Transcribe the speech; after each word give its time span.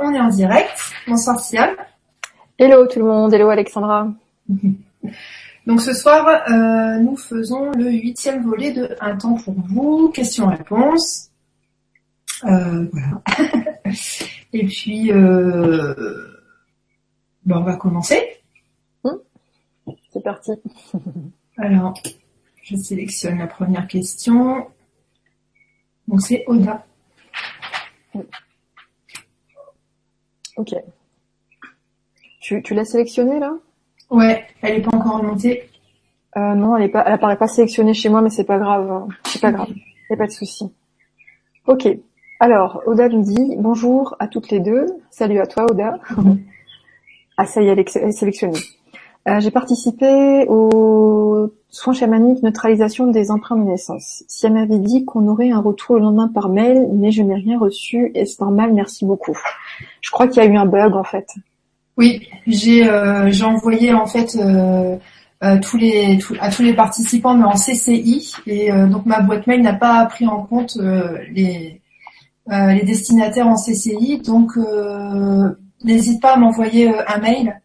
on 0.00 0.14
est 0.14 0.20
en 0.20 0.28
direct. 0.28 0.92
Bonsoir 1.06 1.38
Siam. 1.40 1.76
Hello 2.58 2.86
tout 2.86 2.98
le 2.98 3.04
monde, 3.04 3.32
hello 3.34 3.48
Alexandra. 3.50 4.08
Donc 5.66 5.80
ce 5.80 5.92
soir, 5.92 6.26
euh, 6.26 6.98
nous 6.98 7.16
faisons 7.16 7.70
le 7.72 7.90
huitième 7.90 8.42
volet 8.42 8.72
de 8.72 8.96
Un 9.00 9.16
temps 9.16 9.34
pour 9.34 9.54
vous, 9.68 10.10
questions-réponses. 10.10 11.30
Euh, 12.44 12.86
voilà. 12.92 13.22
Et 14.52 14.66
puis, 14.66 15.12
euh, 15.12 15.94
ben, 17.44 17.58
on 17.58 17.62
va 17.62 17.76
commencer. 17.76 18.20
Hmm. 19.04 19.16
C'est 20.12 20.22
parti. 20.22 20.52
Alors, 21.58 21.94
je 22.62 22.76
sélectionne 22.76 23.38
la 23.38 23.46
première 23.46 23.86
question. 23.86 24.66
Donc 26.08 26.22
c'est 26.22 26.42
Oda. 26.46 26.84
Ok. 30.56 30.74
Tu, 32.40 32.62
tu 32.62 32.74
l'as 32.74 32.84
sélectionnée 32.84 33.38
là? 33.38 33.52
Ouais, 34.10 34.44
elle 34.62 34.76
est 34.78 34.82
pas 34.82 34.96
encore 34.96 35.18
remontée. 35.18 35.68
euh, 36.36 36.54
Non, 36.54 36.76
elle 36.76 36.84
est 36.84 36.88
pas, 36.88 37.04
elle 37.06 37.12
apparaît 37.12 37.36
pas 37.38 37.46
sélectionnée 37.48 37.94
chez 37.94 38.08
moi, 38.08 38.22
mais 38.22 38.30
c'est 38.30 38.44
pas 38.44 38.58
grave. 38.58 39.06
C'est 39.24 39.40
pas 39.40 39.52
grave. 39.52 39.68
Y 40.10 40.14
a 40.14 40.16
pas 40.16 40.26
de 40.26 40.32
souci. 40.32 40.72
Ok. 41.66 41.86
Alors, 42.40 42.82
Oda 42.86 43.08
nous 43.08 43.22
dit 43.22 43.54
bonjour 43.58 44.16
à 44.18 44.26
toutes 44.26 44.50
les 44.50 44.60
deux. 44.60 44.86
Salut 45.10 45.38
à 45.40 45.46
toi, 45.46 45.66
Oda. 45.70 45.98
ah, 47.36 47.46
ça 47.46 47.62
y 47.62 47.68
est, 47.68 47.70
elle 47.72 47.78
est 48.08 48.12
sélectionnée. 48.12 48.58
Euh, 49.28 49.38
J'ai 49.40 49.50
participé 49.50 50.46
au 50.48 51.52
soin 51.70 51.92
chamanique 51.92 52.42
neutralisation 52.42 53.06
des 53.06 53.30
empreintes 53.30 53.64
de 53.64 53.70
naissance. 53.70 54.24
Si 54.28 54.46
elle 54.46 54.54
m'avait 54.54 54.78
dit 54.78 55.04
qu'on 55.04 55.28
aurait 55.28 55.50
un 55.50 55.60
retour 55.60 55.96
le 55.96 56.02
lendemain 56.02 56.28
par 56.28 56.48
mail, 56.48 56.88
mais 56.92 57.10
je 57.12 57.22
n'ai 57.22 57.34
rien 57.34 57.58
reçu 57.58 58.10
et 58.14 58.26
c'est 58.26 58.40
normal, 58.40 58.72
merci 58.72 59.04
beaucoup. 59.04 59.36
Je 60.00 60.10
crois 60.10 60.26
qu'il 60.26 60.42
y 60.42 60.46
a 60.46 60.48
eu 60.48 60.56
un 60.56 60.66
bug 60.66 60.94
en 60.94 61.04
fait. 61.04 61.26
Oui, 61.96 62.26
j'ai 62.46 62.88
euh, 62.88 63.30
envoyé 63.42 63.92
en 63.92 64.06
fait 64.06 64.36
euh, 64.36 64.96
euh, 65.44 65.58
tous 65.60 65.76
les 65.76 66.18
à 66.40 66.50
tous 66.50 66.62
les 66.62 66.74
participants 66.74 67.34
mais 67.34 67.44
en 67.44 67.52
CCI 67.52 68.32
et 68.46 68.70
donc 68.72 69.06
ma 69.06 69.20
boîte 69.20 69.46
mail 69.46 69.62
n'a 69.62 69.74
pas 69.74 70.04
pris 70.06 70.26
en 70.26 70.42
compte 70.42 70.76
les 71.30 71.80
les 72.46 72.82
destinataires 72.82 73.46
en 73.46 73.54
CCI 73.54 74.20
donc 74.24 74.52
n'hésite 75.84 76.20
pas 76.20 76.34
à 76.34 76.36
m'envoyer 76.36 76.88
un 76.88 77.18
mail 77.18 77.60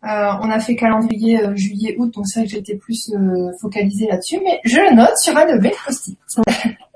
euh, 0.04 0.32
on 0.42 0.50
a 0.50 0.60
fait 0.60 0.76
calendrier 0.76 1.40
euh, 1.40 1.56
juillet-août, 1.56 2.12
donc 2.16 2.26
c'est 2.26 2.40
vrai 2.40 2.48
que 2.48 2.56
j'étais 2.56 2.76
plus 2.76 3.14
euh, 3.14 3.52
focalisée 3.62 4.08
là-dessus, 4.08 4.40
mais 4.44 4.60
je 4.64 4.78
le 4.78 4.96
note 4.96 5.16
sur 5.18 5.38
un 5.38 5.46
de 5.46 5.60
mes 5.60 5.72
post-it. 5.86 6.18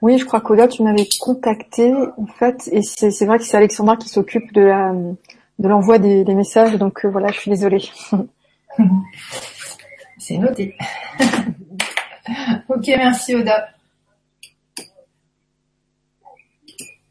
Oui, 0.00 0.18
je 0.18 0.24
crois 0.24 0.40
qu'Oda, 0.40 0.68
tu 0.68 0.82
m'avais 0.82 1.08
contacté 1.20 1.92
en 1.92 2.26
fait, 2.26 2.68
et 2.72 2.82
c'est 2.82 3.26
vrai 3.26 3.38
que 3.38 3.44
c'est 3.44 3.56
Alexandra 3.56 3.96
qui 3.96 4.08
s'occupe 4.08 4.52
de 4.52 4.62
la 4.62 4.92
de 5.58 5.68
l'envoi 5.68 5.98
des, 5.98 6.24
des 6.24 6.34
messages, 6.34 6.76
donc 6.76 7.04
euh, 7.04 7.08
voilà, 7.08 7.32
je 7.32 7.40
suis 7.40 7.50
désolée. 7.50 7.82
C'est 10.18 10.36
noté. 10.36 10.76
ok, 12.68 12.86
merci 12.86 13.34
Oda. 13.34 13.68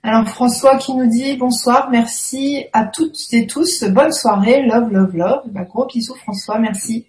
Alors 0.03 0.27
François 0.27 0.77
qui 0.77 0.93
nous 0.93 1.07
dit 1.07 1.35
bonsoir, 1.35 1.89
merci 1.89 2.65
à 2.71 2.85
toutes 2.85 3.17
et 3.33 3.47
tous, 3.47 3.83
bonne 3.85 4.13
soirée, 4.13 4.61
love, 4.65 4.89
love, 4.91 5.15
love. 5.15 5.41
Bah, 5.47 5.63
gros 5.63 5.85
bisous 5.85 6.15
François, 6.15 6.59
merci. 6.59 7.07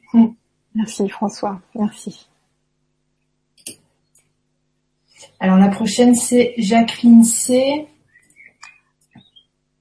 Merci 0.75 1.09
François, 1.09 1.61
merci. 1.75 2.28
Alors 5.41 5.57
la 5.57 5.69
prochaine 5.69 6.15
c'est 6.15 6.55
Jacqueline 6.59 7.23
C. 7.23 7.87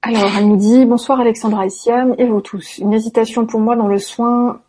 Alors, 0.04 0.32
elle 0.38 0.48
nous 0.48 0.58
dit 0.58 0.86
bonsoir 0.86 1.20
Alexandra 1.20 1.66
et 1.66 1.70
Siam 1.70 2.16
et 2.18 2.26
vous 2.26 2.42
tous. 2.42 2.78
Une 2.78 2.94
hésitation 2.94 3.46
pour 3.46 3.60
moi 3.60 3.76
dans 3.76 3.88
le 3.88 3.98
soin 3.98 4.62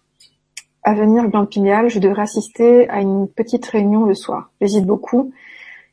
à 0.83 0.95
venir 0.95 1.29
glande 1.29 1.51
pinéale. 1.51 1.91
Je 1.91 1.99
devrais 1.99 2.23
assister 2.23 2.89
à 2.89 3.01
une 3.01 3.29
petite 3.29 3.67
réunion 3.67 4.05
le 4.05 4.15
soir. 4.15 4.51
J'hésite 4.61 4.87
beaucoup 4.87 5.31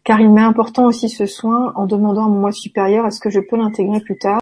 car 0.06 0.22
il 0.22 0.31
m'est 0.31 0.41
important 0.41 0.85
aussi 0.85 1.09
ce 1.09 1.25
soin 1.25 1.73
en 1.75 1.88
demandant 1.88 2.25
à 2.25 2.29
mon 2.29 2.39
moi 2.39 2.51
supérieur 2.53 3.06
est-ce 3.06 3.19
que 3.19 3.29
je 3.29 3.41
peux 3.41 3.57
l'intégrer 3.57 4.00
plus 4.00 4.17
tard. 4.17 4.39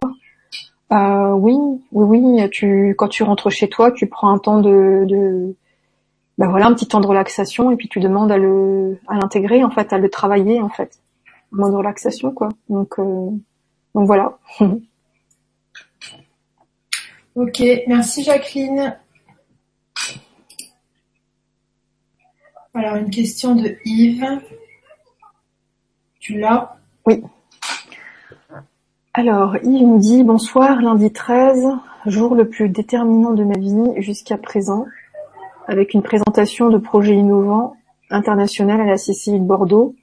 Euh, 0.92 1.32
oui, 1.32 1.56
oui, 1.90 2.20
oui. 2.20 2.50
Tu, 2.50 2.94
quand 2.96 3.08
tu 3.08 3.24
rentres 3.24 3.50
chez 3.50 3.68
toi, 3.68 3.90
tu 3.90 4.06
prends 4.06 4.30
un 4.30 4.38
temps 4.38 4.60
de, 4.60 5.04
de 5.06 5.56
ben 6.38 6.48
voilà, 6.48 6.66
un 6.66 6.74
petit 6.74 6.88
temps 6.88 7.00
de 7.00 7.06
relaxation 7.06 7.70
et 7.70 7.76
puis 7.76 7.88
tu 7.88 8.00
demandes 8.00 8.32
à 8.32 8.38
le, 8.38 8.98
à 9.08 9.14
l'intégrer 9.14 9.62
en 9.64 9.70
fait, 9.70 9.92
à 9.92 9.98
le 9.98 10.08
travailler 10.08 10.60
en 10.60 10.68
fait, 10.68 10.98
un 11.52 11.56
moment 11.56 11.70
de 11.70 11.76
relaxation 11.76 12.32
quoi. 12.32 12.48
Donc, 12.68 12.98
euh, 12.98 13.30
donc 13.94 14.06
voilà. 14.06 14.38
Ok, 17.36 17.64
merci 17.88 18.22
Jacqueline. 18.22 18.96
Alors 22.74 22.94
une 22.94 23.10
question 23.10 23.56
de 23.56 23.76
Yves. 23.84 24.40
Tu 26.20 26.38
l'as? 26.38 26.76
Oui. 27.06 27.24
Alors, 29.12 29.56
Yves 29.62 29.86
nous 29.86 29.98
dit 29.98 30.24
bonsoir, 30.24 30.80
lundi 30.80 31.12
13, 31.12 31.68
jour 32.06 32.34
le 32.34 32.48
plus 32.48 32.68
déterminant 32.68 33.32
de 33.32 33.44
ma 33.44 33.58
vie 33.58 34.00
jusqu'à 34.02 34.38
présent, 34.38 34.86
avec 35.66 35.94
une 35.94 36.02
présentation 36.02 36.68
de 36.70 36.78
projets 36.78 37.14
innovants 37.14 37.74
international 38.10 38.80
à 38.80 38.84
la 38.84 38.96
CCI 38.96 39.40
de 39.40 39.44
Bordeaux. 39.44 39.94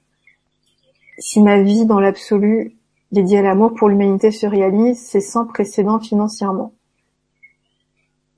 Si 1.18 1.40
ma 1.40 1.62
vie 1.62 1.86
dans 1.86 2.00
l'absolu 2.00 2.76
dédiée 3.12 3.38
à 3.38 3.42
l'amour 3.42 3.74
pour 3.74 3.88
l'humanité 3.88 4.30
se 4.30 4.46
réalise, 4.46 5.00
c'est 5.00 5.20
sans 5.20 5.46
précédent 5.46 6.00
financièrement. 6.00 6.72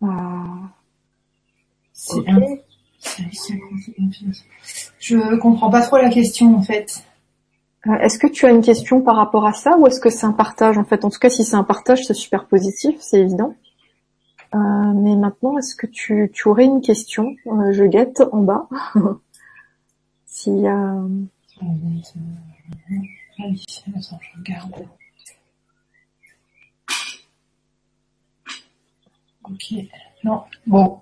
Euh, 0.02 0.06
c'est- 1.92 2.14
Je 4.98 5.36
comprends 5.36 5.70
pas 5.70 5.82
trop 5.82 5.96
la 5.96 6.10
question 6.10 6.54
en 6.56 6.62
fait. 6.62 7.04
Euh, 7.86 7.94
Est-ce 8.00 8.18
que 8.18 8.26
tu 8.26 8.46
as 8.46 8.50
une 8.50 8.62
question 8.62 9.02
par 9.02 9.16
rapport 9.16 9.46
à 9.46 9.52
ça 9.52 9.76
ou 9.78 9.86
est-ce 9.86 10.00
que 10.00 10.10
c'est 10.10 10.24
un 10.26 10.32
partage 10.32 10.78
en 10.78 10.84
fait? 10.84 11.04
En 11.04 11.10
tout 11.10 11.18
cas, 11.18 11.28
si 11.30 11.44
c'est 11.44 11.56
un 11.56 11.64
partage, 11.64 12.04
c'est 12.06 12.14
super 12.14 12.46
positif, 12.46 12.96
c'est 13.00 13.20
évident. 13.20 13.54
Euh, 14.54 14.92
mais 14.94 15.16
maintenant, 15.16 15.58
est-ce 15.58 15.74
que 15.74 15.86
tu, 15.86 16.30
tu 16.32 16.48
aurais 16.48 16.64
une 16.64 16.80
question 16.80 17.34
Euh, 17.46 17.72
Je 17.72 17.84
guette 17.84 18.22
en 18.32 18.40
bas. 18.40 18.68
S'il 20.26 20.58
y 20.60 20.68
a... 20.68 20.78
Ah 21.60 21.64
oui, 23.38 23.64
attends, 23.96 24.18
je 24.20 24.38
regarde. 24.38 24.86
Ok, 29.44 29.74
non, 30.24 30.42
bon, 30.66 31.00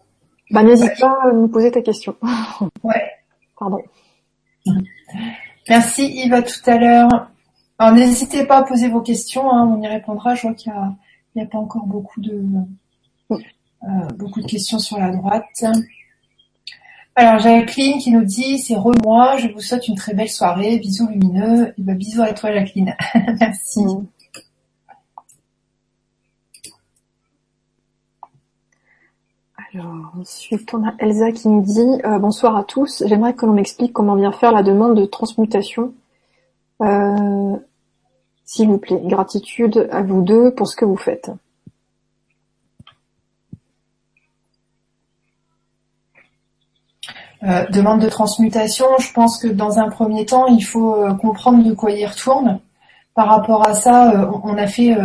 Bah, 0.51 0.63
n'hésite 0.63 0.99
pas 0.99 1.17
à 1.23 1.33
nous 1.33 1.49
poser 1.49 1.71
ta 1.71 1.81
question. 1.83 2.17
ouais. 2.83 3.13
Pardon. 3.59 3.83
Merci 5.69 6.07
Yves, 6.07 6.35
à 6.35 6.43
tout 6.43 6.61
à 6.67 6.77
l'heure. 6.79 7.29
Alors 7.79 7.95
n'hésitez 7.95 8.45
pas 8.45 8.59
à 8.59 8.63
poser 8.65 8.89
vos 8.89 9.01
questions, 9.01 9.51
hein, 9.53 9.67
on 9.67 9.81
y 9.83 9.87
répondra. 9.87 10.35
Je 10.35 10.43
vois 10.43 10.55
qu'il 10.55 10.73
y 10.73 11.41
a, 11.41 11.43
a 11.43 11.47
pas 11.47 11.59
encore 11.59 11.87
beaucoup 11.87 12.21
de 12.21 12.33
euh, 12.35 12.65
beaucoup 14.17 14.41
de 14.41 14.47
questions 14.47 14.79
sur 14.79 14.99
la 14.99 15.11
droite. 15.11 15.65
Alors 17.15 17.39
Jacqueline 17.41 17.99
qui 17.99 18.11
nous 18.11 18.25
dit 18.25 18.59
c'est 18.59 18.75
re-moi, 18.75 19.37
je 19.37 19.49
vous 19.49 19.61
souhaite 19.61 19.87
une 19.87 19.97
très 19.97 20.15
belle 20.15 20.31
soirée, 20.31 20.79
bisous 20.79 21.09
lumineux. 21.09 21.75
Et 21.77 21.83
ben, 21.83 21.97
bisous 21.97 22.23
à 22.23 22.33
toi 22.33 22.53
Jacqueline. 22.53 22.95
Merci. 23.41 23.85
Mm. 23.85 24.07
Alors, 29.75 30.13
ensuite, 30.21 30.75
on 30.75 30.87
a 30.87 30.93
Elsa 30.99 31.33
qui 31.33 31.49
nous 31.49 31.63
dit 31.63 31.81
euh, 32.05 32.19
Bonsoir 32.19 32.57
à 32.57 32.65
tous, 32.65 33.03
j'aimerais 33.07 33.35
que 33.35 33.47
l'on 33.47 33.55
m'explique 33.55 33.95
comment 33.95 34.17
bien 34.17 34.31
faire 34.31 34.53
la 34.53 34.63
demande 34.63 34.99
de 34.99 35.07
transmutation. 35.07 35.95
Euh, 36.83 37.57
S'il 38.45 38.69
vous 38.69 38.77
plaît, 38.77 39.01
gratitude 39.05 39.89
à 39.91 40.03
vous 40.03 40.21
deux 40.21 40.55
pour 40.55 40.69
ce 40.69 40.77
que 40.77 40.85
vous 40.85 40.97
faites. 40.97 41.31
Euh, 47.45 47.67
demande 47.71 48.01
de 48.01 48.09
transmutation, 48.09 48.87
je 49.01 49.13
pense 49.13 49.39
que 49.39 49.49
dans 49.49 49.81
un 49.81 49.89
premier 49.89 50.25
temps, 50.25 50.47
il 50.47 50.63
faut 50.63 50.95
euh, 50.95 51.13
comprendre 51.15 51.65
de 51.65 51.73
quoi 51.73 51.91
il 51.91 52.07
retourne. 52.07 52.61
Par 53.15 53.29
rapport 53.29 53.67
à 53.67 53.75
ça, 53.75 54.13
euh, 54.13 54.31
on, 54.45 54.57
a 54.57 54.69
fait 54.69 54.97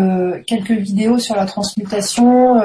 quelques 0.45 0.71
vidéos 0.71 1.17
sur 1.19 1.35
la 1.35 1.45
transmutation. 1.45 2.55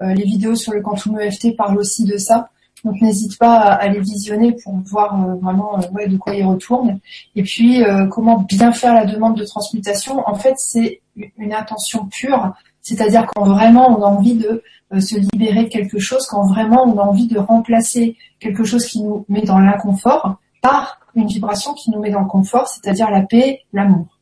les 0.00 0.24
vidéos 0.24 0.54
sur 0.54 0.72
le 0.72 0.80
quantum 0.80 1.20
EFT 1.20 1.56
parlent 1.56 1.78
aussi 1.78 2.04
de 2.04 2.16
ça. 2.16 2.48
Donc 2.84 3.00
n'hésite 3.00 3.38
pas 3.38 3.58
à, 3.58 3.88
les 3.88 4.00
visionner 4.00 4.52
pour 4.52 4.74
voir 4.86 5.16
vraiment 5.40 5.78
de 5.78 6.16
quoi 6.16 6.34
ils 6.34 6.44
retournent. 6.44 6.98
Et 7.36 7.42
puis 7.42 7.84
comment 8.10 8.38
bien 8.48 8.72
faire 8.72 8.94
la 8.94 9.04
demande 9.04 9.36
de 9.36 9.44
transmutation. 9.44 10.22
En 10.26 10.34
fait, 10.34 10.54
c'est 10.56 11.00
une 11.36 11.52
intention 11.52 12.06
pure, 12.06 12.54
c'est-à-dire 12.88 13.26
quand 13.26 13.44
vraiment 13.44 13.90
on 13.90 14.02
a 14.02 14.06
envie 14.06 14.34
de 14.34 14.62
se 14.98 15.16
libérer 15.16 15.64
de 15.64 15.68
quelque 15.68 15.98
chose, 15.98 16.26
quand 16.26 16.46
vraiment 16.46 16.84
on 16.84 16.98
a 16.98 17.02
envie 17.02 17.26
de 17.26 17.38
remplacer 17.38 18.16
quelque 18.40 18.64
chose 18.64 18.86
qui 18.86 19.02
nous 19.02 19.26
met 19.28 19.42
dans 19.42 19.58
l'inconfort 19.58 20.38
par 20.62 21.00
une 21.14 21.26
vibration 21.26 21.74
qui 21.74 21.90
nous 21.90 22.00
met 22.00 22.10
dans 22.10 22.20
le 22.20 22.28
confort, 22.28 22.68
c'est-à-dire 22.68 23.10
la 23.10 23.22
paix, 23.22 23.60
l'amour. 23.72 24.18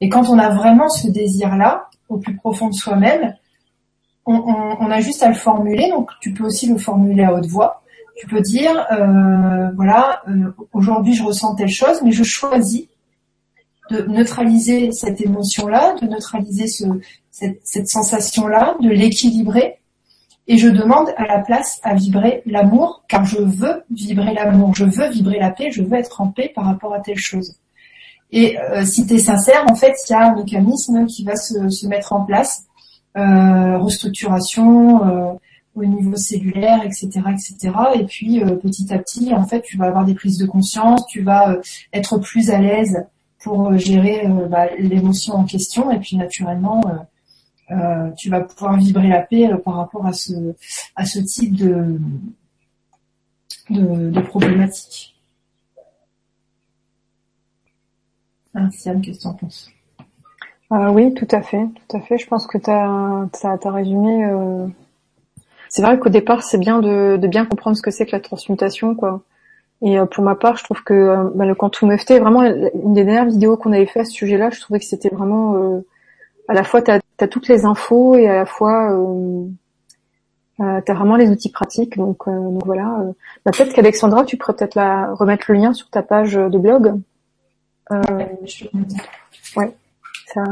Et 0.00 0.08
quand 0.08 0.28
on 0.28 0.38
a 0.38 0.48
vraiment 0.48 0.88
ce 0.88 1.08
désir-là, 1.08 1.88
au 2.08 2.18
plus 2.18 2.36
profond 2.36 2.68
de 2.68 2.74
soi-même, 2.74 3.34
on, 4.26 4.90
a 4.90 5.00
juste 5.00 5.22
à 5.22 5.28
le 5.28 5.34
formuler. 5.34 5.90
Donc 5.90 6.10
tu 6.20 6.32
peux 6.34 6.44
aussi 6.44 6.66
le 6.66 6.76
formuler 6.76 7.24
à 7.24 7.32
haute 7.32 7.46
voix. 7.46 7.82
Tu 8.16 8.26
peux 8.26 8.40
dire, 8.40 8.86
euh, 8.92 9.70
voilà, 9.76 10.22
euh, 10.28 10.52
aujourd'hui 10.72 11.14
je 11.14 11.22
ressens 11.22 11.54
telle 11.54 11.68
chose, 11.68 12.02
mais 12.02 12.10
je 12.10 12.24
choisis 12.24 12.88
de 13.90 14.02
neutraliser 14.02 14.92
cette 14.92 15.20
émotion-là, 15.20 15.94
de 16.02 16.06
neutraliser 16.06 16.66
cette, 17.64 17.88
sensation-là, 17.88 18.76
de 18.80 18.88
l'équilibrer. 18.88 19.76
Et 20.46 20.56
je 20.56 20.68
demande 20.68 21.12
à 21.16 21.26
la 21.26 21.40
place 21.40 21.78
à 21.82 21.94
vibrer 21.94 22.42
l'amour, 22.46 23.04
car 23.08 23.24
je 23.26 23.38
veux 23.38 23.84
vibrer 23.90 24.32
l'amour, 24.32 24.74
je 24.74 24.84
veux 24.84 25.10
vibrer 25.10 25.38
la 25.38 25.50
paix, 25.50 25.70
je 25.70 25.82
veux 25.82 25.98
être 25.98 26.22
en 26.22 26.28
paix 26.28 26.50
par 26.54 26.64
rapport 26.64 26.94
à 26.94 27.00
telle 27.00 27.18
chose. 27.18 27.54
Et 28.30 28.58
euh, 28.58 28.84
si 28.84 29.06
tu 29.06 29.14
es 29.14 29.18
sincère, 29.18 29.64
en 29.70 29.74
fait, 29.74 29.94
il 30.08 30.12
y 30.12 30.14
a 30.14 30.30
un 30.30 30.34
mécanisme 30.34 31.06
qui 31.06 31.24
va 31.24 31.36
se 31.36 31.86
mettre 31.86 32.12
en 32.12 32.24
place 32.24 32.64
euh, 33.16 33.78
restructuration 33.78 35.04
euh, 35.04 35.32
au 35.74 35.84
niveau 35.84 36.16
cellulaire, 36.16 36.82
etc., 36.84 37.08
etc. 37.30 37.74
Et 37.94 38.04
puis 38.04 38.40
petit 38.62 38.92
à 38.92 38.98
petit, 38.98 39.32
en 39.32 39.46
fait, 39.46 39.62
tu 39.62 39.76
vas 39.76 39.86
avoir 39.86 40.04
des 40.04 40.14
prises 40.14 40.38
de 40.38 40.46
conscience, 40.46 41.06
tu 41.08 41.22
vas 41.22 41.56
être 41.92 42.18
plus 42.18 42.50
à 42.50 42.58
l'aise 42.58 43.06
pour 43.38 43.76
gérer 43.78 44.26
bah, 44.50 44.66
l'émotion 44.78 45.34
en 45.34 45.44
question, 45.44 45.90
et 45.92 46.00
puis 46.00 46.16
naturellement, 46.16 46.82
tu 48.16 48.30
vas 48.30 48.40
pouvoir 48.40 48.76
vibrer 48.76 49.08
la 49.08 49.20
paix 49.20 49.48
par 49.64 49.76
rapport 49.76 50.06
à 50.06 50.12
ce 50.12 50.54
à 50.96 51.04
ce 51.04 51.18
type 51.18 51.54
de 51.54 51.98
de, 53.70 54.10
de 54.10 54.20
problématique. 54.20 55.14
Ah, 58.54 58.68
Siam, 58.70 59.00
qu'est-ce 59.00 59.18
que 59.18 59.22
tu 59.22 59.28
en 59.28 59.34
penses? 59.34 59.70
Euh, 60.72 60.90
oui, 60.90 61.14
tout 61.14 61.28
à 61.30 61.42
fait, 61.42 61.66
tout 61.88 61.96
à 61.96 62.00
fait. 62.00 62.18
Je 62.18 62.26
pense 62.26 62.46
que 62.46 62.58
tu 62.58 62.70
as, 62.70 63.28
as, 63.42 63.70
résumé. 63.70 64.24
Euh... 64.24 64.66
C'est 65.68 65.82
vrai 65.82 65.98
qu'au 65.98 66.08
départ, 66.08 66.42
c'est 66.42 66.58
bien 66.58 66.80
de, 66.80 67.16
de, 67.16 67.26
bien 67.26 67.46
comprendre 67.46 67.76
ce 67.76 67.82
que 67.82 67.90
c'est 67.90 68.06
que 68.06 68.12
la 68.12 68.20
transmutation, 68.20 68.94
quoi. 68.94 69.22
Et 69.80 69.98
euh, 69.98 70.06
pour 70.06 70.24
ma 70.24 70.34
part, 70.34 70.56
je 70.56 70.64
trouve 70.64 70.82
que 70.82 70.94
euh, 70.94 71.30
bah, 71.34 71.46
le 71.46 71.54
Quantum 71.54 71.96
FT, 71.96 72.18
vraiment 72.18 72.42
une 72.42 72.94
des 72.94 73.04
dernières 73.04 73.26
vidéos 73.26 73.56
qu'on 73.56 73.72
avait 73.72 73.86
fait 73.86 74.00
à 74.00 74.04
ce 74.04 74.12
sujet-là, 74.12 74.50
je 74.50 74.60
trouvais 74.60 74.80
que 74.80 74.84
c'était 74.84 75.08
vraiment 75.08 75.54
euh, 75.54 75.86
à 76.48 76.54
la 76.54 76.64
fois 76.64 76.82
tu 76.82 76.90
toutes 77.26 77.48
les 77.48 77.64
infos 77.64 78.14
et 78.14 78.28
à 78.28 78.34
la 78.34 78.46
fois 78.46 78.94
tu 80.58 80.62
as 80.62 80.94
vraiment 80.94 81.16
les 81.16 81.30
outils 81.30 81.50
pratiques. 81.50 81.96
Donc, 81.96 82.28
donc 82.28 82.64
voilà. 82.64 83.04
Bah, 83.44 83.52
peut-être 83.52 83.72
qu'Alexandra, 83.72 84.24
tu 84.24 84.36
pourrais 84.36 84.54
peut-être 84.54 84.74
la 84.74 85.12
remettre 85.14 85.46
le 85.48 85.54
lien 85.56 85.72
sur 85.72 85.88
ta 85.90 86.02
page 86.02 86.34
de 86.34 86.58
blog. 86.58 86.94
ouais 89.56 89.74
ça, 90.32 90.44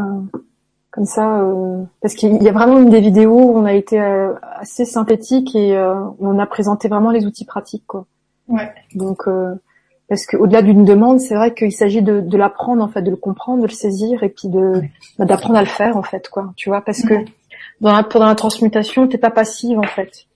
comme 0.91 1.05
ça, 1.05 1.41
euh, 1.41 1.85
parce 2.01 2.15
qu'il 2.15 2.43
y 2.43 2.49
a 2.49 2.53
vraiment 2.53 2.79
une 2.79 2.91
des 2.91 3.01
vidéos 3.01 3.39
où 3.39 3.59
on 3.59 3.65
a 3.65 3.75
été 3.75 4.01
euh, 4.01 4.35
assez 4.57 4.85
synthétique 4.85 5.55
et 5.55 5.77
euh, 5.77 5.95
on 6.19 6.39
a 6.39 6.47
présenté 6.47 6.89
vraiment 6.89 7.11
les 7.11 7.27
outils 7.27 7.45
pratiques, 7.45 7.87
quoi. 7.87 8.07
Ouais. 8.49 8.73
Donc, 8.95 9.29
parce 10.09 10.27
qu'au-delà 10.27 10.63
d'une 10.63 10.85
demande, 10.85 11.21
c'est 11.21 11.35
vrai 11.35 11.53
qu'il 11.55 11.73
s'agit 11.73 12.03
de, 12.03 12.21
de 12.21 12.37
l'apprendre, 12.37 12.83
en 12.83 12.89
fait, 12.89 13.03
de 13.03 13.11
le 13.11 13.17
comprendre, 13.17 13.63
de 13.63 13.67
le 13.67 13.73
saisir 13.73 14.23
et 14.23 14.29
puis 14.29 14.49
de 14.49 14.83
bah, 15.19 15.25
d'apprendre 15.25 15.57
à 15.57 15.63
le 15.63 15.69
faire, 15.69 15.97
en 15.97 16.03
fait, 16.03 16.29
quoi. 16.29 16.53
Tu 16.57 16.69
vois, 16.69 16.81
parce 16.81 17.03
que 17.03 17.15
dans 17.81 17.93
la, 17.93 18.03
pendant 18.05 18.27
la 18.27 18.35
transmutation, 18.35 19.09
t'es 19.09 19.19
pas 19.19 19.31
passive, 19.31 19.79
en 19.79 19.87
fait. 19.87 20.27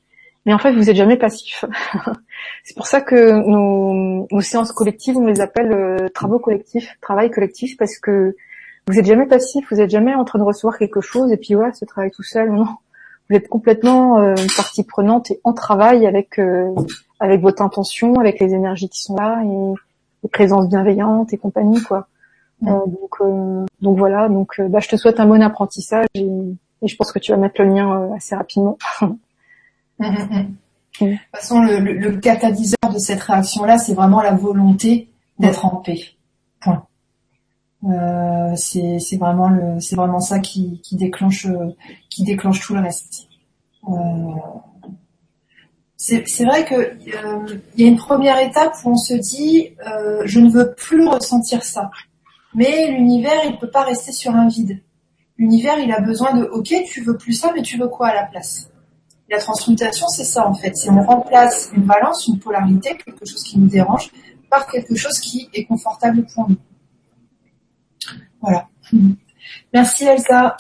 Mais 0.47 0.53
en 0.53 0.59
fait, 0.59 0.73
vous 0.73 0.91
êtes 0.91 0.97
jamais 0.97 1.17
passif. 1.17 1.65
c'est 2.65 2.77
pour 2.77 2.87
ça 2.87 3.01
que 3.01 3.33
nos, 3.47 4.27
nos, 4.31 4.41
séances 4.41 4.73
collectives, 4.73 5.17
on 5.17 5.27
les 5.27 5.41
appelle 5.41 6.11
travaux 6.15 6.39
collectifs, 6.39 6.97
travail 7.01 7.31
collectif, 7.31 7.77
parce 7.77 7.99
que 7.99 8.35
vous 8.89 8.99
êtes 8.99 9.07
jamais 9.07 9.27
passif, 9.27 9.67
vous 9.71 9.81
êtes 9.81 9.91
jamais 9.91 10.15
en 10.15 10.25
train 10.25 10.39
de 10.39 10.45
recevoir 10.45 10.79
quelque 10.79 11.01
chose 11.01 11.31
et 11.31 11.37
puis 11.37 11.55
ouais, 11.55 11.73
ce 11.75 11.85
travail 11.85 12.11
tout 12.11 12.23
seul. 12.23 12.51
Non, 12.51 12.67
vous 13.31 13.37
êtes 13.37 13.49
complètement 13.49 14.19
euh, 14.19 14.35
partie 14.57 14.83
prenante 14.83 15.31
et 15.31 15.41
en 15.45 15.53
travail 15.53 16.05
avec 16.07 16.39
euh, 16.41 16.75
avec 17.21 17.41
votre 17.41 17.63
intention, 17.63 18.19
avec 18.19 18.41
les 18.41 18.55
énergies 18.55 18.89
qui 18.89 19.01
sont 19.01 19.15
là 19.15 19.41
et 19.45 19.75
les 20.25 20.29
présences 20.29 20.69
bienveillantes 20.69 21.33
et 21.33 21.39
compagnie 21.39 21.81
quoi. 21.83 22.09
Euh, 22.67 22.71
donc 22.87 23.21
euh, 23.21 23.65
donc 23.81 23.97
voilà, 23.97 24.29
donc 24.29 24.61
bah, 24.61 24.81
je 24.81 24.89
te 24.89 24.97
souhaite 24.97 25.21
un 25.21 25.27
bon 25.27 25.41
apprentissage 25.43 26.07
et, 26.15 26.27
et, 26.83 26.89
je 26.89 26.97
pense 26.97 27.13
que 27.13 27.21
tu 27.21 27.31
vas 27.31 27.39
mettre 27.39 27.63
le 27.63 27.69
lien 27.69 28.11
assez 28.15 28.35
rapidement. 28.35 28.77
Mmh, 30.03 30.07
mmh, 30.07 30.47
mmh. 31.01 31.05
De 31.05 31.11
toute 31.11 31.19
façon, 31.35 31.61
le, 31.61 31.79
le, 31.79 31.93
le 31.93 32.17
catalyseur 32.17 32.91
de 32.91 32.99
cette 32.99 33.21
réaction-là, 33.21 33.77
c'est 33.77 33.93
vraiment 33.93 34.23
la 34.23 34.33
volonté 34.33 35.11
d'être 35.39 35.67
en 35.67 35.77
paix. 35.77 36.01
Point. 36.63 36.85
Euh, 37.85 38.55
c'est 38.57 39.17
vraiment 39.19 39.49
le 39.49 39.81
c'est 39.81 39.97
vraiment 39.97 40.21
ça 40.21 40.39
qui, 40.39 40.81
qui 40.83 40.97
déclenche 40.97 41.47
qui 42.11 42.25
déclenche 42.25 42.61
tout 42.61 42.75
le 42.75 42.81
reste. 42.81 43.29
Euh, 43.89 43.93
c'est 45.97 46.45
vrai 46.45 46.65
que 46.65 46.75
euh, 46.75 47.59
il 47.77 47.85
y 47.85 47.87
a 47.87 47.91
une 47.91 47.99
première 47.99 48.39
étape 48.39 48.75
où 48.85 48.91
on 48.91 48.97
se 48.97 49.15
dit 49.15 49.69
euh, 49.87 50.23
je 50.25 50.41
ne 50.41 50.51
veux 50.51 50.75
plus 50.75 51.07
ressentir 51.07 51.63
ça. 51.63 51.91
Mais 52.55 52.91
l'univers 52.91 53.41
il 53.45 53.59
peut 53.59 53.71
pas 53.71 53.83
rester 53.83 54.13
sur 54.13 54.35
un 54.35 54.49
vide. 54.49 54.81
L'univers 55.37 55.79
il 55.79 55.93
a 55.93 56.01
besoin 56.01 56.35
de 56.35 56.45
ok 56.45 56.75
tu 56.87 57.03
veux 57.03 57.17
plus 57.17 57.35
ça 57.35 57.53
mais 57.55 57.63
tu 57.63 57.79
veux 57.79 57.89
quoi 57.89 58.09
à 58.09 58.15
la 58.15 58.25
place? 58.25 58.71
La 59.29 59.39
transmutation 59.39 60.07
c'est 60.09 60.25
ça 60.25 60.49
en 60.49 60.55
fait, 60.55 60.75
c'est 60.75 60.91
on 60.91 61.03
remplace 61.03 61.71
une 61.75 61.85
balance, 61.85 62.27
une 62.27 62.39
polarité, 62.39 62.97
quelque 62.97 63.27
chose 63.27 63.43
qui 63.43 63.59
nous 63.59 63.69
dérange 63.69 64.11
par 64.51 64.67
quelque 64.67 64.97
chose 64.97 65.19
qui 65.21 65.49
est 65.53 65.65
confortable 65.65 66.27
pour 66.35 66.49
nous. 66.49 66.57
Voilà. 68.41 68.69
Merci 69.73 70.05
Elsa. 70.05 70.57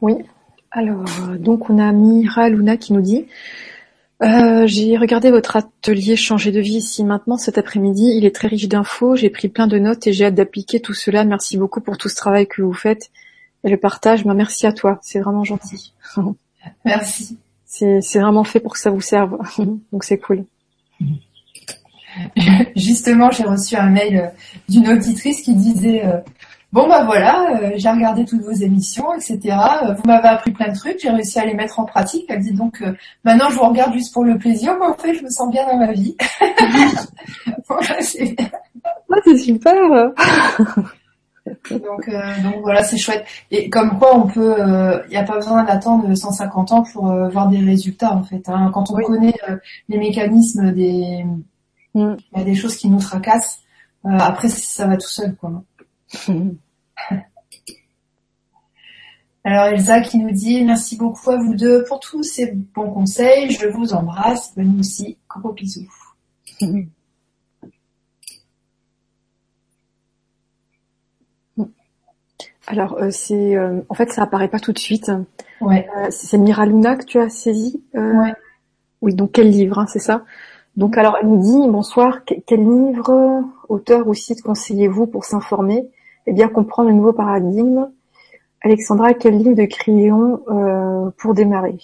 Oui. 0.00 0.14
Alors, 0.70 1.04
donc 1.38 1.70
on 1.70 1.78
a 1.78 1.92
Mira 1.92 2.48
Luna 2.48 2.76
qui 2.76 2.92
nous 2.92 3.02
dit 3.02 3.26
euh, 4.22 4.66
J'ai 4.66 4.96
regardé 4.96 5.30
votre 5.30 5.56
atelier 5.56 6.16
changer 6.16 6.50
de 6.50 6.60
vie 6.60 6.76
ici 6.76 7.04
maintenant 7.04 7.36
cet 7.36 7.58
après-midi. 7.58 8.14
Il 8.16 8.24
est 8.24 8.34
très 8.34 8.48
riche 8.48 8.68
d'infos. 8.68 9.16
J'ai 9.16 9.30
pris 9.30 9.48
plein 9.48 9.66
de 9.66 9.78
notes 9.78 10.06
et 10.06 10.12
j'ai 10.12 10.26
hâte 10.26 10.34
d'appliquer 10.34 10.80
tout 10.80 10.94
cela. 10.94 11.24
Merci 11.24 11.56
beaucoup 11.56 11.80
pour 11.80 11.98
tout 11.98 12.08
ce 12.08 12.16
travail 12.16 12.46
que 12.46 12.62
vous 12.62 12.72
faites 12.72 13.10
et 13.64 13.70
le 13.70 13.76
partage. 13.76 14.24
Ben, 14.24 14.34
merci 14.34 14.66
à 14.66 14.72
toi. 14.72 14.98
C'est 15.02 15.20
vraiment 15.20 15.44
gentil. 15.44 15.94
Merci. 16.84 17.38
C'est 17.64 18.20
vraiment 18.20 18.44
fait 18.44 18.60
pour 18.60 18.74
que 18.74 18.78
ça 18.78 18.90
vous 18.90 19.00
serve. 19.00 19.38
donc 19.92 20.04
c'est 20.04 20.18
cool. 20.18 20.44
Justement, 22.76 23.30
j'ai 23.30 23.44
reçu 23.44 23.76
un 23.76 23.88
mail 23.88 24.16
euh, 24.16 24.26
d'une 24.68 24.88
auditrice 24.88 25.42
qui 25.42 25.54
disait 25.54 26.04
euh, 26.04 26.18
Bon 26.72 26.88
bah 26.88 27.04
voilà, 27.04 27.60
euh, 27.60 27.72
j'ai 27.76 27.90
regardé 27.90 28.24
toutes 28.24 28.42
vos 28.42 28.52
émissions, 28.52 29.12
etc. 29.12 29.56
Vous 29.96 30.02
m'avez 30.06 30.28
appris 30.28 30.52
plein 30.52 30.72
de 30.72 30.74
trucs, 30.74 31.00
j'ai 31.02 31.10
réussi 31.10 31.38
à 31.38 31.44
les 31.44 31.52
mettre 31.52 31.78
en 31.78 31.84
pratique. 31.84 32.24
Elle 32.28 32.40
dit 32.40 32.54
donc 32.54 32.82
maintenant 33.24 33.50
je 33.50 33.56
vous 33.56 33.68
regarde 33.68 33.92
juste 33.92 34.14
pour 34.14 34.24
le 34.24 34.38
plaisir, 34.38 34.74
mais 34.80 34.86
en 34.86 34.94
fait 34.94 35.12
je 35.12 35.22
me 35.22 35.28
sens 35.28 35.50
bien 35.50 35.66
dans 35.66 35.76
ma 35.76 35.92
vie. 35.92 36.16
c'est 39.24 39.36
super. 39.36 40.12
Donc, 41.70 42.10
donc 42.42 42.62
voilà, 42.62 42.82
c'est 42.82 42.98
chouette. 42.98 43.24
Et 43.50 43.68
comme 43.70 43.98
quoi 43.98 44.16
on 44.16 44.26
peut, 44.26 44.56
il 45.06 45.10
n'y 45.10 45.16
a 45.16 45.24
pas 45.24 45.36
besoin 45.36 45.64
d'attendre 45.64 46.14
150 46.14 46.72
ans 46.72 46.82
pour 46.92 47.06
voir 47.30 47.48
des 47.48 47.58
résultats 47.58 48.12
en 48.12 48.22
fait. 48.22 48.48
Hein. 48.48 48.70
Quand 48.72 48.90
on 48.90 48.96
connaît 49.02 49.34
les 49.88 49.98
mécanismes 49.98 50.72
des 50.72 51.24
Mm. 51.94 52.16
Il 52.32 52.38
y 52.38 52.40
a 52.40 52.44
des 52.44 52.54
choses 52.54 52.76
qui 52.76 52.88
nous 52.88 53.00
tracassent. 53.00 53.60
Euh, 54.04 54.10
après, 54.10 54.48
ça 54.48 54.86
va 54.86 54.96
tout 54.96 55.08
seul, 55.08 55.36
quoi. 55.36 55.62
Alors 59.44 59.64
Elsa 59.66 60.00
qui 60.02 60.18
nous 60.18 60.30
dit 60.30 60.62
merci 60.62 60.96
beaucoup 60.96 61.32
à 61.32 61.36
vous 61.36 61.56
deux 61.56 61.82
pour 61.84 61.98
tous 61.98 62.22
ces 62.22 62.52
bons 62.52 62.92
conseils. 62.92 63.50
Je 63.50 63.66
vous 63.66 63.92
embrasse. 63.92 64.54
Bonne 64.54 64.78
aussi. 64.78 65.18
Gros 65.28 65.52
bisous. 65.52 65.92
Alors 72.72 72.96
euh, 73.02 73.10
c'est 73.10 73.54
euh, 73.54 73.82
en 73.90 73.94
fait 73.94 74.10
ça 74.10 74.22
apparaît 74.22 74.48
pas 74.48 74.58
tout 74.58 74.72
de 74.72 74.78
suite. 74.78 75.12
Ouais. 75.60 75.86
c'est 76.08 76.38
Mira 76.38 76.64
Luna 76.64 76.96
que 76.96 77.04
tu 77.04 77.20
as 77.20 77.28
saisi. 77.28 77.84
ouais. 77.92 78.32
Oui 79.02 79.14
donc 79.14 79.32
quel 79.32 79.50
livre 79.50 79.78
hein, 79.78 79.86
c'est 79.86 79.98
ça? 79.98 80.24
Donc 80.76 80.96
alors 80.96 81.18
elle 81.20 81.28
nous 81.28 81.42
dit 81.42 81.68
bonsoir, 81.70 82.20
quel 82.24 82.60
livre, 82.60 83.44
auteur 83.68 84.08
ou 84.08 84.14
site 84.14 84.40
conseillez-vous 84.40 85.06
pour 85.06 85.26
s'informer 85.26 85.84
et 86.26 86.32
bien 86.32 86.48
comprendre 86.48 86.88
le 86.88 86.94
nouveau 86.94 87.12
paradigme? 87.12 87.90
Alexandra, 88.62 89.12
quel 89.12 89.36
livre 89.36 89.54
de 89.54 89.66
crayon 89.66 90.40
pour 91.18 91.34
démarrer? 91.34 91.76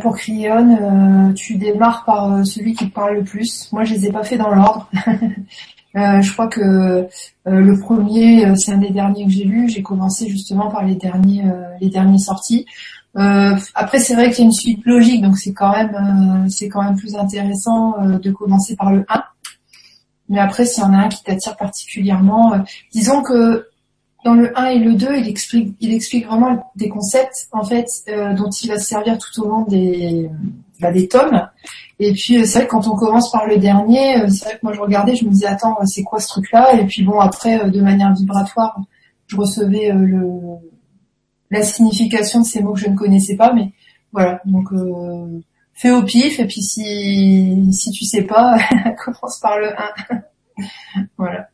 Pour 0.00 0.16
Cryon, 0.16 1.34
tu 1.34 1.56
démarres 1.56 2.04
par 2.06 2.44
celui 2.46 2.72
qui 2.72 2.88
te 2.88 2.94
parle 2.94 3.16
le 3.16 3.22
plus. 3.22 3.70
Moi, 3.72 3.84
je 3.84 3.92
les 3.92 4.06
ai 4.06 4.12
pas 4.12 4.24
fait 4.24 4.38
dans 4.38 4.48
l'ordre. 4.50 4.90
je 5.96 6.32
crois 6.32 6.48
que 6.48 7.06
le 7.46 7.80
premier, 7.80 8.54
c'est 8.56 8.72
un 8.72 8.78
des 8.78 8.90
derniers 8.90 9.24
que 9.24 9.30
j'ai 9.30 9.44
lu. 9.44 9.68
J'ai 9.68 9.82
commencé 9.82 10.28
justement 10.28 10.70
par 10.70 10.84
les 10.84 10.94
derniers, 10.94 11.44
les 11.80 11.88
derniers 11.88 12.18
sortis. 12.18 12.66
Euh, 13.16 13.56
après, 13.74 13.98
c'est 13.98 14.14
vrai 14.14 14.30
qu'il 14.30 14.40
y 14.40 14.42
a 14.42 14.44
une 14.44 14.52
suite 14.52 14.84
logique, 14.84 15.22
donc 15.22 15.38
c'est 15.38 15.54
quand 15.54 15.72
même, 15.72 15.94
euh, 15.94 16.48
c'est 16.50 16.68
quand 16.68 16.82
même 16.82 16.96
plus 16.96 17.16
intéressant 17.16 17.94
euh, 18.00 18.18
de 18.18 18.30
commencer 18.30 18.76
par 18.76 18.92
le 18.92 19.06
1. 19.08 19.24
Mais 20.28 20.38
après, 20.38 20.66
s'il 20.66 20.82
y 20.82 20.86
en 20.86 20.92
a 20.92 20.98
un 20.98 21.08
qui 21.08 21.22
t'attire 21.22 21.56
particulièrement, 21.56 22.52
disons 22.92 23.22
que 23.22 23.68
dans 24.24 24.34
le 24.34 24.58
1 24.58 24.66
et 24.66 24.78
le 24.80 24.94
2, 24.94 25.16
il 25.16 25.28
explique, 25.28 25.76
il 25.80 25.94
explique 25.94 26.26
vraiment 26.26 26.72
des 26.74 26.88
concepts 26.88 27.48
en 27.52 27.62
fait 27.62 27.86
dont 28.36 28.50
il 28.50 28.68
va 28.68 28.78
se 28.78 28.86
servir 28.86 29.18
tout 29.18 29.40
au 29.40 29.48
long 29.48 29.62
des, 29.62 30.28
bah, 30.80 30.90
des 30.90 31.06
tomes. 31.06 31.48
Et 31.98 32.12
puis 32.12 32.46
c'est 32.46 32.58
vrai 32.58 32.66
que 32.66 32.72
quand 32.72 32.86
on 32.88 32.96
commence 32.96 33.30
par 33.32 33.46
le 33.46 33.56
dernier, 33.56 34.28
c'est 34.28 34.44
vrai 34.44 34.54
que 34.54 34.60
moi 34.62 34.72
je 34.74 34.80
regardais, 34.80 35.16
je 35.16 35.24
me 35.24 35.30
disais 35.30 35.46
attends, 35.46 35.76
c'est 35.86 36.02
quoi 36.02 36.20
ce 36.20 36.28
truc-là? 36.28 36.74
Et 36.78 36.86
puis 36.86 37.02
bon, 37.02 37.18
après 37.20 37.70
de 37.70 37.80
manière 37.80 38.12
vibratoire, 38.14 38.78
je 39.26 39.36
recevais 39.36 39.92
le 39.92 40.20
la 41.50 41.62
signification 41.62 42.40
de 42.40 42.44
ces 42.44 42.62
mots 42.62 42.74
que 42.74 42.80
je 42.80 42.88
ne 42.88 42.96
connaissais 42.96 43.36
pas, 43.36 43.52
mais 43.52 43.72
voilà. 44.12 44.40
Donc 44.44 44.72
euh, 44.72 45.40
fais 45.72 45.90
au 45.90 46.02
pif 46.02 46.38
et 46.38 46.46
puis 46.46 46.62
si 46.62 47.72
si 47.72 47.90
tu 47.92 48.04
sais 48.04 48.22
pas, 48.22 48.58
commence 49.04 49.38
par 49.40 49.58
le 49.58 49.70
1. 50.58 51.02
voilà. 51.16 51.48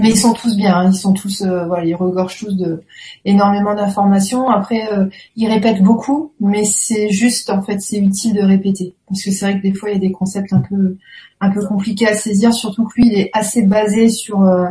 Mais 0.00 0.10
ils 0.10 0.18
sont 0.18 0.32
tous 0.32 0.56
bien, 0.56 0.76
hein. 0.76 0.90
ils 0.90 0.96
sont 0.96 1.12
tous 1.12 1.42
euh, 1.42 1.66
voilà, 1.66 1.84
ils 1.84 1.94
regorgent 1.94 2.38
tous 2.38 2.56
de 2.56 2.82
énormément 3.24 3.74
d'informations. 3.74 4.48
Après 4.48 4.92
euh, 4.92 5.06
ils 5.36 5.48
répètent 5.48 5.82
beaucoup, 5.82 6.32
mais 6.40 6.64
c'est 6.64 7.10
juste 7.10 7.50
en 7.50 7.62
fait 7.62 7.80
c'est 7.80 7.98
utile 7.98 8.34
de 8.34 8.42
répéter 8.42 8.94
parce 9.08 9.22
que 9.22 9.30
c'est 9.30 9.44
vrai 9.44 9.58
que 9.58 9.62
des 9.62 9.74
fois 9.74 9.90
il 9.90 9.94
y 9.94 9.96
a 9.96 10.00
des 10.00 10.12
concepts 10.12 10.52
un 10.52 10.60
peu 10.60 10.96
un 11.40 11.50
peu 11.50 11.64
compliqués 11.66 12.08
à 12.08 12.14
saisir, 12.14 12.52
surtout 12.52 12.84
que 12.84 12.94
lui 12.96 13.08
il 13.08 13.14
est 13.14 13.30
assez 13.32 13.62
basé 13.62 14.08
sur 14.08 14.42
euh, 14.42 14.66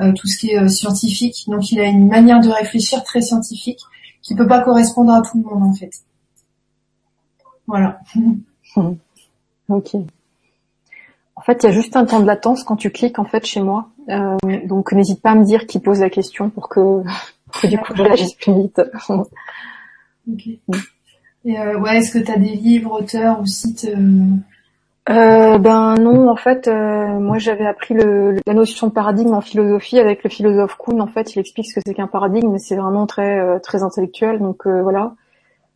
euh, 0.00 0.12
tout 0.12 0.28
ce 0.28 0.38
qui 0.38 0.50
est 0.50 0.58
euh, 0.58 0.68
scientifique. 0.68 1.44
Donc 1.48 1.72
il 1.72 1.80
a 1.80 1.84
une 1.84 2.08
manière 2.08 2.40
de 2.40 2.48
réfléchir 2.48 3.02
très 3.02 3.20
scientifique 3.20 3.80
qui 4.22 4.36
peut 4.36 4.46
pas 4.46 4.60
correspondre 4.60 5.12
à 5.12 5.22
tout 5.22 5.38
le 5.38 5.42
monde 5.42 5.64
en 5.64 5.74
fait. 5.74 5.90
Voilà. 7.66 8.00
ok. 9.68 9.96
En 11.38 11.40
fait, 11.40 11.62
il 11.62 11.66
y 11.66 11.68
a 11.68 11.72
juste 11.72 11.94
un 11.96 12.04
temps 12.04 12.18
de 12.18 12.26
latence 12.26 12.64
quand 12.64 12.74
tu 12.74 12.90
cliques 12.90 13.20
en 13.20 13.24
fait 13.24 13.46
chez 13.46 13.60
moi. 13.60 13.90
Euh, 14.08 14.36
donc 14.64 14.92
n'hésite 14.92 15.22
pas 15.22 15.30
à 15.30 15.34
me 15.36 15.44
dire 15.44 15.66
qui 15.66 15.78
pose 15.78 16.00
la 16.00 16.10
question 16.10 16.50
pour 16.50 16.68
que, 16.68 17.02
du 17.66 17.78
coup 17.78 17.94
je 17.94 18.02
réagisse 18.02 18.34
plus 18.34 18.52
vite. 18.54 18.82
ok. 19.08 20.48
Et 21.44 21.58
ouais, 21.58 21.96
est-ce 21.96 22.18
que 22.18 22.24
tu 22.24 22.32
as 22.32 22.36
des 22.36 22.56
livres, 22.56 23.00
auteurs 23.00 23.40
ou 23.40 23.46
sites 23.46 23.88
euh, 25.08 25.56
ben 25.56 25.94
non, 25.94 26.28
en 26.28 26.36
fait, 26.36 26.68
euh, 26.68 27.18
moi 27.18 27.38
j'avais 27.38 27.66
appris 27.66 27.94
le, 27.94 28.36
la 28.46 28.52
notion 28.52 28.88
de 28.88 28.92
paradigme 28.92 29.32
en 29.32 29.40
philosophie 29.40 29.98
avec 29.98 30.22
le 30.22 30.28
philosophe 30.28 30.76
Kuhn. 30.76 31.00
En 31.00 31.06
fait, 31.06 31.34
il 31.34 31.38
explique 31.38 31.66
ce 31.66 31.74
que 31.74 31.80
c'est 31.86 31.94
qu'un 31.94 32.08
paradigme, 32.08 32.50
mais 32.50 32.58
c'est 32.58 32.76
vraiment 32.76 33.06
très 33.06 33.38
euh, 33.38 33.58
très 33.58 33.82
intellectuel. 33.82 34.38
Donc 34.38 34.66
voilà. 34.66 35.14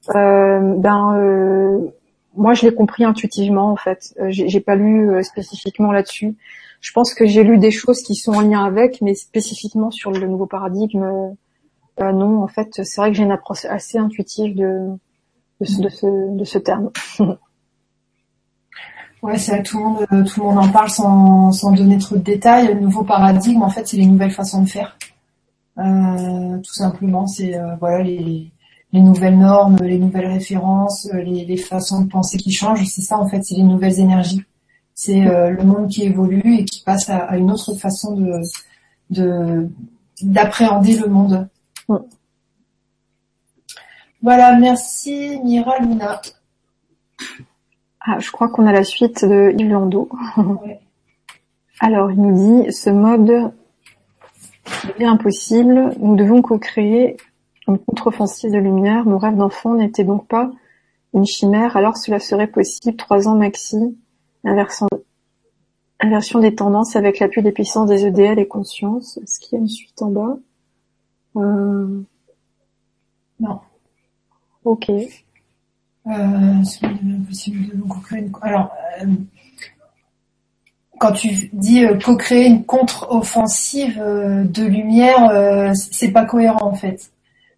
ben 0.08 1.90
moi 2.34 2.54
je 2.54 2.66
l'ai 2.66 2.74
compris 2.74 3.04
intuitivement 3.04 3.70
en 3.70 3.76
fait. 3.76 4.14
j'ai 4.28 4.60
pas 4.60 4.76
lu 4.76 5.22
spécifiquement 5.22 5.92
là-dessus. 5.92 6.34
Je 6.80 6.92
pense 6.92 7.14
que 7.14 7.26
j'ai 7.26 7.44
lu 7.44 7.58
des 7.58 7.70
choses 7.70 8.02
qui 8.02 8.14
sont 8.14 8.32
en 8.32 8.40
lien 8.40 8.64
avec, 8.64 9.00
mais 9.02 9.14
spécifiquement 9.14 9.90
sur 9.90 10.10
le 10.10 10.26
nouveau 10.26 10.46
paradigme, 10.46 11.34
non. 11.98 12.42
En 12.42 12.48
fait, 12.48 12.68
c'est 12.82 12.96
vrai 13.00 13.10
que 13.10 13.16
j'ai 13.16 13.22
une 13.22 13.30
approche 13.30 13.64
assez 13.66 13.98
intuitive 13.98 14.56
de 14.56 14.98
ce, 16.44 16.58
terme. 16.58 16.90
Ouais, 19.22 19.38
c'est 19.38 19.62
tout 19.62 19.78
le 19.78 19.84
monde, 19.84 20.06
euh, 20.12 20.24
tout 20.24 20.40
le 20.40 20.46
monde 20.46 20.58
en 20.58 20.68
parle 20.68 20.90
sans, 20.90 21.72
donner 21.76 21.96
trop 21.98 22.16
de 22.16 22.22
détails. 22.22 22.74
Le 22.74 22.80
nouveau 22.80 23.04
paradigme, 23.04 23.62
en 23.62 23.68
fait, 23.68 23.86
c'est 23.86 23.96
les 23.96 24.06
nouvelles 24.06 24.32
façons 24.32 24.62
de 24.62 24.68
faire. 24.68 24.98
Euh, 25.78 26.58
tout 26.58 26.72
simplement, 26.72 27.28
c'est 27.28 27.56
euh, 27.56 27.76
voilà 27.76 28.02
les, 28.02 28.50
les 28.92 29.00
nouvelles 29.00 29.38
normes, 29.38 29.76
les 29.82 29.98
nouvelles 29.98 30.26
références, 30.26 31.08
les, 31.12 31.44
les 31.44 31.56
façons 31.56 32.02
de 32.02 32.08
penser 32.08 32.36
qui 32.36 32.52
changent. 32.52 32.84
C'est 32.86 33.02
ça, 33.02 33.18
en 33.18 33.28
fait, 33.28 33.42
c'est 33.42 33.54
les 33.54 33.62
nouvelles 33.62 33.98
énergies. 33.98 34.42
C'est 34.94 35.20
le 35.20 35.64
monde 35.64 35.88
qui 35.88 36.04
évolue 36.04 36.58
et 36.58 36.64
qui 36.64 36.82
passe 36.82 37.08
à, 37.08 37.36
une 37.36 37.50
autre 37.50 37.74
façon 37.74 38.14
de 38.14 38.42
de 39.10 39.68
d'appréhender 40.20 40.98
le 40.98 41.08
monde. 41.08 41.48
Voilà, 44.22 44.56
merci 44.56 45.40
Mira 45.44 45.78
Luna. 45.80 46.20
Ah, 48.00 48.18
je 48.20 48.30
crois 48.30 48.48
qu'on 48.48 48.66
a 48.66 48.72
la 48.72 48.84
suite 48.84 49.24
de 49.24 49.52
Yves 49.58 49.70
Landau. 49.70 50.08
Alors, 51.80 52.12
il 52.12 52.20
nous 52.20 52.62
dit, 52.62 52.72
ce 52.72 52.90
mode 52.90 53.52
est 54.98 55.04
impossible, 55.04 55.92
nous 55.98 56.14
devons 56.14 56.40
co-créer 56.40 57.16
une 57.72 57.78
contre-offensive 57.78 58.52
de 58.52 58.58
lumière. 58.58 59.04
Mon 59.04 59.18
rêve 59.18 59.36
d'enfant 59.36 59.74
n'était 59.74 60.04
donc 60.04 60.26
pas 60.28 60.50
une 61.14 61.26
chimère, 61.26 61.76
alors 61.76 61.96
cela 61.96 62.18
serait 62.18 62.46
possible. 62.46 62.96
Trois 62.96 63.28
ans 63.28 63.34
maxi, 63.34 63.96
inversion, 64.44 64.88
inversion 66.00 66.38
des 66.38 66.54
tendances 66.54 66.96
avec 66.96 67.18
l'appui 67.18 67.42
des 67.42 67.52
puissances 67.52 67.88
des 67.88 68.06
EDL 68.06 68.38
et 68.38 68.46
conscience. 68.46 69.18
Est-ce 69.18 69.40
qu'il 69.40 69.56
y 69.56 69.56
a 69.56 69.60
une 69.60 69.68
suite 69.68 70.00
en 70.02 70.10
bas? 70.10 70.36
Euh... 71.36 72.02
Non. 73.40 73.60
Ok. 74.64 74.90
Euh, 76.06 76.62
alors, 78.42 78.70
euh, 79.00 79.06
quand 80.98 81.12
tu 81.12 81.50
dis 81.52 81.84
co-créer 82.04 82.46
une 82.46 82.64
contre-offensive 82.64 83.98
de 83.98 84.64
lumière, 84.64 85.74
c'est 85.74 86.12
pas 86.12 86.24
cohérent 86.24 86.66
en 86.66 86.74
fait. 86.74 87.10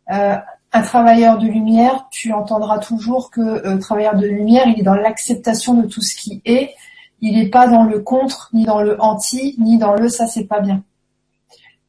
Un 0.09 0.83
travailleur 0.83 1.39
de 1.39 1.47
lumière, 1.47 2.09
tu 2.11 2.33
entendras 2.33 2.79
toujours 2.79 3.31
que 3.31 3.79
travailleur 3.79 4.17
de 4.17 4.27
lumière, 4.27 4.67
il 4.67 4.81
est 4.81 4.83
dans 4.83 4.95
l'acceptation 4.95 5.75
de 5.75 5.87
tout 5.87 6.03
ce 6.03 6.15
qui 6.17 6.43
est. 6.45 6.75
Il 7.21 7.39
n'est 7.39 7.49
pas 7.49 7.69
dans 7.69 7.85
le 7.85 8.01
contre, 8.01 8.51
ni 8.53 8.65
dans 8.65 8.83
le 8.83 9.01
anti, 9.01 9.55
ni 9.59 9.79
dans 9.79 9.95
le 9.95 10.09
ça 10.09 10.27
c'est 10.27 10.45
pas 10.45 10.61
bien. 10.61 10.83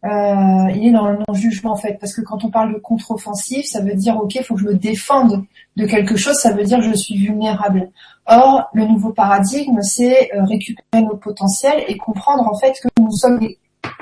Euh, 0.06 0.70
il 0.76 0.88
est 0.88 0.92
dans 0.92 1.08
le 1.08 1.18
non-jugement 1.28 1.72
en 1.72 1.76
fait, 1.76 1.98
parce 2.00 2.14
que 2.14 2.22
quand 2.22 2.44
on 2.44 2.52
parle 2.52 2.74
de 2.74 2.78
contre-offensive, 2.78 3.66
ça 3.66 3.82
veut 3.82 3.96
dire 3.96 4.18
ok, 4.18 4.36
il 4.36 4.44
faut 4.44 4.54
que 4.54 4.62
je 4.62 4.68
me 4.68 4.76
défende 4.76 5.44
de 5.78 5.86
quelque 5.88 6.16
chose, 6.16 6.36
ça 6.36 6.52
veut 6.52 6.64
dire 6.64 6.80
je 6.80 6.94
suis 6.94 7.18
vulnérable. 7.18 7.90
Or, 8.28 8.70
le 8.74 8.86
nouveau 8.86 9.14
paradigme, 9.14 9.82
c'est 9.82 10.32
euh, 10.36 10.44
récupérer 10.44 11.04
nos 11.04 11.16
potentiels 11.16 11.84
et 11.88 11.98
comprendre 11.98 12.48
en 12.48 12.56
fait 12.56 12.74
que 12.82 12.88
nous 13.00 13.12
sommes 13.12 13.40
les 13.40 13.58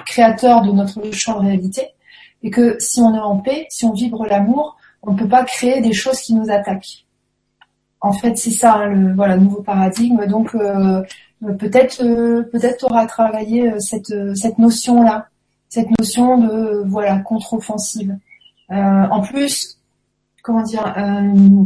créateurs 0.05 0.61
de 0.61 0.71
notre 0.71 1.09
champ 1.13 1.39
de 1.39 1.45
réalité 1.45 1.87
et 2.43 2.51
que 2.51 2.77
si 2.79 3.01
on 3.01 3.15
est 3.15 3.19
en 3.19 3.37
paix, 3.37 3.65
si 3.69 3.85
on 3.85 3.93
vibre 3.93 4.25
l'amour, 4.25 4.77
on 5.01 5.13
ne 5.13 5.17
peut 5.17 5.27
pas 5.27 5.43
créer 5.43 5.81
des 5.81 5.93
choses 5.93 6.19
qui 6.19 6.33
nous 6.33 6.49
attaquent. 6.51 7.05
En 8.01 8.13
fait, 8.13 8.37
c'est 8.37 8.51
ça 8.51 8.73
hein, 8.75 8.87
le 8.87 9.13
voilà 9.13 9.37
nouveau 9.37 9.61
paradigme. 9.61 10.25
Donc 10.27 10.53
euh, 10.55 11.01
peut-être 11.57 12.03
peut-être 12.51 12.83
aura 12.83 13.05
travaillé 13.05 13.79
cette 13.79 14.13
cette 14.35 14.59
notion 14.59 15.03
là 15.03 15.27
cette 15.73 15.89
notion 15.99 16.37
de 16.37 16.83
voilà 16.85 17.17
contre-offensive. 17.19 18.15
Euh, 18.71 18.75
en 18.75 19.21
plus, 19.21 19.79
comment 20.43 20.61
dire, 20.61 20.93
euh, 20.97 21.65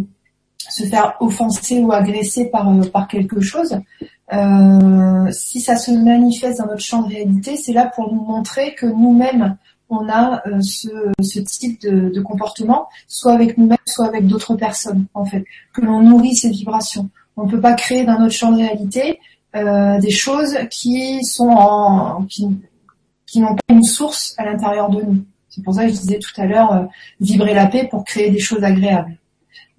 se 0.57 0.83
faire 0.83 1.15
offenser 1.19 1.79
ou 1.79 1.91
agresser 1.91 2.45
par 2.45 2.69
euh, 2.69 2.83
par 2.85 3.09
quelque 3.09 3.41
chose, 3.41 3.77
si 5.31 5.59
ça 5.61 5.75
se 5.75 5.91
manifeste 5.91 6.59
dans 6.59 6.67
notre 6.67 6.81
champ 6.81 7.01
de 7.01 7.09
réalité, 7.09 7.57
c'est 7.57 7.73
là 7.73 7.91
pour 7.93 8.13
nous 8.13 8.23
montrer 8.23 8.75
que 8.75 8.85
nous-mêmes 8.85 9.57
on 9.89 10.09
a 10.09 10.43
ce, 10.61 10.89
ce, 11.21 11.39
type 11.39 11.81
de, 11.81 12.09
de, 12.09 12.21
comportement, 12.21 12.87
soit 13.07 13.33
avec 13.33 13.57
nous-mêmes, 13.57 13.77
soit 13.85 14.07
avec 14.07 14.27
d'autres 14.27 14.55
personnes, 14.55 15.05
en 15.13 15.25
fait, 15.25 15.45
que 15.73 15.81
l'on 15.81 16.01
nourrit 16.01 16.35
ces 16.35 16.49
vibrations. 16.49 17.09
On 17.37 17.45
ne 17.45 17.51
peut 17.51 17.61
pas 17.61 17.73
créer 17.73 18.03
dans 18.03 18.19
notre 18.19 18.33
champ 18.33 18.51
de 18.51 18.57
réalité 18.57 19.19
euh, 19.55 19.99
des 19.99 20.11
choses 20.11 20.57
qui 20.69 21.23
sont 21.23 21.49
en, 21.49 22.25
qui, 22.25 22.45
n'ont 23.39 23.55
pas 23.55 23.73
une 23.73 23.83
source 23.83 24.35
à 24.37 24.45
l'intérieur 24.45 24.89
de 24.89 25.01
nous. 25.01 25.23
C'est 25.49 25.63
pour 25.63 25.73
ça 25.73 25.83
que 25.83 25.89
je 25.89 25.95
disais 25.97 26.19
tout 26.19 26.39
à 26.39 26.45
l'heure 26.45 26.73
euh, 26.73 26.83
vibrer 27.21 27.53
la 27.53 27.67
paix 27.67 27.87
pour 27.89 28.03
créer 28.03 28.29
des 28.29 28.39
choses 28.39 28.63
agréables. 28.63 29.17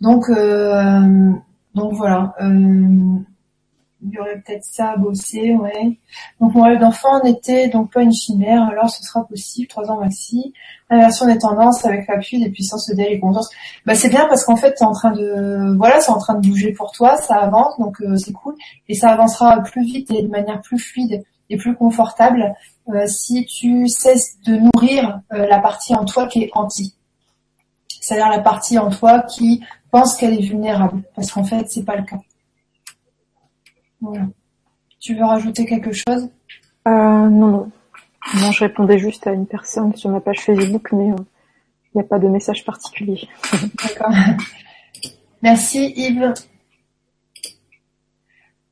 Donc 0.00 0.28
euh, 0.30 1.32
donc 1.74 1.92
voilà. 1.94 2.34
Euh, 4.02 4.07
il 4.07 4.14
y 4.14 4.19
aurait 4.19 4.40
peut-être 4.40 4.64
ça 4.64 4.90
à 4.90 4.97
bosser, 4.97 5.55
ouais. 5.55 5.99
Donc 6.40 6.55
mon 6.55 6.62
rêve 6.62 6.78
d'enfant 6.78 7.23
n'était 7.23 7.69
donc 7.69 7.93
pas 7.93 8.02
une 8.02 8.12
chimère, 8.12 8.62
alors 8.64 8.88
ce 8.90 9.02
sera 9.02 9.25
possible, 9.26 9.67
trois 9.69 9.90
ans 9.90 10.00
maxi. 10.00 10.52
Inversion 10.90 11.26
des 11.26 11.38
tendances 11.38 11.85
avec 11.85 12.07
l'appui 12.07 12.43
des 12.43 12.50
puissances 12.50 12.88
de 12.88 13.00
et 13.00 13.21
conscience. 13.21 13.50
Bah 13.85 13.95
c'est 13.95 14.09
bien 14.09 14.26
parce 14.28 14.45
qu'en 14.45 14.57
fait 14.57 14.75
c'est 14.76 14.85
en 14.85 14.93
train 14.93 15.12
de 15.12 15.76
voilà, 15.76 16.00
c'est 16.00 16.11
en 16.11 16.19
train 16.19 16.35
de 16.35 16.49
bouger 16.49 16.73
pour 16.73 16.93
toi, 16.93 17.17
ça 17.17 17.37
avance, 17.37 17.78
donc 17.78 18.02
c'est 18.17 18.33
cool. 18.33 18.55
Et 18.88 18.95
ça 18.95 19.11
avancera 19.11 19.61
plus 19.62 19.85
vite 19.85 20.11
et 20.11 20.23
de 20.23 20.28
manière 20.28 20.61
plus 20.61 20.78
fluide 20.78 21.23
et 21.50 21.57
plus 21.57 21.75
confortable 21.75 22.55
si 23.07 23.45
tu 23.47 23.87
cesses 23.88 24.38
de 24.47 24.57
nourrir 24.57 25.21
la 25.31 25.59
partie 25.59 25.95
en 25.95 26.05
toi 26.05 26.26
qui 26.26 26.45
est 26.45 26.50
anti. 26.55 26.95
C'est-à-dire 28.00 28.31
la 28.31 28.40
partie 28.40 28.78
en 28.78 28.88
toi 28.90 29.21
qui 29.23 29.62
pense 29.90 30.17
qu'elle 30.17 30.35
est 30.35 30.43
vulnérable, 30.43 31.02
parce 31.14 31.31
qu'en 31.33 31.45
fait, 31.45 31.67
c'est 31.69 31.85
pas 31.85 31.97
le 31.97 32.05
cas. 32.05 32.19
Voilà. 34.00 34.26
Tu 35.00 35.14
veux 35.14 35.25
rajouter 35.25 35.64
quelque 35.64 35.93
chose? 35.93 36.28
Euh, 36.87 36.90
Non, 36.90 37.49
non. 37.49 37.71
Non, 38.35 38.50
je 38.52 38.64
répondais 38.64 38.99
juste 38.99 39.26
à 39.26 39.33
une 39.33 39.47
personne 39.47 39.95
sur 39.95 40.11
ma 40.11 40.21
page 40.21 40.40
Facebook, 40.40 40.93
mais 40.93 41.07
il 41.07 41.12
euh, 41.12 41.25
n'y 41.95 42.00
a 42.00 42.05
pas 42.05 42.19
de 42.19 42.28
message 42.28 42.64
particulier. 42.64 43.26
D'accord. 43.83 44.12
Merci 45.43 45.93
Yves. 45.97 46.35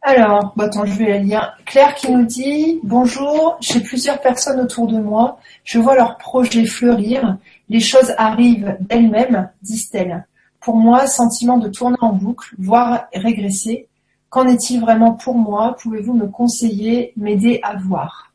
Alors, 0.03 0.53
bah 0.57 0.65
attends, 0.65 0.85
je 0.85 0.93
vais 0.93 1.09
la 1.09 1.19
lire. 1.19 1.57
Claire 1.65 1.95
qui 1.95 2.13
nous 2.13 2.25
dit 2.25 2.81
Bonjour, 2.85 3.57
j'ai 3.61 3.81
plusieurs 3.81 4.21
personnes 4.21 4.61
autour 4.61 4.87
de 4.87 4.99
moi. 4.99 5.39
Je 5.65 5.79
vois 5.79 5.97
leurs 5.97 6.17
projets 6.17 6.65
fleurir. 6.67 7.39
Les 7.69 7.81
choses 7.81 8.15
arrivent 8.19 8.77
d'elles-mêmes, 8.81 9.51
disent-elles. 9.63 10.27
Pour 10.61 10.77
moi, 10.77 11.07
sentiment 11.07 11.59
de 11.59 11.69
tourner 11.69 11.97
en 12.01 12.13
boucle, 12.13 12.55
voire 12.59 13.07
régresser. 13.15 13.89
Qu'en 14.37 14.49
est-il 14.49 14.83
vraiment 14.83 15.13
pour 15.13 15.35
moi? 15.35 15.77
Pouvez-vous 15.81 16.13
me 16.13 16.27
conseiller, 16.27 17.15
m'aider 17.17 17.59
à 17.63 17.75
voir? 17.75 18.35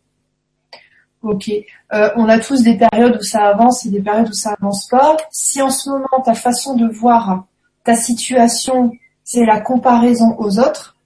Ok. 1.21 1.51
Euh, 1.93 2.09
on 2.15 2.27
a 2.27 2.39
tous 2.39 2.63
des 2.63 2.75
périodes 2.75 3.17
où 3.19 3.23
ça 3.23 3.49
avance 3.49 3.85
et 3.85 3.91
des 3.91 4.01
périodes 4.01 4.29
où 4.29 4.33
ça 4.33 4.55
avance 4.59 4.87
pas. 4.87 5.15
Si 5.29 5.61
en 5.61 5.69
ce 5.69 5.91
moment 5.91 6.23
ta 6.25 6.33
façon 6.33 6.75
de 6.75 6.87
voir 6.87 7.45
ta 7.83 7.95
situation, 7.95 8.91
c'est 9.23 9.45
la 9.45 9.61
comparaison 9.61 10.35
aux 10.39 10.57
autres, 10.57 10.97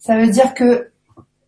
ça 0.00 0.18
veut 0.18 0.28
dire 0.28 0.54
que 0.54 0.90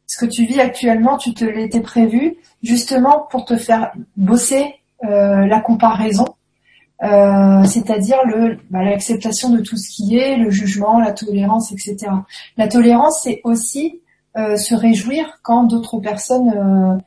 ce 0.06 0.16
que 0.16 0.30
tu 0.30 0.46
vis 0.46 0.60
actuellement, 0.60 1.16
tu 1.16 1.34
te 1.34 1.44
l'étais 1.44 1.80
prévu 1.80 2.36
justement 2.62 3.26
pour 3.28 3.44
te 3.44 3.56
faire 3.56 3.90
bosser 4.16 4.72
euh, 5.02 5.46
la 5.46 5.58
comparaison, 5.58 6.33
euh, 7.04 7.64
c'est-à-dire 7.64 8.18
le 8.24 8.58
bah, 8.70 8.82
l'acceptation 8.82 9.50
de 9.50 9.60
tout 9.60 9.76
ce 9.76 9.90
qui 9.90 10.16
est, 10.16 10.36
le 10.36 10.50
jugement, 10.50 10.98
la 10.98 11.12
tolérance, 11.12 11.70
etc. 11.72 11.96
La 12.56 12.68
tolérance, 12.68 13.20
c'est 13.22 13.40
aussi 13.44 14.00
euh, 14.36 14.56
se 14.56 14.74
réjouir 14.74 15.38
quand 15.42 15.64
d'autres 15.64 15.98
personnes 15.98 17.02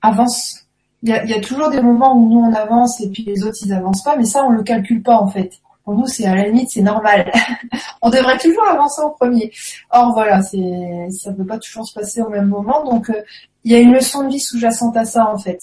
avancent. 0.00 0.66
Il 1.02 1.10
y, 1.10 1.12
a, 1.12 1.24
y 1.24 1.34
a, 1.34 1.40
toujours 1.40 1.68
des 1.68 1.80
moments 1.80 2.16
où 2.16 2.28
nous 2.28 2.38
on 2.38 2.54
avance 2.54 3.00
et 3.00 3.10
puis 3.10 3.24
les 3.24 3.44
autres 3.44 3.58
ils 3.64 3.72
avancent 3.72 4.04
pas, 4.04 4.16
mais 4.16 4.24
ça 4.24 4.44
on 4.44 4.50
le 4.50 4.62
calcule 4.62 5.02
pas 5.02 5.16
en 5.16 5.28
fait. 5.28 5.50
Pour 5.84 5.94
nous, 5.94 6.06
c'est 6.06 6.26
à 6.26 6.36
la 6.36 6.44
limite, 6.44 6.70
c'est 6.70 6.80
normal. 6.80 7.32
on 8.02 8.08
devrait 8.08 8.38
toujours 8.38 8.64
avancer 8.68 9.02
en 9.02 9.10
premier. 9.10 9.50
Or 9.90 10.12
voilà, 10.12 10.40
c'est 10.40 11.08
ça 11.10 11.32
ne 11.32 11.36
peut 11.36 11.46
pas 11.46 11.58
toujours 11.58 11.86
se 11.86 11.92
passer 11.92 12.22
au 12.22 12.28
même 12.28 12.46
moment. 12.46 12.84
Donc 12.84 13.10
il 13.64 13.72
y 13.72 13.74
a 13.74 13.78
une 13.78 13.92
leçon 13.92 14.22
de 14.24 14.28
vie 14.28 14.40
sous-jacente 14.40 14.96
à 14.96 15.04
ça 15.04 15.28
en 15.28 15.38
fait 15.38 15.58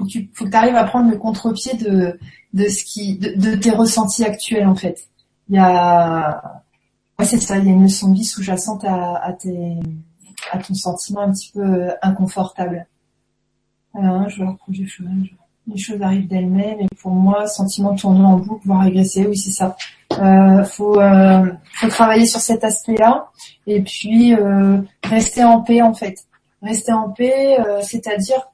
faut 0.00 0.06
que 0.06 0.10
tu 0.10 0.30
faut 0.34 0.46
que 0.46 0.56
arrives 0.56 0.76
à 0.76 0.84
prendre 0.84 1.10
le 1.10 1.16
contre-pied 1.16 1.74
de 1.74 2.18
de 2.54 2.68
ce 2.68 2.84
qui 2.84 3.18
de, 3.18 3.54
tes 3.54 3.70
ressentis 3.70 4.24
actuels 4.24 4.66
en 4.66 4.74
fait. 4.74 5.08
Il 5.48 5.56
y 5.56 5.58
a 5.58 6.62
ouais, 7.18 7.24
c'est 7.24 7.38
ça, 7.38 7.58
il 7.58 7.66
y 7.66 7.68
a 7.68 7.72
une 7.72 7.82
leçon 7.82 8.10
de 8.10 8.14
vie 8.14 8.24
sous-jacente 8.24 8.84
à, 8.84 9.16
à 9.16 9.32
tes 9.32 9.78
à 10.52 10.58
ton 10.58 10.74
sentiment 10.74 11.20
un 11.20 11.32
petit 11.32 11.52
peu 11.52 11.90
inconfortable. 12.02 12.86
Alors, 13.94 14.28
je 14.28 14.38
vais 14.38 14.48
reproduire 14.48 14.88
les 15.66 15.78
choses 15.78 16.02
arrivent 16.02 16.28
d'elles-mêmes 16.28 16.80
et 16.80 16.88
pour 17.00 17.12
moi, 17.12 17.46
sentiment 17.46 17.94
tournant 17.94 18.32
en 18.32 18.36
boucle, 18.38 18.66
voire 18.66 18.82
régresser, 18.82 19.26
oui 19.26 19.36
c'est 19.36 19.50
ça. 19.50 19.76
Euh, 20.18 20.64
faut, 20.64 21.00
euh, 21.00 21.52
faut 21.74 21.88
travailler 21.88 22.26
sur 22.26 22.40
cet 22.40 22.64
aspect-là 22.64 23.30
et 23.66 23.80
puis 23.80 24.34
euh, 24.34 24.78
rester 25.04 25.44
en 25.44 25.60
paix 25.60 25.82
en 25.82 25.94
fait. 25.94 26.16
Rester 26.62 26.92
en 26.92 27.10
paix, 27.10 27.58
euh, 27.60 27.80
c'est-à-dire 27.82 28.48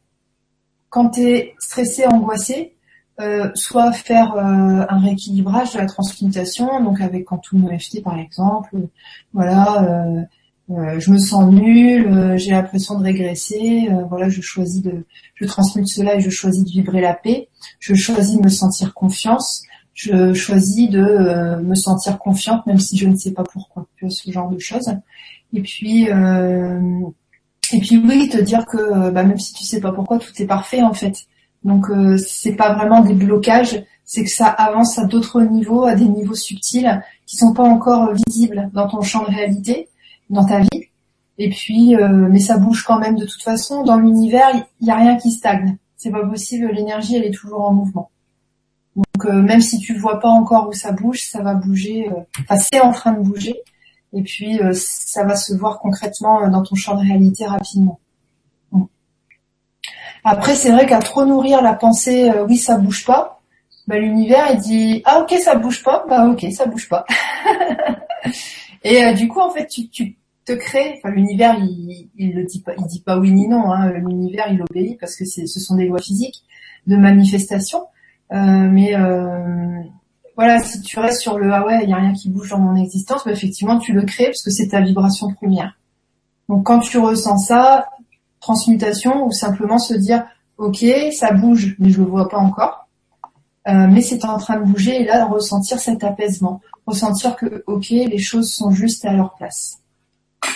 quand 0.90 1.10
tu 1.10 1.20
es 1.22 1.54
stressé, 1.58 2.06
angoissé, 2.06 2.76
euh, 3.18 3.50
soit 3.54 3.92
faire 3.92 4.34
euh, 4.34 4.84
un 4.88 4.98
rééquilibrage 4.98 5.72
de 5.72 5.78
la 5.78 5.86
transmutation, 5.86 6.82
donc 6.82 7.00
avec 7.00 7.24
Quantum 7.24 7.66
EFT 7.70 8.02
par 8.02 8.18
exemple, 8.18 8.76
voilà, 9.32 9.84
euh, 9.84 10.22
euh, 10.70 11.00
je 11.00 11.10
me 11.10 11.18
sens 11.18 11.50
nul, 11.50 12.36
j'ai 12.36 12.50
l'impression 12.50 12.98
de 12.98 13.04
régresser, 13.04 13.88
voilà, 14.10 14.28
je 14.28 14.42
choisis 14.42 14.82
de, 14.82 15.06
je 15.34 15.46
transmute 15.46 15.88
cela 15.88 16.16
et 16.16 16.20
je 16.20 16.28
choisis 16.28 16.62
de 16.64 16.70
vibrer 16.70 17.00
la 17.00 17.14
paix, 17.14 17.48
je 17.78 17.94
choisis 17.94 18.36
de 18.36 18.42
me 18.42 18.50
sentir 18.50 18.92
confiance, 18.92 19.62
je 19.94 20.34
choisis 20.34 20.90
de 20.90 21.62
me 21.62 21.74
sentir 21.74 22.18
confiante 22.18 22.66
même 22.66 22.80
si 22.80 22.98
je 22.98 23.08
ne 23.08 23.16
sais 23.16 23.32
pas 23.32 23.44
pourquoi, 23.44 23.86
ce 24.06 24.30
genre 24.30 24.50
de 24.50 24.58
choses. 24.58 24.92
Et 25.54 25.62
puis 25.62 26.08
et 27.72 27.80
puis 27.80 27.98
oui, 27.98 28.28
te 28.28 28.38
dire 28.38 28.66
que 28.66 28.76
euh, 28.76 29.10
bah, 29.10 29.24
même 29.24 29.38
si 29.38 29.52
tu 29.52 29.64
sais 29.64 29.80
pas 29.80 29.92
pourquoi, 29.92 30.18
tout 30.18 30.32
est 30.38 30.46
parfait 30.46 30.82
en 30.82 30.94
fait. 30.94 31.26
Donc 31.64 31.90
euh, 31.90 32.16
c'est 32.18 32.54
pas 32.54 32.74
vraiment 32.74 33.00
des 33.00 33.14
blocages, 33.14 33.82
c'est 34.04 34.24
que 34.24 34.30
ça 34.30 34.46
avance 34.46 34.98
à 34.98 35.04
d'autres 35.04 35.42
niveaux, 35.42 35.84
à 35.84 35.94
des 35.94 36.08
niveaux 36.08 36.34
subtils 36.34 37.02
qui 37.26 37.36
sont 37.36 37.52
pas 37.52 37.64
encore 37.64 38.12
visibles 38.26 38.70
dans 38.72 38.88
ton 38.88 39.00
champ 39.02 39.24
de 39.24 39.30
réalité, 39.30 39.88
dans 40.30 40.44
ta 40.44 40.60
vie. 40.60 40.84
Et 41.38 41.50
puis, 41.50 41.96
euh, 41.96 42.28
mais 42.30 42.38
ça 42.38 42.56
bouge 42.56 42.84
quand 42.84 42.98
même 42.98 43.16
de 43.16 43.26
toute 43.26 43.42
façon. 43.42 43.82
Dans 43.82 43.98
l'univers, 43.98 44.48
il 44.80 44.86
y, 44.86 44.90
a 44.90 44.96
rien 44.96 45.16
qui 45.16 45.30
stagne. 45.30 45.76
C'est 45.96 46.10
pas 46.10 46.24
possible. 46.24 46.70
L'énergie, 46.72 47.16
elle 47.16 47.24
est 47.24 47.34
toujours 47.34 47.62
en 47.62 47.72
mouvement. 47.72 48.10
Donc 48.96 49.30
même 49.30 49.60
si 49.60 49.78
tu 49.78 49.94
vois 49.98 50.20
pas 50.20 50.28
encore 50.28 50.68
où 50.68 50.72
ça 50.72 50.92
bouge, 50.92 51.22
ça 51.22 51.42
va 51.42 51.54
bouger. 51.54 52.08
Enfin, 52.40 52.58
c'est 52.58 52.80
en 52.80 52.92
train 52.92 53.12
de 53.12 53.20
bouger 53.20 53.56
et 54.16 54.22
puis 54.22 54.58
euh, 54.60 54.72
ça 54.72 55.24
va 55.24 55.36
se 55.36 55.54
voir 55.54 55.78
concrètement 55.78 56.42
euh, 56.42 56.48
dans 56.48 56.62
ton 56.62 56.74
champ 56.74 56.96
de 56.96 57.06
réalité 57.06 57.44
rapidement. 57.44 58.00
Après, 60.24 60.56
c'est 60.56 60.72
vrai 60.72 60.86
qu'à 60.86 60.98
trop 60.98 61.24
nourrir 61.24 61.62
la 61.62 61.74
pensée, 61.74 62.30
euh, 62.30 62.44
oui, 62.46 62.56
ça 62.56 62.78
bouge 62.78 63.04
pas, 63.04 63.40
bah, 63.86 63.98
l'univers 63.98 64.48
il 64.52 64.58
dit 64.58 65.02
ah 65.04 65.20
ok 65.20 65.38
ça 65.38 65.54
bouge 65.54 65.84
pas, 65.84 66.04
bah 66.08 66.26
ok 66.26 66.46
ça 66.50 66.66
bouge 66.66 66.88
pas. 66.88 67.04
et 68.82 69.14
du 69.14 69.28
coup 69.28 69.40
en 69.40 69.50
fait 69.50 69.66
tu, 69.66 70.16
te 70.44 70.52
crées, 70.52 70.98
enfin 70.98 71.14
l'univers 71.14 71.56
il, 71.60 72.34
le 72.34 72.44
dit 72.44 72.60
pas, 72.60 72.72
il 72.78 72.86
dit 72.86 73.00
pas 73.00 73.18
oui 73.18 73.32
ni 73.32 73.46
non, 73.46 73.70
hein, 73.70 73.92
l'univers 73.92 74.46
il 74.50 74.62
obéit 74.62 74.98
parce 74.98 75.14
que 75.14 75.24
ce 75.24 75.60
sont 75.60 75.76
des 75.76 75.86
lois 75.86 76.00
physiques 76.00 76.42
de 76.86 76.96
manifestation, 76.96 77.82
mais 78.30 78.94
voilà, 80.36 80.62
si 80.62 80.82
tu 80.82 81.00
restes 81.00 81.22
sur 81.22 81.38
le 81.38 81.50
ah 81.52 81.64
ouais, 81.64 81.80
il 81.82 81.90
y 81.90 81.92
a 81.94 81.96
rien 81.96 82.12
qui 82.12 82.28
bouge 82.28 82.50
dans 82.50 82.58
mon 82.58 82.76
existence, 82.76 83.24
bah, 83.24 83.32
effectivement 83.32 83.78
tu 83.78 83.92
le 83.92 84.02
crées 84.02 84.26
parce 84.26 84.42
que 84.42 84.50
c'est 84.50 84.68
ta 84.68 84.82
vibration 84.82 85.32
première. 85.32 85.78
Donc 86.48 86.66
quand 86.66 86.80
tu 86.80 86.98
ressens 86.98 87.38
ça, 87.38 87.88
transmutation 88.40 89.26
ou 89.26 89.32
simplement 89.32 89.78
se 89.78 89.94
dire 89.94 90.24
ok, 90.58 90.84
ça 91.12 91.32
bouge, 91.32 91.74
mais 91.78 91.90
je 91.90 92.00
le 92.00 92.06
vois 92.06 92.28
pas 92.28 92.36
encore, 92.36 92.86
euh, 93.68 93.86
mais 93.88 94.02
c'est 94.02 94.24
en 94.26 94.36
train 94.36 94.60
de 94.60 94.64
bouger 94.64 95.02
et 95.02 95.04
là 95.04 95.24
ressentir 95.24 95.78
cet 95.78 96.04
apaisement, 96.04 96.60
ressentir 96.86 97.34
que 97.36 97.64
ok, 97.66 97.88
les 97.88 98.18
choses 98.18 98.52
sont 98.52 98.70
juste 98.70 99.06
à 99.06 99.14
leur 99.14 99.34
place. 99.34 99.80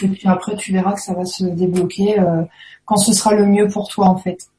Et 0.02 0.08
puis 0.08 0.28
après 0.28 0.56
tu 0.56 0.72
verras 0.72 0.92
que 0.92 1.00
ça 1.00 1.14
va 1.14 1.24
se 1.24 1.44
débloquer 1.44 2.20
euh, 2.20 2.42
quand 2.84 2.96
ce 2.96 3.14
sera 3.14 3.34
le 3.34 3.46
mieux 3.46 3.68
pour 3.68 3.88
toi 3.88 4.08
en 4.08 4.18
fait. 4.18 4.50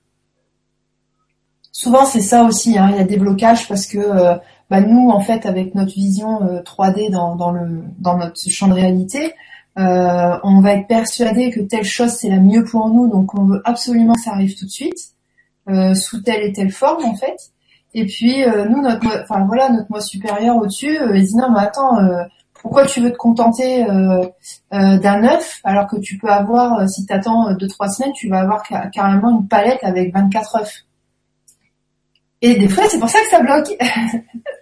Souvent 1.71 2.05
c'est 2.05 2.21
ça 2.21 2.43
aussi, 2.43 2.77
hein, 2.77 2.89
il 2.91 2.97
y 2.97 2.99
a 2.99 3.05
des 3.05 3.17
blocages 3.17 3.67
parce 3.67 3.85
que 3.85 3.99
euh, 3.99 4.35
bah, 4.71 4.79
nous, 4.79 5.09
en 5.09 5.19
fait, 5.19 5.45
avec 5.45 5.75
notre 5.75 5.91
vision 5.91 6.39
3D 6.63 7.07
euh, 7.07 7.35
dans, 7.35 7.51
le, 7.51 7.83
dans 7.99 8.17
notre 8.17 8.39
champ 8.49 8.69
de 8.69 8.73
réalité, 8.73 9.33
euh, 9.77 10.37
on 10.43 10.61
va 10.61 10.75
être 10.75 10.87
persuadé 10.87 11.51
que 11.51 11.59
telle 11.59 11.83
chose 11.83 12.11
c'est 12.11 12.29
la 12.29 12.39
mieux 12.39 12.63
pour 12.63 12.87
nous, 12.87 13.09
donc 13.09 13.37
on 13.37 13.43
veut 13.43 13.61
absolument 13.65 14.13
que 14.13 14.21
ça 14.21 14.31
arrive 14.31 14.57
tout 14.57 14.63
de 14.63 14.71
suite, 14.71 15.09
euh, 15.69 15.93
sous 15.93 16.21
telle 16.21 16.43
et 16.43 16.53
telle 16.53 16.71
forme 16.71 17.03
en 17.03 17.15
fait. 17.15 17.35
Et 17.93 18.05
puis 18.05 18.45
nous, 18.69 18.81
notre, 18.81 19.05
enfin 19.23 19.43
voilà, 19.45 19.67
notre 19.67 19.87
moi 19.89 19.99
supérieur 19.99 20.55
au-dessus, 20.55 20.97
il 21.13 21.21
dit 21.21 21.35
non 21.35 21.51
mais 21.51 21.59
attends, 21.59 21.97
pourquoi 22.53 22.85
tu 22.85 23.01
veux 23.01 23.11
te 23.11 23.17
contenter 23.17 23.85
d'un 24.71 25.23
œuf 25.25 25.59
alors 25.65 25.87
que 25.87 25.97
tu 25.97 26.17
peux 26.17 26.29
avoir, 26.29 26.87
si 26.87 27.05
tu 27.05 27.11
attends 27.11 27.51
2-3 27.51 27.93
semaines, 27.93 28.13
tu 28.13 28.29
vas 28.29 28.39
avoir 28.39 28.63
carrément 28.93 29.31
une 29.31 29.49
palette 29.49 29.83
avec 29.83 30.13
24 30.13 30.61
œufs? 30.61 30.85
Et 32.41 32.55
des 32.55 32.67
fois, 32.67 32.85
c'est 32.89 32.99
pour 32.99 33.09
ça 33.09 33.19
que 33.19 33.29
ça 33.29 33.41
bloque. 33.41 33.77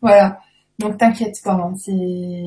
voilà. 0.00 0.40
Donc 0.78 0.98
t'inquiète 0.98 1.36
pas, 1.42 1.54
hein. 1.54 1.74
c'est 1.76 2.42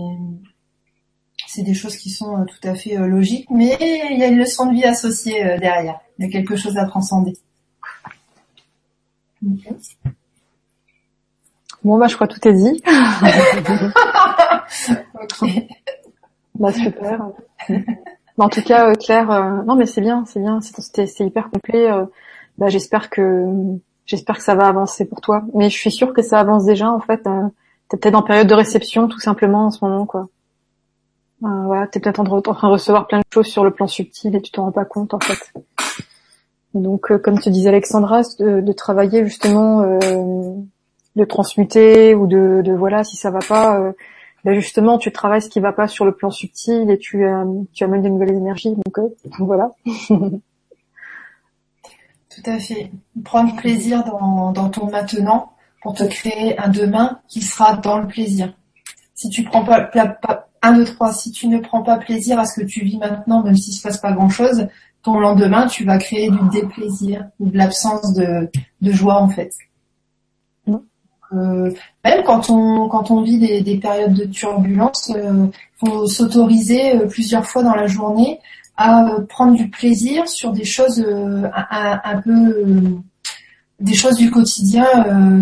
c'est 1.49 1.63
des 1.63 1.73
choses 1.73 1.97
qui 1.97 2.11
sont 2.11 2.37
euh, 2.37 2.45
tout 2.45 2.67
à 2.67 2.75
fait 2.75 2.95
euh, 2.95 3.07
logiques, 3.07 3.49
mais 3.49 3.75
il 4.11 4.19
y 4.19 4.23
a 4.23 4.27
une 4.27 4.37
leçon 4.37 4.67
de 4.67 4.73
vie 4.73 4.83
associée 4.83 5.43
euh, 5.43 5.57
derrière. 5.57 5.99
Il 6.17 6.25
y 6.25 6.27
a 6.27 6.31
quelque 6.31 6.55
chose 6.55 6.77
à 6.77 6.85
transcender. 6.85 7.33
Bon 11.83 11.97
bah 11.97 12.07
je 12.07 12.15
crois 12.15 12.27
tout 12.27 12.47
est 12.47 12.53
dit. 12.53 12.83
ok. 15.15 15.49
Bah 16.55 16.73
super. 16.73 17.29
en 18.37 18.49
tout 18.49 18.61
cas 18.61 18.93
Claire, 18.95 19.63
non 19.65 19.75
mais 19.75 19.85
c'est 19.85 20.01
bien, 20.01 20.25
c'est 20.27 20.41
bien, 20.41 20.59
c'est 20.61 21.21
hyper 21.21 21.49
complet. 21.49 21.89
bah 22.57 22.67
j'espère 22.67 23.09
que 23.09 23.45
j'espère 24.09 24.37
que 24.37 24.43
ça 24.43 24.55
va 24.55 24.67
avancer 24.67 25.05
pour 25.05 25.21
toi. 25.21 25.43
Mais 25.53 25.69
je 25.69 25.77
suis 25.77 25.91
sûre 25.91 26.13
que 26.13 26.21
ça 26.21 26.39
avance 26.39 26.65
déjà 26.65 26.91
en 26.91 26.99
fait. 26.99 27.25
Euh, 27.27 27.47
T'es 27.89 27.97
peut-être 27.97 28.15
en 28.15 28.21
période 28.21 28.47
de 28.47 28.53
réception 28.53 29.07
tout 29.07 29.19
simplement 29.19 29.65
en 29.65 29.71
ce 29.71 29.83
moment 29.83 30.05
quoi. 30.05 30.27
Euh, 31.43 31.63
voilà, 31.65 31.87
t'es 31.87 31.99
peut-être 31.99 32.19
en, 32.19 32.23
train 32.23 32.67
de 32.67 32.73
recevoir 32.73 33.07
plein 33.07 33.19
de 33.19 33.23
choses 33.33 33.47
sur 33.47 33.63
le 33.63 33.71
plan 33.71 33.87
subtil 33.87 34.35
et 34.35 34.41
tu 34.41 34.51
t'en 34.51 34.65
rends 34.65 34.71
pas 34.71 34.85
compte 34.85 35.13
en 35.13 35.19
fait. 35.19 35.53
Donc, 36.75 37.11
euh, 37.11 37.17
comme 37.17 37.39
te 37.39 37.49
disait 37.49 37.69
Alexandra, 37.69 38.21
de, 38.39 38.71
travailler 38.73 39.25
justement, 39.25 39.81
euh, 39.81 40.53
de 41.15 41.25
transmuter 41.25 42.13
ou 42.13 42.27
de, 42.27 42.61
de, 42.63 42.73
voilà, 42.73 43.03
si 43.03 43.15
ça 43.15 43.31
va 43.31 43.39
pas, 43.39 43.93
ben 44.43 44.53
justement, 44.53 44.99
tu 44.99 45.11
travailles 45.11 45.41
ce 45.41 45.49
qui 45.49 45.59
va 45.59 45.71
pas 45.71 45.87
sur 45.87 46.05
le 46.05 46.11
plan 46.11 46.29
subtil 46.29 46.91
et 46.91 46.99
tu, 46.99 47.25
tu 47.73 47.83
amènes 47.83 48.03
de 48.03 48.09
nouvelles 48.09 48.35
énergies. 48.35 48.75
Donc, 48.75 49.11
voilà. 49.39 49.71
Tout 52.41 52.51
à 52.51 52.59
fait. 52.59 52.91
Prendre 53.23 53.55
plaisir 53.55 54.03
dans, 54.05 54.51
dans 54.51 54.69
ton 54.69 54.89
maintenant 54.89 55.51
pour 55.81 55.93
te 55.93 56.03
créer 56.03 56.57
un 56.59 56.69
demain 56.69 57.19
qui 57.27 57.41
sera 57.41 57.75
dans 57.75 57.99
le 57.99 58.07
plaisir. 58.07 58.53
Si 59.13 59.29
tu 59.29 59.43
prends 59.43 59.63
pas, 59.63 59.81
pas 59.81 60.47
un, 60.61 60.73
deux, 60.73 60.85
trois, 60.85 61.13
si 61.13 61.31
tu 61.31 61.47
ne 61.47 61.59
prends 61.59 61.83
pas 61.83 61.97
plaisir 61.97 62.39
à 62.39 62.45
ce 62.45 62.59
que 62.59 62.65
tu 62.65 62.83
vis 62.83 62.97
maintenant, 62.97 63.43
même 63.43 63.55
s'il 63.55 63.73
se 63.73 63.81
passe 63.81 63.97
pas 63.97 64.11
grand 64.11 64.29
chose, 64.29 64.67
ton 65.03 65.19
lendemain, 65.19 65.67
tu 65.67 65.85
vas 65.85 65.97
créer 65.97 66.29
du 66.29 66.37
déplaisir 66.51 67.25
ou 67.39 67.49
de 67.49 67.57
l'absence 67.57 68.13
de, 68.13 68.49
de 68.81 68.91
joie 68.91 69.21
en 69.21 69.29
fait. 69.29 69.51
Euh, 71.31 71.71
même 72.03 72.23
quand 72.23 72.49
on 72.49 72.89
quand 72.89 73.11
on 73.11 73.21
vit 73.21 73.37
des, 73.37 73.61
des 73.61 73.77
périodes 73.77 74.13
de 74.13 74.25
turbulence, 74.25 75.11
euh, 75.15 75.45
faut 75.75 76.07
s'autoriser 76.07 76.95
euh, 76.95 77.07
plusieurs 77.07 77.45
fois 77.45 77.61
dans 77.61 77.75
la 77.75 77.85
journée 77.85 78.39
à 78.79 79.03
euh, 79.03 79.25
prendre 79.25 79.55
du 79.57 79.69
plaisir 79.69 80.27
sur 80.29 80.53
des 80.53 80.63
choses 80.63 81.03
euh, 81.05 81.49
un, 81.53 81.99
un, 82.01 82.21
peu 82.21 83.01
des 83.81 83.93
choses 83.93 84.15
du 84.15 84.31
quotidien 84.31 84.87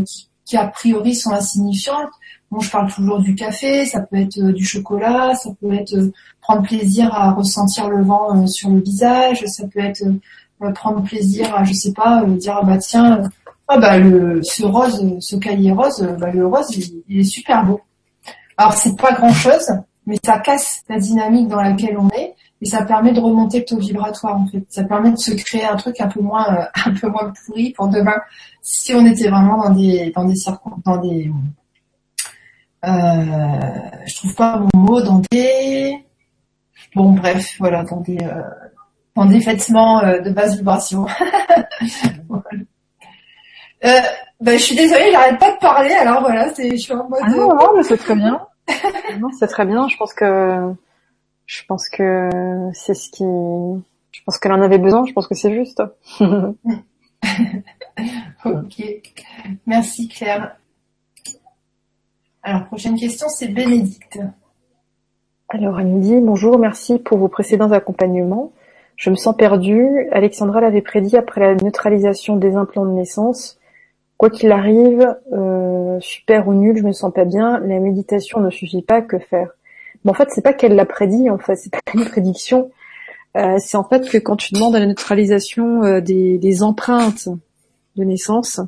qui, 0.03 0.27
qui, 0.43 0.57
a 0.57 0.67
priori 0.67 1.13
sont 1.15 1.31
insignifiantes. 1.31 2.09
Bon, 2.49 2.59
je 2.61 2.71
parle 2.71 2.91
toujours 2.91 3.19
du 3.19 3.35
café, 3.35 3.85
ça 3.85 4.01
peut 4.01 4.17
être 4.17 4.39
du 4.39 4.65
chocolat, 4.65 5.35
ça 5.35 5.51
peut 5.61 5.71
être 5.73 6.11
prendre 6.41 6.63
plaisir 6.63 7.13
à 7.13 7.31
ressentir 7.31 7.89
le 7.89 8.03
vent 8.03 8.47
sur 8.47 8.69
le 8.69 8.81
visage, 8.81 9.45
ça 9.45 9.67
peut 9.67 9.81
être 9.81 10.03
prendre 10.73 11.03
plaisir 11.03 11.53
à, 11.55 11.63
je 11.63 11.73
sais 11.73 11.93
pas, 11.93 12.23
dire 12.25 12.57
ah 12.59 12.65
bah 12.65 12.77
tiens, 12.77 13.21
ah 13.67 13.77
bah 13.77 13.99
le 13.99 14.41
ce 14.43 14.63
rose, 14.63 15.03
ce 15.19 15.35
cahier 15.35 15.71
rose, 15.71 16.07
bah 16.19 16.31
le 16.31 16.47
rose 16.47 16.69
il, 17.07 17.19
est 17.19 17.23
super 17.23 17.65
beau. 17.65 17.81
Alors 18.55 18.73
c'est 18.73 18.97
pas 18.97 19.13
grand 19.13 19.33
chose, 19.33 19.67
mais 20.07 20.17
ça 20.23 20.39
casse 20.39 20.83
la 20.89 20.97
dynamique 20.97 21.49
dans 21.49 21.61
laquelle 21.61 21.97
on 21.99 22.09
est 22.09 22.33
et 22.61 22.65
ça 22.65 22.83
permet 22.83 23.11
de 23.11 23.19
remonter 23.19 23.59
le 23.59 23.65
taux 23.65 23.77
vibratoire 23.77 24.35
en 24.35 24.47
fait. 24.47 24.63
Ça 24.69 24.83
permet 24.83 25.11
de 25.11 25.17
se 25.17 25.31
créer 25.31 25.65
un 25.65 25.75
truc 25.75 25.99
un 26.01 26.07
peu 26.07 26.21
moins 26.21 26.47
euh, 26.53 26.63
un 26.85 26.93
peu 26.93 27.07
moins 27.07 27.31
pourri 27.45 27.73
pour 27.73 27.87
demain. 27.87 28.19
Si 28.61 28.93
on 28.93 29.05
était 29.05 29.29
vraiment 29.29 29.57
dans 29.57 29.69
des 29.71 30.11
dans 30.15 30.25
des 30.25 30.35
dans 30.85 30.97
des 30.97 31.31
euh, 32.85 32.89
je 34.05 34.15
trouve 34.15 34.35
pas 34.35 34.59
mon 34.73 34.79
mot 34.79 35.01
dans 35.01 35.21
des 35.31 35.97
bon 36.95 37.13
bref 37.13 37.55
voilà 37.59 37.83
dans 37.83 38.01
des 38.01 38.17
euh, 38.21 38.41
dans 39.15 39.25
des 39.25 39.39
vêtements 39.39 40.03
euh, 40.03 40.19
de 40.19 40.29
basse 40.29 40.57
vibration. 40.57 41.05
Euh, 43.85 43.99
bah, 44.41 44.53
je 44.53 44.63
suis 44.63 44.75
désolée, 44.75 45.11
j'arrête 45.11 45.39
pas 45.39 45.51
de 45.51 45.57
parler, 45.59 45.91
alors 45.91 46.21
voilà, 46.21 46.51
c'est, 46.53 46.71
je 46.71 46.77
suis 46.77 46.93
en 46.93 47.07
mode. 47.07 47.19
Ah 47.21 47.29
non, 47.29 47.55
non, 47.55 47.69
mais 47.75 47.83
c'est 47.83 47.97
très 47.97 48.15
bien. 48.15 48.41
non, 49.19 49.29
c'est 49.37 49.47
très 49.47 49.65
bien. 49.65 49.87
Je 49.87 49.95
pense 49.97 50.13
que, 50.13 50.73
je 51.47 51.63
pense 51.65 51.89
que 51.89 52.29
c'est 52.73 52.93
ce 52.93 53.09
qui, 53.09 53.23
je 53.23 54.21
pense 54.25 54.37
qu'elle 54.37 54.51
en 54.51 54.61
avait 54.61 54.77
besoin. 54.77 55.05
Je 55.05 55.13
pense 55.13 55.27
que 55.27 55.35
c'est 55.35 55.55
juste. 55.55 55.81
ok, 58.45 58.83
merci 59.65 60.09
Claire. 60.09 60.57
Alors 62.43 62.67
prochaine 62.67 62.99
question, 62.99 63.27
c'est 63.29 63.47
Bénédicte. 63.47 64.19
Alors 65.49 65.79
elle 65.79 65.87
me 65.87 66.01
dit 66.01 66.19
bonjour, 66.19 66.59
merci 66.59 66.99
pour 66.99 67.17
vos 67.17 67.29
précédents 67.29 67.71
accompagnements. 67.71 68.51
Je 68.97 69.09
me 69.09 69.15
sens 69.15 69.35
perdue. 69.35 70.09
Alexandra 70.11 70.59
l'avait 70.59 70.81
prédit 70.81 71.15
après 71.15 71.39
la 71.39 71.55
neutralisation 71.55 72.35
des 72.35 72.55
implants 72.55 72.85
de 72.85 72.91
naissance. 72.91 73.57
Quoi 74.17 74.29
qu'il 74.31 74.51
arrive, 74.51 75.15
euh, 75.31 75.97
super 76.01 76.47
ou 76.47 76.53
nul, 76.53 76.75
je 76.75 76.83
me 76.83 76.91
sens 76.91 77.13
pas 77.13 77.23
bien. 77.23 77.59
La 77.59 77.79
méditation 77.79 78.41
ne 78.41 78.49
suffit 78.49 78.81
pas. 78.81 79.01
Que 79.01 79.19
faire? 79.19 79.51
En 80.05 80.13
fait, 80.13 80.29
c'est 80.31 80.41
pas 80.41 80.53
qu'elle 80.53 80.75
l'a 80.75 80.85
prédit. 80.85 81.29
En 81.29 81.37
fait, 81.37 81.55
c'est 81.55 81.71
pas 81.71 81.79
une 81.93 82.05
prédiction. 82.05 82.71
Euh, 83.35 83.57
c'est 83.59 83.77
en 83.77 83.83
fait 83.83 84.09
que 84.09 84.17
quand 84.17 84.35
tu 84.35 84.53
demandes 84.53 84.75
à 84.75 84.79
la 84.79 84.85
neutralisation 84.85 85.83
euh, 85.83 86.01
des, 86.01 86.63
empreintes 86.63 87.29
de 87.95 88.03
naissance 88.03 88.59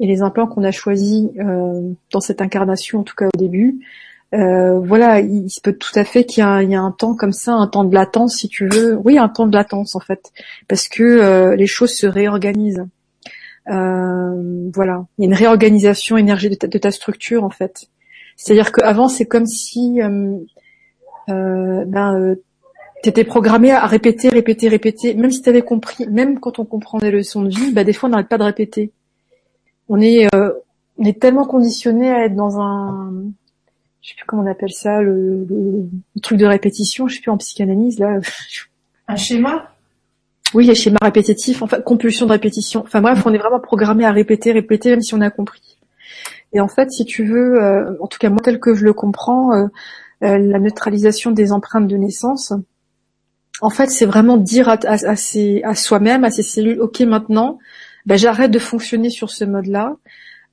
et 0.00 0.06
les 0.06 0.22
implants 0.22 0.46
qu'on 0.46 0.62
a 0.62 0.70
choisis 0.70 1.28
dans 2.12 2.20
cette 2.20 2.40
incarnation, 2.40 3.00
en 3.00 3.02
tout 3.02 3.16
cas 3.16 3.26
au 3.26 3.36
début, 3.36 3.80
voilà, 4.30 5.20
il, 5.20 5.50
se 5.50 5.60
peut 5.60 5.72
tout 5.72 5.90
à 5.96 6.04
fait 6.04 6.24
qu'il 6.24 6.44
y, 6.44 6.72
ait 6.72 6.76
un 6.76 6.94
temps 6.96 7.16
comme 7.16 7.32
ça, 7.32 7.54
un 7.54 7.66
temps 7.66 7.82
de 7.82 7.94
latence, 7.94 8.36
si 8.36 8.48
tu 8.48 8.68
veux. 8.68 8.96
Oui, 9.04 9.18
un 9.18 9.28
temps 9.28 9.46
de 9.46 9.56
latence 9.56 9.96
en 9.96 10.00
fait, 10.00 10.32
parce 10.68 10.86
que 10.86 11.54
les 11.56 11.66
choses 11.66 11.94
se 11.94 12.06
réorganisent. 12.06 12.84
Euh, 13.70 14.70
voilà, 14.74 15.04
il 15.18 15.22
y 15.22 15.26
a 15.26 15.28
une 15.28 15.34
réorganisation 15.34 16.16
énergétique 16.16 16.66
de, 16.66 16.78
ta, 16.78 16.90
structure 16.90 17.44
en 17.44 17.50
fait. 17.50 17.88
C'est-à-dire 18.40 18.70
qu'avant 18.70 19.08
c'est 19.08 19.26
comme 19.26 19.46
si 19.46 20.00
euh, 20.00 20.38
euh, 21.28 21.84
ben, 21.84 22.14
euh, 22.14 22.36
t'étais 23.02 23.24
programmé 23.24 23.72
à 23.72 23.84
répéter, 23.86 24.28
répéter, 24.28 24.68
répéter, 24.68 25.14
même 25.14 25.32
si 25.32 25.42
t'avais 25.42 25.62
compris, 25.62 26.06
même 26.06 26.38
quand 26.38 26.60
on 26.60 26.64
comprend 26.64 26.98
des 26.98 27.10
leçons 27.10 27.42
de 27.42 27.50
vie, 27.50 27.72
ben, 27.72 27.84
des 27.84 27.92
fois 27.92 28.08
on 28.08 28.12
n'arrête 28.12 28.28
pas 28.28 28.38
de 28.38 28.44
répéter. 28.44 28.92
On 29.88 30.00
est, 30.00 30.32
euh, 30.34 30.52
on 30.98 31.04
est 31.04 31.20
tellement 31.20 31.46
conditionné 31.46 32.10
à 32.10 32.26
être 32.26 32.36
dans 32.36 32.60
un, 32.60 33.12
je 34.02 34.10
sais 34.10 34.14
plus 34.14 34.24
comment 34.26 34.42
on 34.42 34.46
appelle 34.46 34.72
ça, 34.72 35.02
le, 35.02 35.44
le, 35.44 35.88
le 36.14 36.20
truc 36.20 36.38
de 36.38 36.46
répétition, 36.46 37.08
je 37.08 37.16
sais 37.16 37.20
plus 37.20 37.32
en 37.32 37.38
psychanalyse 37.38 37.98
là. 37.98 38.20
Un 39.08 39.16
schéma? 39.16 39.72
Oui, 40.54 40.66
les 40.66 40.74
schémas 40.74 40.98
répétitifs, 41.02 41.60
enfin 41.62 41.80
compulsion 41.80 42.26
de 42.26 42.32
répétition. 42.32 42.82
Enfin 42.82 43.00
bref, 43.00 43.22
on 43.26 43.34
est 43.34 43.38
vraiment 43.38 43.58
programmé 43.58 44.04
à 44.04 44.12
répéter, 44.12 44.52
répéter, 44.52 44.90
même 44.90 45.02
si 45.02 45.14
on 45.14 45.20
a 45.20 45.30
compris. 45.30 45.77
Et 46.52 46.60
en 46.60 46.68
fait, 46.68 46.90
si 46.90 47.04
tu 47.04 47.24
veux, 47.24 47.62
euh, 47.62 47.94
en 48.00 48.06
tout 48.06 48.18
cas 48.18 48.30
moi 48.30 48.40
tel 48.42 48.58
que 48.58 48.74
je 48.74 48.84
le 48.84 48.92
comprends, 48.92 49.52
euh, 49.52 49.66
euh, 50.24 50.38
la 50.38 50.58
neutralisation 50.58 51.30
des 51.30 51.52
empreintes 51.52 51.86
de 51.86 51.96
naissance, 51.96 52.52
en 53.60 53.70
fait, 53.70 53.90
c'est 53.90 54.06
vraiment 54.06 54.36
dire 54.36 54.68
à, 54.68 54.78
à, 54.84 55.12
à 55.12 55.74
soi-même, 55.74 56.24
à 56.24 56.30
ses 56.30 56.42
cellules, 56.42 56.80
ok, 56.80 57.00
maintenant, 57.00 57.58
ben, 58.06 58.16
j'arrête 58.16 58.50
de 58.50 58.58
fonctionner 58.58 59.10
sur 59.10 59.30
ce 59.30 59.44
mode-là. 59.44 59.96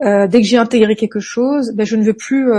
dès 0.02 0.42
que 0.42 0.48
j'ai 0.48 0.58
intégré 0.58 0.96
quelque 0.96 1.20
chose, 1.20 1.72
ben, 1.76 1.86
je 1.86 1.96
ne 1.96 2.04
veux 2.04 2.14
plus 2.14 2.52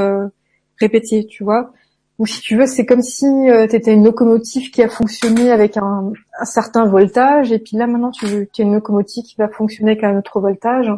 répéter, 0.79 1.27
tu 1.27 1.43
vois. 1.43 1.73
Ou 2.19 2.25
si 2.25 2.41
tu 2.41 2.57
veux, 2.57 2.67
c'est 2.67 2.87
comme 2.87 3.03
si 3.03 3.27
euh, 3.27 3.67
tu 3.67 3.77
étais 3.77 3.93
une 3.93 4.05
locomotive 4.05 4.71
qui 4.71 4.83
a 4.83 4.89
fonctionné 4.89 5.51
avec 5.53 5.77
un, 5.77 6.13
certain 6.45 6.87
voltage, 6.87 7.53
et 7.53 7.59
puis 7.59 7.77
là 7.77 7.87
maintenant 7.87 8.11
tu, 8.11 8.49
tu 8.53 8.63
es 8.63 8.65
une 8.65 8.73
locomotive 8.73 9.25
qui 9.25 9.37
va 9.37 9.49
fonctionner 9.49 9.93
avec 9.93 10.05
un 10.05 10.19
autre 10.19 10.41
voltage. 10.41 10.91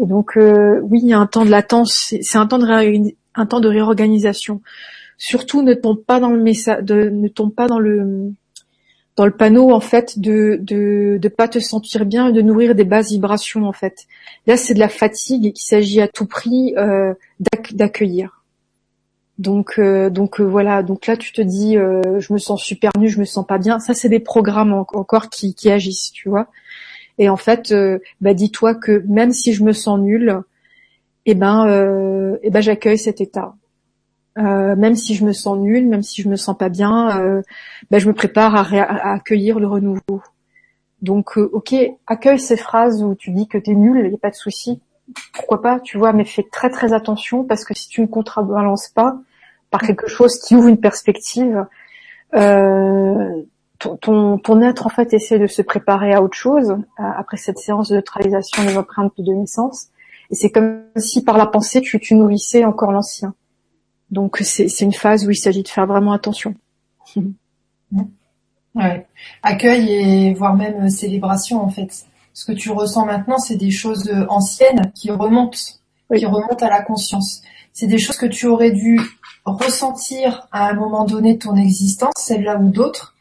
Donc 0.00 0.36
euh, 0.36 0.80
oui, 0.82 1.00
il 1.02 1.08
y 1.08 1.12
a 1.12 1.18
un 1.18 1.26
temps 1.26 1.44
de 1.44 1.50
latence, 1.50 2.14
c'est 2.20 2.38
un 2.38 2.46
temps 2.46 2.58
de 2.58 2.66
de 3.60 3.68
réorganisation. 3.68 4.62
Surtout 5.18 5.62
ne 5.62 5.74
tombe 5.74 6.02
pas 6.02 6.20
dans 6.20 6.30
le 6.30 6.42
message, 6.42 6.82
ne 6.88 7.28
tombe 7.28 7.54
pas 7.54 7.66
dans 7.66 7.78
le 7.78 8.32
dans 9.16 9.26
le 9.26 9.32
panneau 9.32 9.72
en 9.72 9.80
fait 9.80 10.18
de 10.18 10.58
de 10.62 11.18
de 11.20 11.28
pas 11.28 11.48
te 11.48 11.58
sentir 11.58 12.06
bien 12.06 12.30
de 12.30 12.40
nourrir 12.40 12.74
des 12.74 12.84
basses 12.84 13.10
vibrations 13.10 13.64
en 13.66 13.72
fait. 13.72 14.06
Là 14.46 14.56
c'est 14.56 14.74
de 14.74 14.78
la 14.78 14.88
fatigue 14.88 15.46
et 15.46 15.52
qu'il 15.52 15.66
s'agit 15.66 16.00
à 16.00 16.08
tout 16.08 16.26
prix 16.26 16.74
euh, 16.78 17.12
d'accueillir. 17.72 18.40
Donc, 19.40 19.78
euh, 19.78 20.10
donc 20.10 20.38
euh, 20.38 20.44
voilà. 20.44 20.82
Donc 20.82 21.06
là, 21.06 21.16
tu 21.16 21.32
te 21.32 21.40
dis, 21.40 21.78
euh, 21.78 22.20
je 22.20 22.32
me 22.34 22.38
sens 22.38 22.62
super 22.62 22.90
nu, 22.98 23.08
je 23.08 23.18
me 23.18 23.24
sens 23.24 23.46
pas 23.46 23.56
bien. 23.56 23.80
Ça, 23.80 23.94
c'est 23.94 24.10
des 24.10 24.20
programmes 24.20 24.74
encore 24.74 25.30
qui, 25.30 25.54
qui, 25.54 25.70
agissent, 25.70 26.12
tu 26.12 26.28
vois. 26.28 26.48
Et 27.20 27.28
en 27.28 27.36
fait, 27.36 27.72
bah, 28.22 28.32
dis-toi 28.32 28.74
que 28.74 29.04
même 29.06 29.30
si 29.32 29.52
je 29.52 29.62
me 29.62 29.72
sens 29.72 30.00
nulle, 30.00 30.40
eh 31.26 31.34
ben, 31.34 32.38
eh 32.42 32.50
ben, 32.50 32.62
j'accueille 32.62 32.96
cet 32.96 33.20
état. 33.20 33.54
même 34.36 34.96
si 34.96 35.14
je 35.14 35.26
me 35.26 35.32
sens 35.32 35.58
nulle, 35.58 35.86
même 35.86 36.02
si 36.02 36.22
je 36.22 36.30
me 36.30 36.36
sens 36.36 36.56
pas 36.56 36.70
bien, 36.70 37.42
bah, 37.90 37.98
je 37.98 38.08
me 38.08 38.14
prépare 38.14 38.56
à, 38.56 38.62
à, 38.62 39.12
accueillir 39.12 39.60
le 39.60 39.66
renouveau. 39.66 40.22
Donc, 41.02 41.36
ok, 41.36 41.74
accueille 42.06 42.40
ces 42.40 42.56
phrases 42.56 43.02
où 43.02 43.14
tu 43.14 43.32
dis 43.32 43.46
que 43.46 43.58
t'es 43.58 43.74
nul, 43.74 44.00
il 44.02 44.08
n'y 44.08 44.14
a 44.14 44.18
pas 44.18 44.30
de 44.30 44.34
souci. 44.34 44.80
Pourquoi 45.34 45.60
pas, 45.60 45.78
tu 45.78 45.98
vois, 45.98 46.14
mais 46.14 46.24
fais 46.24 46.46
très 46.50 46.70
très 46.70 46.94
attention 46.94 47.44
parce 47.44 47.66
que 47.66 47.74
si 47.74 47.88
tu 47.88 48.00
ne 48.00 48.06
contrebalances 48.06 48.88
pas, 48.88 49.18
par 49.70 49.82
quelque 49.82 50.08
chose 50.08 50.38
qui 50.40 50.56
ouvre 50.56 50.68
une 50.68 50.80
perspective, 50.80 51.66
euh, 53.86 53.96
ton, 54.00 54.38
ton, 54.38 54.62
être 54.62 54.86
en 54.86 54.90
fait 54.90 55.12
essaie 55.14 55.38
de 55.38 55.46
se 55.46 55.62
préparer 55.62 56.12
à 56.12 56.22
autre 56.22 56.36
chose 56.36 56.76
après 56.96 57.36
cette 57.36 57.58
séance 57.58 57.88
de 57.88 57.96
neutralisation 57.96 58.64
des 58.64 58.76
empreintes 58.76 59.12
de 59.18 59.32
naissance. 59.32 59.88
Et 60.30 60.34
c'est 60.34 60.50
comme 60.50 60.82
si 60.96 61.22
par 61.24 61.36
la 61.36 61.46
pensée 61.46 61.80
tu, 61.80 61.98
tu 61.98 62.14
nourrissais 62.14 62.64
encore 62.64 62.92
l'ancien. 62.92 63.34
Donc 64.10 64.38
c'est 64.42 64.80
une 64.80 64.92
phase 64.92 65.26
où 65.26 65.30
il 65.30 65.36
s'agit 65.36 65.62
de 65.62 65.68
faire 65.68 65.86
vraiment 65.86 66.12
attention. 66.12 66.54
Ouais. 68.72 69.04
Accueil 69.42 69.90
et 69.90 70.34
voire 70.34 70.54
même 70.54 70.90
célébration 70.90 71.60
en 71.60 71.70
fait. 71.70 72.06
Ce 72.32 72.44
que 72.44 72.52
tu 72.52 72.70
ressens 72.70 73.04
maintenant, 73.04 73.38
c'est 73.38 73.56
des 73.56 73.72
choses 73.72 74.08
anciennes 74.28 74.92
qui 74.94 75.10
remontent, 75.10 75.58
qui 76.16 76.24
remontent 76.24 76.64
à 76.64 76.68
la 76.68 76.80
conscience. 76.80 77.42
C'est 77.72 77.88
des 77.88 77.98
choses 77.98 78.16
que 78.16 78.26
tu 78.26 78.46
aurais 78.46 78.70
dû 78.70 79.00
ressentir 79.44 80.46
à 80.52 80.68
un 80.68 80.74
moment 80.74 81.04
donné 81.04 81.34
de 81.34 81.38
ton 81.38 81.56
existence, 81.56 82.14
celle-là 82.18 82.58
ou 82.58 82.68
d'autres, 82.68 83.14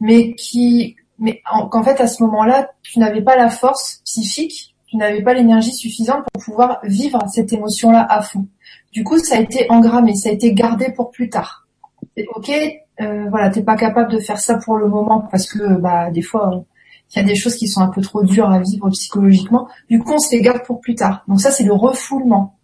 mais 0.00 0.34
qui, 0.34 0.96
mais 1.18 1.42
qu'en 1.70 1.82
fait 1.82 2.00
à 2.00 2.06
ce 2.06 2.22
moment-là, 2.24 2.70
tu 2.82 2.98
n'avais 2.98 3.22
pas 3.22 3.36
la 3.36 3.50
force 3.50 4.00
psychique, 4.04 4.74
tu 4.86 4.96
n'avais 4.96 5.22
pas 5.22 5.34
l'énergie 5.34 5.72
suffisante 5.72 6.24
pour 6.32 6.42
pouvoir 6.44 6.80
vivre 6.84 7.18
cette 7.28 7.52
émotion-là 7.52 8.06
à 8.08 8.22
fond. 8.22 8.46
Du 8.92 9.04
coup, 9.04 9.18
ça 9.18 9.36
a 9.36 9.40
été 9.40 9.66
engrammé, 9.70 10.14
ça 10.14 10.28
a 10.28 10.32
été 10.32 10.52
gardé 10.52 10.92
pour 10.92 11.10
plus 11.10 11.28
tard. 11.28 11.66
ok, 12.34 12.50
euh, 13.00 13.26
voilà, 13.28 13.50
t'es 13.50 13.62
pas 13.62 13.76
capable 13.76 14.12
de 14.12 14.18
faire 14.20 14.38
ça 14.38 14.58
pour 14.58 14.76
le 14.76 14.88
moment 14.88 15.26
parce 15.30 15.46
que 15.46 15.78
bah 15.78 16.10
des 16.10 16.22
fois 16.22 16.64
il 17.14 17.18
y 17.18 17.22
a 17.22 17.24
des 17.24 17.36
choses 17.36 17.56
qui 17.56 17.68
sont 17.68 17.80
un 17.80 17.88
peu 17.88 18.00
trop 18.00 18.24
dures 18.24 18.50
à 18.50 18.58
vivre 18.60 18.88
psychologiquement. 18.90 19.68
Du 19.88 20.00
coup, 20.00 20.14
on 20.14 20.18
se 20.18 20.34
les 20.34 20.42
garde 20.42 20.64
pour 20.64 20.80
plus 20.80 20.94
tard. 20.94 21.22
Donc 21.28 21.40
ça, 21.40 21.50
c'est 21.50 21.64
le 21.64 21.72
refoulement 21.72 22.56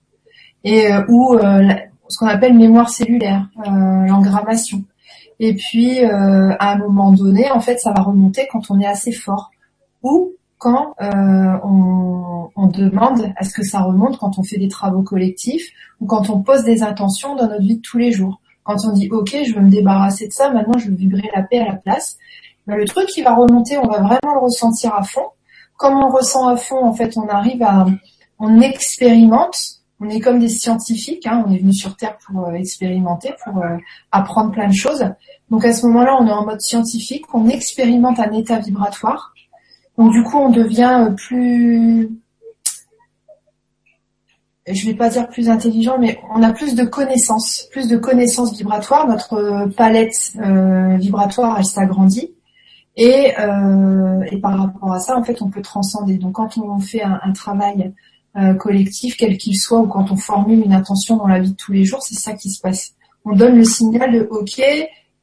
et 0.65 0.93
euh, 0.93 1.05
ou 1.09 1.35
euh, 1.35 1.69
ce 2.09 2.19
qu'on 2.19 2.27
appelle 2.27 2.55
mémoire 2.55 2.89
cellulaire, 2.89 3.49
euh, 3.67 3.71
l'engrammation. 4.07 4.85
Et 5.41 5.55
puis, 5.55 6.05
euh, 6.05 6.55
à 6.59 6.73
un 6.73 6.79
moment 6.79 7.13
donné, 7.13 7.51
en 7.51 7.61
fait, 7.61 7.79
ça 7.79 7.93
va 7.93 8.03
remonter 8.03 8.49
quand 8.51 8.71
on 8.71 8.81
est 8.81 8.87
assez 8.87 9.13
fort 9.13 9.51
ou 10.03 10.33
quand 10.59 10.95
on, 11.01 12.51
on, 12.55 12.67
demande 12.69 13.33
à 13.37 13.45
ce 13.45 13.53
que 13.53 13.65
ça 13.65 13.81
remonte 13.81 14.19
quand 14.19 14.39
on 14.39 14.45
fait 14.45 14.59
des 14.59 14.69
travaux 14.69 15.03
collectifs 15.03 15.69
ou 16.01 16.07
quand 16.07 16.31
on 16.31 16.41
pose 16.41 16.63
des 16.63 16.85
intentions 16.85 17.35
dans 17.35 17.49
notre 17.49 17.63
vie 17.63 17.77
de 17.77 17.81
tous 17.81 17.99
les 17.99 18.13
jours. 18.13 18.41
Quand 18.63 18.77
on 18.85 18.93
dit 18.93 19.09
OK, 19.11 19.37
je 19.45 19.55
veux 19.55 19.61
me 19.61 19.71
débarrasser 19.71 20.29
de 20.29 20.33
ça, 20.33 20.51
maintenant 20.51 20.79
je 20.79 20.89
veux 20.89 20.95
vibrer 20.95 21.29
la 21.35 21.43
paix 21.43 21.59
à 21.59 21.67
la 21.67 21.75
place. 21.75 22.17
Ben, 22.67 22.77
le 22.77 22.85
truc 22.85 23.07
qui 23.09 23.23
va 23.23 23.35
remonter, 23.35 23.77
on 23.79 23.89
va 23.89 24.01
vraiment 24.01 24.35
le 24.35 24.41
ressentir 24.41 24.95
à 24.95 25.03
fond. 25.03 25.27
Comme 25.77 25.97
on 25.97 26.11
ressent 26.11 26.47
à 26.47 26.57
fond, 26.57 26.85
en 26.85 26.93
fait, 26.93 27.17
on 27.17 27.27
arrive 27.29 27.63
à, 27.63 27.87
on 28.39 28.61
expérimente. 28.61 29.82
On 30.05 30.09
est 30.09 30.19
comme 30.19 30.41
des 30.41 30.49
scientifiques, 30.49 31.29
hein, 31.29 31.45
on 31.47 31.53
est 31.53 31.59
venu 31.59 31.73
sur 31.73 31.95
Terre 31.95 32.19
pour 32.27 32.49
euh, 32.49 32.55
expérimenter, 32.55 33.35
pour 33.45 33.59
euh, 33.59 33.77
apprendre 34.11 34.51
plein 34.51 34.67
de 34.67 34.75
choses. 34.75 35.05
Donc 35.49 35.65
à 35.65 35.73
ce 35.73 35.87
moment-là, 35.87 36.17
on 36.21 36.27
est 36.27 36.33
en 36.33 36.45
mode 36.45 36.61
scientifique, 36.61 37.25
on 37.33 37.49
expérimente 37.49 38.19
un 38.19 38.33
état 38.33 38.59
vibratoire. 38.59 39.33
Donc 39.97 40.11
du 40.11 40.25
coup, 40.25 40.39
on 40.39 40.51
devient 40.51 41.07
euh, 41.07 41.11
plus 41.11 42.11
je 44.67 44.87
vais 44.87 44.95
pas 44.95 45.09
dire 45.09 45.29
plus 45.29 45.49
intelligent, 45.49 45.99
mais 46.01 46.19
on 46.35 46.43
a 46.43 46.53
plus 46.53 46.75
de 46.75 46.85
connaissances, 46.85 47.69
plus 47.71 47.89
de 47.89 47.97
connaissances 47.97 48.57
vibratoires. 48.57 49.09
Notre 49.09 49.69
palette 49.77 50.35
vibratoire, 51.01 51.57
elle 51.59 51.65
s'agrandit. 51.65 52.33
Et, 52.97 53.33
et, 54.31 54.41
par 54.41 54.57
rapport 54.57 54.93
à 54.93 55.01
ça, 55.01 55.19
en 55.19 55.25
fait, 55.25 55.43
on 55.43 55.51
peut 55.51 55.63
transcender. 55.63 56.17
Donc, 56.17 56.35
quand 56.35 56.59
on 56.59 56.79
fait 56.79 57.03
un 57.03 57.33
travail 57.33 57.93
euh, 58.37 58.55
collectif, 58.55 59.17
quel 59.17 59.37
qu'il 59.37 59.57
soit, 59.57 59.81
ou 59.81 59.87
quand 59.87 60.11
on 60.11 60.17
formule 60.17 60.65
une 60.65 60.73
intention 60.73 61.17
dans 61.17 61.27
la 61.27 61.39
vie 61.39 61.51
de 61.51 61.57
tous 61.57 61.73
les 61.73 61.85
jours, 61.85 62.03
c'est 62.03 62.15
ça 62.15 62.33
qui 62.33 62.51
se 62.51 62.61
passe. 62.61 62.95
On 63.25 63.35
donne 63.35 63.57
le 63.57 63.65
signal 63.65 64.13
de 64.13 64.27
OK, 64.31 64.63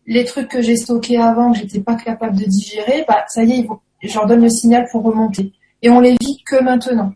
les 0.05 0.25
trucs 0.25 0.47
que 0.47 0.61
j'ai 0.61 0.75
stockés 0.75 1.17
avant, 1.17 1.51
que 1.51 1.59
j'étais 1.59 1.79
pas 1.79 1.95
capable 1.95 2.37
de 2.37 2.45
digérer, 2.45 3.05
bah 3.07 3.25
ça 3.27 3.43
y 3.43 3.59
est, 3.59 3.67
leur 4.13 4.25
donne 4.25 4.41
le 4.41 4.49
signal 4.49 4.87
pour 4.91 5.03
remonter. 5.03 5.53
Et 5.81 5.89
on 5.89 5.99
les 5.99 6.17
vit 6.21 6.43
que 6.45 6.61
maintenant. 6.61 7.13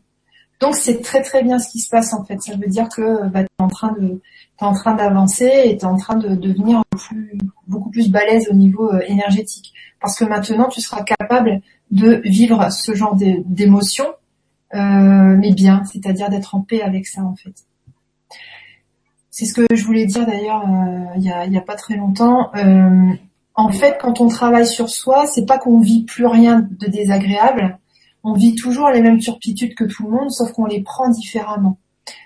Donc 0.59 0.75
c'est 0.75 1.01
très 1.01 1.21
très 1.21 1.43
bien 1.43 1.59
ce 1.59 1.69
qui 1.69 1.79
se 1.79 1.89
passe 1.89 2.13
en 2.13 2.23
fait. 2.23 2.41
Ça 2.41 2.55
veut 2.55 2.67
dire 2.67 2.87
que 2.87 3.27
bah, 3.27 3.41
tu 3.43 3.49
es 3.59 3.63
en 3.63 3.67
train 3.67 3.91
de 3.99 4.21
en 4.59 4.73
train 4.73 4.95
d'avancer 4.95 5.51
et 5.65 5.77
tu 5.77 5.83
es 5.83 5.87
en 5.87 5.97
train 5.97 6.15
de 6.15 6.35
devenir 6.35 6.83
beaucoup 7.67 7.89
plus 7.89 8.09
balèze 8.09 8.47
au 8.49 8.53
niveau 8.53 8.89
euh, 8.93 9.01
énergétique. 9.07 9.73
Parce 9.99 10.17
que 10.17 10.23
maintenant 10.23 10.69
tu 10.69 10.79
seras 10.79 11.03
capable 11.03 11.61
de 11.91 12.21
vivre 12.23 12.71
ce 12.71 12.95
genre 12.95 13.15
d'émotions, 13.15 14.07
euh, 14.73 15.35
mais 15.37 15.53
bien, 15.53 15.83
c'est-à-dire 15.85 16.29
d'être 16.29 16.55
en 16.55 16.61
paix 16.61 16.81
avec 16.81 17.07
ça 17.07 17.23
en 17.23 17.35
fait. 17.35 17.53
C'est 19.29 19.45
ce 19.45 19.53
que 19.53 19.65
je 19.73 19.83
voulais 19.83 20.05
dire 20.05 20.25
d'ailleurs 20.25 20.63
euh, 20.63 21.15
il, 21.17 21.23
y 21.23 21.31
a, 21.31 21.45
y 21.45 21.57
a 21.57 21.61
pas 21.61 21.75
très 21.75 21.95
longtemps. 21.95 22.51
en 23.55 23.71
fait, 23.71 23.97
quand 23.99 24.21
on 24.21 24.27
travaille 24.27 24.67
sur 24.67 24.89
soi, 24.89 25.25
c'est 25.27 25.45
pas 25.45 25.57
qu'on 25.57 25.79
vit 25.79 26.03
plus 26.03 26.25
rien 26.25 26.67
de 26.79 26.87
désagréable, 26.87 27.77
on 28.23 28.33
vit 28.33 28.55
toujours 28.55 28.89
les 28.89 29.01
mêmes 29.01 29.19
turpitudes 29.19 29.75
que 29.75 29.83
tout 29.83 30.03
le 30.05 30.11
monde, 30.11 30.31
sauf 30.31 30.51
qu'on 30.53 30.65
les 30.65 30.81
prend 30.81 31.09
différemment. 31.09 31.77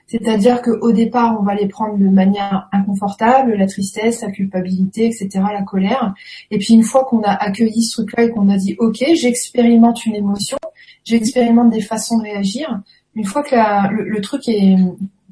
C'est-à-dire 0.08 0.62
qu'au 0.62 0.92
départ, 0.94 1.38
on 1.40 1.44
va 1.44 1.54
les 1.54 1.68
prendre 1.68 1.98
de 1.98 2.08
manière 2.08 2.70
inconfortable, 2.72 3.56
la 3.56 3.68
tristesse, 3.68 4.22
la 4.22 4.32
culpabilité, 4.32 5.08
etc., 5.08 5.30
la 5.52 5.64
colère. 5.64 6.14
Et 6.50 6.58
puis 6.58 6.74
une 6.74 6.84
fois 6.84 7.04
qu'on 7.04 7.22
a 7.24 7.32
accueilli 7.32 7.84
ce 7.84 7.98
truc-là 7.98 8.24
et 8.24 8.30
qu'on 8.30 8.50
a 8.50 8.58
dit, 8.58 8.76
OK, 8.80 9.04
j'expérimente 9.16 10.06
une 10.06 10.16
émotion, 10.16 10.58
j'expérimente 11.04 11.72
des 11.72 11.82
façons 11.82 12.18
de 12.20 12.24
réagir, 12.24 12.82
une 13.16 13.26
fois 13.26 13.44
que 13.44 13.56
le, 13.92 14.22
truc 14.22 14.48
est, 14.48 14.78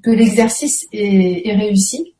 que 0.01 0.11
l'exercice 0.11 0.87
est, 0.91 1.55
réussi, 1.55 2.13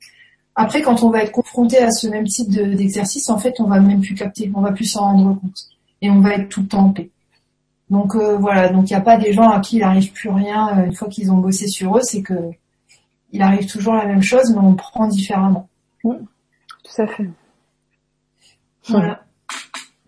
après, 0.56 0.82
quand 0.82 1.04
on 1.04 1.10
va 1.10 1.24
être 1.24 1.34
confronté 1.34 1.80
à 1.80 1.92
ce 1.92 2.08
même 2.08 2.26
type 2.26 2.50
d'exercice, 2.50 3.30
en 3.30 3.38
fait, 3.38 3.60
on 3.60 3.66
va 3.66 3.82
même 3.82 4.00
plus 4.00 4.16
capter, 4.16 4.50
on 4.56 4.62
va 4.62 4.72
plus 4.72 4.86
s'en 4.86 5.02
rendre 5.02 5.42
compte. 5.42 5.68
Et 6.02 6.10
on 6.10 6.22
va 6.22 6.36
être 6.36 6.48
tout 6.48 6.62
le. 6.74 7.12
Donc 7.90 8.16
euh, 8.16 8.36
voilà, 8.38 8.70
donc 8.70 8.90
il 8.90 8.94
n'y 8.94 9.00
a 9.00 9.02
pas 9.02 9.18
des 9.18 9.32
gens 9.32 9.50
à 9.50 9.60
qui 9.60 9.78
il 9.78 9.82
n'arrive 9.82 10.12
plus 10.12 10.30
rien 10.30 10.78
euh, 10.78 10.86
une 10.86 10.96
fois 10.96 11.08
qu'ils 11.08 11.32
ont 11.32 11.38
bossé 11.38 11.68
sur 11.68 11.98
eux, 11.98 12.02
c'est 12.02 12.24
que 12.24 12.34
il 13.32 13.42
arrive 13.42 13.70
toujours 13.70 13.94
la 13.94 14.06
même 14.06 14.24
chose, 14.24 14.52
mais 14.52 14.62
on 14.62 14.76
prend 14.76 15.08
différemment. 15.08 15.68
tout 16.04 16.18
à 16.98 17.08
fait. 17.08 17.30
Voilà. 18.88 19.24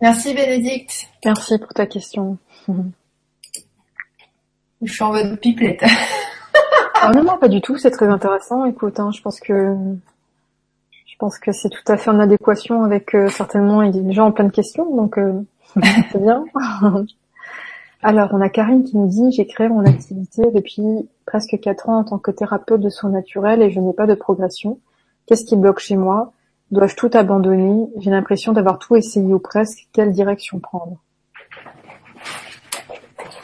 Merci 0.00 0.34
Bénédicte. 0.34 1.08
Merci 1.24 1.58
pour 1.58 1.68
ta 1.68 1.86
question. 1.86 2.38
Je 4.82 4.92
suis 4.92 5.02
en 5.02 5.12
mode 5.12 5.38
pipelette. 5.40 5.84
ah 6.94 7.10
non, 7.12 7.24
non, 7.24 7.38
pas 7.38 7.48
du 7.48 7.60
tout, 7.60 7.76
c'est 7.76 7.90
très 7.90 8.06
intéressant. 8.06 8.64
Écoute, 8.64 9.00
hein, 9.00 9.10
je 9.12 9.20
pense 9.20 9.40
que 9.40 9.74
je 11.04 11.16
pense 11.18 11.38
que 11.40 11.50
c'est 11.50 11.68
tout 11.68 11.82
à 11.88 11.96
fait 11.96 12.10
en 12.10 12.20
adéquation 12.20 12.84
avec 12.84 13.12
euh, 13.16 13.28
certainement 13.28 13.88
des 13.88 14.12
gens 14.12 14.26
en 14.26 14.32
plein 14.32 14.44
de 14.44 14.52
questions, 14.52 14.94
donc 14.94 15.18
c'est 16.12 16.22
bien. 16.22 16.44
Alors, 18.02 18.30
on 18.32 18.40
a 18.40 18.48
Karine 18.48 18.84
qui 18.84 18.96
nous 18.96 19.08
dit, 19.08 19.32
j'ai 19.32 19.46
créé 19.46 19.68
mon 19.68 19.84
activité 19.84 20.42
depuis 20.54 21.08
presque 21.26 21.58
quatre 21.60 21.88
ans 21.88 21.98
en 21.98 22.04
tant 22.04 22.18
que 22.18 22.30
thérapeute 22.30 22.80
de 22.80 22.88
soins 22.88 23.10
naturels 23.10 23.60
et 23.60 23.70
je 23.70 23.80
n'ai 23.80 23.92
pas 23.92 24.06
de 24.06 24.14
progression. 24.14 24.78
Qu'est-ce 25.26 25.44
qui 25.44 25.56
bloque 25.56 25.80
chez 25.80 25.96
moi? 25.96 26.32
Dois-je 26.70 26.94
tout 26.94 27.10
abandonner? 27.12 27.88
J'ai 27.98 28.10
l'impression 28.10 28.52
d'avoir 28.52 28.78
tout 28.78 28.94
essayé 28.94 29.34
ou 29.34 29.40
presque. 29.40 29.88
Quelle 29.92 30.12
direction 30.12 30.60
prendre? 30.60 30.98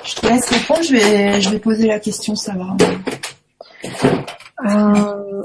Je 0.05 0.15
te 0.15 0.27
laisse 0.27 0.49
répondre, 0.51 0.83
je 0.83 0.93
vais, 0.93 1.41
je 1.41 1.51
vais 1.51 1.59
poser 1.59 1.89
la 1.89 1.99
question, 1.99 2.37
ça 2.37 2.55
va. 2.55 2.77
Euh... 4.67 5.43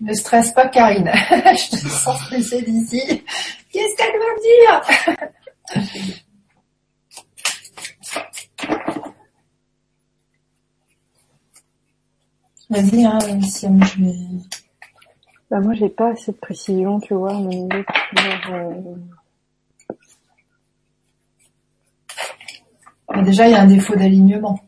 Ne 0.00 0.14
stresse 0.14 0.52
pas, 0.52 0.68
Karine. 0.68 1.10
je 1.30 1.70
te 1.70 1.76
sens 1.76 2.20
stressée 2.22 2.62
d'ici. 2.62 3.24
Qu'est-ce 3.72 3.96
qu'elle 3.96 4.18
va 4.18 4.26
me 4.34 4.40
dire? 4.42 4.80
Vas-y, 12.70 13.04
hein, 13.04 13.18
Siam, 13.42 13.84
je 13.84 14.02
vais... 14.02 14.14
Bah, 15.50 15.60
moi, 15.60 15.74
j'ai 15.74 15.90
pas 15.90 16.12
assez 16.12 16.32
de 16.32 16.38
précision, 16.38 16.98
tu 17.00 17.12
vois, 17.12 17.34
mon 17.34 17.68
déjà, 23.22 23.48
il 23.48 23.52
y 23.52 23.54
a 23.54 23.60
un 23.60 23.66
défaut 23.66 23.94
d'alignement. 23.94 24.58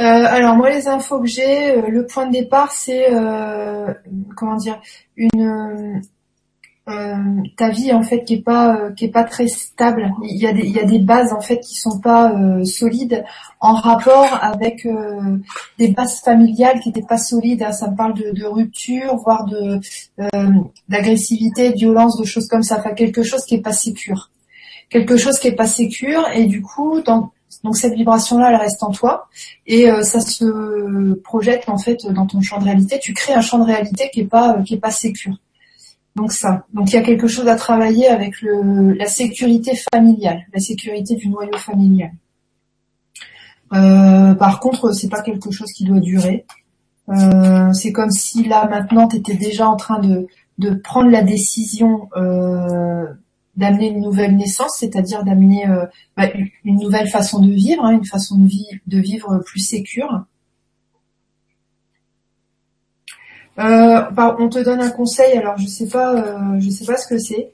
Euh, 0.00 0.04
alors 0.04 0.56
moi 0.56 0.70
les 0.70 0.88
infos 0.88 1.20
que 1.20 1.26
j'ai, 1.26 1.76
euh, 1.76 1.88
le 1.88 2.06
point 2.06 2.26
de 2.26 2.32
départ 2.32 2.72
c'est 2.72 3.12
euh, 3.12 3.92
comment 4.36 4.56
dire 4.56 4.80
une 5.16 6.02
ta 7.56 7.68
vie 7.68 7.92
en 7.92 8.02
fait 8.02 8.24
qui 8.24 8.34
est 8.34 8.42
pas 8.42 8.90
qui 8.96 9.04
est 9.04 9.10
pas 9.10 9.24
très 9.24 9.46
stable. 9.46 10.10
Il 10.24 10.36
y 10.36 10.46
a 10.46 10.52
des 10.52 10.62
il 10.62 10.72
y 10.72 10.80
a 10.80 10.84
des 10.84 10.98
bases 10.98 11.32
en 11.32 11.40
fait 11.40 11.60
qui 11.60 11.76
sont 11.76 12.00
pas 12.00 12.34
solides 12.64 13.24
en 13.60 13.74
rapport 13.74 14.38
avec 14.42 14.86
des 15.78 15.88
bases 15.88 16.20
familiales 16.20 16.80
qui 16.80 16.88
n'étaient 16.88 17.06
pas 17.06 17.18
solides. 17.18 17.64
Ça 17.72 17.88
me 17.88 17.96
parle 17.96 18.14
de, 18.14 18.32
de 18.32 18.44
rupture, 18.44 19.14
voire 19.16 19.44
de 19.44 19.78
d'agressivité, 20.88 21.70
de 21.70 21.76
violence, 21.76 22.18
de 22.18 22.24
choses 22.24 22.48
comme 22.48 22.64
ça. 22.64 22.78
Enfin 22.78 22.94
quelque 22.94 23.22
chose 23.22 23.44
qui 23.44 23.54
est 23.54 23.62
pas 23.62 23.72
sécure, 23.72 24.30
quelque 24.90 25.16
chose 25.16 25.38
qui 25.38 25.48
est 25.48 25.56
pas 25.56 25.68
sécure 25.68 26.26
et 26.34 26.46
du 26.46 26.62
coup 26.62 27.00
dans 27.02 27.30
donc 27.64 27.76
cette 27.76 27.94
vibration-là, 27.94 28.50
elle 28.50 28.56
reste 28.56 28.82
en 28.82 28.90
toi 28.90 29.28
et 29.66 29.90
euh, 29.90 30.02
ça 30.02 30.20
se 30.20 31.14
projette 31.20 31.68
en 31.68 31.78
fait 31.78 32.06
dans 32.10 32.26
ton 32.26 32.40
champ 32.40 32.58
de 32.58 32.64
réalité. 32.64 32.98
Tu 33.00 33.12
crées 33.12 33.34
un 33.34 33.40
champ 33.40 33.58
de 33.58 33.64
réalité 33.64 34.10
qui 34.12 34.20
est 34.20 34.26
pas 34.26 34.56
euh, 34.56 34.62
qui 34.62 34.74
est 34.74 34.80
pas 34.80 34.90
sécure. 34.90 35.36
Donc 36.16 36.32
ça. 36.32 36.64
Donc 36.72 36.90
il 36.90 36.94
y 36.94 36.98
a 36.98 37.02
quelque 37.02 37.26
chose 37.26 37.48
à 37.48 37.56
travailler 37.56 38.08
avec 38.08 38.40
le, 38.42 38.92
la 38.92 39.06
sécurité 39.06 39.72
familiale, 39.92 40.42
la 40.52 40.60
sécurité 40.60 41.14
du 41.14 41.28
noyau 41.28 41.56
familial. 41.56 42.12
Euh, 43.72 44.34
par 44.34 44.60
contre, 44.60 44.92
c'est 44.92 45.08
pas 45.08 45.22
quelque 45.22 45.50
chose 45.50 45.72
qui 45.72 45.84
doit 45.84 46.00
durer. 46.00 46.44
Euh, 47.08 47.72
c'est 47.72 47.92
comme 47.92 48.10
si 48.10 48.44
là 48.44 48.68
maintenant 48.68 49.08
tu 49.08 49.16
étais 49.16 49.34
déjà 49.34 49.68
en 49.68 49.76
train 49.76 49.98
de, 49.98 50.26
de 50.58 50.70
prendre 50.70 51.10
la 51.10 51.22
décision 51.22 52.08
euh, 52.16 53.06
d'amener 53.56 53.88
une 53.88 54.00
nouvelle 54.00 54.36
naissance, 54.36 54.76
c'est-à-dire 54.78 55.24
d'amener 55.24 55.68
euh, 55.68 55.86
bah, 56.16 56.28
une 56.64 56.76
nouvelle 56.76 57.08
façon 57.08 57.40
de 57.40 57.50
vivre, 57.52 57.84
hein, 57.84 57.92
une 57.92 58.04
façon 58.04 58.36
de, 58.38 58.98
vivre 58.98 59.38
plus 59.44 59.60
sécure. 59.60 60.24
Euh, 63.58 64.10
bah, 64.10 64.36
on 64.38 64.48
te 64.48 64.58
donne 64.58 64.80
un 64.80 64.90
conseil, 64.90 65.36
alors 65.36 65.58
je 65.58 65.66
sais 65.66 65.88
pas, 65.88 66.14
euh, 66.14 66.60
je 66.60 66.70
sais 66.70 66.86
pas 66.86 66.96
ce 66.96 67.06
que 67.06 67.18
c'est. 67.18 67.52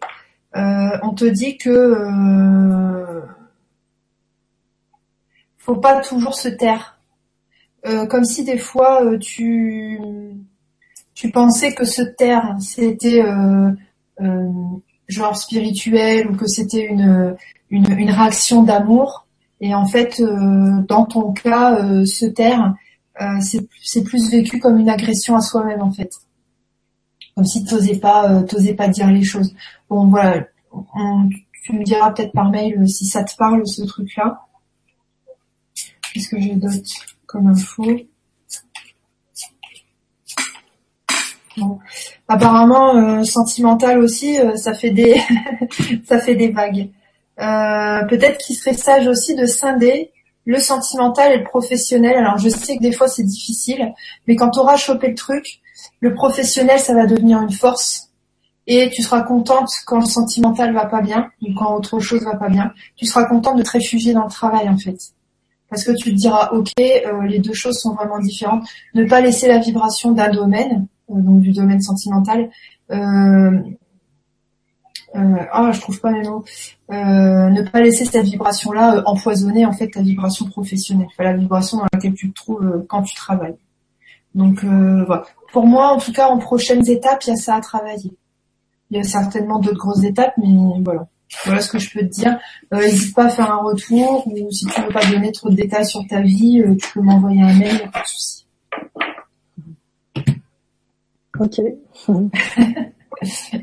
Euh, 0.57 0.99
on 1.03 1.13
te 1.15 1.25
dit 1.25 1.59
que 1.59 3.23
faut 5.59 5.77
pas 5.77 6.01
toujours 6.01 6.35
se 6.35 6.49
taire, 6.49 6.99
comme 8.09 8.25
si 8.25 8.45
des 8.45 8.59
fois 8.59 9.03
tu 9.19 10.01
tu 11.15 11.31
pensais 11.31 11.75
que 11.75 11.85
se 11.85 12.03
taire 12.03 12.57
c'était 12.61 13.23
genre 15.09 15.37
spirituel 15.37 16.29
ou 16.29 16.37
que 16.37 16.47
c'était 16.47 16.85
une, 16.85 17.37
une, 17.71 17.91
une 17.99 18.11
réaction 18.11 18.63
d'amour. 18.63 19.27
Et 19.61 19.75
en 19.75 19.87
fait, 19.87 20.23
dans 20.87 21.05
ton 21.05 21.33
cas, 21.33 22.05
se 22.05 22.27
taire, 22.27 22.75
euh, 23.21 23.41
c'est 23.83 24.05
plus 24.05 24.31
vécu 24.31 24.61
comme 24.61 24.79
une 24.79 24.89
agression 24.89 25.35
à 25.35 25.41
soi-même 25.41 25.83
en 25.83 25.91
fait, 25.91 26.11
comme 27.35 27.45
si 27.45 27.65
t'osais 27.65 27.97
pas 27.97 28.31
euh, 28.31 28.75
pas 28.77 28.89
dire 28.89 29.11
les 29.11 29.25
choses. 29.25 29.55
Bon 29.91 30.07
voilà, 30.07 30.47
tu 31.65 31.73
me 31.73 31.83
diras 31.83 32.13
peut-être 32.13 32.33
par 32.33 32.51
mail 32.51 32.81
euh, 32.81 32.87
si 32.87 33.07
ça 33.07 33.25
te 33.25 33.35
parle 33.37 33.67
ce 33.67 33.83
truc-là. 33.83 34.43
Qu'est-ce 36.13 36.29
que 36.29 36.41
j'ai 36.41 36.55
d'autre 36.55 36.77
comme 37.27 37.49
info? 37.49 37.85
Apparemment, 42.29 43.25
sentimental 43.25 43.99
aussi, 43.99 44.37
ça 44.57 44.75
fait 44.75 44.91
des 44.91 45.21
ça 46.09 46.19
fait 46.21 46.35
des 46.35 46.51
vagues. 46.51 46.91
peut-être 47.37 48.39
qu'il 48.39 48.57
serait 48.57 48.75
sage 48.75 49.07
aussi 49.07 49.35
de 49.35 49.47
scinder 49.47 50.11
le 50.49 50.59
sentimental 50.59 51.33
et 51.33 51.39
le 51.39 51.45
professionnel. 51.45 52.17
Alors 52.17 52.39
je 52.39 52.49
sais 52.49 52.79
que 52.79 52.83
des 52.83 52.93
fois 52.93 53.07
c'est 53.07 53.23
difficile, 53.23 53.93
mais 54.27 54.35
quand 54.35 54.51
tu 54.51 54.59
auras 54.59 54.77
chopé 54.77 55.09
le 55.09 55.15
truc, 55.15 55.61
le 56.01 56.15
professionnel 56.15 56.81
ça 56.81 56.95
va 56.95 57.07
devenir 57.07 57.41
une 57.43 57.53
force 57.53 58.09
et 58.67 58.91
tu 58.91 59.03
seras 59.03 59.23
contente 59.23 59.71
quand 59.87 60.01
le 60.01 60.07
sentimental 60.07 60.73
va 60.73 60.87
pas 60.87 61.03
bien 61.03 61.31
ou 61.43 61.55
quand 61.55 61.75
autre 61.75 62.01
chose 62.01 62.23
va 62.23 62.37
pas 62.37 62.49
bien. 62.49 62.73
Tu 62.97 63.05
seras 63.05 63.25
contente 63.27 63.57
de 63.57 63.63
te 63.63 63.71
réfugier 63.71 64.15
dans 64.15 64.25
le 64.25 64.31
travail 64.31 64.69
en 64.71 64.79
fait. 64.79 64.99
Parce 65.69 65.85
que 65.85 65.93
tu 65.93 66.11
te 66.11 66.17
diras 66.17 66.51
ok, 66.53 66.71
euh, 66.79 67.23
les 67.27 67.41
deux 67.41 67.53
choses 67.53 67.79
sont 67.79 67.95
vraiment 67.95 68.19
différentes. 68.19 68.67
Ne 68.95 69.05
pas 69.05 69.21
laisser 69.21 69.49
la 69.49 69.59
vibration 69.59 70.13
d'un 70.13 70.31
domaine, 70.31 70.73
euh, 70.77 70.98
donc 71.09 71.41
du 71.41 71.53
domaine 71.53 71.81
sentimental, 71.81 72.51
euh, 72.91 73.61
euh, 75.17 75.45
ah, 75.53 75.71
je 75.73 75.81
trouve 75.81 76.01
pas 76.01 76.11
mes 76.11 76.23
mots, 76.23 76.45
euh, 76.91 76.95
ne 76.95 77.63
pas 77.63 77.81
laisser 77.81 78.05
cette 78.05 78.25
vibration-là 78.25 78.97
euh, 78.97 79.03
empoisonner 79.07 79.65
en 79.65 79.73
fait 79.73 79.89
ta 79.89 80.03
vibration 80.03 80.47
professionnelle, 80.47 81.09
la 81.19 81.33
vibration 81.33 81.79
dans 81.79 81.87
laquelle 81.93 82.15
tu 82.15 82.31
te 82.31 82.35
trouves 82.35 82.85
quand 82.89 83.03
tu 83.03 83.15
travailles. 83.15 83.57
Donc 84.35 84.63
voilà. 84.63 85.25
Pour 85.53 85.67
moi, 85.67 85.89
en 85.89 85.99
tout 85.99 86.13
cas, 86.13 86.29
en 86.29 86.39
prochaines 86.39 86.89
étapes, 86.89 87.25
il 87.25 87.31
y 87.31 87.33
a 87.33 87.37
ça 87.37 87.57
à 87.57 87.61
travailler. 87.61 88.13
Il 88.91 88.99
y 88.99 89.01
a 89.01 89.03
certainement 89.03 89.59
d'autres 89.59 89.79
grosses 89.79 90.05
étapes, 90.05 90.35
mais 90.37 90.83
voilà. 90.85 91.09
Voilà 91.45 91.61
ce 91.61 91.71
que 91.71 91.79
je 91.79 91.91
peux 91.93 92.01
te 92.01 92.13
dire. 92.13 92.39
N'hésite 92.71 93.15
pas 93.15 93.25
à 93.25 93.29
faire 93.31 93.51
un 93.51 93.63
retour 93.63 94.27
ou 94.27 94.51
si 94.51 94.67
tu 94.67 94.81
veux 94.81 94.89
pas 94.89 95.05
donner 95.07 95.33
trop 95.33 95.49
de 95.49 95.57
détails 95.57 95.87
sur 95.87 96.07
ta 96.07 96.21
vie, 96.21 96.63
tu 96.81 96.93
peux 96.93 97.01
m'envoyer 97.01 97.43
un 97.43 97.59
mail, 97.59 97.91
pas 97.91 98.03
de 98.03 98.07
souci. 98.07 98.47
Ok. 101.41 101.61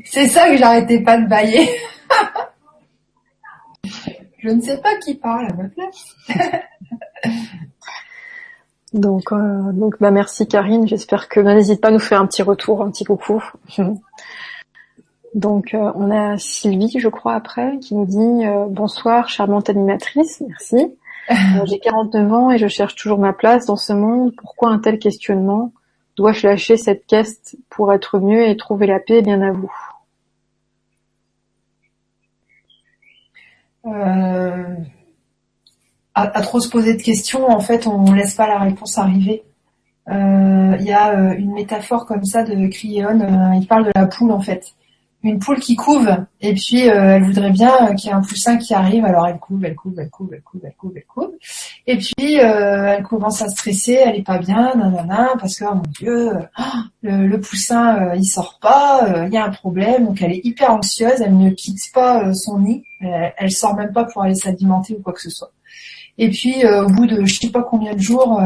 C'est 0.04 0.28
ça 0.28 0.50
que 0.50 0.56
j'arrêtais 0.56 1.00
pas 1.00 1.18
de 1.18 1.26
bailler. 1.26 1.68
Je 4.38 4.50
ne 4.50 4.60
sais 4.60 4.78
pas 4.78 4.96
qui 4.96 5.14
parle 5.14 5.46
à 5.46 5.54
ma 5.54 5.68
place. 5.68 6.16
donc, 8.92 9.32
euh, 9.32 9.72
donc 9.72 9.98
bah 9.98 10.10
merci 10.10 10.46
Karine. 10.46 10.86
J'espère 10.86 11.28
que 11.28 11.40
bah, 11.40 11.54
n'hésite 11.54 11.80
pas 11.80 11.88
à 11.88 11.90
nous 11.90 11.98
faire 11.98 12.20
un 12.20 12.26
petit 12.26 12.42
retour, 12.42 12.82
un 12.82 12.90
petit 12.90 13.04
coucou. 13.04 13.42
Donc 15.34 15.74
euh, 15.74 15.90
on 15.96 16.10
a 16.10 16.38
Sylvie, 16.38 16.98
je 16.98 17.08
crois, 17.08 17.34
après, 17.34 17.78
qui 17.80 17.94
nous 17.94 18.06
dit 18.06 18.46
euh, 18.46 18.66
bonsoir, 18.68 19.28
charmante 19.28 19.68
animatrice, 19.68 20.42
merci. 20.46 20.94
J'ai 21.64 21.80
49 21.80 22.32
ans 22.32 22.50
et 22.52 22.58
je 22.58 22.68
cherche 22.68 22.94
toujours 22.94 23.18
ma 23.18 23.32
place 23.32 23.66
dans 23.66 23.74
ce 23.74 23.92
monde. 23.92 24.32
Pourquoi 24.36 24.70
un 24.70 24.78
tel 24.78 25.00
questionnement? 25.00 25.72
Dois-je 26.16 26.46
lâcher 26.46 26.76
cette 26.76 27.06
caste 27.06 27.56
pour 27.68 27.92
être 27.92 28.18
mieux 28.18 28.48
et 28.48 28.56
trouver 28.56 28.86
la 28.86 28.98
paix 28.98 29.22
Bien 29.22 29.42
à 29.42 29.52
vous. 29.52 29.72
Euh, 33.86 34.76
à, 36.14 36.40
trop 36.40 36.60
se 36.60 36.68
poser 36.68 36.96
de 36.96 37.02
questions, 37.02 37.48
en 37.48 37.60
fait, 37.60 37.86
on 37.86 38.12
laisse 38.12 38.34
pas 38.34 38.48
la 38.48 38.58
réponse 38.58 38.98
arriver. 38.98 39.44
Euh, 40.08 40.76
il 40.80 40.86
y 40.86 40.92
a 40.92 41.18
euh, 41.18 41.34
une 41.36 41.52
métaphore 41.52 42.06
comme 42.06 42.24
ça 42.24 42.42
de 42.42 42.66
Cryon, 42.68 43.52
il 43.54 43.66
parle 43.66 43.86
de 43.86 43.92
la 43.94 44.06
poule 44.06 44.30
en 44.30 44.40
fait 44.40 44.74
une 45.26 45.38
poule 45.38 45.58
qui 45.58 45.76
couve 45.76 46.08
et 46.40 46.54
puis 46.54 46.88
euh, 46.88 47.16
elle 47.16 47.24
voudrait 47.24 47.50
bien 47.50 47.94
qu'il 47.94 48.10
y 48.10 48.12
ait 48.12 48.16
un 48.16 48.20
poussin 48.20 48.56
qui 48.56 48.74
arrive. 48.74 49.04
Alors 49.04 49.26
elle 49.26 49.38
couve 49.38 49.64
elle 49.64 49.74
couve 49.74 49.94
elle 49.98 50.10
couve 50.10 50.30
elle 50.32 50.42
couve 50.42 50.60
elle 50.64 50.74
couve 50.74 50.92
elle 50.94 51.04
couve. 51.06 51.32
Et 51.86 51.96
puis 51.96 52.40
euh, 52.40 52.94
elle 52.96 53.02
commence 53.02 53.42
à 53.42 53.48
stresser 53.48 53.94
elle 53.94 54.16
est 54.16 54.22
pas 54.22 54.38
bien 54.38 54.74
nanana 54.76 55.30
parce 55.40 55.58
que 55.58 55.64
oh 55.64 55.74
mon 55.74 55.82
dieu 55.98 56.32
le, 57.02 57.36
poussin 57.40 58.10
euh, 58.10 58.16
il 58.16 58.24
sort 58.24 58.58
pas 58.60 59.26
il 59.26 59.32
y 59.32 59.36
a 59.36 59.44
un 59.44 59.50
problème. 59.50 60.06
Donc 60.06 60.22
elle 60.22 60.32
est 60.32 60.44
hyper 60.44 60.70
anxieuse 60.70 61.20
elle 61.20 61.36
ne 61.36 61.50
quitte 61.50 61.92
pas 61.92 62.32
son 62.32 62.60
nid. 62.60 62.82
Elle, 63.00 63.34
elle, 63.36 63.50
sort 63.50 63.74
même 63.74 63.92
pas 63.92 64.04
pour 64.04 64.22
aller 64.22 64.34
s'alimenter 64.34 64.94
ou 64.94 65.02
quoi 65.02 65.12
que 65.12 65.20
ce 65.20 65.30
soit. 65.30 65.50
Et 66.18 66.30
puis 66.30 66.66
au 66.66 66.88
bout 66.88 67.06
de 67.06 67.24
je 67.24 67.40
sais 67.40 67.50
pas 67.50 67.62
combien 67.62 67.94
de 67.94 68.00
jours 68.00 68.40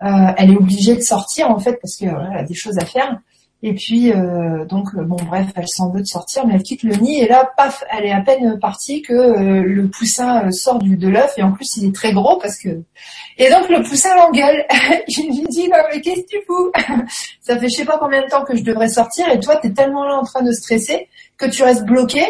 elle 0.00 0.50
est 0.50 0.56
obligée 0.56 0.96
de 0.96 1.00
sortir 1.00 1.50
en 1.50 1.58
fait 1.58 1.78
parce 1.80 1.96
qu'elle 1.96 2.16
a 2.16 2.42
des 2.42 2.54
choses 2.54 2.78
à 2.78 2.84
faire 2.84 3.18
et 3.66 3.72
puis, 3.72 4.12
euh, 4.12 4.66
donc, 4.66 4.88
euh, 4.94 5.04
bon, 5.04 5.16
bref, 5.16 5.46
elle 5.56 5.68
s'en 5.68 5.90
veut 5.90 6.02
de 6.02 6.06
sortir, 6.06 6.46
mais 6.46 6.52
elle 6.54 6.62
quitte 6.62 6.82
le 6.82 6.96
nid. 6.96 7.22
Et 7.22 7.26
là, 7.26 7.50
paf, 7.56 7.82
elle 7.90 8.04
est 8.04 8.12
à 8.12 8.20
peine 8.20 8.58
partie 8.58 9.00
que 9.00 9.14
euh, 9.14 9.62
le 9.62 9.88
poussin 9.88 10.50
sort 10.50 10.80
du, 10.80 10.98
de 10.98 11.08
l'œuf. 11.08 11.32
Et 11.38 11.42
en 11.42 11.52
plus, 11.52 11.78
il 11.78 11.88
est 11.88 11.94
très 11.94 12.12
gros 12.12 12.38
parce 12.38 12.58
que... 12.58 12.68
Et 13.38 13.48
donc, 13.48 13.70
le 13.70 13.82
poussin 13.82 14.14
l'engueule. 14.16 14.66
je 15.08 15.22
lui 15.22 15.46
dis, 15.48 15.68
non, 15.70 15.78
mais 15.90 16.02
qu'est-ce 16.02 16.20
que 16.20 16.26
tu 16.26 16.42
fous? 16.46 16.72
Ça 17.40 17.58
fait 17.58 17.70
je 17.70 17.76
sais 17.76 17.84
pas 17.86 17.96
combien 17.98 18.20
de 18.20 18.28
temps 18.28 18.44
que 18.44 18.54
je 18.54 18.64
devrais 18.64 18.88
sortir. 18.88 19.30
Et 19.30 19.40
toi, 19.40 19.56
tu 19.56 19.68
es 19.68 19.72
tellement 19.72 20.04
là 20.04 20.16
en 20.16 20.24
train 20.24 20.42
de 20.42 20.52
stresser 20.52 21.08
que 21.38 21.46
tu 21.46 21.62
restes 21.62 21.86
bloqué. 21.86 22.22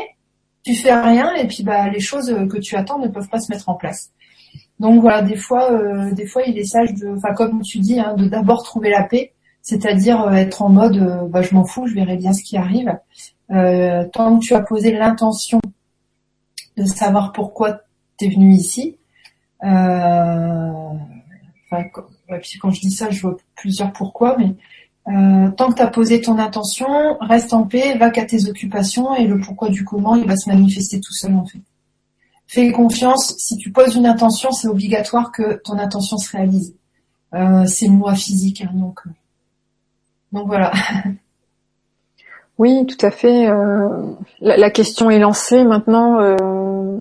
Tu 0.65 0.77
fais 0.77 0.95
rien. 0.95 1.35
Et 1.35 1.49
puis, 1.49 1.65
bah, 1.65 1.89
les 1.89 1.99
choses 1.99 2.33
que 2.49 2.59
tu 2.59 2.77
attends 2.77 3.01
ne 3.01 3.09
peuvent 3.09 3.29
pas 3.29 3.41
se 3.41 3.51
mettre 3.51 3.69
en 3.69 3.75
place. 3.75 4.13
Donc 4.79 5.01
voilà, 5.01 5.23
des 5.23 5.37
fois, 5.37 5.69
des 6.13 6.27
fois, 6.27 6.43
il 6.47 6.57
est 6.59 6.65
sage 6.65 6.95
de, 6.95 7.09
enfin 7.09 7.35
comme 7.35 7.63
tu 7.63 7.79
dis, 7.79 7.99
hein, 7.99 8.15
de 8.17 8.27
d'abord 8.27 8.63
trouver 8.63 8.91
la 8.91 9.03
paix 9.03 9.34
c'est-à-dire 9.64 10.20
euh, 10.20 10.33
être 10.33 10.61
en 10.62 10.68
mode 10.68 10.98
euh, 10.98 11.27
bah, 11.27 11.40
je 11.42 11.55
m'en 11.55 11.64
fous, 11.64 11.87
je 11.87 11.94
verrai 11.94 12.16
bien 12.16 12.35
ce 12.35 12.42
qui 12.42 12.57
arrive. 12.57 12.96
Euh, 13.50 14.07
tant 14.12 14.38
que 14.38 14.44
tu 14.44 14.55
as 14.55 14.61
posé 14.61 14.92
l'intention 14.92 15.61
de 16.77 16.85
savoir 16.85 17.33
pourquoi 17.33 17.81
tu 18.18 18.27
es 18.27 18.29
venu 18.29 18.53
ici, 18.53 18.98
enfin, 19.62 20.92
puis 22.42 22.59
quand 22.61 22.70
je 22.70 22.81
dis 22.81 22.90
ça, 22.90 23.11
je 23.11 23.22
vois 23.22 23.37
plusieurs 23.57 23.92
pourquoi, 23.92 24.37
mais 24.38 24.55
tant 25.57 25.70
que 25.70 25.77
tu 25.77 25.83
as 25.83 25.87
posé 25.87 26.20
ton 26.20 26.38
intention, 26.38 27.16
reste 27.20 27.53
en 27.55 27.64
paix, 27.64 27.96
va 27.96 28.11
qu'à 28.11 28.24
tes 28.24 28.48
occupations 28.48 29.14
et 29.14 29.27
le 29.27 29.40
pourquoi 29.40 29.68
du 29.70 29.85
comment, 29.85 30.16
il 30.16 30.27
va 30.27 30.37
se 30.37 30.48
manifester 30.48 31.00
tout 31.00 31.12
seul 31.12 31.35
en 31.35 31.46
fait. 31.46 31.61
Fais 32.46 32.70
confiance, 32.72 33.35
si 33.38 33.57
tu 33.57 33.70
poses 33.70 33.94
une 33.94 34.07
intention, 34.07 34.50
c'est 34.50 34.68
obligatoire 34.68 35.33
que 35.33 35.61
ton 35.64 35.79
intention 35.79 36.18
se 36.18 36.31
réalise. 36.37 36.74
c'est 37.66 37.87
une 37.87 37.98
loi 37.98 38.14
physique, 38.14 38.62
hein, 38.62 38.72
donc 38.74 39.00
donc 40.35 40.49
voilà. 40.49 40.73
Oui, 42.57 42.87
tout 42.87 43.05
à 43.05 43.11
fait. 43.11 43.49
Euh, 43.49 43.88
la, 44.40 44.70
question 44.70 45.11
est 45.11 45.18
lancée 45.18 45.64
maintenant. 45.64 46.20
Euh, 46.20 46.99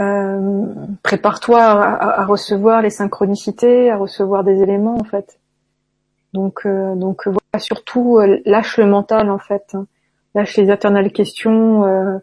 euh, 0.00 0.66
prépare-toi 1.04 1.62
à, 1.62 2.24
recevoir 2.24 2.82
les 2.82 2.90
synchronicités, 2.90 3.90
à 3.90 3.96
recevoir 3.96 4.42
des 4.42 4.60
éléments 4.62 4.98
en 4.98 5.04
fait. 5.04 5.38
Donc, 6.32 6.66
donc 6.66 7.28
voilà, 7.28 7.58
surtout 7.58 8.18
lâche 8.44 8.76
le 8.76 8.86
mental 8.86 9.30
en 9.30 9.38
fait, 9.38 9.76
lâche 10.34 10.56
les 10.56 10.68
éternelles 10.70 11.12
questions 11.12 12.20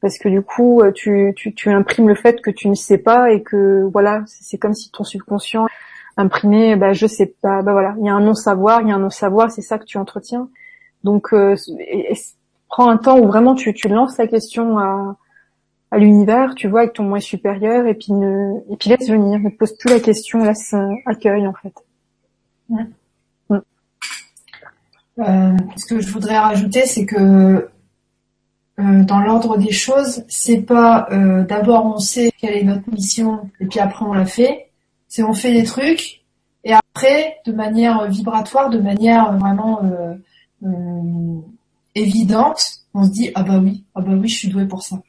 parce 0.00 0.16
que 0.16 0.28
du 0.28 0.40
coup 0.40 0.82
tu, 0.94 1.34
tu, 1.36 1.54
tu 1.54 1.70
imprimes 1.70 2.08
le 2.08 2.14
fait 2.14 2.40
que 2.40 2.50
tu 2.50 2.68
ne 2.68 2.74
sais 2.74 2.98
pas 2.98 3.32
et 3.32 3.42
que 3.42 3.82
voilà, 3.92 4.22
c'est 4.26 4.56
comme 4.56 4.72
si 4.72 4.90
ton 4.90 5.04
subconscient 5.04 5.66
imprimer, 6.20 6.76
bah, 6.76 6.92
je 6.92 7.06
sais 7.06 7.34
pas, 7.40 7.62
bah 7.62 7.72
voilà, 7.72 7.94
il 7.98 8.06
y 8.06 8.08
a 8.08 8.14
un 8.14 8.20
non-savoir, 8.20 8.82
il 8.82 8.88
y 8.88 8.92
a 8.92 8.94
un 8.94 9.00
non-savoir, 9.00 9.50
c'est 9.50 9.62
ça 9.62 9.78
que 9.78 9.84
tu 9.84 9.98
entretiens. 9.98 10.48
Donc, 11.04 11.32
euh, 11.32 11.56
prends 12.68 12.88
un 12.88 12.96
temps 12.96 13.18
où 13.18 13.26
vraiment 13.26 13.54
tu, 13.54 13.72
tu 13.74 13.88
lances 13.88 14.18
la 14.18 14.26
question 14.26 14.78
à, 14.78 15.16
à 15.90 15.98
l'univers, 15.98 16.54
tu 16.54 16.68
vois, 16.68 16.80
avec 16.80 16.92
ton 16.92 17.04
moi 17.04 17.20
supérieur, 17.20 17.86
et 17.86 17.94
puis 17.94 18.12
ne, 18.12 18.60
et 18.70 18.76
puis 18.76 18.90
laisse 18.90 19.08
venir, 19.08 19.40
ne 19.40 19.50
pose 19.50 19.76
plus 19.76 19.90
la 19.90 20.00
question, 20.00 20.44
laisse 20.44 20.74
euh, 20.74 20.88
accueil 21.06 21.46
en 21.46 21.54
fait. 21.54 21.74
Mm. 22.68 22.84
Euh, 25.18 25.56
ce 25.76 25.86
que 25.86 26.00
je 26.00 26.10
voudrais 26.10 26.38
rajouter, 26.38 26.86
c'est 26.86 27.04
que 27.04 27.16
euh, 28.78 29.02
dans 29.04 29.20
l'ordre 29.20 29.58
des 29.58 29.72
choses, 29.72 30.24
c'est 30.28 30.62
pas 30.62 31.08
euh, 31.10 31.42
d'abord 31.42 31.84
on 31.84 31.98
sait 31.98 32.32
quelle 32.38 32.56
est 32.56 32.64
notre 32.64 32.88
mission 32.90 33.50
et 33.60 33.66
puis 33.66 33.80
après 33.80 34.04
on 34.04 34.14
la 34.14 34.24
fait. 34.24 34.69
C'est 35.10 35.22
on 35.22 35.34
fait 35.34 35.52
les 35.52 35.64
trucs 35.64 36.22
et 36.64 36.72
après 36.72 37.36
de 37.44 37.52
manière 37.52 38.08
vibratoire, 38.08 38.70
de 38.70 38.78
manière 38.78 39.36
vraiment 39.36 39.82
évidente, 41.94 42.62
on 42.94 43.04
se 43.04 43.10
dit 43.10 43.30
ah 43.34 43.42
bah 43.42 43.58
oui, 43.58 43.84
ah 43.94 44.00
bah 44.00 44.12
oui, 44.12 44.28
je 44.28 44.38
suis 44.38 44.48
doué 44.48 44.66
pour 44.66 44.82
ça. 44.82 45.02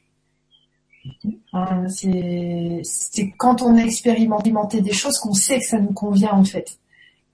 c'est 1.87 3.33
quand 3.37 3.61
on 3.61 3.77
a 3.77 3.81
expérimenté 3.81 4.81
des 4.81 4.91
choses 4.91 5.17
qu'on 5.19 5.33
sait 5.33 5.59
que 5.59 5.65
ça 5.65 5.79
nous 5.79 5.93
convient 5.93 6.33
en 6.33 6.43
fait. 6.43 6.79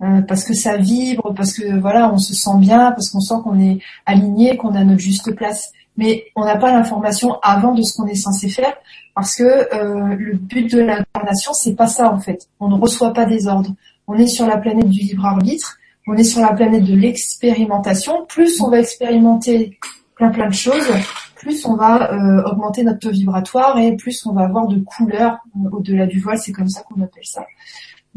Euh, 0.03 0.21
parce 0.21 0.43
que 0.43 0.53
ça 0.53 0.77
vibre, 0.77 1.33
parce 1.33 1.53
que 1.53 1.79
voilà, 1.79 2.13
on 2.13 2.19
se 2.19 2.35
sent 2.35 2.57
bien, 2.59 2.91
parce 2.91 3.09
qu'on 3.09 3.19
sent 3.19 3.35
qu'on 3.43 3.59
est 3.59 3.79
aligné, 4.05 4.55
qu'on 4.55 4.75
a 4.75 4.83
notre 4.83 4.99
juste 4.99 5.33
place. 5.35 5.71
Mais 5.97 6.25
on 6.35 6.45
n'a 6.45 6.57
pas 6.57 6.71
l'information 6.71 7.39
avant 7.41 7.73
de 7.73 7.81
ce 7.81 7.97
qu'on 7.97 8.07
est 8.07 8.15
censé 8.15 8.49
faire, 8.49 8.73
parce 9.15 9.35
que 9.35 9.43
euh, 9.43 10.15
le 10.15 10.35
but 10.35 10.71
de 10.71 10.79
l'incarnation, 10.79 11.53
c'est 11.53 11.75
pas 11.75 11.87
ça 11.87 12.11
en 12.11 12.19
fait. 12.19 12.47
On 12.59 12.69
ne 12.69 12.79
reçoit 12.79 13.13
pas 13.13 13.25
des 13.25 13.47
ordres. 13.47 13.71
On 14.07 14.15
est 14.15 14.27
sur 14.27 14.45
la 14.45 14.57
planète 14.57 14.89
du 14.89 15.01
libre 15.01 15.25
arbitre, 15.25 15.77
on 16.07 16.15
est 16.15 16.23
sur 16.23 16.41
la 16.41 16.53
planète 16.53 16.83
de 16.83 16.95
l'expérimentation. 16.95 18.25
Plus 18.27 18.61
on 18.61 18.69
va 18.69 18.79
expérimenter 18.79 19.77
plein 20.15 20.29
plein 20.29 20.47
de 20.47 20.53
choses, 20.53 20.87
plus 21.35 21.65
on 21.65 21.75
va 21.75 22.13
euh, 22.13 22.43
augmenter 22.43 22.83
notre 22.83 22.99
taux 22.99 23.11
vibratoire 23.11 23.77
et 23.77 23.95
plus 23.95 24.25
on 24.25 24.33
va 24.33 24.43
avoir 24.43 24.67
de 24.67 24.79
couleurs 24.79 25.39
au-delà 25.71 26.05
du 26.05 26.19
voile. 26.19 26.37
C'est 26.37 26.53
comme 26.53 26.69
ça 26.69 26.83
qu'on 26.83 27.01
appelle 27.01 27.25
ça. 27.25 27.45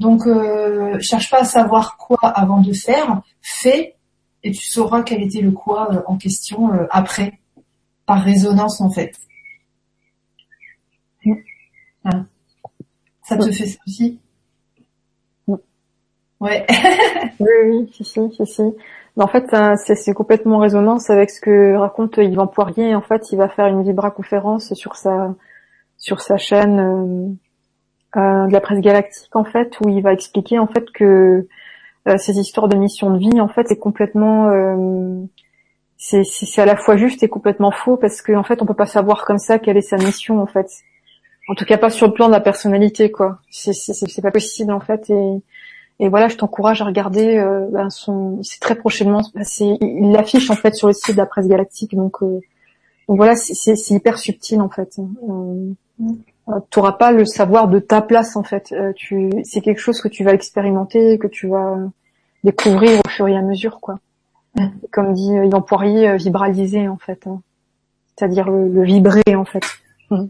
Donc, 0.01 0.27
euh, 0.27 0.99
cherche 1.01 1.31
pas 1.31 1.41
à 1.41 1.45
savoir 1.45 1.99
quoi 1.99 2.19
avant 2.23 2.63
de 2.63 2.73
faire, 2.73 3.21
fais 3.43 3.97
et 4.43 4.51
tu 4.53 4.65
sauras 4.65 5.03
quel 5.03 5.23
était 5.23 5.43
le 5.43 5.51
quoi 5.51 5.93
euh, 5.93 6.01
en 6.07 6.17
question 6.17 6.73
euh, 6.73 6.87
après, 6.91 7.40
par 8.11 8.25
résonance 8.25 8.81
en 8.81 8.91
fait. 8.91 9.13
Mm. 11.25 11.35
Hein. 12.07 12.27
Ça 13.23 13.37
te 13.37 13.53
fait 13.53 13.67
ça 13.67 13.79
aussi 13.87 14.19
mm. 15.47 15.55
Ouais. 16.41 16.67
oui, 17.39 17.49
oui, 17.67 17.91
si, 17.93 18.05
si, 18.05 18.21
si, 18.35 18.47
si. 18.47 18.63
en 19.17 19.27
fait, 19.29 19.55
c'est 19.77 20.13
complètement 20.13 20.57
en 20.57 20.59
résonance 20.59 21.09
avec 21.09 21.31
ce 21.31 21.41
que 21.41 21.77
raconte 21.77 22.17
Yvan 22.17 22.49
Poirier. 22.49 22.97
En 22.97 23.01
fait, 23.01 23.31
il 23.31 23.37
va 23.37 23.49
faire 23.49 23.67
une 23.67 23.85
vibra 23.85 24.11
conférence 24.11 24.75
sur 24.75 24.97
sa 24.97 25.33
sur 25.97 26.21
sa 26.21 26.37
chaîne 26.37 27.39
euh, 28.17 28.47
de 28.49 28.53
la 28.53 28.61
presse 28.61 28.81
galactique 28.81 29.37
en 29.37 29.45
fait 29.45 29.79
où 29.85 29.89
il 29.89 30.03
va 30.03 30.13
expliquer 30.13 30.59
en 30.59 30.67
fait 30.67 30.91
que 30.91 31.47
euh, 32.09 32.17
ces 32.17 32.41
histoires 32.41 32.67
de 32.67 32.77
mission 32.77 33.11
de 33.11 33.19
vie 33.19 33.41
en 33.41 33.49
fait 33.49 33.69
c'est 33.69 33.79
complètement 33.79 34.49
euh, 36.15 36.23
c'est 36.25 36.63
à 36.63 36.67
la 36.67 36.77
fois 36.77 36.97
juste 36.97 37.23
et 37.23 37.29
complètement 37.29 37.71
faux 37.71 37.97
parce 37.97 38.23
qu'en 38.23 38.39
en 38.39 38.43
fait 38.43 38.63
on 38.63 38.67
peut 38.67 38.75
pas 38.75 38.87
savoir 38.87 39.25
comme 39.25 39.39
ça 39.39 39.59
quelle 39.59 39.77
est 39.77 39.83
sa 39.83 39.97
mission 39.97 40.41
en 40.41 40.47
fait 40.47 40.67
en 41.49 41.55
tout 41.55 41.65
cas 41.65 41.79
pas 41.79 41.91
sur 41.91 42.07
le 42.07 42.13
plan 42.13 42.27
de 42.27 42.33
la 42.33 42.41
personnalité 42.41 43.11
quoi 43.11 43.39
c'est 43.51 43.73
c'est 43.73 44.23
pas 44.23 44.31
possible 44.31 44.73
en 44.73 44.81
fait 44.81 45.11
et 46.01 46.09
voilà 46.09 46.29
je 46.29 46.37
t'encourage 46.37 46.81
à 46.81 46.87
regarder 46.87 47.37
euh, 47.39 47.67
ben 47.71 47.91
son 47.91 48.43
c'est 48.43 48.61
très 48.61 48.75
prochainement 48.75 49.23
c'est 49.43 49.77
il 49.81 50.13
l'affiche 50.13 50.51
en 50.51 50.57
fait 50.57 50.75
sur 50.75 50.87
le 50.89 50.95
site 50.95 51.13
de 51.13 51.19
la 51.19 51.27
presse 51.27 51.49
galactique 51.49 51.95
donc 51.95 52.23
euh, 52.23 52.41
donc 53.11 53.17
voilà 53.17 53.35
c'est 53.35 53.91
hyper 53.91 54.19
subtil 54.19 54.61
en 54.61 54.69
fait. 54.69 54.97
Euh, 55.29 55.73
tu 56.71 56.79
n'auras 56.79 56.93
pas 56.93 57.11
le 57.11 57.25
savoir 57.25 57.67
de 57.67 57.81
ta 57.81 58.03
place 58.03 58.37
en 58.37 58.45
fait. 58.45 58.71
Euh, 58.71 58.93
tu, 58.95 59.33
c'est 59.43 59.61
quelque 59.61 59.81
chose 59.81 60.01
que 60.01 60.07
tu 60.07 60.23
vas 60.23 60.33
expérimenter, 60.33 61.19
que 61.19 61.27
tu 61.27 61.49
vas 61.49 61.77
découvrir 62.45 63.01
au 63.05 63.09
fur 63.09 63.27
et 63.27 63.37
à 63.37 63.43
mesure, 63.43 63.81
quoi. 63.81 63.99
Mm. 64.57 64.67
Comme 64.91 65.15
dit 65.15 65.37
euh, 65.37 65.47
Yvan 65.47 65.63
Poirier, 65.63 66.17
vibraliser 66.17 66.89
en 66.89 66.97
fait, 66.97 67.27
hein. 67.27 67.41
c'est-à-dire 68.17 68.51
le, 68.51 68.83
vibrer 68.83 69.35
en 69.35 69.45
fait. 69.45 69.65
Mm. 70.11 70.27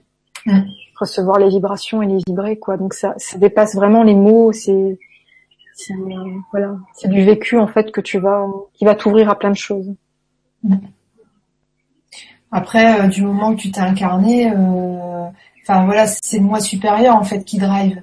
Mm. 0.46 0.60
Recevoir 0.98 1.38
les 1.38 1.48
vibrations 1.48 2.02
et 2.02 2.06
les 2.06 2.18
vibrer, 2.26 2.58
quoi. 2.58 2.76
Donc 2.76 2.94
ça, 2.94 3.14
ça 3.16 3.38
dépasse 3.38 3.74
vraiment 3.74 4.02
les 4.02 4.14
mots. 4.14 4.52
C'est, 4.52 4.98
voilà, 6.50 6.76
c'est 6.94 7.08
du 7.08 7.24
vécu 7.24 7.56
en 7.56 7.66
fait 7.66 7.90
que 7.90 8.02
tu 8.02 8.18
vas, 8.18 8.46
qui 8.74 8.84
va 8.84 8.94
t'ouvrir 8.94 9.30
à 9.30 9.38
plein 9.38 9.50
de 9.50 9.56
choses. 9.56 9.94
Après, 12.52 13.08
du 13.08 13.22
moment 13.22 13.54
que 13.54 13.60
tu 13.62 13.70
t'es 13.70 13.80
incarné, 13.80 14.52
Enfin 15.62 15.84
voilà, 15.84 16.06
c'est 16.06 16.38
le 16.38 16.44
moi 16.44 16.60
supérieur 16.60 17.16
en 17.16 17.22
fait 17.22 17.44
qui 17.44 17.58
drive. 17.58 18.02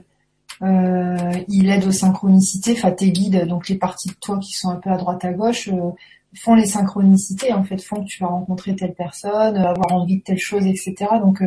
Euh, 0.64 1.34
il 1.48 1.70
aide 1.70 1.86
aux 1.86 1.92
synchronicités, 1.92 2.74
enfin 2.74 2.92
tes 2.92 3.12
guides, 3.12 3.46
donc 3.48 3.70
les 3.70 3.76
parties 3.76 4.10
de 4.10 4.16
toi 4.16 4.40
qui 4.40 4.54
sont 4.54 4.70
un 4.70 4.78
peu 4.78 4.90
à 4.90 4.98
droite 4.98 5.24
à 5.24 5.32
gauche, 5.32 5.70
euh, 5.70 5.92
font 6.36 6.56
les 6.56 6.66
synchronicités 6.66 7.54
en 7.54 7.64
fait, 7.64 7.82
font 7.82 8.02
que 8.02 8.08
tu 8.08 8.24
vas 8.24 8.30
rencontrer 8.30 8.76
telle 8.76 8.94
personne, 8.94 9.58
euh, 9.58 9.70
avoir 9.70 9.94
envie 9.94 10.18
de 10.18 10.24
telle 10.24 10.40
chose, 10.40 10.66
etc. 10.66 10.96
Donc 11.22 11.44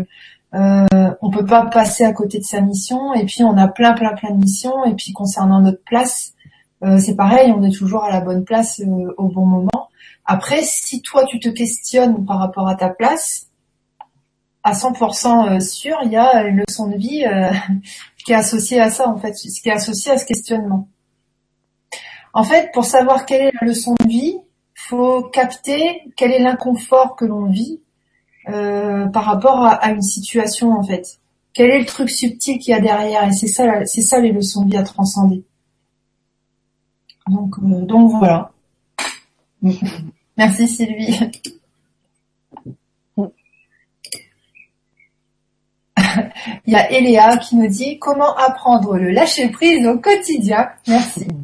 euh, 0.55 0.87
on 1.23 1.31
peut 1.31 1.45
pas 1.45 1.67
passer 1.67 2.05
à 2.05 2.13
côté 2.13 2.39
de 2.39 2.45
sa 2.45 2.61
mission. 2.61 3.15
Et 3.15 3.25
puis 3.25 3.43
on 3.43 3.57
a 3.57 3.69
plein 3.69 3.93
plein 3.95 4.15
plein 4.15 4.31
de 4.31 4.39
missions. 4.39 4.85
Et 4.85 4.95
puis 4.95 5.13
concernant 5.13 5.61
notre 5.61 5.83
place, 5.85 6.35
c'est 6.99 7.15
pareil, 7.15 7.53
on 7.55 7.63
est 7.63 7.77
toujours 7.77 8.05
à 8.05 8.11
la 8.11 8.21
bonne 8.21 8.43
place 8.43 8.81
au 9.19 9.29
bon 9.29 9.45
moment. 9.45 9.91
Après, 10.25 10.63
si 10.63 11.03
toi 11.03 11.27
tu 11.27 11.39
te 11.41 11.51
questionnes 11.51 12.25
par 12.25 12.39
rapport 12.39 12.69
à 12.69 12.75
ta 12.75 12.89
place, 12.89 13.51
à 14.63 14.73
100% 14.73 15.57
euh, 15.57 15.61
sûr, 15.61 15.97
il 16.05 16.13
y 16.13 16.17
a 16.17 16.45
une 16.45 16.63
leçon 16.69 16.89
de 16.89 16.97
vie 16.97 17.25
qui 18.25 18.33
est 18.33 18.37
associée 18.37 18.81
à 18.81 18.91
ça, 18.91 19.09
en 19.09 19.19
fait, 19.19 19.35
ce 19.35 19.61
qui 19.61 19.69
est 19.69 19.73
associé 19.73 20.13
à 20.13 20.19
ce 20.19 20.25
questionnement. 20.25 20.89
En 22.33 22.45
fait, 22.45 22.71
pour 22.73 22.85
savoir 22.85 23.27
quelle 23.27 23.43
est 23.43 23.53
la 23.61 23.67
leçon 23.67 23.95
de 24.01 24.09
vie, 24.09 24.39
faut 24.75 25.23
capter 25.25 26.03
quel 26.17 26.33
est 26.33 26.39
l'inconfort 26.39 27.17
que 27.17 27.25
l'on 27.25 27.47
vit 27.47 27.81
euh, 28.49 29.07
par 29.07 29.25
rapport 29.25 29.65
à, 29.65 29.91
une 29.91 30.03
situation, 30.03 30.73
en 30.73 30.83
fait. 30.83 31.19
Quel 31.53 31.71
est 31.71 31.81
le 31.81 31.87
truc 31.87 32.11
subtil 32.11 32.59
qu'il 32.59 32.73
y 32.73 32.75
a 32.75 32.81
derrière 32.81 33.29
Et 33.29 33.33
c'est 33.33 33.49
ça, 33.49 33.85
c'est 33.85 34.03
ça 34.03 34.21
les 34.21 34.33
leçons 34.33 34.65
de 34.65 34.71
vie 34.71 34.77
à 34.77 34.83
transcender. 34.83 35.45
Donc, 37.29 37.61
donc 37.61 38.13
voilà. 38.19 38.53
Merci 40.37 40.69
Sylvie. 40.69 41.31
Il 46.67 46.73
y 46.73 46.77
a 46.77 46.91
Eléa 46.91 47.37
qui 47.37 47.57
nous 47.57 47.69
dit 47.69 47.99
comment 47.99 48.35
apprendre 48.37 48.97
le 48.97 49.11
lâcher 49.11 49.49
prise 49.49 49.87
au 49.87 49.99
quotidien. 49.99 50.69
Merci. 50.87 51.27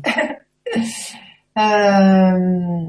Euh, 1.58 2.84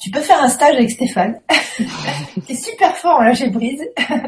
tu 0.00 0.12
peux 0.12 0.20
faire 0.20 0.40
un 0.40 0.48
stage 0.48 0.76
avec 0.76 0.88
Stéphane. 0.88 1.40
c'est 2.46 2.54
super 2.54 2.96
fort 2.96 3.18
en 3.18 3.24
lâcher 3.24 3.50
prise. 3.50 3.82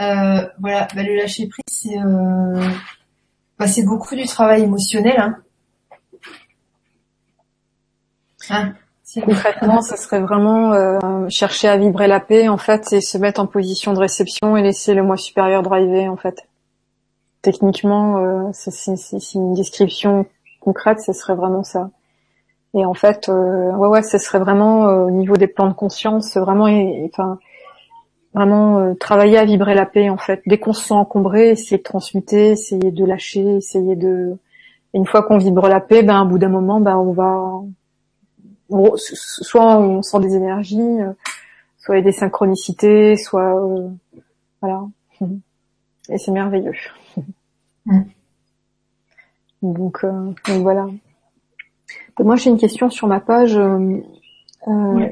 Euh, 0.00 0.48
voilà, 0.58 0.88
bah, 0.94 1.02
le 1.02 1.14
lâcher 1.14 1.46
prise, 1.46 1.64
c'est 1.68 1.98
euh, 1.98 2.68
bah, 3.58 3.68
c'est 3.68 3.84
beaucoup 3.84 4.16
du 4.16 4.24
travail 4.24 4.62
émotionnel. 4.62 5.14
Hein. 5.20 5.36
Hein? 8.50 8.74
Concrètement, 9.20 9.82
ça 9.82 9.96
serait 9.96 10.20
vraiment 10.20 10.72
euh, 10.72 11.26
chercher 11.28 11.68
à 11.68 11.76
vibrer 11.76 12.06
la 12.06 12.20
paix 12.20 12.48
en 12.48 12.56
fait 12.56 12.92
et 12.92 13.00
se 13.00 13.18
mettre 13.18 13.40
en 13.40 13.46
position 13.46 13.92
de 13.92 13.98
réception 13.98 14.56
et 14.56 14.62
laisser 14.62 14.94
le 14.94 15.02
moi 15.02 15.16
supérieur 15.16 15.62
driver 15.62 16.08
en 16.08 16.16
fait. 16.16 16.46
Techniquement, 17.42 18.18
euh, 18.18 18.50
c'est 18.52 19.34
une 19.34 19.54
description 19.54 20.26
concrète, 20.60 21.00
ce 21.00 21.12
serait 21.12 21.34
vraiment 21.34 21.64
ça. 21.64 21.90
Et 22.74 22.86
en 22.86 22.94
fait, 22.94 23.28
euh, 23.28 23.72
ouais 23.72 23.88
ouais, 23.88 24.02
ce 24.02 24.16
serait 24.16 24.38
vraiment 24.38 24.88
euh, 24.88 25.06
au 25.06 25.10
niveau 25.10 25.36
des 25.36 25.48
plans 25.48 25.68
de 25.68 25.74
conscience, 25.74 26.36
vraiment, 26.36 26.68
enfin, 27.04 27.38
vraiment 28.32 28.94
travailler 28.94 29.36
à 29.36 29.44
vibrer 29.44 29.74
la 29.74 29.84
paix 29.84 30.08
en 30.08 30.16
fait. 30.16 30.40
Dès 30.46 30.58
qu'on 30.58 30.72
se 30.72 30.84
sent 30.84 30.94
encombré, 30.94 31.50
essayer 31.50 31.78
de 31.78 31.82
transmuter, 31.82 32.52
essayer 32.52 32.90
de 32.92 33.04
lâcher, 33.04 33.56
essayer 33.56 33.96
de. 33.96 34.38
Et 34.94 34.98
une 34.98 35.06
fois 35.06 35.22
qu'on 35.22 35.38
vibre 35.38 35.68
la 35.68 35.80
paix, 35.80 36.02
ben, 36.02 36.22
au 36.22 36.26
bout 36.26 36.38
d'un 36.38 36.48
moment, 36.48 36.80
ben, 36.80 36.96
on 36.96 37.12
va 37.12 37.62
soit 39.16 39.78
on 39.78 40.02
sent 40.02 40.20
des 40.20 40.34
énergies, 40.34 40.80
euh, 40.80 41.12
soit 41.78 41.96
il 41.96 41.98
y 41.98 42.02
a 42.02 42.04
des 42.04 42.12
synchronicités, 42.12 43.16
soit 43.16 43.56
euh, 43.62 43.88
voilà. 44.60 44.82
Et 46.08 46.18
c'est 46.18 46.32
merveilleux. 46.32 46.74
Mm. 47.86 48.02
Donc, 49.62 50.04
euh, 50.04 50.32
donc, 50.46 50.62
voilà. 50.62 50.86
moi 52.20 52.36
j'ai 52.36 52.50
une 52.50 52.58
question 52.58 52.90
sur 52.90 53.08
ma 53.08 53.18
page 53.18 53.58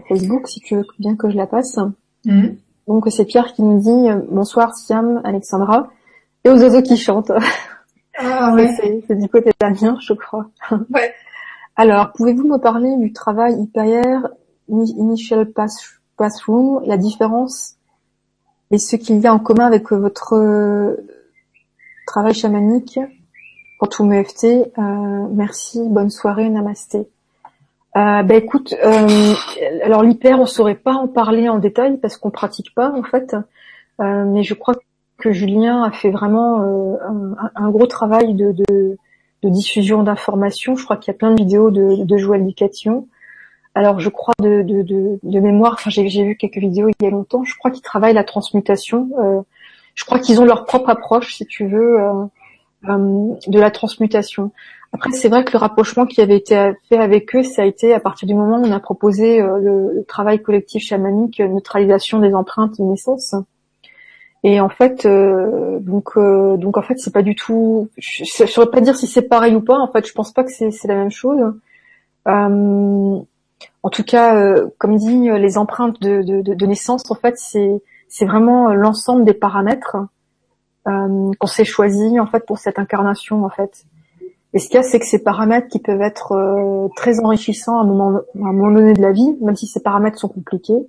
Facebook, 0.09 0.47
si 0.47 0.61
tu 0.61 0.77
veux 0.77 0.87
bien 1.01 1.17
que 1.17 1.31
je 1.31 1.37
la 1.37 1.47
passe. 1.47 1.79
Mm. 2.25 2.51
Donc 2.87 3.09
c'est 3.11 3.25
Pierre 3.25 3.53
qui 3.53 3.63
nous 3.63 3.81
dit 3.81 4.09
bonsoir 4.31 4.77
Siam, 4.77 5.21
Alexandra, 5.25 5.91
et 6.45 6.49
aux 6.49 6.63
oiseaux 6.63 6.83
qui 6.83 6.97
chantent. 6.97 7.33
Ah 8.19 8.53
ouais. 8.55 9.03
c'est 9.07 9.19
du 9.19 9.29
côté 9.29 9.51
d'Amiens, 9.59 9.97
je 10.01 10.13
crois. 10.13 10.51
Ouais. 10.91 11.13
Alors, 11.83 12.13
pouvez-vous 12.13 12.47
me 12.47 12.59
parler 12.59 12.95
du 12.99 13.11
travail 13.11 13.59
hyper 13.59 14.29
Initial 14.69 15.51
Passroom, 16.19 16.83
la 16.85 16.99
différence 16.99 17.77
et 18.71 18.77
ce 18.77 18.97
qu'il 18.97 19.19
y 19.19 19.27
a 19.27 19.33
en 19.33 19.39
commun 19.39 19.65
avec 19.65 19.91
votre 19.91 20.35
euh, 20.35 20.97
travail 22.07 22.35
chamanique 22.35 23.01
pour 23.79 23.89
tout 23.89 24.05
me 24.05 24.23
FT. 24.23 24.45
Euh, 24.45 25.27
merci, 25.33 25.81
bonne 25.89 26.11
soirée, 26.11 26.51
namasté. 26.51 27.09
euh, 27.97 28.23
bah 28.25 28.35
écoute, 28.35 28.75
euh, 28.85 29.33
alors 29.83 30.03
l'hyper, 30.03 30.39
on 30.39 30.45
saurait 30.45 30.75
pas 30.75 30.93
en 30.93 31.09
parler 31.09 31.49
en 31.49 31.59
détail 31.59 31.97
parce 31.97 32.19
qu'on 32.19 32.31
pratique 32.31 32.75
pas 32.75 32.93
en 32.93 33.05
fait, 33.05 33.35
euh, 34.03 34.27
mais 34.27 34.43
je 34.43 34.53
crois 34.53 34.75
que 35.17 35.33
Julien 35.33 35.83
a 35.83 35.93
fait 35.93 36.11
vraiment 36.11 36.61
un, 37.55 37.71
gros 37.71 37.87
travail 37.87 38.35
de, 38.35 38.53
de 39.43 39.49
diffusion 39.49 40.03
d'informations. 40.03 40.77
Je 40.77 40.85
crois 40.85 40.97
qu'il 40.97 41.13
y 41.13 41.15
a 41.15 41.19
plein 41.19 41.33
de 41.33 41.37
vidéos 41.37 41.71
de, 41.71 42.05
de 42.05 42.17
Joël 42.17 42.47
Ducation. 42.47 43.09
Alors 43.75 44.01
je 44.01 44.09
crois 44.09 44.35
de, 44.41 45.19
mémoire, 45.23 45.75
enfin 45.75 45.91
j'ai 45.91 46.25
vu 46.25 46.37
quelques 46.37 46.59
vidéos 46.59 46.89
il 46.89 47.05
y 47.05 47.07
a 47.07 47.11
longtemps. 47.11 47.45
Je 47.45 47.57
crois 47.57 47.71
qu'ils 47.71 47.83
travaillent 47.83 48.15
la 48.15 48.25
transmutation. 48.25 49.09
Euh, 49.19 49.41
je 49.95 50.05
crois 50.05 50.19
qu'ils 50.19 50.41
ont 50.41 50.45
leur 50.45 50.65
propre 50.65 50.91
approche, 50.91 51.35
si 51.35 51.47
tu 51.47 51.67
veux, 51.67 51.99
de 52.83 53.61
la 53.61 53.71
transmutation. 53.71 54.51
Après, 54.93 55.13
c'est 55.13 55.29
vrai 55.29 55.45
que 55.45 55.53
le 55.53 55.59
rapprochement 55.59 56.05
qui 56.05 56.21
avait 56.21 56.37
été 56.37 56.73
fait 56.89 56.99
avec 56.99 57.35
eux, 57.37 57.43
ça 57.43 57.63
a 57.63 57.65
été 57.65 57.95
à 57.95 58.01
partir 58.01 58.27
du 58.27 58.35
moment 58.35 58.59
où 58.59 58.65
on 58.65 58.73
a 58.73 58.81
proposé 58.81 59.41
euh, 59.41 59.59
le, 59.59 60.05
travail 60.09 60.43
collectif 60.43 60.83
chamanique, 60.83 61.39
euh, 61.41 61.47
neutralisation 61.47 62.19
des 62.19 62.35
empreintes 62.35 62.79
naissance. 62.81 63.35
Et 64.43 64.61
en 64.61 64.71
fait, 64.71 65.05
euh, 65.05 65.79
donc, 65.81 66.17
donc 66.17 66.77
en 66.79 66.83
fait, 66.83 66.99
c'est 66.99 67.13
pas 67.13 67.23
du 67.23 67.35
tout. 67.35 67.89
Je, 67.99 68.43
ne 68.43 68.49
saurais 68.49 68.71
pas 68.71 68.81
dire 68.81 68.97
si 68.97 69.07
c'est 69.07 69.23
pareil 69.23 69.55
ou 69.55 69.61
pas. 69.61 69.79
En 69.79 69.91
fait, 69.93 70.07
je 70.07 70.13
pense 70.13 70.33
pas 70.33 70.45
que 70.45 70.51
c'est 70.51 70.89
la 70.89 70.95
même 70.95 71.11
chose. 71.11 71.41
en 72.27 73.27
tout 73.93 74.05
cas, 74.05 74.55
comme 74.79 74.97
dit, 74.97 75.29
les 75.31 75.59
empreintes 75.59 76.01
de, 76.01 76.23
de, 76.23 76.55
de 76.55 76.67
naissance, 76.67 77.11
en 77.11 77.15
fait, 77.15 77.37
c'est 77.37 78.25
vraiment 78.25 78.73
l'ensemble 78.73 79.25
des 79.25 79.35
paramètres 79.35 79.97
qu'on 80.85 81.47
s'est 81.47 81.65
choisi 81.65 82.19
en 82.19 82.27
fait 82.27 82.47
pour 82.47 82.59
cette 82.59 82.79
incarnation, 82.79 83.45
en 83.45 83.51
fait. 83.51 83.85
Et 84.53 84.59
ce 84.59 84.67
qu'il 84.67 84.77
y 84.77 84.79
a, 84.79 84.83
c'est 84.83 84.99
que 84.99 85.07
ces 85.07 85.23
paramètres 85.23 85.69
qui 85.69 85.79
peuvent 85.79 86.03
être 86.03 86.33
euh, 86.33 86.89
très 86.97 87.21
enrichissants 87.21 87.79
à 87.79 87.83
un, 87.83 87.85
moment, 87.85 88.19
à 88.19 88.49
un 88.49 88.53
moment 88.53 88.73
donné 88.73 88.95
de 88.95 89.03
la 89.03 89.13
vie, 89.13 89.37
même 89.41 89.55
si 89.55 89.67
ces 89.67 89.81
paramètres 89.81 90.19
sont 90.19 90.29
compliqués, 90.29 90.87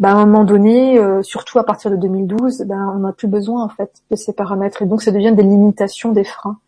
ben, 0.00 0.10
à 0.10 0.14
un 0.14 0.26
moment 0.26 0.44
donné, 0.44 0.98
euh, 0.98 1.22
surtout 1.22 1.58
à 1.58 1.64
partir 1.64 1.90
de 1.90 1.96
2012, 1.96 2.64
ben, 2.66 2.92
on 2.96 3.00
n'a 3.00 3.12
plus 3.12 3.28
besoin 3.28 3.64
en 3.64 3.68
fait 3.68 3.92
de 4.10 4.16
ces 4.16 4.32
paramètres. 4.32 4.82
Et 4.82 4.86
donc 4.86 5.02
ça 5.02 5.12
devient 5.12 5.32
des 5.32 5.42
limitations, 5.42 6.12
des 6.12 6.24
freins. 6.24 6.58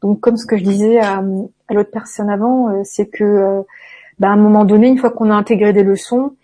Donc 0.00 0.20
comme 0.20 0.36
ce 0.36 0.46
que 0.46 0.56
je 0.56 0.64
disais 0.64 0.98
à, 0.98 1.22
à 1.68 1.74
l'autre 1.74 1.90
personne 1.90 2.30
avant, 2.30 2.70
euh, 2.70 2.80
c'est 2.84 3.06
que 3.06 3.62
ben, 4.18 4.30
à 4.30 4.32
un 4.32 4.36
moment 4.36 4.64
donné, 4.64 4.88
une 4.88 4.98
fois 4.98 5.10
qu'on 5.10 5.30
a 5.30 5.34
intégré 5.34 5.72
des 5.72 5.82
leçons, 5.82 6.34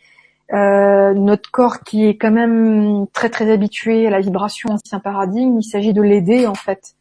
notre 0.53 1.51
corps 1.51 1.81
qui 1.81 2.07
est 2.07 2.17
quand 2.17 2.31
même 2.31 3.07
très 3.13 3.29
très 3.29 3.51
habitué 3.51 4.07
à 4.07 4.11
la 4.11 4.21
vibration 4.21 4.71
ancien 4.71 5.01
paradigme, 5.01 5.59
il 5.59 5.65
s'agit 5.65 5.93
de 5.93 6.03
l'aider 6.03 6.47
en 6.47 6.55
fait 6.55 6.95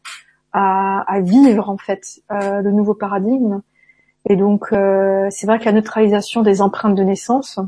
à, 0.54 1.20
vivre 1.20 1.68
en 1.68 1.76
fait 1.76 2.22
euh, 2.30 2.62
le 2.62 2.70
nouveau 2.70 2.94
paradigme. 2.94 3.60
Et 4.28 4.36
donc 4.36 4.72
euh, 4.72 5.26
c'est 5.30 5.46
vrai 5.46 5.58
que 5.58 5.64
la 5.64 5.72
neutralisation 5.72 6.42
des 6.42 6.62
empreintes 6.62 6.94
de 6.94 7.02
naissance 7.02 7.58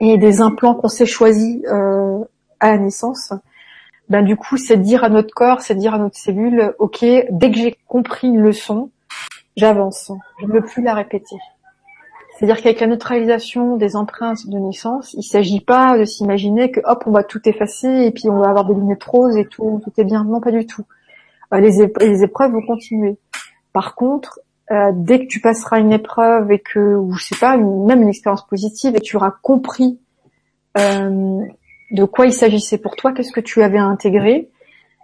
et 0.00 0.18
des 0.18 0.40
implants 0.40 0.74
qu'on 0.74 0.88
s'est 0.88 1.06
choisis 1.06 1.62
euh, 1.66 2.18
à 2.60 2.70
la 2.70 2.78
naissance, 2.78 3.32
ben 4.08 4.22
du 4.22 4.36
coup 4.36 4.56
c'est 4.56 4.76
dire 4.76 5.04
à 5.04 5.08
notre 5.08 5.34
corps, 5.34 5.60
c'est 5.60 5.74
dire 5.74 5.94
à 5.94 5.98
notre 5.98 6.16
cellule, 6.16 6.74
ok, 6.78 7.04
dès 7.30 7.50
que 7.50 7.56
j'ai 7.56 7.76
compris 7.86 8.28
une 8.28 8.40
leçon, 8.40 8.90
j'avance, 9.56 10.12
je 10.40 10.46
ne 10.46 10.52
veux 10.52 10.62
plus 10.62 10.82
la 10.82 10.94
répéter. 10.94 11.36
C'est-à-dire 12.38 12.62
qu'avec 12.62 12.78
la 12.78 12.86
neutralisation 12.86 13.76
des 13.76 13.96
empreintes 13.96 14.46
de 14.46 14.58
naissance, 14.58 15.12
il 15.14 15.18
ne 15.18 15.22
s'agit 15.22 15.60
pas 15.60 15.98
de 15.98 16.04
s'imaginer 16.04 16.70
que 16.70 16.80
hop 16.84 17.02
on 17.06 17.10
va 17.10 17.24
tout 17.24 17.40
effacer 17.48 17.88
et 17.88 18.12
puis 18.12 18.30
on 18.30 18.38
va 18.38 18.48
avoir 18.48 18.64
des 18.64 18.74
lunettes 18.74 19.02
roses 19.02 19.36
et 19.36 19.44
tout, 19.44 19.80
tout 19.82 19.92
est 20.00 20.04
bien. 20.04 20.22
Non, 20.22 20.40
pas 20.40 20.52
du 20.52 20.64
tout. 20.64 20.84
Euh, 21.52 21.58
les, 21.58 21.90
les, 22.00 22.22
épreuves 22.22 22.52
vont 22.52 22.64
continuer. 22.64 23.16
Par 23.72 23.96
contre, 23.96 24.38
euh, 24.70 24.92
dès 24.94 25.20
que 25.20 25.26
tu 25.26 25.40
passeras 25.40 25.80
une 25.80 25.92
épreuve 25.92 26.52
et 26.52 26.58
que, 26.58 26.96
ou 26.96 27.12
je 27.12 27.24
sais 27.24 27.36
pas, 27.36 27.56
même 27.56 28.02
une 28.02 28.08
expérience 28.08 28.46
positive 28.46 28.94
et 28.96 29.00
tu 29.00 29.16
auras 29.16 29.32
compris 29.42 29.98
euh, 30.76 31.40
de 31.90 32.04
quoi 32.04 32.26
il 32.26 32.32
s'agissait 32.32 32.78
pour 32.78 32.96
toi, 32.96 33.12
qu'est-ce 33.12 33.32
que 33.32 33.40
tu 33.40 33.62
avais 33.62 33.78
à 33.78 33.84
intégrer, 33.84 34.50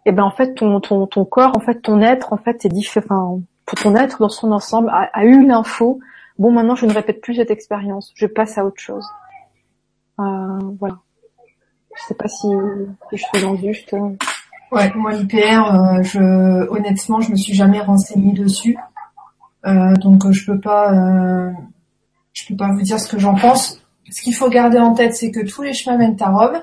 et 0.06 0.10
eh 0.10 0.12
ben 0.12 0.22
en 0.22 0.30
fait 0.30 0.54
ton, 0.54 0.80
corps, 1.24 1.56
en 1.56 1.60
fait 1.60 1.80
ton 1.80 2.02
être, 2.02 2.34
en 2.34 2.36
fait 2.36 2.64
est 2.66 2.68
différent. 2.68 3.40
Pour 3.64 3.78
ton 3.78 3.96
être 3.96 4.18
dans 4.20 4.28
son 4.28 4.52
ensemble 4.52 4.90
a, 4.90 5.24
eu 5.24 5.46
l'info. 5.46 5.98
Bon, 6.38 6.52
maintenant 6.52 6.74
je 6.74 6.84
ne 6.84 6.92
répète 6.92 7.22
plus 7.22 7.36
cette 7.36 7.50
expérience, 7.50 8.12
je 8.14 8.26
passe 8.26 8.58
à 8.58 8.66
autre 8.66 8.80
chose. 8.80 9.06
Euh, 10.20 10.58
voilà. 10.78 10.98
Je 11.96 12.02
sais 12.08 12.14
pas 12.14 12.28
si, 12.28 12.48
je 13.12 13.16
suis 13.16 13.40
dans 13.40 13.56
juste. 13.56 13.96
Ouais, 14.70 14.92
moi 14.94 15.12
l'IPR, 15.12 15.38
euh, 15.38 16.02
je 16.02 16.68
honnêtement, 16.68 17.20
je 17.20 17.30
me 17.30 17.36
suis 17.36 17.54
jamais 17.54 17.80
renseignée 17.80 18.32
dessus, 18.32 18.76
euh, 18.76 18.93
donc 19.64 20.24
euh, 20.24 20.32
je 20.32 20.46
peux 20.46 20.60
pas, 20.60 20.92
je 22.32 22.46
peux 22.48 22.56
pas 22.56 22.70
vous 22.72 22.82
dire 22.82 23.00
ce 23.00 23.08
que 23.08 23.18
j'en 23.18 23.34
pense. 23.34 23.80
Ce 24.10 24.22
qu'il 24.22 24.34
faut 24.34 24.50
garder 24.50 24.78
en 24.78 24.94
tête, 24.94 25.14
c'est 25.14 25.30
que 25.30 25.40
tous 25.40 25.62
les 25.62 25.72
chemins 25.72 25.96
mènent 25.96 26.16
à 26.20 26.30
Rome. 26.30 26.60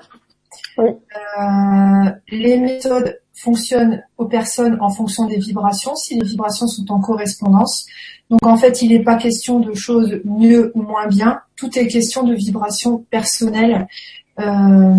les 2.30 2.60
méthodes 2.60 3.20
fonctionnent 3.34 4.04
aux 4.18 4.26
personnes 4.26 4.78
en 4.82 4.90
fonction 4.90 5.26
des 5.26 5.38
vibrations, 5.38 5.96
si 5.96 6.16
les 6.20 6.26
vibrations 6.26 6.68
sont 6.68 6.92
en 6.92 7.00
correspondance. 7.00 7.88
Donc 8.30 8.46
en 8.46 8.56
fait, 8.56 8.82
il 8.82 8.90
n'est 8.90 9.04
pas 9.04 9.16
question 9.16 9.60
de 9.60 9.74
choses 9.74 10.22
mieux 10.24 10.72
ou 10.76 10.84
moins 10.84 11.08
bien. 11.08 11.42
Tout 11.56 11.78
est 11.78 11.88
question 11.88 12.24
de 12.24 12.34
vibrations 12.34 13.00
personnelles. 13.10 13.88
Euh, 14.40 14.94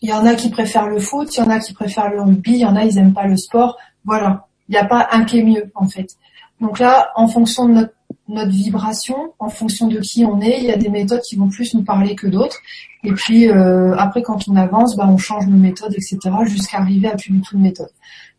il 0.00 0.08
y 0.08 0.12
en 0.12 0.24
a 0.26 0.34
qui 0.34 0.48
préfèrent 0.48 0.88
le 0.88 1.00
foot, 1.00 1.36
il 1.36 1.40
y 1.40 1.42
en 1.42 1.50
a 1.50 1.58
qui 1.60 1.74
préfèrent 1.74 2.10
le 2.10 2.22
rugby, 2.22 2.52
il 2.52 2.60
y 2.60 2.66
en 2.66 2.76
a 2.76 2.84
ils 2.84 2.98
aiment 2.98 3.14
pas 3.14 3.26
le 3.26 3.36
sport. 3.36 3.76
Voilà, 4.04 4.46
il 4.68 4.72
n'y 4.72 4.78
a 4.78 4.84
pas 4.84 5.08
un 5.12 5.24
qui 5.24 5.38
est 5.38 5.44
mieux 5.44 5.70
en 5.74 5.88
fait. 5.88 6.16
Donc 6.60 6.78
là, 6.78 7.10
en 7.14 7.28
fonction 7.28 7.66
de 7.66 7.72
notre, 7.72 7.92
notre 8.28 8.50
vibration, 8.50 9.32
en 9.38 9.48
fonction 9.48 9.86
de 9.86 10.00
qui 10.00 10.24
on 10.24 10.40
est, 10.40 10.58
il 10.58 10.64
y 10.64 10.72
a 10.72 10.76
des 10.76 10.88
méthodes 10.88 11.20
qui 11.22 11.36
vont 11.36 11.48
plus 11.48 11.74
nous 11.74 11.84
parler 11.84 12.14
que 12.14 12.26
d'autres. 12.26 12.58
Et 13.04 13.12
puis 13.12 13.48
euh, 13.48 13.94
après, 13.96 14.22
quand 14.22 14.48
on 14.48 14.56
avance, 14.56 14.96
bah, 14.96 15.06
on 15.08 15.18
change 15.18 15.46
nos 15.46 15.56
méthodes, 15.56 15.94
etc., 15.94 16.18
jusqu'à 16.46 16.78
arriver 16.78 17.08
à 17.08 17.16
plus 17.16 17.32
du 17.32 17.40
tout 17.40 17.56
de 17.56 17.62
méthode. 17.62 17.90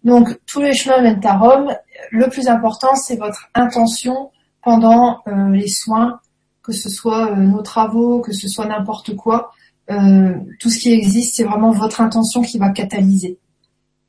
Donc 0.04 0.40
tous 0.46 0.62
les 0.62 0.74
chemins 0.74 1.02
mènent 1.02 1.26
à 1.26 1.38
Rome. 1.38 1.74
Le 2.12 2.30
plus 2.30 2.48
important, 2.48 2.96
c'est 2.96 3.16
votre 3.16 3.50
intention 3.54 4.32
pendant 4.64 5.22
euh, 5.28 5.50
les 5.50 5.68
soins, 5.68 6.20
que 6.64 6.72
ce 6.72 6.90
soit 6.90 7.32
euh, 7.32 7.36
nos 7.36 7.62
travaux, 7.62 8.20
que 8.20 8.34
ce 8.34 8.48
soit 8.48 8.66
n'importe 8.66 9.16
quoi. 9.16 9.52
Euh, 9.92 10.36
tout 10.60 10.70
ce 10.70 10.80
qui 10.80 10.92
existe, 10.92 11.36
c'est 11.36 11.44
vraiment 11.44 11.72
votre 11.72 12.02
intention 12.02 12.42
qui 12.42 12.60
va 12.60 12.70
catalyser. 12.70 13.40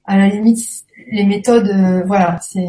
À 0.05 0.19
la 0.19 0.29
limite, 0.29 0.59
les 1.11 1.25
méthodes, 1.25 1.69
euh, 1.69 2.03
voilà, 2.07 2.39
c'est 2.43 2.67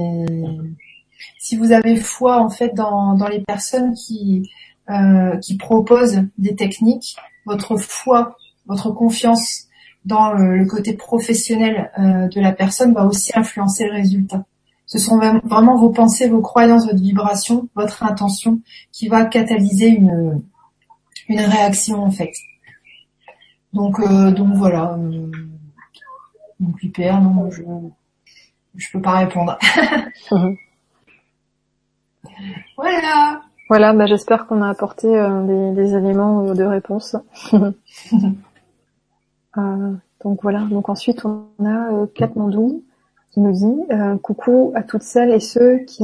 si 1.39 1.57
vous 1.57 1.71
avez 1.71 1.95
foi 1.95 2.41
en 2.41 2.49
fait 2.49 2.73
dans, 2.75 3.13
dans 3.15 3.27
les 3.27 3.41
personnes 3.41 3.93
qui 3.93 4.49
euh, 4.89 5.37
qui 5.37 5.57
proposent 5.57 6.23
des 6.37 6.55
techniques, 6.55 7.15
votre 7.45 7.77
foi, 7.77 8.35
votre 8.65 8.91
confiance 8.91 9.67
dans 10.05 10.33
le, 10.33 10.65
côté 10.65 10.93
professionnel 10.93 11.91
de 11.97 12.41
la 12.41 12.51
personne 12.51 12.93
va 12.93 13.05
aussi 13.05 13.31
influencer 13.35 13.85
le 13.85 13.93
résultat. 13.93 14.43
Ce 14.87 14.97
sont 14.97 15.19
vraiment 15.43 15.77
vos 15.77 15.91
pensées, 15.91 16.27
vos 16.27 16.41
croyances, 16.41 16.85
votre 16.85 16.99
vibration, 16.99 17.69
votre 17.75 18.03
intention 18.03 18.59
qui 18.91 19.07
va 19.07 19.25
catalyser 19.25 19.87
une, 19.87 20.41
une 21.29 21.39
réaction 21.39 22.03
en 22.03 22.11
fait. 22.11 22.33
Donc, 23.73 23.99
euh, 23.99 24.31
donc 24.31 24.53
voilà. 24.55 24.97
Euh, 24.97 25.31
donc 26.59 26.83
hyper, 26.83 27.21
non, 27.21 27.49
je 27.49 27.61
je 28.75 28.87
peux 28.93 29.01
pas 29.01 29.19
répondre. 29.19 29.57
Voilà. 32.77 33.41
Voilà, 33.69 33.93
bah, 33.93 34.05
j'espère 34.05 34.47
qu'on 34.47 34.61
a 34.61 34.69
apporté 34.69 35.07
euh, 35.07 35.73
des, 35.73 35.95
éléments 35.95 36.53
de 36.53 36.63
réponse. 36.63 37.15
donc 39.55 40.41
voilà. 40.41 40.59
Donc 40.69 40.89
ensuite 40.89 41.25
on 41.25 41.45
a 41.65 42.07
Katmandou 42.15 42.83
qui 43.31 43.39
nous 43.39 43.53
dit 43.53 44.19
coucou 44.21 44.71
à 44.75 44.83
toutes 44.83 45.03
celles 45.03 45.31
et 45.31 45.39
ceux 45.39 45.79
qui 45.87 46.03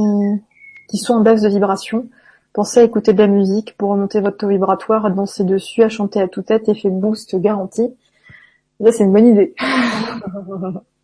qui 0.88 0.96
sont 0.96 1.14
en 1.14 1.20
baisse 1.20 1.42
de 1.42 1.48
vibration. 1.48 2.06
Pensez 2.52 2.80
à 2.80 2.82
écouter 2.82 3.12
de 3.12 3.18
la 3.18 3.28
musique 3.28 3.76
pour 3.76 3.90
remonter 3.90 4.20
votre 4.20 4.38
taux 4.38 4.48
vibratoire, 4.48 5.06
à 5.06 5.10
danser 5.10 5.44
dessus, 5.44 5.82
à 5.82 5.88
chanter 5.88 6.20
à 6.20 6.28
toute-tête, 6.28 6.68
effet 6.68 6.90
boost 6.90 7.36
garanti. 7.36 7.94
Là, 8.80 8.90
c'est 8.90 9.04
une 9.04 9.12
bonne 9.12 9.28
idée. 9.28 9.54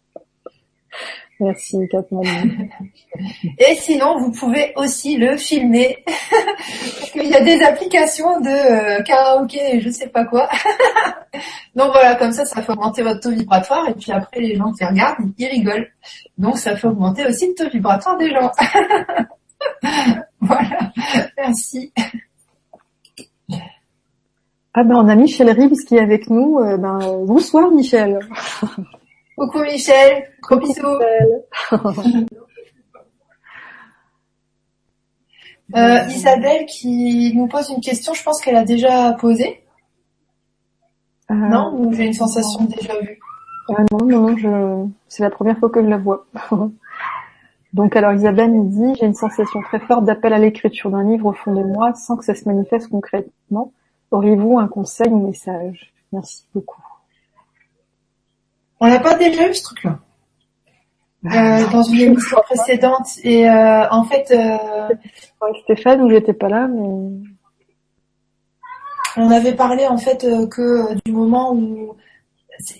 Merci, 1.41 1.79
Katman. 1.91 2.25
Et 3.59 3.75
sinon, 3.75 4.19
vous 4.19 4.31
pouvez 4.31 4.73
aussi 4.77 5.17
le 5.17 5.37
filmer. 5.37 5.99
Parce 6.07 7.11
qu'il 7.11 7.27
y 7.27 7.35
a 7.35 7.43
des 7.43 7.61
applications 7.63 8.41
de 8.41 8.49
euh, 8.49 9.03
karaoké 9.03 9.77
et 9.77 9.81
je 9.81 9.91
sais 9.91 10.09
pas 10.09 10.25
quoi. 10.25 10.49
Donc 11.75 11.93
voilà, 11.93 12.15
comme 12.15 12.33
ça, 12.33 12.45
ça 12.45 12.63
fait 12.63 12.73
augmenter 12.73 13.03
votre 13.03 13.21
taux 13.21 13.31
vibratoire. 13.31 13.89
Et 13.89 13.95
puis 13.95 14.13
après, 14.13 14.41
les 14.41 14.55
gens 14.55 14.73
qui 14.73 14.85
regardent, 14.85 15.33
ils 15.39 15.47
rigolent. 15.47 15.89
Donc 16.39 16.59
ça 16.59 16.77
fait 16.77 16.87
augmenter 16.87 17.27
aussi 17.27 17.49
le 17.49 17.55
taux 17.55 17.71
vibratoire 17.71 18.17
des 18.17 18.31
gens. 18.31 18.51
voilà, 20.41 20.93
merci. 21.37 21.93
Ah 24.77 24.83
ben 24.83 24.97
on 24.97 25.09
a 25.09 25.15
Michel 25.15 25.51
Ribs 25.51 25.85
qui 25.87 25.97
est 25.97 26.01
avec 26.01 26.29
nous. 26.31 26.59
Euh, 26.59 26.77
ben, 26.77 26.99
bonsoir 27.25 27.71
Michel. 27.71 28.19
Coucou 29.37 29.61
Michel, 29.63 30.25
gros 30.43 30.57
bisous. 30.57 30.99
Euh, 35.75 36.05
Isabelle 36.09 36.67
qui 36.67 37.33
nous 37.35 37.49
pose 37.49 37.71
une 37.71 37.81
question, 37.81 38.13
je 38.13 38.23
pense 38.23 38.41
qu'elle 38.43 38.55
a 38.55 38.65
déjà 38.65 39.15
posé. 39.15 39.65
Euh, 41.31 41.35
non 41.35 41.75
Ou 41.79 41.93
j'ai 41.95 42.05
une 42.05 42.13
sensation 42.13 42.65
déjà 42.65 42.93
vue? 43.01 43.19
Non, 43.71 43.87
non, 43.91 44.21
non, 44.21 44.37
je... 44.37 44.87
c'est 45.09 45.23
la 45.23 45.31
première 45.31 45.59
fois 45.59 45.71
que 45.71 45.83
je 45.83 45.89
la 45.89 45.97
vois. 45.97 46.27
Donc 47.73 47.97
alors 47.97 48.13
Isabelle 48.13 48.53
nous 48.53 48.69
dit, 48.69 48.95
j'ai 49.01 49.07
une 49.07 49.15
sensation 49.15 49.63
très 49.63 49.81
forte 49.81 50.05
d'appel 50.05 50.33
à 50.33 50.39
l'écriture 50.39 50.91
d'un 50.91 51.03
livre 51.03 51.27
au 51.27 51.33
fond 51.33 51.53
de 51.55 51.63
moi 51.63 51.95
sans 51.95 52.17
que 52.17 52.25
ça 52.25 52.35
se 52.35 52.47
manifeste 52.47 52.89
concrètement. 52.89 53.73
Auriez-vous 54.11 54.59
un 54.59 54.69
conseil 54.69 55.09
ou 55.09 55.27
message? 55.27 55.93
Merci 56.13 56.47
beaucoup. 56.55 56.83
On 58.85 58.89
n'a 58.89 59.01
pas 59.01 59.15
déjà 59.15 59.49
eu 59.49 59.55
ce 59.55 59.63
truc-là? 59.63 59.99
Euh, 61.25 61.71
dans 61.71 61.83
une 61.85 62.01
émission 62.13 62.37
précédente 62.45 63.07
et 63.23 63.49
euh, 63.49 63.89
en 63.89 64.05
fait 64.05 64.31
euh, 64.31 64.95
Stéphane 65.63 66.03
où 66.03 66.11
j'étais 66.11 66.35
pas 66.35 66.51
là 66.51 66.69
mais 66.69 67.09
on 69.17 69.31
avait 69.31 69.55
parlé 69.55 69.87
en 69.87 69.97
fait 69.97 70.27
que 70.51 71.03
du 71.03 71.13
moment 71.13 71.55
où 71.55 71.97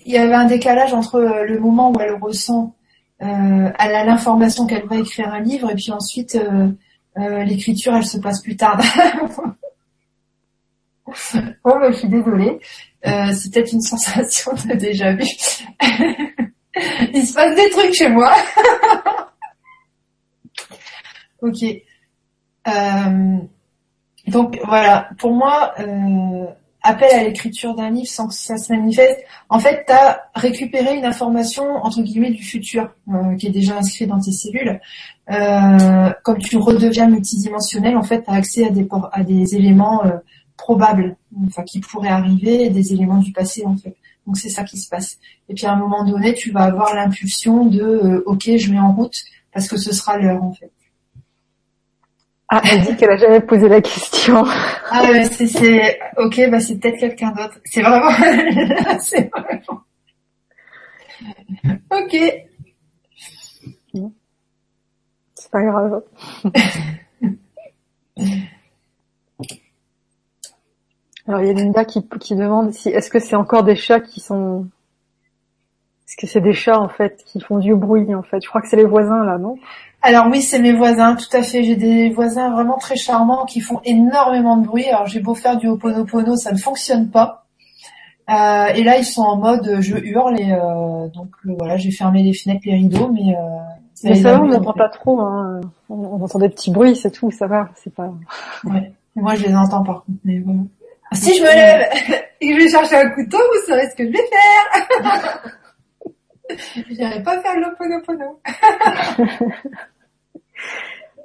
il 0.05 0.13
y 0.13 0.17
avait 0.19 0.35
un 0.35 0.45
décalage 0.45 0.93
entre 0.93 1.19
le 1.21 1.59
moment 1.59 1.91
où 1.91 1.99
elle 1.99 2.13
ressent 2.21 2.75
elle 3.17 3.73
a 3.79 4.03
l'information 4.03 4.67
qu'elle 4.67 4.85
va 4.85 4.97
écrire 4.97 5.33
un 5.33 5.39
livre 5.39 5.71
et 5.71 5.75
puis 5.75 5.91
ensuite 5.91 6.37
l'écriture 7.17 7.95
elle 7.95 8.05
se 8.05 8.19
passe 8.19 8.43
plus 8.43 8.57
tard. 8.57 8.79
oh 11.07 11.77
mais 11.79 11.93
je 11.93 11.97
suis 11.99 12.09
désolée, 12.09 12.59
c'est 13.03 13.53
peut-être 13.53 13.73
une 13.73 13.81
sensation 13.81 14.53
de 14.53 14.75
déjà 14.75 15.13
vu. 15.13 15.25
Il 17.13 17.25
se 17.25 17.33
passe 17.33 17.55
des 17.55 17.69
trucs 17.69 17.93
chez 17.93 18.09
moi. 18.09 18.33
ok. 21.41 21.63
Euh, 22.67 23.37
donc 24.27 24.59
voilà, 24.65 25.09
pour 25.17 25.31
moi, 25.31 25.73
euh, 25.79 26.45
appel 26.81 27.13
à 27.13 27.23
l'écriture 27.23 27.75
d'un 27.75 27.91
livre 27.91 28.07
sans 28.07 28.27
que 28.27 28.33
ça 28.33 28.57
se 28.57 28.73
manifeste, 28.73 29.19
en 29.49 29.59
fait, 29.59 29.85
tu 29.85 29.93
as 29.93 30.23
récupéré 30.35 30.97
une 30.97 31.05
information, 31.05 31.63
entre 31.63 32.01
guillemets, 32.01 32.31
du 32.31 32.43
futur, 32.43 32.89
euh, 33.09 33.35
qui 33.37 33.47
est 33.47 33.51
déjà 33.51 33.77
inscrite 33.77 34.09
dans 34.09 34.19
tes 34.19 34.31
cellules. 34.31 34.79
comme 36.23 36.39
tu 36.39 36.57
redeviens 36.57 37.07
multidimensionnel, 37.07 37.95
en 37.95 38.03
fait, 38.03 38.23
tu 38.23 38.31
as 38.31 38.33
accès 38.33 38.65
à 38.65 38.69
des, 38.69 38.87
à 39.11 39.23
des 39.23 39.55
éléments 39.55 40.03
probables, 40.57 41.17
enfin, 41.47 41.63
qui 41.63 41.79
pourraient 41.79 42.09
arriver, 42.09 42.69
des 42.69 42.93
éléments 42.93 43.17
du 43.17 43.31
passé, 43.31 43.65
en 43.65 43.77
fait. 43.77 43.95
Donc 44.25 44.37
c'est 44.37 44.49
ça 44.49 44.63
qui 44.63 44.77
se 44.77 44.89
passe. 44.89 45.19
Et 45.49 45.53
puis 45.53 45.65
à 45.65 45.73
un 45.73 45.75
moment 45.75 46.03
donné, 46.03 46.33
tu 46.33 46.51
vas 46.51 46.63
avoir 46.63 46.95
l'impulsion 46.95 47.65
de 47.65 47.81
euh, 47.81 48.23
OK, 48.25 48.49
je 48.57 48.71
mets 48.71 48.79
en 48.79 48.93
route 48.93 49.15
parce 49.53 49.67
que 49.67 49.77
ce 49.77 49.93
sera 49.93 50.17
l'heure 50.17 50.43
en 50.43 50.53
fait. 50.53 50.71
Ah, 52.47 52.61
elle 52.71 52.81
dit 52.81 52.95
qu'elle 52.95 53.09
a 53.09 53.17
jamais 53.17 53.41
posé 53.41 53.67
la 53.67 53.81
question. 53.81 54.43
Ah 54.91 55.03
ouais, 55.03 55.25
c'est, 55.25 55.47
c'est 55.47 55.99
ok, 56.17 56.49
bah 56.49 56.59
c'est 56.59 56.77
peut-être 56.77 56.99
quelqu'un 56.99 57.31
d'autre. 57.31 57.59
C'est 57.65 57.81
vraiment, 57.81 58.11
c'est 58.99 59.29
vraiment. 59.31 59.81
Ok. 61.91 62.15
C'est 65.35 65.51
pas 65.51 65.63
grave. 65.63 66.03
Alors 71.27 71.41
il 71.41 71.47
y 71.47 71.49
a 71.49 71.53
Linda 71.53 71.85
qui, 71.85 72.07
qui 72.19 72.35
demande 72.35 72.71
si 72.71 72.89
est-ce 72.89 73.09
que 73.09 73.19
c'est 73.19 73.35
encore 73.35 73.63
des 73.63 73.75
chats 73.75 73.99
qui 73.99 74.19
sont 74.19 74.67
est-ce 76.07 76.17
que 76.17 76.27
c'est 76.27 76.41
des 76.41 76.53
chats 76.53 76.79
en 76.79 76.87
fait 76.87 77.23
qui 77.25 77.39
font 77.39 77.57
du 77.57 77.73
bruit 77.73 78.13
en 78.13 78.21
fait? 78.21 78.39
Je 78.43 78.47
crois 78.47 78.61
que 78.61 78.67
c'est 78.67 78.75
les 78.75 78.85
voisins 78.85 79.23
là, 79.25 79.37
non? 79.39 79.57
Alors 80.03 80.27
oui, 80.29 80.43
c'est 80.43 80.59
mes 80.59 80.71
voisins, 80.71 81.15
tout 81.15 81.35
à 81.35 81.41
fait. 81.41 81.63
J'ai 81.63 81.75
des 81.75 82.11
voisins 82.11 82.51
vraiment 82.51 82.77
très 82.77 82.95
charmants 82.95 83.45
qui 83.45 83.59
font 83.59 83.81
énormément 83.83 84.57
de 84.57 84.67
bruit. 84.67 84.85
Alors 84.85 85.07
j'ai 85.07 85.19
beau 85.19 85.33
faire 85.33 85.57
du 85.57 85.67
hoponopono, 85.67 86.35
ça 86.35 86.51
ne 86.51 86.57
fonctionne 86.57 87.09
pas. 87.09 87.45
Euh, 88.29 88.67
et 88.75 88.83
là 88.83 88.97
ils 88.97 89.05
sont 89.05 89.21
en 89.21 89.37
mode 89.37 89.81
je 89.81 89.97
hurle 89.97 90.39
et 90.39 90.51
euh, 90.51 91.07
donc 91.09 91.29
euh, 91.45 91.53
voilà 91.59 91.77
j'ai 91.77 91.91
fermé 91.91 92.23
les 92.23 92.33
fenêtres, 92.33 92.61
les 92.65 92.75
rideaux, 92.75 93.09
mais 93.09 93.35
euh, 93.35 93.39
mais 94.03 94.15
ça 94.15 94.33
va, 94.33 94.43
on 94.43 94.47
n'entend 94.47 94.73
pas 94.73 94.89
trop. 94.89 95.21
Hein. 95.21 95.61
On, 95.89 95.95
on, 95.95 96.23
entend 96.23 96.39
des 96.39 96.49
petits 96.49 96.71
bruits, 96.71 96.95
c'est 96.95 97.11
tout, 97.11 97.31
ça 97.31 97.47
va, 97.47 97.69
c'est 97.75 97.93
pas. 97.93 98.11
Ouais. 98.63 98.91
Moi 99.15 99.35
je 99.35 99.45
les 99.45 99.55
entends 99.55 99.83
par 99.83 100.03
contre, 100.03 100.19
mais 100.23 100.39
bon. 100.39 100.67
Si 101.15 101.37
je 101.37 101.41
me 101.41 101.47
lève 101.47 101.89
et 102.41 102.49
que 102.49 102.53
je 102.53 102.59
vais 102.63 102.69
chercher 102.69 102.95
un 102.97 103.09
couteau, 103.09 103.37
vous 103.37 103.65
saurez 103.67 103.89
ce 103.89 103.95
que 103.95 104.05
je 104.05 104.11
vais 104.11 104.27
faire. 104.27 105.41
J'irai 106.89 107.23
pas 107.23 107.41
faire 107.41 107.59
l'oponopono. 107.59 108.39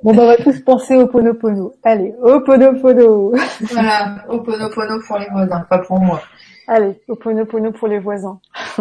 bon, 0.02 0.14
ben, 0.14 0.22
on 0.22 0.26
va 0.26 0.36
tous 0.36 0.60
penser 0.60 0.96
au 0.96 1.06
ponopono. 1.08 1.74
Allez, 1.82 2.14
oponopono. 2.22 3.32
voilà, 3.72 4.24
oponopono 4.28 5.00
pour 5.06 5.18
les 5.18 5.28
voisins, 5.28 5.66
pas 5.68 5.78
pour 5.78 5.98
moi. 6.00 6.22
Allez, 6.66 7.00
oponopono 7.08 7.72
pour 7.72 7.88
les 7.88 7.98
voisins. 7.98 8.40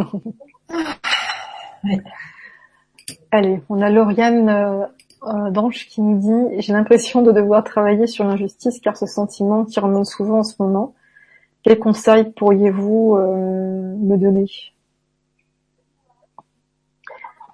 Allez, 3.31 3.61
on 3.69 3.81
a 3.81 3.89
Lauriane 3.89 4.49
euh, 4.49 4.85
euh, 5.23 5.51
Danche 5.51 5.87
qui 5.87 6.01
nous 6.01 6.17
dit 6.17 6.61
«J'ai 6.61 6.73
l'impression 6.73 7.21
de 7.21 7.31
devoir 7.31 7.63
travailler 7.63 8.07
sur 8.07 8.25
l'injustice 8.25 8.79
car 8.79 8.97
ce 8.97 9.05
sentiment 9.05 9.65
qui 9.65 9.79
remonte 9.79 10.07
souvent 10.07 10.39
en 10.39 10.43
ce 10.43 10.55
moment. 10.59 10.93
Quels 11.63 11.79
conseils 11.79 12.31
pourriez-vous 12.31 13.15
euh, 13.17 13.95
me 13.97 14.17
donner?» 14.17 14.45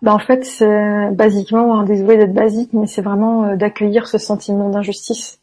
ben, 0.01 0.13
En 0.13 0.19
fait, 0.19 0.45
c'est 0.45 1.09
basiquement, 1.11 1.79
hein, 1.79 1.83
désolé 1.85 2.17
d'être 2.17 2.33
basique, 2.33 2.71
mais 2.73 2.85
c'est 2.87 3.01
vraiment 3.01 3.45
euh, 3.45 3.55
d'accueillir 3.55 4.07
ce 4.07 4.17
sentiment 4.17 4.69
d'injustice. 4.69 5.39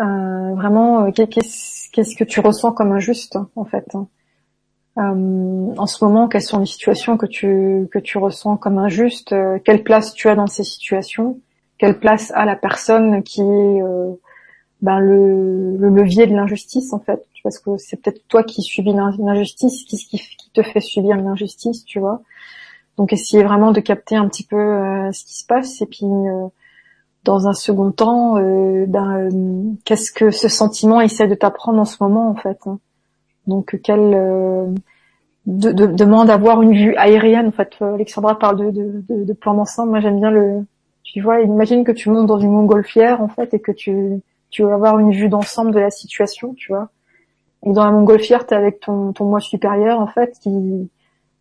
Euh, 0.00 0.54
vraiment, 0.54 1.10
qu'est-ce 1.12 2.16
que 2.16 2.24
tu 2.24 2.40
ressens 2.40 2.72
comme 2.72 2.92
injuste 2.92 3.36
en 3.56 3.64
fait 3.64 3.94
hein? 3.94 4.06
En 4.96 5.86
ce 5.86 6.04
moment, 6.04 6.26
quelles 6.26 6.42
sont 6.42 6.58
les 6.58 6.66
situations 6.66 7.16
que 7.16 7.26
tu 7.26 7.88
que 7.92 8.00
tu 8.00 8.18
ressens 8.18 8.56
comme 8.56 8.78
injustes 8.78 9.32
Quelle 9.64 9.84
place 9.84 10.12
tu 10.12 10.28
as 10.28 10.34
dans 10.34 10.48
ces 10.48 10.64
situations? 10.64 11.38
Quelle 11.78 12.00
place 12.00 12.32
a 12.34 12.44
la 12.44 12.56
personne 12.56 13.22
qui 13.22 13.40
est 13.40 13.80
ben, 14.82 14.98
le, 14.98 15.76
le, 15.76 15.88
levier 15.88 16.26
de 16.26 16.34
l'injustice 16.34 16.92
en 16.92 16.98
fait? 16.98 17.27
Parce 17.48 17.60
que 17.60 17.78
c'est 17.78 17.96
peut-être 17.96 18.20
toi 18.28 18.42
qui 18.42 18.60
subis 18.60 18.92
l'injustice, 18.92 19.84
qui, 19.84 19.96
qui, 19.96 20.18
qui 20.18 20.50
te 20.52 20.62
fait 20.62 20.82
subir 20.82 21.16
l'injustice, 21.16 21.82
tu 21.86 21.98
vois. 21.98 22.20
Donc 22.98 23.14
essayer 23.14 23.42
vraiment 23.42 23.72
de 23.72 23.80
capter 23.80 24.16
un 24.16 24.28
petit 24.28 24.44
peu 24.44 24.58
euh, 24.58 25.10
ce 25.12 25.24
qui 25.24 25.38
se 25.38 25.46
passe 25.46 25.80
et 25.80 25.86
puis 25.86 26.04
euh, 26.04 26.48
dans 27.24 27.48
un 27.48 27.54
second 27.54 27.90
temps, 27.90 28.36
euh, 28.36 28.84
ben, 28.86 29.30
qu'est-ce 29.86 30.12
que 30.12 30.30
ce 30.30 30.48
sentiment 30.48 31.00
essaie 31.00 31.26
de 31.26 31.34
t'apprendre 31.34 31.80
en 31.80 31.86
ce 31.86 31.96
moment 32.02 32.28
en 32.28 32.34
fait 32.34 32.58
hein. 32.66 32.80
Donc 33.46 33.80
quelle 33.82 34.10
de, 35.46 35.72
de, 35.72 35.86
demande 35.86 36.26
d'avoir 36.26 36.60
une 36.60 36.74
vue 36.74 36.94
aérienne 36.96 37.46
en 37.46 37.52
fait. 37.52 37.80
Alexandra 37.80 38.38
parle 38.38 38.74
de, 38.74 39.32
plan 39.32 39.54
d'ensemble. 39.54 39.92
Moi 39.92 40.00
j'aime 40.00 40.20
bien 40.20 40.30
le, 40.30 40.66
tu 41.02 41.22
vois, 41.22 41.40
imagine 41.40 41.82
que 41.82 41.92
tu 41.92 42.10
montes 42.10 42.26
dans 42.26 42.40
une 42.40 42.50
montgolfière 42.50 43.22
en 43.22 43.28
fait 43.28 43.54
et 43.54 43.58
que 43.58 43.72
tu 43.72 44.20
tu 44.50 44.64
avoir 44.64 44.98
une 44.98 45.12
vue 45.12 45.30
d'ensemble 45.30 45.72
de 45.72 45.78
la 45.78 45.90
situation, 45.90 46.52
tu 46.52 46.72
vois. 46.72 46.90
Et 47.64 47.72
dans 47.72 47.84
la 47.84 47.90
montgolfière, 47.90 48.46
t'es 48.46 48.54
avec 48.54 48.80
ton, 48.80 49.12
ton 49.12 49.24
moi 49.24 49.40
supérieur 49.40 50.00
en 50.00 50.06
fait 50.06 50.38
qui 50.40 50.90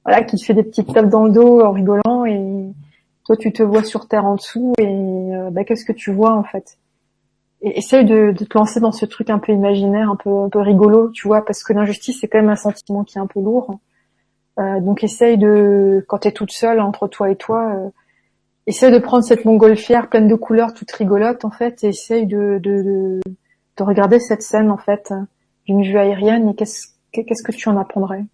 voilà 0.03 0.24
qui 0.24 0.38
te 0.38 0.43
fait 0.43 0.53
des 0.53 0.63
petites 0.63 0.93
tapes 0.93 1.09
dans 1.09 1.26
le 1.26 1.32
dos 1.32 1.61
en 1.61 1.72
rigolant 1.72 2.26
et 2.26 2.72
toi 3.26 3.36
tu 3.38 3.51
te 3.51 3.61
vois 3.61 3.84
sur 3.84 4.07
terre 4.07 4.26
en 4.26 4.36
dessous 4.36 4.74
et 4.80 4.86
euh, 4.86 5.49
bah, 5.51 5.63
qu'est-ce 5.63 5.86
que 5.86 5.91
tu 5.91 6.11
vois 6.11 6.34
en 6.34 6.43
fait? 6.43 6.78
Essaye 7.61 8.05
de, 8.05 8.34
de, 8.38 8.45
te 8.45 8.57
lancer 8.57 8.80
dans 8.80 8.91
ce 8.91 9.05
truc 9.05 9.32
un 9.32 9.39
peu 9.39 9.51
imaginaire, 9.51 10.11
un 10.11 10.15
peu 10.15 10.30
un 10.30 10.49
peu 10.49 10.59
rigolo, 10.59 11.09
tu 11.09 11.28
vois, 11.28 11.43
parce 11.43 11.63
que 11.63 11.74
l'injustice 11.74 12.20
c'est 12.22 12.28
quand 12.28 12.38
même 12.38 12.49
un 12.49 12.55
sentiment 12.55 13.03
qui 13.03 13.18
est 13.18 13.22
un 13.22 13.28
peu 13.28 13.41
lourd. 13.41 13.80
Euh, 14.59 14.80
donc 14.80 15.03
essaye 15.03 15.38
de, 15.38 16.03
quand 16.07 16.20
t'es 16.20 16.32
toute 16.32 16.51
seule 16.51 16.80
entre 16.80 17.07
toi 17.07 17.30
et 17.30 17.36
toi, 17.36 17.74
euh, 17.76 17.89
essaye 18.65 18.91
de 18.91 18.99
prendre 18.99 19.24
cette 19.24 19.45
montgolfière 19.45 20.09
pleine 20.09 20.28
de 20.28 20.36
couleurs, 20.36 20.74
toute 20.74 20.91
rigolote 20.91 21.45
en 21.45 21.51
fait, 21.51 21.84
et 21.84 21.88
essaye 21.88 22.28
de, 22.28 22.59
de, 22.61 23.20
de, 23.78 23.84
regarder 23.84 24.20
cette 24.20 24.41
scène 24.41 24.72
en 24.72 24.78
fait 24.78 25.13
d'une 25.68 25.84
vue 25.84 25.97
aérienne 25.97 26.49
et 26.49 26.55
qu'est-ce 26.55 26.88
qu'est-ce 27.11 27.43
que 27.43 27.51
tu 27.51 27.70
en 27.70 27.78
apprendrais? 27.78 28.26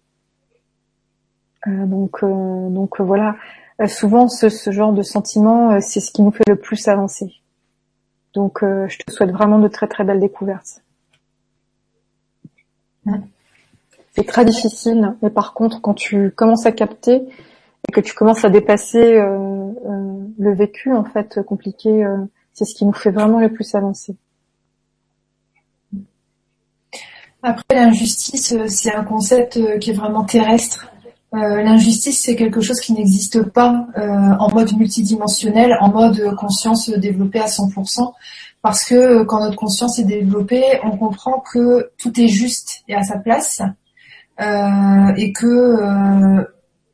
Euh, 1.66 1.86
donc 1.86 2.22
euh, 2.22 2.68
donc 2.70 3.00
voilà, 3.00 3.36
euh, 3.80 3.86
souvent 3.86 4.28
ce, 4.28 4.48
ce 4.48 4.70
genre 4.70 4.92
de 4.92 5.02
sentiment, 5.02 5.80
c'est 5.80 6.00
ce 6.00 6.10
qui 6.10 6.22
nous 6.22 6.32
fait 6.32 6.48
le 6.48 6.56
plus 6.56 6.88
avancer. 6.88 7.32
Donc 8.32 8.60
je 8.62 8.98
te 8.98 9.12
souhaite 9.12 9.30
vraiment 9.30 9.58
de 9.58 9.68
très 9.68 9.86
très 9.86 10.02
belles 10.02 10.20
découvertes. 10.20 10.82
C'est 14.16 14.26
très 14.26 14.44
difficile, 14.44 15.16
mais 15.22 15.30
par 15.30 15.54
contre, 15.54 15.80
quand 15.80 15.94
tu 15.94 16.30
commences 16.30 16.66
à 16.66 16.72
capter 16.72 17.26
et 17.88 17.92
que 17.92 18.00
tu 18.00 18.14
commences 18.14 18.44
à 18.44 18.48
dépasser 18.48 19.18
euh, 19.18 19.26
euh, 19.26 20.26
le 20.38 20.54
vécu 20.54 20.92
en 20.92 21.04
fait 21.04 21.42
compliqué, 21.42 22.04
euh, 22.04 22.18
c'est 22.52 22.64
ce 22.64 22.74
qui 22.74 22.86
nous 22.86 22.92
fait 22.92 23.10
vraiment 23.10 23.40
le 23.40 23.52
plus 23.52 23.74
avancer. 23.74 24.16
Après, 27.46 27.74
l'injustice, 27.74 28.54
c'est 28.68 28.94
un 28.94 29.04
concept 29.04 29.78
qui 29.78 29.90
est 29.90 29.94
vraiment 29.94 30.24
terrestre. 30.24 30.90
L'injustice, 31.32 32.22
c'est 32.22 32.36
quelque 32.36 32.60
chose 32.60 32.80
qui 32.80 32.92
n'existe 32.92 33.42
pas 33.42 33.86
en 33.96 34.48
mode 34.50 34.74
multidimensionnel, 34.76 35.76
en 35.80 35.90
mode 35.90 36.34
conscience 36.36 36.88
développée 36.88 37.40
à 37.40 37.46
100%. 37.46 38.12
parce 38.62 38.82
que 38.82 39.24
quand 39.24 39.40
notre 39.40 39.56
conscience 39.56 39.98
est 39.98 40.04
développée, 40.04 40.64
on 40.84 40.96
comprend 40.96 41.40
que 41.52 41.90
tout 41.98 42.18
est 42.18 42.28
juste 42.28 42.82
et 42.88 42.94
à 42.94 43.02
sa 43.02 43.18
place, 43.18 43.60
euh, 44.40 45.14
et 45.16 45.32
que 45.32 45.46
euh, 45.46 46.44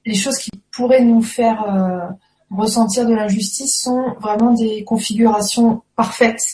les 0.05 0.15
choses 0.15 0.37
qui 0.37 0.51
pourraient 0.73 1.05
nous 1.05 1.23
faire 1.23 1.63
euh, 1.63 2.07
ressentir 2.51 3.07
de 3.07 3.15
l'injustice 3.15 3.81
sont 3.81 4.15
vraiment 4.21 4.53
des 4.53 4.85
configurations 4.85 5.83
parfaites 5.97 6.45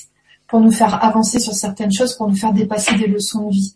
pour 0.47 0.61
nous 0.61 0.71
faire 0.71 1.03
avancer 1.03 1.41
sur 1.41 1.55
certaines 1.55 1.93
choses, 1.93 2.15
pour 2.15 2.29
nous 2.29 2.37
faire 2.37 2.53
dépasser 2.53 2.97
des 2.99 3.09
leçons 3.09 3.49
de 3.49 3.53
vie. 3.53 3.75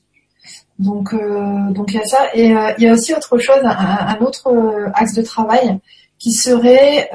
Donc, 0.80 1.14
donc 1.14 1.92
il 1.92 1.96
y 1.96 1.98
a 1.98 2.04
ça. 2.04 2.26
Et 2.34 2.46
il 2.46 2.84
y 2.84 2.88
a 2.88 2.92
aussi 2.92 3.14
autre 3.14 3.38
chose, 3.38 3.60
un, 3.62 4.16
autre 4.20 4.50
axe 4.94 5.14
de 5.14 5.22
travail 5.22 5.78
qui 6.18 6.32
serait 6.32 7.10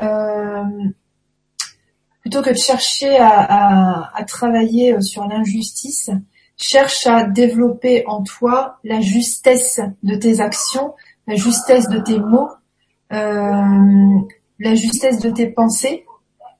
plutôt 2.22 2.42
que 2.42 2.50
de 2.50 2.58
chercher 2.58 3.18
à, 3.20 4.24
travailler 4.28 5.00
sur 5.02 5.28
l'injustice, 5.28 6.10
cherche 6.58 7.06
à 7.06 7.24
développer 7.24 8.04
en 8.08 8.24
toi 8.24 8.80
la 8.84 9.00
justesse 9.00 9.80
de 10.02 10.16
tes 10.16 10.40
actions, 10.40 10.96
la 11.28 11.36
justesse 11.36 11.88
de 11.88 12.00
tes 12.00 12.18
mots, 12.18 12.50
euh, 13.14 14.20
la 14.60 14.74
justesse 14.74 15.20
de 15.20 15.30
tes 15.30 15.48
pensées 15.48 16.06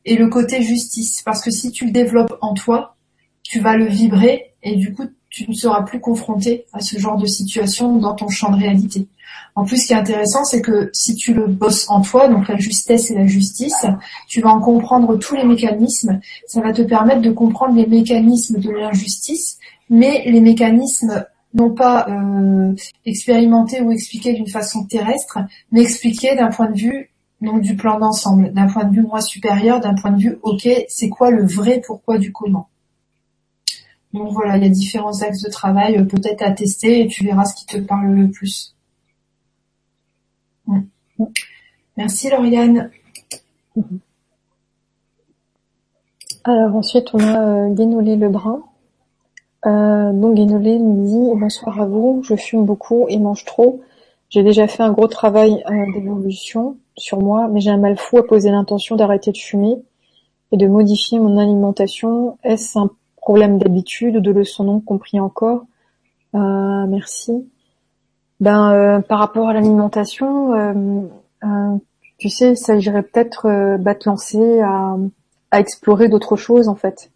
et 0.06 0.16
le 0.16 0.28
côté 0.28 0.62
justice. 0.62 1.24
Parce 1.24 1.44
que 1.44 1.50
si 1.50 1.72
tu 1.72 1.86
le 1.86 1.92
développes 1.92 2.38
en 2.42 2.54
toi, 2.54 2.96
tu 3.42 3.60
vas 3.60 3.76
le 3.76 3.86
vibrer 3.86 4.54
et 4.62 4.76
du 4.76 4.94
coup, 4.94 5.08
tu 5.36 5.50
ne 5.50 5.54
seras 5.54 5.82
plus 5.82 6.00
confronté 6.00 6.66
à 6.72 6.80
ce 6.80 6.98
genre 6.98 7.18
de 7.18 7.26
situation 7.26 7.98
dans 7.98 8.16
ton 8.16 8.30
champ 8.30 8.52
de 8.52 8.58
réalité. 8.58 9.08
En 9.56 9.66
plus, 9.66 9.82
ce 9.82 9.88
qui 9.88 9.94
est 9.94 9.98
intéressant, 9.98 10.46
c'est 10.46 10.62
que 10.62 10.90
si 10.94 11.16
tu 11.16 11.34
le 11.34 11.48
bosses 11.48 11.90
en 11.90 12.02
toi, 12.02 12.30
donc 12.30 12.48
la 12.48 12.58
justesse 12.58 13.12
et 13.12 13.16
la 13.16 13.28
justice, 13.28 13.86
tu 14.30 14.40
vas 14.40 14.50
en 14.50 14.62
comprendre 14.62 15.18
tous 15.18 15.36
les 15.36 15.44
mécanismes. 15.44 16.22
Ça 16.48 16.62
va 16.62 16.72
te 16.72 16.82
permettre 16.84 17.22
de 17.22 17.32
comprendre 17.32 17.76
les 17.76 17.86
mécanismes 17.86 18.60
de 18.60 18.70
l'injustice 18.72 19.58
mais 19.90 20.24
les 20.26 20.42
mécanismes 20.42 21.26
non 21.54 21.72
pas 21.72 22.08
euh, 22.10 22.74
expérimentés 23.06 23.82
ou 23.82 23.92
expliqués 23.92 24.34
d'une 24.34 24.48
façon 24.48 24.86
terrestre, 24.86 25.40
mais 25.72 25.82
expliqués 25.82 26.36
d'un 26.36 26.50
point 26.50 26.70
de 26.70 26.78
vue 26.78 27.12
donc 27.42 27.62
du 27.62 27.76
plan 27.76 28.00
d'ensemble, 28.00 28.52
d'un 28.54 28.68
point 28.68 28.86
de 28.86 28.96
vue 28.96 29.04
moi 29.04 29.22
supérieur, 29.22 29.80
d'un 29.80 29.94
point 29.94 30.12
de 30.12 30.22
vue 30.22 30.38
ok, 30.42 30.68
c'est 30.90 31.10
quoi 31.10 31.32
le 31.32 31.46
vrai 31.46 31.82
pourquoi 31.86 32.18
du 32.18 32.32
comment. 32.32 32.70
Donc 34.16 34.32
voilà, 34.32 34.56
il 34.56 34.64
y 34.64 34.66
a 34.66 34.70
différents 34.70 35.22
axes 35.24 35.42
de 35.42 35.50
travail 35.50 35.98
euh, 35.98 36.06
peut-être 36.06 36.42
à 36.42 36.52
tester 36.52 37.02
et 37.02 37.08
tu 37.08 37.26
verras 37.26 37.44
ce 37.44 37.54
qui 37.56 37.66
te 37.66 37.78
parle 37.78 38.14
le 38.14 38.30
plus. 38.30 38.74
Mm. 40.68 40.84
Merci 41.98 42.30
Lauriane. 42.30 42.92
Alors 46.46 46.76
ensuite 46.78 47.14
on 47.14 47.20
a 47.20 47.42
euh, 47.42 47.70
Guénolé 47.74 48.16
Lebrun. 48.16 48.64
Euh, 49.66 50.14
donc 50.14 50.36
Guénolé 50.36 50.80
nous 50.80 51.06
dit 51.06 51.38
bonsoir 51.38 51.82
à 51.82 51.86
vous, 51.86 52.24
je 52.24 52.38
fume 52.38 52.64
beaucoup 52.64 53.08
et 53.10 53.20
mange 53.20 53.44
trop. 53.44 53.82
J'ai 54.30 54.44
déjà 54.44 54.68
fait 54.68 54.84
un 54.84 54.94
gros 54.94 55.08
travail 55.08 55.62
d'évolution 55.94 56.78
sur 56.98 57.20
moi, 57.20 57.50
mais 57.50 57.60
j'ai 57.60 57.70
un 57.70 57.78
mal 57.78 57.98
fou 57.98 58.18
à 58.18 58.26
poser 58.26 58.50
l'intention 58.50 58.96
d'arrêter 58.96 59.32
de 59.32 59.38
fumer 59.38 59.76
et 60.52 60.58
de 60.58 60.68
modifier 60.68 61.20
mon 61.20 61.38
alimentation. 61.38 62.38
Est-ce 62.44 62.80
un 62.80 62.90
problème 63.26 63.58
d'habitude 63.58 64.18
ou 64.18 64.22
de 64.22 64.32
leçon 64.32 64.64
non 64.64 64.80
compris 64.80 65.20
encore 65.20 65.66
euh, 66.36 66.86
Merci. 66.88 67.50
Ben 68.40 68.72
euh, 68.72 69.00
par 69.00 69.20
rapport 69.20 69.50
à 69.50 69.54
l'alimentation, 69.54 70.54
euh, 70.54 71.78
tu 72.18 72.30
sais, 72.30 72.56
ça 72.56 72.76
irait 72.76 73.04
peut-être 73.04 73.78
bah, 73.80 73.96
te 73.96 74.08
lancer 74.08 74.60
à, 74.62 74.96
à 75.52 75.60
explorer 75.60 76.08
d'autres 76.08 76.36
choses 76.36 76.68
en 76.68 76.76
fait 76.76 77.12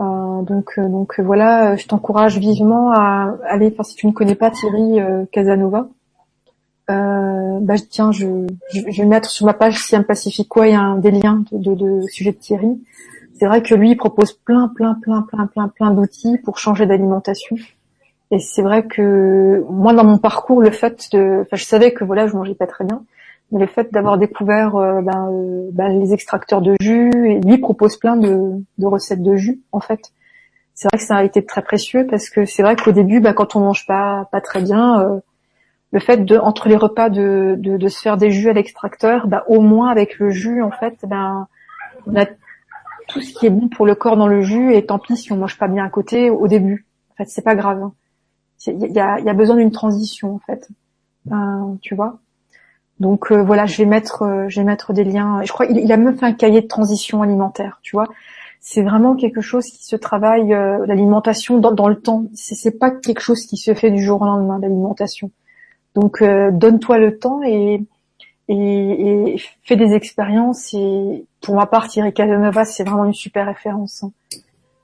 euh, 0.00 0.42
donc, 0.42 0.74
euh, 0.78 0.88
donc 0.88 1.18
voilà, 1.20 1.76
je 1.76 1.86
t'encourage 1.86 2.38
vivement 2.38 2.92
à 2.92 3.36
aller. 3.46 3.70
Enfin, 3.72 3.82
si 3.82 3.96
tu 3.96 4.06
ne 4.06 4.12
connais 4.12 4.36
pas 4.36 4.50
Thierry 4.50 5.00
euh, 5.00 5.24
Casanova, 5.32 5.88
bah 6.88 7.74
tiens, 7.90 8.12
je, 8.12 8.46
je, 8.72 9.02
vais 9.02 9.04
mettre 9.04 9.28
sur 9.28 9.44
ma 9.44 9.52
page 9.52 9.84
Siam 9.84 10.04
Pacifico, 10.04 10.62
il 10.64 10.70
y 10.70 10.74
a 10.74 10.80
un, 10.80 10.96
des 10.96 11.10
liens 11.10 11.44
de, 11.52 11.74
de, 11.74 12.06
sujet 12.08 12.32
de 12.32 12.38
Thierry. 12.38 12.80
C'est 13.38 13.46
vrai 13.46 13.62
que 13.62 13.74
lui 13.74 13.94
propose 13.94 14.32
plein, 14.32 14.68
plein, 14.68 14.94
plein, 14.94 15.22
plein, 15.22 15.46
plein, 15.46 15.68
plein 15.68 15.90
d'outils 15.92 16.38
pour 16.38 16.58
changer 16.58 16.86
d'alimentation. 16.86 17.56
Et 18.30 18.40
c'est 18.40 18.62
vrai 18.62 18.84
que 18.84 19.64
moi, 19.70 19.92
dans 19.92 20.04
mon 20.04 20.18
parcours, 20.18 20.60
le 20.60 20.70
fait 20.70 21.08
de, 21.12 21.42
enfin, 21.42 21.56
je 21.56 21.64
savais 21.64 21.92
que 21.92 22.04
voilà, 22.04 22.26
je 22.26 22.34
mangeais 22.34 22.54
pas 22.54 22.66
très 22.66 22.84
bien, 22.84 23.02
le 23.52 23.66
fait 23.66 23.92
d'avoir 23.92 24.18
découvert 24.18 24.76
euh, 24.76 25.00
ben, 25.00 25.30
euh, 25.30 25.70
ben, 25.72 25.88
les 26.00 26.12
extracteurs 26.12 26.60
de 26.60 26.74
jus, 26.80 27.30
et 27.30 27.40
lui 27.40 27.58
propose 27.58 27.96
plein 27.96 28.16
de, 28.16 28.60
recettes 28.82 29.22
de 29.22 29.36
jus 29.36 29.60
en 29.72 29.80
fait. 29.80 30.12
C'est 30.74 30.88
vrai 30.88 30.98
que 30.98 31.04
ça 31.04 31.16
a 31.16 31.24
été 31.24 31.44
très 31.44 31.62
précieux 31.62 32.06
parce 32.06 32.28
que 32.28 32.44
c'est 32.44 32.62
vrai 32.62 32.76
qu'au 32.76 32.92
début, 32.92 33.20
ben, 33.20 33.32
quand 33.32 33.56
on 33.56 33.60
mange 33.60 33.86
pas 33.86 34.28
pas 34.30 34.40
très 34.40 34.60
bien, 34.60 35.00
euh, 35.00 35.20
le 35.92 36.00
fait 36.00 36.24
de 36.24 36.36
entre 36.36 36.68
les 36.68 36.76
repas 36.76 37.08
de, 37.08 37.54
de, 37.56 37.88
se 37.88 38.00
faire 38.00 38.18
des 38.18 38.30
jus 38.30 38.50
à 38.50 38.52
l'extracteur, 38.52 39.26
ben, 39.26 39.42
au 39.46 39.60
moins 39.60 39.88
avec 39.88 40.18
le 40.18 40.28
jus 40.28 40.62
en 40.62 40.70
fait, 40.70 40.98
ben 41.06 41.46
on 42.06 42.14
a 42.14 42.26
tout 43.08 43.20
ce 43.20 43.34
qui 43.34 43.46
est 43.46 43.50
bon 43.50 43.68
pour 43.68 43.86
le 43.86 43.94
corps 43.94 44.16
dans 44.16 44.28
le 44.28 44.42
jus 44.42 44.74
et 44.74 44.86
tant 44.86 44.98
pis 44.98 45.16
si 45.16 45.32
on 45.32 45.36
mange 45.36 45.58
pas 45.58 45.66
bien 45.66 45.84
à 45.84 45.88
côté 45.88 46.30
au 46.30 46.46
début. 46.46 46.86
En 47.10 47.14
fait, 47.16 47.28
c'est 47.28 47.42
pas 47.42 47.56
grave. 47.56 47.90
Il 48.66 48.92
y 48.92 49.00
a, 49.00 49.18
y 49.20 49.28
a 49.28 49.34
besoin 49.34 49.56
d'une 49.56 49.72
transition 49.72 50.34
en 50.34 50.38
fait. 50.38 50.68
tu 51.80 51.94
vois. 51.94 52.20
Donc 53.00 53.30
euh, 53.30 53.42
voilà, 53.42 53.66
je 53.66 53.76
vais 53.78 53.84
mettre, 53.84 54.22
euh, 54.22 54.48
je 54.48 54.60
vais 54.60 54.64
mettre 54.64 54.92
des 54.92 55.04
liens. 55.04 55.42
Je 55.44 55.52
crois 55.52 55.66
il, 55.66 55.90
a 55.90 55.96
même 55.96 56.16
fait 56.16 56.26
un 56.26 56.32
cahier 56.32 56.60
de 56.62 56.66
transition 56.66 57.22
alimentaire. 57.22 57.78
Tu 57.82 57.94
vois, 57.94 58.06
c'est 58.60 58.82
vraiment 58.82 59.14
quelque 59.14 59.40
chose 59.40 59.64
qui 59.66 59.84
se 59.84 59.96
travaille 59.96 60.52
euh, 60.52 60.84
l'alimentation 60.86 61.58
dans, 61.58 61.72
dans, 61.72 61.88
le 61.88 62.00
temps. 62.00 62.24
C'est 62.34 62.78
pas 62.78 62.90
quelque 62.90 63.20
chose 63.20 63.46
qui 63.46 63.56
se 63.56 63.74
fait 63.74 63.90
du 63.90 64.02
jour 64.02 64.20
au 64.22 64.24
lendemain 64.24 64.58
l'alimentation. 64.60 65.30
Donc 65.94 66.22
donne-toi 66.22 66.98
le 66.98 67.18
temps 67.18 67.42
et, 67.42 67.82
et, 68.48 69.34
et 69.34 69.42
fais 69.62 69.76
des 69.76 69.94
expériences. 69.94 70.74
Et 70.74 71.26
pour 71.40 71.54
ma 71.54 71.66
part, 71.66 71.88
Thierry 71.88 72.12
Casanova, 72.12 72.64
c'est 72.64 72.84
vraiment 72.84 73.04
une 73.04 73.14
super 73.14 73.46
référence. 73.46 74.04
Hein. 74.04 74.12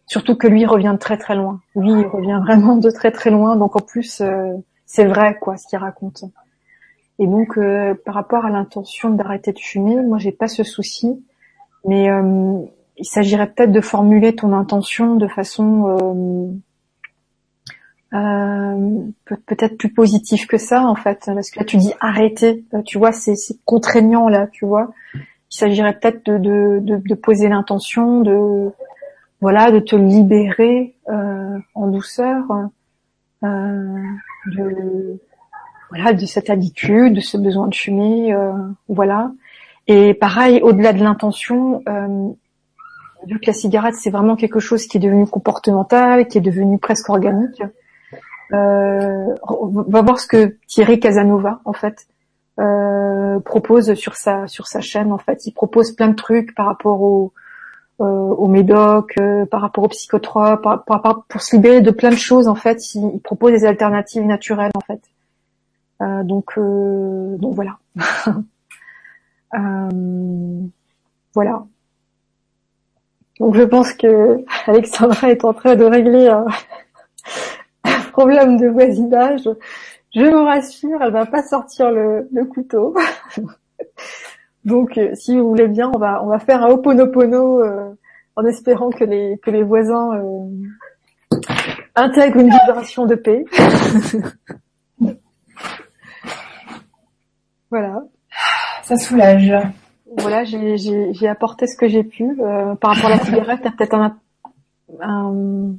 Surtout 0.06 0.36
que 0.36 0.46
lui 0.46 0.62
il 0.62 0.66
revient 0.66 0.92
de 0.92 0.98
très 0.98 1.16
très 1.16 1.34
loin. 1.34 1.60
Lui, 1.74 1.90
il 1.90 2.06
revient 2.06 2.38
vraiment 2.42 2.76
de 2.76 2.90
très 2.90 3.10
très 3.10 3.30
loin. 3.30 3.56
Donc 3.56 3.74
en 3.74 3.80
plus, 3.80 4.22
c'est 4.86 5.04
vrai 5.06 5.38
quoi 5.40 5.56
ce 5.56 5.66
qu'il 5.66 5.78
raconte. 5.78 6.24
Et 7.18 7.26
donc, 7.26 7.56
euh, 7.58 7.94
par 8.04 8.14
rapport 8.14 8.44
à 8.44 8.50
l'intention 8.50 9.10
d'arrêter 9.10 9.52
de 9.52 9.58
fumer, 9.58 9.96
moi, 9.96 10.18
j'ai 10.18 10.32
pas 10.32 10.48
ce 10.48 10.64
souci, 10.64 11.24
mais 11.84 12.10
euh, 12.10 12.60
il 12.96 13.04
s'agirait 13.04 13.46
peut-être 13.46 13.72
de 13.72 13.80
formuler 13.80 14.34
ton 14.34 14.52
intention 14.52 15.14
de 15.14 15.28
façon 15.28 15.88
euh, 15.88 16.52
peut-être 18.14 19.76
plus 19.76 19.92
positive 19.92 20.46
que 20.46 20.56
ça, 20.56 20.82
en 20.82 20.94
fait, 20.94 21.22
parce 21.26 21.50
que 21.50 21.58
là, 21.58 21.64
tu 21.64 21.76
dis 21.76 21.92
arrêter, 22.00 22.64
tu 22.84 22.98
vois, 22.98 23.12
c'est 23.12 23.34
contraignant 23.64 24.28
là, 24.28 24.46
tu 24.46 24.64
vois. 24.66 24.92
Il 25.14 25.56
s'agirait 25.56 25.98
peut-être 25.98 26.24
de, 26.24 26.80
de, 26.80 27.14
poser 27.14 27.48
l'intention 27.48 28.20
de 28.20 28.70
voilà, 29.40 29.70
de 29.70 29.78
te 29.78 29.96
libérer 29.96 30.94
en 31.06 31.86
douceur. 31.88 32.44
de 33.42 35.18
voilà, 35.94 36.12
de 36.12 36.26
cette 36.26 36.50
habitude, 36.50 37.14
de 37.14 37.20
ce 37.20 37.36
besoin 37.36 37.68
de 37.68 37.74
fumer, 37.74 38.34
euh, 38.34 38.52
voilà. 38.88 39.30
Et 39.86 40.14
pareil, 40.14 40.60
au-delà 40.62 40.92
de 40.92 41.02
l'intention, 41.02 41.82
euh, 41.88 42.30
vu 43.26 43.38
que 43.38 43.46
la 43.46 43.52
cigarette 43.52 43.94
c'est 43.94 44.10
vraiment 44.10 44.34
quelque 44.34 44.60
chose 44.60 44.86
qui 44.86 44.96
est 44.96 45.00
devenu 45.00 45.26
comportemental, 45.26 46.26
qui 46.26 46.38
est 46.38 46.40
devenu 46.40 46.78
presque 46.78 47.08
organique, 47.10 47.60
euh, 47.60 47.68
va 48.50 50.02
voir 50.02 50.18
ce 50.18 50.26
que 50.26 50.56
Thierry 50.66 51.00
Casanova 51.00 51.60
en 51.64 51.72
fait 51.72 52.06
euh, 52.60 53.40
propose 53.40 53.94
sur 53.94 54.14
sa 54.14 54.46
sur 54.46 54.66
sa 54.66 54.80
chaîne. 54.80 55.12
En 55.12 55.18
fait, 55.18 55.46
il 55.46 55.52
propose 55.52 55.92
plein 55.92 56.08
de 56.08 56.14
trucs 56.14 56.54
par 56.54 56.66
rapport 56.66 57.02
au 57.02 57.32
euh, 58.00 58.04
au 58.04 58.48
médoc, 58.48 59.14
euh, 59.18 59.46
par 59.46 59.60
rapport 59.60 59.84
aux 59.84 59.88
psychotropes, 59.88 60.62
par, 60.62 60.84
par, 60.84 61.24
pour 61.28 61.40
se 61.40 61.54
libérer 61.54 61.80
de 61.80 61.92
plein 61.92 62.10
de 62.10 62.16
choses 62.16 62.48
en 62.48 62.56
fait. 62.56 62.94
Il, 62.94 63.12
il 63.14 63.20
propose 63.20 63.52
des 63.52 63.64
alternatives 63.64 64.24
naturelles 64.24 64.72
en 64.74 64.80
fait. 64.80 65.00
Euh, 66.02 66.22
donc, 66.24 66.58
euh, 66.58 67.36
donc 67.38 67.54
voilà. 67.54 67.78
Euh, 69.56 70.66
voilà. 71.32 71.64
Donc 73.38 73.54
je 73.54 73.62
pense 73.62 73.92
que 73.92 74.44
Alexandra 74.66 75.30
est 75.30 75.44
en 75.44 75.52
train 75.52 75.76
de 75.76 75.84
régler 75.84 76.28
problème 78.14 78.56
de 78.56 78.68
voisinage. 78.68 79.48
Je 80.14 80.24
vous 80.24 80.44
rassure, 80.44 81.02
elle 81.02 81.12
va 81.12 81.26
pas 81.26 81.42
sortir 81.42 81.90
le, 81.90 82.44
couteau. 82.44 82.94
Donc 84.64 84.98
si 85.14 85.36
vous 85.36 85.48
voulez 85.48 85.68
bien, 85.68 85.90
on 85.94 85.98
va 85.98 86.22
on 86.24 86.28
va 86.28 86.38
faire 86.38 86.62
un 86.62 86.70
oponopono 86.70 87.62
euh, 87.62 87.90
en 88.36 88.44
espérant 88.46 88.90
que 88.90 89.04
les 89.04 89.38
que 89.42 89.50
les 89.50 89.62
voisins 89.62 90.10
intègrent 91.94 92.40
une 92.40 92.50
vibration 92.50 93.06
de 93.06 93.14
paix. 93.14 93.44
Voilà. 97.70 98.02
Ça 98.84 98.96
soulage. 98.96 99.52
Voilà, 100.18 100.44
j'ai 100.44 101.28
apporté 101.28 101.66
ce 101.66 101.76
que 101.76 101.88
j'ai 101.88 102.04
pu. 102.04 102.22
Euh, 102.22 102.76
par 102.76 102.94
rapport 102.94 103.10
à 103.10 103.16
la 103.16 103.18
cigarette, 103.18 103.62
peut-être 103.62 103.94
un 103.94 104.16
un, 105.00 105.76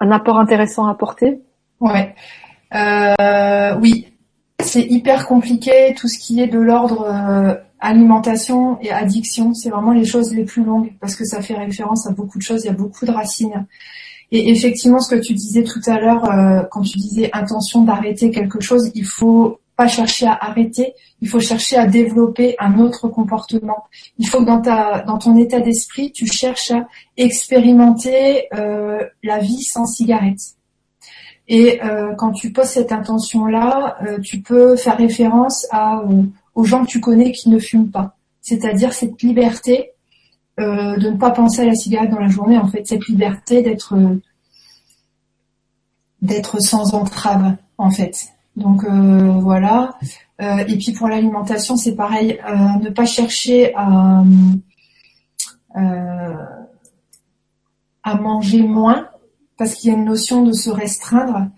un 0.00 0.10
apport 0.10 0.38
intéressant 0.38 0.86
à 0.86 0.92
apporter. 0.92 1.40
Ouais. 1.80 2.14
Euh, 2.74 3.76
oui, 3.80 4.08
c'est 4.60 4.82
hyper 4.82 5.26
compliqué. 5.26 5.94
Tout 5.96 6.08
ce 6.08 6.18
qui 6.18 6.40
est 6.40 6.46
de 6.46 6.58
l'ordre 6.58 7.06
euh, 7.06 7.54
alimentation 7.80 8.78
et 8.80 8.90
addiction, 8.90 9.54
c'est 9.54 9.70
vraiment 9.70 9.92
les 9.92 10.04
choses 10.04 10.34
les 10.34 10.44
plus 10.44 10.64
longues 10.64 10.92
parce 11.00 11.16
que 11.16 11.24
ça 11.24 11.42
fait 11.42 11.54
référence 11.54 12.06
à 12.06 12.12
beaucoup 12.12 12.38
de 12.38 12.42
choses. 12.42 12.64
Il 12.64 12.66
y 12.66 12.70
a 12.70 12.74
beaucoup 12.74 13.06
de 13.06 13.10
racines. 13.10 13.66
Et 14.30 14.50
effectivement, 14.50 15.00
ce 15.00 15.14
que 15.14 15.20
tu 15.20 15.32
disais 15.32 15.64
tout 15.64 15.80
à 15.86 15.98
l'heure, 15.98 16.24
euh, 16.30 16.62
quand 16.70 16.82
tu 16.82 16.98
disais 16.98 17.30
intention 17.32 17.82
d'arrêter 17.82 18.30
quelque 18.30 18.60
chose, 18.60 18.90
il 18.94 19.06
faut 19.06 19.58
pas 19.78 19.86
chercher 19.86 20.26
à 20.26 20.36
arrêter, 20.40 20.94
il 21.20 21.28
faut 21.28 21.38
chercher 21.38 21.76
à 21.76 21.86
développer 21.86 22.56
un 22.58 22.80
autre 22.80 23.06
comportement. 23.06 23.84
Il 24.18 24.26
faut 24.26 24.40
que 24.40 24.44
dans, 24.44 24.60
ta, 24.60 25.02
dans 25.02 25.18
ton 25.18 25.36
état 25.36 25.60
d'esprit, 25.60 26.10
tu 26.10 26.26
cherches 26.26 26.72
à 26.72 26.88
expérimenter 27.16 28.48
euh, 28.54 29.04
la 29.22 29.38
vie 29.38 29.62
sans 29.62 29.86
cigarette. 29.86 30.40
Et 31.46 31.80
euh, 31.84 32.12
quand 32.16 32.32
tu 32.32 32.50
poses 32.52 32.70
cette 32.70 32.90
intention-là, 32.90 33.98
euh, 34.02 34.18
tu 34.18 34.40
peux 34.40 34.74
faire 34.74 34.96
référence 34.96 35.64
à, 35.70 36.02
aux 36.56 36.64
gens 36.64 36.84
que 36.84 36.90
tu 36.90 37.00
connais 37.00 37.30
qui 37.30 37.48
ne 37.48 37.60
fument 37.60 37.92
pas. 37.92 38.16
C'est-à-dire 38.40 38.92
cette 38.92 39.22
liberté 39.22 39.92
de 40.58 41.08
ne 41.08 41.16
pas 41.16 41.30
penser 41.30 41.60
à 41.60 41.66
la 41.66 41.76
cigarette 41.76 42.10
dans 42.10 42.18
la 42.18 42.26
journée, 42.26 42.58
en 42.58 42.66
fait, 42.66 42.84
cette 42.84 43.06
liberté 43.06 43.62
d'être 43.62 43.94
d'être 46.20 46.60
sans 46.60 46.94
entrave, 46.94 47.54
en 47.78 47.92
fait. 47.92 48.32
Donc 48.58 48.84
euh, 48.84 49.38
voilà. 49.40 49.94
Euh, 50.40 50.58
et 50.68 50.76
puis 50.76 50.92
pour 50.92 51.08
l'alimentation, 51.08 51.76
c'est 51.76 51.94
pareil, 51.94 52.38
euh, 52.48 52.56
ne 52.82 52.90
pas 52.90 53.06
chercher 53.06 53.72
à, 53.74 54.24
manger 58.20 58.62
moins, 58.62 59.08
parce 59.56 59.74
qu'il 59.74 59.90
y 59.90 59.94
a 59.94 59.96
une 59.96 60.04
notion 60.04 60.42
de 60.42 60.52
se 60.52 60.70
restreindre. 60.70 61.48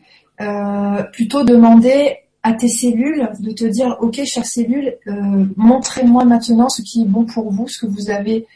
plutôt 1.13 1.45
demander 1.45 2.17
à 2.43 2.53
tes 2.55 2.69
cellules 2.69 3.31
de 3.41 3.53
te 3.53 3.65
dire, 3.65 3.97
ok, 4.01 4.25
chères 4.25 4.47
cellules, 4.47 4.97
montrez-moi 5.57 6.25
maintenant 6.25 6.69
ce 6.69 6.83
qui 6.83 7.03
est 7.03 7.07
bon 7.07 7.25
pour 7.25 7.51
vous, 7.51 7.69
ce 7.69 7.79
que 7.79 7.87
vous 7.87 8.11
avez 8.11 8.47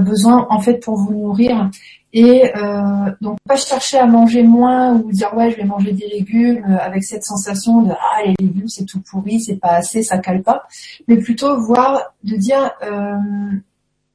besoin 0.00 0.46
en 0.50 0.60
fait 0.60 0.78
pour 0.82 0.96
vous 0.96 1.14
nourrir 1.14 1.70
et 2.16 2.56
euh, 2.56 3.10
donc 3.20 3.38
pas 3.44 3.56
chercher 3.56 3.98
à 3.98 4.06
manger 4.06 4.44
moins 4.44 4.94
ou 4.94 5.10
dire 5.10 5.34
ouais 5.34 5.50
je 5.50 5.56
vais 5.56 5.64
manger 5.64 5.92
des 5.92 6.06
légumes 6.06 6.64
euh, 6.64 6.78
avec 6.78 7.02
cette 7.02 7.24
sensation 7.24 7.82
de 7.82 7.90
ah 7.90 8.22
les 8.24 8.34
légumes 8.38 8.68
c'est 8.68 8.84
tout 8.84 9.00
pourri, 9.00 9.40
c'est 9.40 9.56
pas 9.56 9.72
assez, 9.72 10.04
ça 10.04 10.18
cale 10.18 10.42
pas, 10.42 10.62
mais 11.08 11.16
plutôt 11.16 11.60
voir 11.60 12.14
de 12.22 12.36
dire 12.36 12.70
euh, 12.84 13.16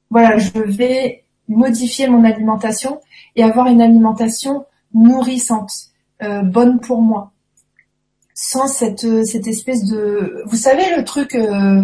voilà 0.10 0.38
je 0.38 0.58
vais 0.60 1.26
modifier 1.50 2.08
mon 2.08 2.24
alimentation 2.24 3.02
et 3.36 3.44
avoir 3.44 3.68
une 3.68 3.82
alimentation 3.82 4.66
nourrissante, 4.94 5.72
euh, 6.24 6.42
bonne 6.42 6.80
pour 6.80 7.02
moi, 7.02 7.34
sans 8.34 8.68
cette 8.68 9.26
cette 9.26 9.48
espèce 9.48 9.84
de 9.84 10.42
vous 10.46 10.56
savez 10.56 10.96
le 10.96 11.04
truc 11.04 11.36
euh, 11.36 11.84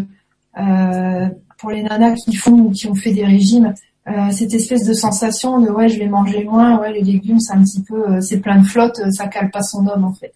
euh, 0.58 1.28
pour 1.58 1.72
les 1.72 1.84
nanas 1.84 2.16
qui 2.16 2.36
font 2.38 2.58
ou 2.58 2.72
qui 2.72 2.88
ont 2.88 2.96
fait 2.96 3.12
des 3.12 3.26
régimes 3.26 3.74
euh, 4.08 4.32
cette 4.32 4.54
espèce 4.54 4.86
de 4.86 4.94
sensation 4.94 5.60
de 5.60 5.70
ouais 5.70 5.90
je 5.90 5.98
vais 5.98 6.08
manger 6.08 6.44
moins, 6.44 6.80
ouais 6.80 6.94
les 6.94 7.02
légumes 7.02 7.40
c'est 7.40 7.54
un 7.54 7.64
petit 7.64 7.82
peu 7.82 8.08
euh, 8.08 8.22
c'est 8.22 8.40
plein 8.40 8.60
de 8.60 8.66
flotte, 8.66 9.00
euh, 9.00 9.10
ça 9.10 9.28
cale 9.28 9.50
pas 9.50 9.64
son 9.64 9.88
homme 9.88 10.04
en 10.04 10.14
fait. 10.14 10.34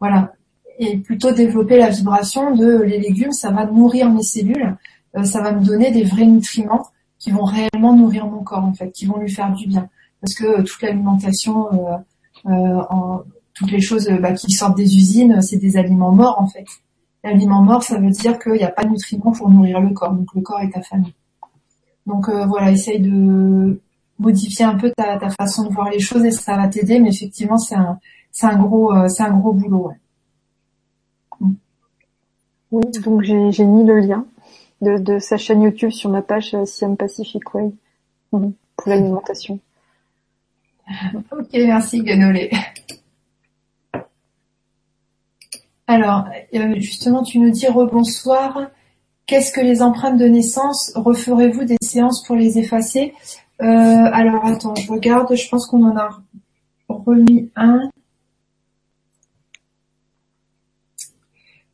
Voilà. 0.00 0.32
Et 0.78 0.96
plutôt 0.96 1.30
développer 1.30 1.76
la 1.76 1.90
vibration 1.90 2.54
de 2.54 2.80
les 2.82 2.98
légumes, 2.98 3.32
ça 3.32 3.50
va 3.50 3.66
nourrir 3.66 4.10
mes 4.10 4.22
cellules, 4.22 4.76
ça 5.24 5.42
va 5.42 5.52
me 5.52 5.62
donner 5.62 5.90
des 5.90 6.04
vrais 6.04 6.24
nutriments 6.24 6.86
qui 7.18 7.30
vont 7.30 7.44
réellement 7.44 7.94
nourrir 7.94 8.26
mon 8.26 8.42
corps 8.42 8.64
en 8.64 8.72
fait, 8.72 8.90
qui 8.90 9.04
vont 9.04 9.18
lui 9.18 9.30
faire 9.30 9.52
du 9.52 9.68
bien. 9.68 9.88
Parce 10.20 10.34
que 10.34 10.62
toute 10.62 10.80
l'alimentation, 10.80 11.68
en, 12.44 13.20
toutes 13.54 13.70
les 13.70 13.82
choses 13.82 14.08
bah, 14.20 14.32
qui 14.32 14.50
sortent 14.50 14.76
des 14.76 14.96
usines, 14.96 15.40
c'est 15.42 15.58
des 15.58 15.76
aliments 15.76 16.12
morts 16.12 16.40
en 16.40 16.48
fait. 16.48 16.64
L'aliment 17.22 17.62
mort, 17.62 17.82
ça 17.82 17.98
veut 17.98 18.10
dire 18.10 18.38
qu'il 18.38 18.54
n'y 18.54 18.64
a 18.64 18.70
pas 18.70 18.84
de 18.84 18.90
nutriments 18.90 19.32
pour 19.32 19.50
nourrir 19.50 19.78
le 19.80 19.90
corps, 19.90 20.12
donc 20.12 20.34
le 20.34 20.40
corps 20.40 20.60
est 20.60 20.76
affamé. 20.76 21.14
Donc 22.06 22.28
euh, 22.28 22.46
voilà, 22.46 22.70
essaye 22.70 23.00
de 23.00 23.80
modifier 24.18 24.64
un 24.64 24.76
peu 24.76 24.90
ta, 24.96 25.18
façon 25.30 25.64
de 25.64 25.72
voir 25.72 25.90
les 25.90 26.00
choses 26.00 26.24
et 26.24 26.30
ça 26.30 26.56
va 26.56 26.68
t'aider. 26.68 26.98
Mais 26.98 27.10
effectivement, 27.10 27.58
c'est 27.58 27.74
un, 27.74 27.98
c'est 28.30 28.46
un 28.46 28.56
gros, 28.56 28.92
euh, 28.92 29.08
c'est 29.08 29.22
un 29.22 29.36
gros 29.36 29.52
boulot. 29.52 29.92
Mm. 31.40 31.52
Oui, 32.72 32.84
donc 33.04 33.22
j'ai, 33.22 33.64
mis 33.64 33.84
le 33.84 34.00
lien 34.00 34.26
de, 34.80 35.18
sa 35.18 35.36
chaîne 35.36 35.62
YouTube 35.62 35.90
sur 35.90 36.10
ma 36.10 36.22
page 36.22 36.54
euh, 36.54 36.64
Siam 36.64 36.96
Pacific 36.96 37.54
Way 37.54 37.72
mm. 38.32 38.50
pour 38.76 38.88
l'alimentation. 38.88 39.60
ok, 41.30 41.48
merci 41.52 42.02
Ganolé. 42.02 42.50
Alors, 45.86 46.24
justement, 46.76 47.22
tu 47.22 47.38
nous 47.38 47.50
dis 47.50 47.66
rebonsoir. 47.68 48.70
Qu'est-ce 49.32 49.50
que 49.50 49.62
les 49.62 49.80
empreintes 49.80 50.18
de 50.18 50.26
naissance 50.26 50.92
Referez-vous 50.94 51.64
des 51.64 51.78
séances 51.80 52.22
pour 52.22 52.36
les 52.36 52.58
effacer? 52.58 53.14
Euh, 53.62 53.64
Alors 53.64 54.44
attends, 54.44 54.74
je 54.74 54.92
regarde, 54.92 55.34
je 55.34 55.48
pense 55.48 55.66
qu'on 55.66 55.82
en 55.84 55.96
a 55.96 56.20
remis 56.86 57.50
un. 57.56 57.88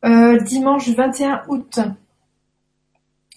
Euh, 0.05 0.39
dimanche 0.39 0.89
21 0.91 1.43
août. 1.49 1.81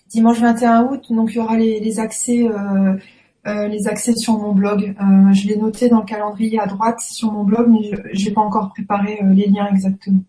Dimanche 0.10 0.38
21 0.38 0.84
août, 0.84 1.08
donc 1.10 1.32
il 1.32 1.38
y 1.38 1.40
aura 1.40 1.58
les, 1.58 1.82
euh, 1.82 3.68
les 3.70 3.88
accès 3.88 4.16
sur 4.16 4.38
mon 4.38 4.52
blog. 4.52 4.94
je 5.34 5.48
l'ai 5.48 5.58
noté 5.58 5.90
dans 5.90 6.02
le 6.02 6.06
calendrier 6.06 6.60
à 6.60 6.68
droite 6.68 7.00
sur 7.00 7.32
mon 7.32 7.44
blog, 7.44 7.70
mais 7.72 7.90
je 8.14 8.26
n'ai 8.28 8.32
pas 8.32 8.42
encore 8.42 8.70
préparé 8.70 9.20
les 9.34 9.48
liens 9.48 9.68
exactement. 9.72 10.22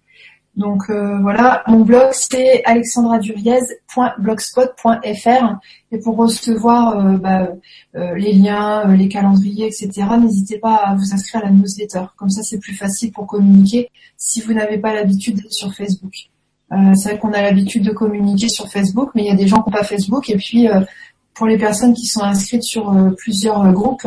Donc 0.56 0.90
euh, 0.90 1.18
voilà, 1.22 1.62
mon 1.66 1.80
blog 1.80 2.10
c'est 2.12 2.62
alexandraduriez.blogspot.fr 2.64 5.56
et 5.90 5.98
pour 5.98 6.18
recevoir 6.18 6.98
euh, 6.98 7.16
bah, 7.16 7.48
euh, 7.96 8.14
les 8.16 8.34
liens, 8.34 8.94
les 8.94 9.08
calendriers, 9.08 9.64
etc. 9.66 9.90
N'hésitez 10.20 10.58
pas 10.58 10.74
à 10.74 10.94
vous 10.94 11.14
inscrire 11.14 11.40
à 11.42 11.46
la 11.46 11.52
newsletter. 11.52 12.02
Comme 12.16 12.28
ça 12.28 12.42
c'est 12.42 12.58
plus 12.58 12.74
facile 12.74 13.12
pour 13.12 13.26
communiquer 13.26 13.88
si 14.18 14.42
vous 14.42 14.52
n'avez 14.52 14.76
pas 14.76 14.94
l'habitude 14.94 15.36
d'être 15.36 15.52
sur 15.52 15.72
Facebook. 15.72 16.12
c'est 16.70 17.08
vrai 17.08 17.18
qu'on 17.18 17.32
a 17.32 17.40
l'habitude 17.40 17.84
de 17.84 17.92
communiquer 17.92 18.50
sur 18.50 18.68
Facebook, 18.68 19.12
mais 19.14 19.22
il 19.22 19.28
y 19.28 19.30
a 19.30 19.36
des 19.36 19.46
gens 19.46 19.62
qui 19.62 19.70
n'ont 19.70 19.76
pas 19.76 19.84
Facebook 19.84 20.28
et 20.28 20.36
puis 20.36 20.68
pour 21.32 21.46
les 21.46 21.56
personnes 21.56 21.94
qui 21.94 22.04
sont 22.06 22.22
inscrites 22.22 22.62
sur 22.62 22.94
plusieurs 23.16 23.72
groupes, 23.72 24.06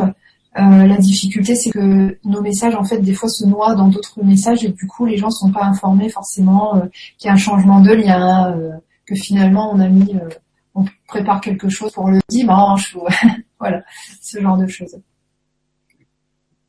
euh, 0.58 0.86
la 0.86 0.96
difficulté, 0.96 1.54
c'est 1.54 1.70
que 1.70 2.18
nos 2.24 2.40
messages, 2.40 2.74
en 2.74 2.84
fait, 2.84 2.98
des 2.98 3.12
fois 3.12 3.28
se 3.28 3.44
noient 3.44 3.74
dans 3.74 3.88
d'autres 3.88 4.22
messages 4.24 4.64
et 4.64 4.68
du 4.68 4.86
coup, 4.86 5.04
les 5.04 5.18
gens 5.18 5.30
sont 5.30 5.50
pas 5.52 5.64
informés 5.64 6.08
forcément 6.08 6.76
euh, 6.76 6.86
qu'il 7.18 7.28
y 7.28 7.30
a 7.30 7.34
un 7.34 7.38
changement 7.38 7.80
de 7.80 7.92
lien, 7.92 8.52
euh, 8.52 8.70
que 9.04 9.14
finalement 9.14 9.70
on 9.72 9.80
a 9.80 9.88
mis, 9.88 10.14
on 10.74 10.84
prépare 11.06 11.40
quelque 11.42 11.68
chose 11.68 11.92
pour 11.92 12.08
le 12.08 12.20
dimanche, 12.28 12.96
ou 12.96 13.00
voilà, 13.60 13.82
ce 14.22 14.40
genre 14.40 14.56
de 14.56 14.66
choses. 14.66 14.96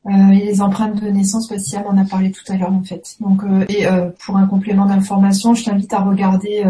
et 0.09 0.45
les 0.45 0.61
empreintes 0.61 1.01
de 1.01 1.09
naissance, 1.09 1.53
Siam 1.57 1.85
en 1.87 1.97
a 1.97 2.03
parlé 2.03 2.31
tout 2.31 2.43
à 2.49 2.57
l'heure 2.57 2.73
en 2.73 2.83
fait. 2.83 3.15
Donc, 3.21 3.41
et 3.69 3.85
pour 4.19 4.37
un 4.37 4.47
complément 4.47 4.85
d'information, 4.85 5.53
je 5.53 5.63
t'invite 5.63 5.93
à 5.93 5.99
regarder 5.99 6.63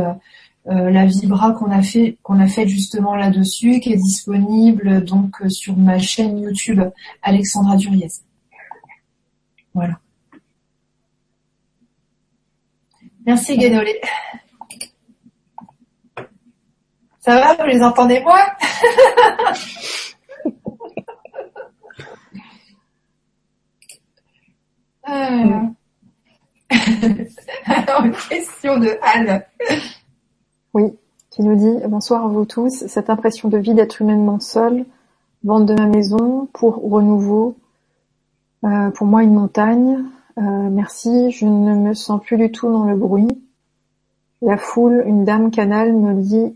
euh, 0.70 0.91
la 0.91 1.05
vibra 1.05 1.53
qu'on 1.53 1.72
a 1.72 1.82
fait 1.82 2.18
qu'on 2.24 2.41
a 2.41 2.47
fait 2.47 2.68
justement 2.68 3.15
là-dessus, 3.15 3.80
qui 3.80 3.93
est 3.93 3.97
disponible 3.97 5.05
donc 5.05 5.41
euh, 5.41 5.47
sur 5.49 5.78
ma 5.78 5.97
chaîne 5.97 6.39
YouTube 6.39 6.82
Alexandra 7.22 7.78
Duriez. 7.78 8.09
Voilà. 9.74 9.97
Merci 13.26 13.57
Guénolé. 13.57 14.01
Ça 17.20 17.39
va, 17.39 17.55
vous 17.55 17.65
les 17.65 17.82
entendez 17.82 18.20
moi 18.22 18.39
euh. 25.09 25.61
Alors, 27.65 28.03
question 28.30 28.78
de 28.78 28.99
Anne. 29.01 29.41
Oui, 30.78 30.94
qui 31.32 31.42
nous 31.42 31.56
dit 31.56 31.88
bonsoir 31.88 32.24
à 32.24 32.28
vous 32.28 32.46
tous. 32.46 32.86
Cette 32.86 33.10
impression 33.10 33.50
de 33.50 33.58
vie 33.58 33.74
d'être 33.74 34.00
humainement 34.00 34.40
seul, 34.40 34.86
vente 35.44 35.66
de 35.66 35.74
ma 35.74 35.88
maison 35.88 36.48
pour 36.54 36.76
renouveau, 36.76 37.58
euh, 38.64 38.92
pour 38.92 39.08
moi 39.08 39.24
une 39.24 39.34
montagne. 39.34 40.06
Euh, 40.38 40.70
merci, 40.70 41.32
je 41.32 41.48
ne 41.48 41.74
me 41.74 41.96
sens 41.96 42.22
plus 42.22 42.38
du 42.38 42.52
tout 42.52 42.72
dans 42.72 42.84
le 42.84 42.96
bruit. 42.96 43.28
La 44.44 44.56
foule, 44.56 45.04
une 45.08 45.26
dame 45.26 45.50
canale 45.50 45.94
me 45.94 46.14
dit 46.22 46.56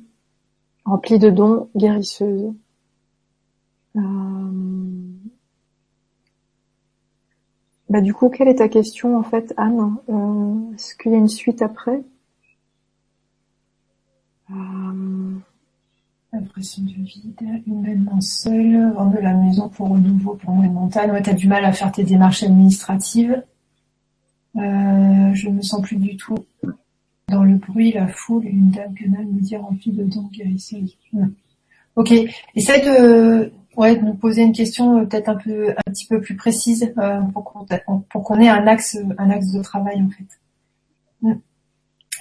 remplie 0.86 1.18
de 1.18 1.32
dons, 1.32 1.70
guérisseuse. 1.76 2.54
Euh, 3.96 4.02
bah 7.90 8.02
du 8.02 8.14
coup, 8.14 8.30
quelle 8.30 8.50
est 8.50 8.60
ta 8.60 8.70
question 8.70 9.18
en 9.18 9.24
fait, 9.24 9.52
Anne? 9.58 9.96
Est-ce 10.76 10.94
qu'il 10.94 11.12
y 11.12 11.16
a 11.16 11.18
une 11.18 11.28
suite 11.28 11.64
après? 11.64 12.04
Euh, 14.52 15.40
L'impression 16.34 16.84
de 16.84 16.94
vide, 16.94 17.64
humainement 17.68 18.22
seul, 18.22 18.94
vendre 18.94 19.20
la 19.22 19.34
maison 19.34 19.68
pour 19.68 19.90
renouveau 19.90 20.36
pour 20.36 20.52
moi 20.52 20.66
une 20.66 20.74
montagne. 20.74 21.12
Ouais, 21.12 21.22
t'as 21.22 21.34
du 21.34 21.48
mal 21.48 21.66
à 21.66 21.74
faire 21.74 21.92
tes 21.92 22.04
démarches 22.04 22.44
administratives. 22.44 23.44
Euh, 24.56 25.34
je 25.34 25.50
me 25.50 25.62
sens 25.62 25.82
plus 25.82 25.98
du 25.98 26.16
tout 26.16 26.38
dans 27.32 27.44
le 27.44 27.56
bruit, 27.56 27.94
la 27.94 28.08
foule, 28.08 28.46
une 28.46 28.70
dame 28.72 28.94
canale 28.94 29.26
me 29.26 29.40
dit 29.40 29.56
remplie 29.56 29.92
de 29.92 30.04
dents 30.04 30.30
guérisseuse. 30.32 30.98
Ok, 31.96 32.14
essaye 32.56 32.82
de, 32.84 33.52
ouais, 33.78 33.96
de 33.96 34.02
nous 34.04 34.14
poser 34.14 34.44
une 34.44 34.54
question 34.54 35.00
euh, 35.00 35.06
peut-être 35.06 35.30
un 35.30 35.36
peu, 35.36 35.72
un 35.72 35.92
petit 35.92 36.08
peu 36.08 36.22
plus 36.22 36.36
précise 36.36 36.94
euh, 36.98 37.22
pour 37.34 38.24
qu'on 38.24 38.40
ait 38.40 38.50
un 38.50 38.68
axe, 38.68 38.98
un 39.18 39.30
axe 39.30 39.52
de 39.52 39.62
travail 39.62 40.02
en 40.02 40.10
fait. 40.10 40.40
Mm. 41.22 41.40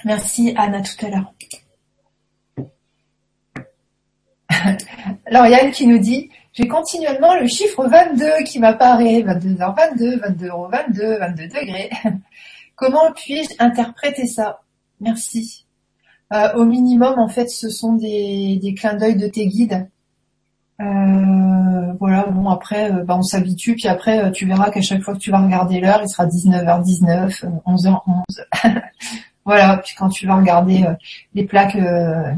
Merci 0.05 0.53
Anne, 0.57 0.81
tout 0.81 1.05
à 1.05 1.09
l'heure. 1.09 1.33
Alors 5.31 5.47
Yann 5.47 5.71
qui 5.71 5.87
nous 5.87 5.97
dit, 5.97 6.29
j'ai 6.51 6.67
continuellement 6.67 7.33
le 7.39 7.47
chiffre 7.47 7.87
22 7.87 8.43
qui 8.45 8.59
m'apparaît, 8.59 9.21
22h22, 9.21 10.19
22h22, 10.19 11.19
22 11.19 11.47
degrés. 11.47 11.89
Comment 12.75 13.13
puis-je 13.15 13.55
interpréter 13.59 14.27
ça? 14.27 14.59
Merci. 14.99 15.65
Euh, 16.33 16.51
au 16.55 16.65
minimum, 16.65 17.17
en 17.17 17.29
fait, 17.29 17.49
ce 17.49 17.69
sont 17.69 17.93
des, 17.93 18.59
des 18.61 18.73
clins 18.73 18.95
d'œil 18.95 19.15
de 19.15 19.27
tes 19.27 19.47
guides. 19.47 19.87
Euh, 20.81 21.93
voilà, 21.97 22.25
bon 22.29 22.49
après, 22.49 22.91
euh, 22.91 23.05
bah, 23.05 23.15
on 23.17 23.21
s'habitue, 23.21 23.75
puis 23.75 23.87
après, 23.87 24.33
tu 24.33 24.45
verras 24.45 24.69
qu'à 24.69 24.81
chaque 24.81 25.01
fois 25.01 25.13
que 25.13 25.19
tu 25.19 25.31
vas 25.31 25.39
regarder 25.39 25.79
l'heure, 25.79 26.01
il 26.03 26.09
sera 26.09 26.25
19h19, 26.25 27.45
11h11. 27.65 28.81
voilà, 29.45 29.77
puis 29.77 29.95
quand 29.97 30.09
tu 30.09 30.27
vas 30.27 30.35
regarder 30.35 30.85
les 31.33 31.45
plaques 31.45 31.75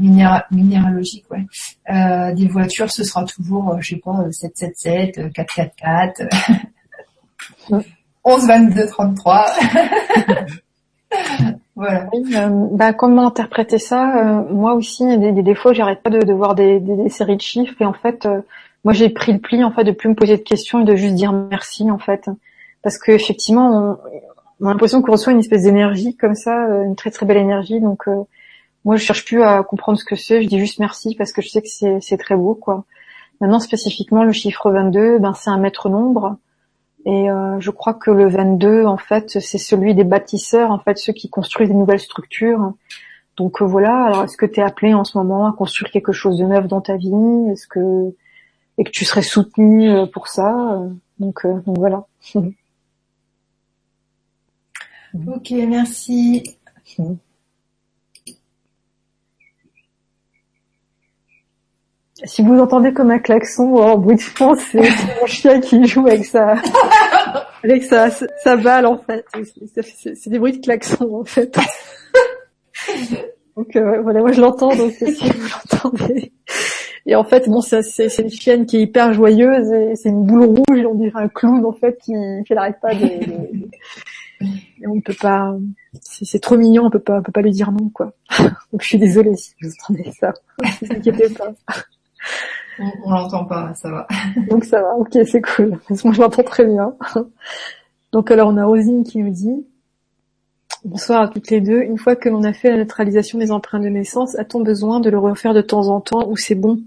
minéralogiques, 0.00 1.26
ouais, 1.30 1.44
des 2.34 2.48
voitures, 2.48 2.90
ce 2.90 3.04
sera 3.04 3.24
toujours, 3.24 3.76
je 3.80 3.90
sais 3.90 4.00
pas, 4.02 4.24
777, 4.30 5.32
444, 5.32 6.22
11, 8.24 8.46
22, 8.46 8.86
33. 8.86 9.46
Voilà. 11.76 12.08
Euh, 12.14 12.48
bah, 12.70 12.92
comment 12.92 13.26
interpréter 13.26 13.78
ça 13.78 14.16
euh, 14.16 14.42
Moi 14.52 14.74
aussi, 14.74 15.04
des, 15.18 15.32
des, 15.32 15.54
j'arrête 15.72 16.02
pas 16.02 16.10
de, 16.10 16.20
de 16.20 16.32
voir 16.32 16.54
des, 16.54 16.78
des, 16.78 17.08
séries 17.08 17.36
de 17.36 17.42
chiffres 17.42 17.74
et 17.80 17.84
en 17.84 17.92
fait, 17.92 18.26
euh, 18.26 18.40
moi 18.84 18.92
j'ai 18.92 19.08
pris 19.10 19.32
le 19.32 19.40
pli 19.40 19.64
en 19.64 19.72
fait 19.72 19.82
de 19.82 19.90
plus 19.90 20.08
me 20.08 20.14
poser 20.14 20.36
de 20.36 20.42
questions 20.42 20.82
et 20.82 20.84
de 20.84 20.94
juste 20.94 21.14
dire 21.14 21.32
merci 21.32 21.90
en 21.90 21.98
fait, 21.98 22.30
parce 22.82 22.98
que 22.98 23.10
effectivement, 23.10 23.70
on, 23.72 23.98
a 24.62 24.68
l'impression 24.68 25.02
qu'on 25.02 25.12
reçoit 25.12 25.32
une 25.32 25.40
espèce 25.40 25.62
d'énergie 25.62 26.16
comme 26.16 26.34
ça, 26.34 26.54
une 26.84 26.96
très 26.96 27.10
très 27.10 27.26
belle 27.26 27.38
énergie. 27.38 27.80
Donc 27.80 28.06
moi, 28.84 28.96
je 28.96 29.02
cherche 29.02 29.24
plus 29.24 29.42
à 29.42 29.62
comprendre 29.62 29.98
ce 29.98 30.04
que 30.04 30.16
c'est, 30.16 30.42
je 30.42 30.48
dis 30.48 30.58
juste 30.58 30.78
merci 30.78 31.14
parce 31.16 31.32
que 31.32 31.42
je 31.42 31.48
sais 31.48 31.62
que 31.62 31.68
c'est 32.00 32.18
très 32.18 32.36
beau 32.36 32.54
quoi. 32.54 32.84
Maintenant, 33.40 33.60
spécifiquement, 33.60 34.24
le 34.24 34.32
chiffre 34.32 34.70
22, 34.70 35.18
ben 35.18 35.34
c'est 35.34 35.50
un 35.50 35.58
maître 35.58 35.88
nombre. 35.88 36.36
Et 37.06 37.30
euh, 37.30 37.60
je 37.60 37.70
crois 37.70 37.94
que 37.94 38.10
le 38.10 38.28
22, 38.28 38.84
en 38.84 38.96
fait, 38.96 39.38
c'est 39.40 39.58
celui 39.58 39.94
des 39.94 40.04
bâtisseurs, 40.04 40.70
en 40.70 40.78
fait, 40.78 40.96
ceux 40.96 41.12
qui 41.12 41.28
construisent 41.28 41.68
des 41.68 41.74
nouvelles 41.74 42.00
structures. 42.00 42.72
Donc 43.36 43.60
euh, 43.60 43.66
voilà. 43.66 44.04
Alors, 44.04 44.24
est-ce 44.24 44.36
que 44.36 44.46
tu 44.46 44.60
es 44.60 44.62
appelé 44.62 44.94
en 44.94 45.04
ce 45.04 45.18
moment 45.18 45.46
à 45.46 45.52
construire 45.52 45.90
quelque 45.90 46.12
chose 46.12 46.38
de 46.38 46.46
neuf 46.46 46.66
dans 46.66 46.80
ta 46.80 46.96
vie? 46.96 47.12
Est-ce 47.50 47.66
que 47.66 48.14
et 48.76 48.84
que 48.84 48.90
tu 48.90 49.04
serais 49.04 49.22
soutenu 49.22 49.90
euh, 49.90 50.06
pour 50.06 50.28
ça? 50.28 50.80
Donc, 51.18 51.46
donc 51.46 51.78
voilà. 51.78 52.06
ok, 55.14 55.50
merci. 55.68 56.42
Si 62.24 62.42
vous 62.42 62.58
entendez 62.58 62.92
comme 62.92 63.10
un 63.10 63.18
klaxon 63.18 63.64
ou 63.64 63.82
un 63.82 63.96
bruit 63.96 64.16
de 64.16 64.20
fond, 64.20 64.54
c'est 64.54 64.80
mon 65.20 65.26
chien 65.26 65.60
qui 65.60 65.86
joue 65.86 66.06
avec 66.06 66.24
sa, 66.24 66.56
avec 67.62 67.84
sa, 67.84 68.10
sa 68.10 68.56
balle 68.56 68.86
en 68.86 68.98
fait. 68.98 69.24
C'est 69.64 70.30
des 70.30 70.38
bruits 70.38 70.58
de 70.58 70.64
klaxon 70.64 71.20
en 71.20 71.24
fait. 71.24 71.54
donc 73.56 73.76
euh, 73.76 74.00
voilà, 74.02 74.20
moi 74.20 74.32
je 74.32 74.40
l'entends, 74.40 74.74
donc 74.74 74.92
si 74.92 75.04
vous 75.04 75.48
l'entendez. 75.48 76.32
Et 77.06 77.14
en 77.16 77.24
fait, 77.24 77.48
bon, 77.48 77.60
c'est 77.60 77.82
une 78.18 78.30
chienne 78.30 78.64
qui 78.64 78.78
est 78.78 78.82
hyper 78.82 79.12
joyeuse 79.12 79.70
et 79.72 79.94
c'est 79.94 80.08
une 80.08 80.24
boule 80.24 80.44
rouge, 80.44 80.86
on 80.86 80.94
dirait 80.94 81.22
un 81.22 81.28
clown 81.28 81.64
en 81.66 81.72
fait 81.72 81.98
qui, 82.02 82.14
qui 82.46 82.54
n'arrête 82.54 82.80
pas 82.80 82.94
de, 82.94 83.04
de... 83.04 83.68
Et 84.80 84.86
on 84.86 85.00
peut 85.00 85.16
pas, 85.20 85.54
c'est 86.00 86.40
trop 86.40 86.56
mignon, 86.56 86.84
on 86.86 86.90
peut 86.90 86.98
pas, 86.98 87.18
on 87.18 87.22
peut 87.22 87.32
pas 87.32 87.42
lui 87.42 87.52
dire 87.52 87.72
non 87.72 87.88
quoi. 87.90 88.12
Donc 88.38 88.82
je 88.82 88.86
suis 88.86 88.98
désolée 88.98 89.36
si 89.36 89.54
vous 89.60 89.70
entendez 89.82 90.10
ça. 90.12 90.32
Ne 90.62 90.86
vous 90.86 90.94
inquiétez 90.94 91.30
pas. 91.30 91.52
On, 92.78 92.90
on 93.04 93.10
l'entend 93.10 93.44
pas, 93.44 93.74
ça 93.74 93.90
va. 93.90 94.06
Donc 94.50 94.64
ça 94.64 94.80
va, 94.80 94.94
ok, 94.94 95.18
c'est 95.26 95.42
cool. 95.42 95.78
Parce 95.88 96.02
que 96.02 96.08
moi 96.08 96.14
je 96.14 96.20
l'entends 96.20 96.42
très 96.42 96.66
bien. 96.66 96.94
Donc 98.12 98.30
alors 98.30 98.48
on 98.48 98.56
a 98.56 98.64
Rosine 98.64 99.04
qui 99.04 99.18
nous 99.18 99.30
dit 99.30 99.66
Bonsoir 100.84 101.22
à 101.22 101.28
toutes 101.28 101.50
les 101.50 101.62
deux. 101.62 101.80
Une 101.80 101.96
fois 101.96 102.14
que 102.14 102.28
l'on 102.28 102.42
a 102.42 102.52
fait 102.52 102.70
la 102.70 102.76
neutralisation 102.76 103.38
des 103.38 103.50
empreintes 103.50 103.82
de 103.82 103.88
naissance, 103.88 104.38
a-t-on 104.38 104.60
besoin 104.60 105.00
de 105.00 105.08
le 105.08 105.18
refaire 105.18 105.54
de 105.54 105.62
temps 105.62 105.88
en 105.88 106.02
temps 106.02 106.28
ou 106.28 106.36
c'est 106.36 106.54
bon? 106.54 106.78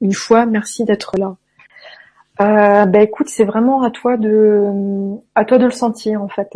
Une 0.00 0.14
fois, 0.14 0.46
merci 0.46 0.84
d'être 0.84 1.18
là. 1.18 1.36
Euh, 2.40 2.86
bah 2.86 3.02
écoute, 3.02 3.28
c'est 3.28 3.44
vraiment 3.44 3.82
à 3.82 3.90
toi 3.90 4.16
de 4.16 4.70
à 5.34 5.44
toi 5.44 5.58
de 5.58 5.64
le 5.64 5.70
sentir 5.70 6.22
en 6.22 6.28
fait. 6.28 6.48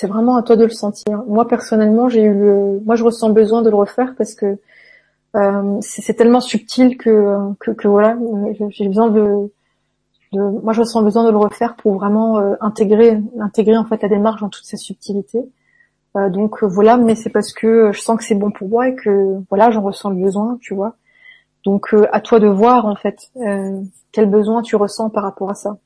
C'est 0.00 0.06
vraiment 0.06 0.36
à 0.36 0.44
toi 0.44 0.54
de 0.54 0.62
le 0.62 0.70
sentir. 0.70 1.24
Moi 1.26 1.48
personnellement, 1.48 2.08
j'ai 2.08 2.22
eu 2.22 2.32
le 2.32 2.80
moi 2.84 2.94
je 2.94 3.02
ressens 3.02 3.30
besoin 3.30 3.62
de 3.62 3.68
le 3.68 3.74
refaire 3.74 4.14
parce 4.16 4.36
que 4.36 4.56
euh, 5.34 5.78
c'est 5.80 6.14
tellement 6.14 6.40
subtil 6.40 6.96
que, 6.96 7.52
que, 7.58 7.88
voilà, 7.88 8.16
j'ai 8.70 8.86
besoin 8.86 9.10
de, 9.10 9.50
de, 10.32 10.40
moi 10.62 10.72
je 10.72 10.82
ressens 10.82 11.02
besoin 11.02 11.24
de 11.24 11.32
le 11.32 11.36
refaire 11.36 11.74
pour 11.74 11.94
vraiment 11.94 12.38
euh, 12.38 12.54
intégrer, 12.60 13.20
intégrer 13.40 13.76
en 13.76 13.84
fait 13.86 14.00
la 14.00 14.08
démarche 14.08 14.40
dans 14.40 14.48
toute 14.48 14.66
sa 14.66 14.76
subtilité. 14.76 15.40
Euh, 16.16 16.30
donc 16.30 16.62
voilà, 16.62 16.96
mais 16.96 17.16
c'est 17.16 17.30
parce 17.30 17.52
que 17.52 17.90
je 17.90 18.00
sens 18.00 18.18
que 18.18 18.22
c'est 18.22 18.36
bon 18.36 18.52
pour 18.52 18.68
moi 18.68 18.86
et 18.86 18.94
que 18.94 19.38
voilà, 19.50 19.72
j'en 19.72 19.82
ressens 19.82 20.10
le 20.10 20.22
besoin, 20.22 20.58
tu 20.60 20.74
vois. 20.74 20.94
Donc 21.64 21.92
à 22.12 22.20
toi 22.20 22.38
de 22.38 22.46
voir 22.46 22.86
en 22.86 22.94
fait 22.94 23.32
quel 24.12 24.30
besoin 24.30 24.62
tu 24.62 24.76
ressens 24.76 25.10
par 25.10 25.24
rapport 25.24 25.50
à 25.50 25.54
ça. 25.54 25.76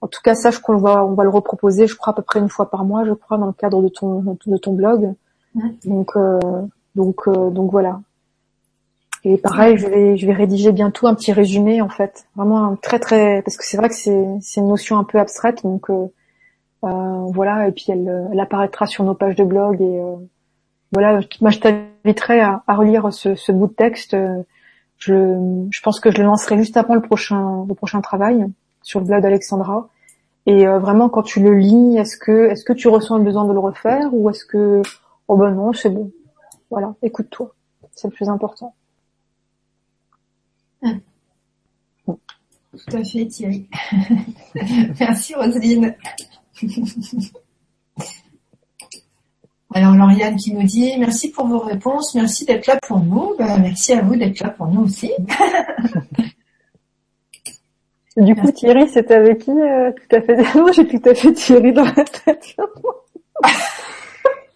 En 0.00 0.08
tout 0.08 0.20
cas, 0.22 0.34
sache 0.34 0.58
qu'on 0.58 0.76
va, 0.76 1.04
on 1.04 1.14
va 1.14 1.24
le 1.24 1.30
reproposer, 1.30 1.86
je 1.86 1.96
crois 1.96 2.12
à 2.12 2.16
peu 2.16 2.22
près 2.22 2.38
une 2.38 2.48
fois 2.48 2.70
par 2.70 2.84
mois, 2.84 3.04
je 3.04 3.12
crois, 3.12 3.38
dans 3.38 3.46
le 3.46 3.52
cadre 3.52 3.82
de 3.82 3.88
ton 3.88 4.36
de 4.46 4.56
ton 4.56 4.72
blog. 4.74 5.14
Donc 5.84 6.12
donc 6.94 7.28
donc 7.28 7.70
voilà. 7.70 8.00
Et 9.28 9.38
pareil, 9.38 9.76
je 9.76 9.88
vais, 9.88 10.16
je 10.16 10.24
vais 10.24 10.32
rédiger 10.32 10.70
bientôt 10.70 11.08
un 11.08 11.14
petit 11.16 11.32
résumé 11.32 11.82
en 11.82 11.88
fait, 11.88 12.28
vraiment 12.36 12.64
un 12.64 12.76
très 12.76 13.00
très, 13.00 13.42
parce 13.42 13.56
que 13.56 13.64
c'est 13.64 13.76
vrai 13.76 13.88
que 13.88 13.96
c'est, 13.96 14.24
c'est 14.40 14.60
une 14.60 14.68
notion 14.68 14.98
un 14.98 15.02
peu 15.02 15.18
abstraite, 15.18 15.64
donc 15.64 15.90
euh, 15.90 16.06
euh, 16.84 17.24
voilà. 17.34 17.66
Et 17.66 17.72
puis 17.72 17.86
elle, 17.88 18.28
elle, 18.30 18.38
apparaîtra 18.38 18.86
sur 18.86 19.02
nos 19.02 19.14
pages 19.14 19.34
de 19.34 19.42
blog 19.42 19.82
et 19.82 20.00
euh, 20.00 20.14
voilà. 20.92 21.18
Moi, 21.40 21.50
je 21.50 21.58
t'inviterai 21.58 22.40
à, 22.40 22.62
à, 22.68 22.76
relire 22.76 23.12
ce, 23.12 23.34
ce, 23.34 23.50
bout 23.50 23.66
de 23.66 23.72
texte. 23.72 24.16
Je, 24.96 25.66
je 25.72 25.80
pense 25.82 25.98
que 25.98 26.12
je 26.12 26.18
le 26.18 26.24
lancerai 26.24 26.56
juste 26.58 26.76
avant 26.76 26.94
le 26.94 27.02
prochain, 27.02 27.64
le 27.68 27.74
prochain 27.74 28.00
travail 28.00 28.46
sur 28.86 29.00
le 29.00 29.06
blog 29.06 29.20
d'Alexandra. 29.20 29.88
Et 30.46 30.64
vraiment, 30.64 31.08
quand 31.08 31.24
tu 31.24 31.40
le 31.40 31.56
lis, 31.56 31.96
est-ce 31.98 32.16
que, 32.16 32.72
tu 32.72 32.86
ressens 32.86 33.18
le 33.18 33.24
besoin 33.24 33.44
de 33.46 33.52
le 33.52 33.58
refaire 33.58 34.14
ou 34.14 34.30
est-ce 34.30 34.44
que, 34.44 34.80
oh 35.26 35.36
ben 35.36 35.50
non, 35.50 35.72
c'est 35.72 35.90
bon. 35.90 36.12
Voilà, 36.70 36.94
écoute-toi, 37.02 37.52
c'est 37.96 38.06
le 38.06 38.12
plus 38.14 38.28
important. 38.28 38.72
Tout 42.06 42.96
à 42.96 43.02
fait, 43.02 43.26
Thierry. 43.26 43.68
Merci, 45.00 45.34
Roselyne. 45.34 45.96
Alors, 49.74 49.96
Lauriane 49.96 50.36
qui 50.36 50.54
nous 50.54 50.62
dit 50.62 50.96
merci 50.98 51.30
pour 51.30 51.48
vos 51.48 51.58
réponses, 51.58 52.14
merci 52.14 52.46
d'être 52.46 52.66
là 52.66 52.78
pour 52.86 53.00
nous. 53.00 53.34
Ben, 53.36 53.58
merci 53.58 53.92
à 53.92 54.00
vous 54.00 54.16
d'être 54.16 54.40
là 54.40 54.48
pour 54.50 54.68
nous 54.68 54.82
aussi. 54.82 55.10
du 58.16 58.34
coup, 58.34 58.50
Thierry, 58.50 58.88
c'était 58.88 59.14
avec 59.14 59.38
qui 59.38 59.50
euh, 59.50 59.92
tout 59.92 60.16
à 60.16 60.20
fait 60.22 60.36
Non, 60.54 60.72
j'ai 60.72 60.86
tout 60.86 61.08
à 61.08 61.14
fait 61.14 61.32
Thierry 61.32 61.72
dans 61.72 61.84
la 61.84 62.04
tête. 62.04 62.56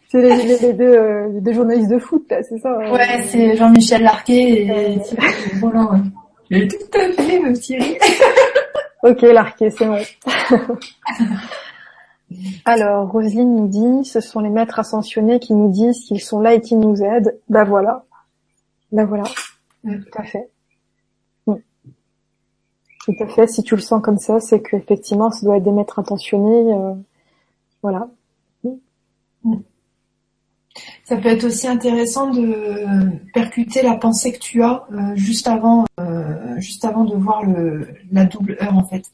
c'est 0.08 0.22
les, 0.22 0.72
deux, 0.72 0.84
euh, 0.84 1.28
les, 1.32 1.40
deux, 1.40 1.52
journalistes 1.52 1.90
de 1.90 1.98
foot, 1.98 2.24
là, 2.30 2.42
c'est 2.42 2.58
ça 2.58 2.70
hein 2.70 2.92
Ouais, 2.92 3.22
c'est 3.28 3.56
Jean-Michel 3.56 4.02
Larquet 4.02 4.94
et 4.94 5.00
Thierry 5.00 5.60
Roland. 5.60 6.02
J'ai 6.50 6.66
tout 6.66 6.98
à 6.98 7.12
fait, 7.12 7.38
mon 7.38 7.52
Thierry. 7.52 7.98
ok, 9.02 9.22
l'arqué, 9.22 9.70
c'est 9.70 9.86
bon. 9.86 9.98
Alors, 12.64 13.10
Roselyne 13.10 13.54
nous 13.56 13.68
dit, 13.68 14.04
ce 14.04 14.20
sont 14.20 14.40
les 14.40 14.50
maîtres 14.50 14.78
ascensionnés 14.78 15.38
qui 15.38 15.52
nous 15.52 15.70
disent 15.70 16.04
qu'ils 16.04 16.20
sont 16.20 16.40
là 16.40 16.54
et 16.54 16.60
qui 16.60 16.76
nous 16.76 17.02
aident. 17.02 17.36
Bah 17.48 17.64
voilà. 17.64 18.04
Bah 18.92 19.04
voilà. 19.04 19.24
Tout 19.84 20.18
à 20.18 20.22
fait. 20.24 20.49
Tout 23.04 23.14
à 23.20 23.26
fait. 23.26 23.46
Si 23.46 23.62
tu 23.62 23.74
le 23.74 23.80
sens 23.80 24.02
comme 24.02 24.18
ça, 24.18 24.40
c'est 24.40 24.60
qu'effectivement, 24.60 25.30
ça 25.30 25.46
doit 25.46 25.56
être 25.56 25.64
des 25.64 25.72
maîtres 25.72 25.98
intentionnés. 25.98 26.72
Euh, 26.72 26.94
voilà. 27.82 28.08
Mm. 29.44 29.56
Ça 31.04 31.16
peut 31.16 31.28
être 31.28 31.44
aussi 31.44 31.66
intéressant 31.66 32.30
de 32.30 32.84
percuter 33.34 33.82
la 33.82 33.94
pensée 33.96 34.32
que 34.32 34.38
tu 34.38 34.62
as 34.62 34.84
euh, 34.92 35.16
juste 35.16 35.48
avant, 35.48 35.84
euh, 35.98 36.58
juste 36.58 36.84
avant 36.84 37.04
de 37.04 37.16
voir 37.16 37.42
le, 37.42 37.88
la 38.12 38.24
double 38.24 38.56
heure 38.62 38.76
en 38.76 38.84
fait. 38.84 39.04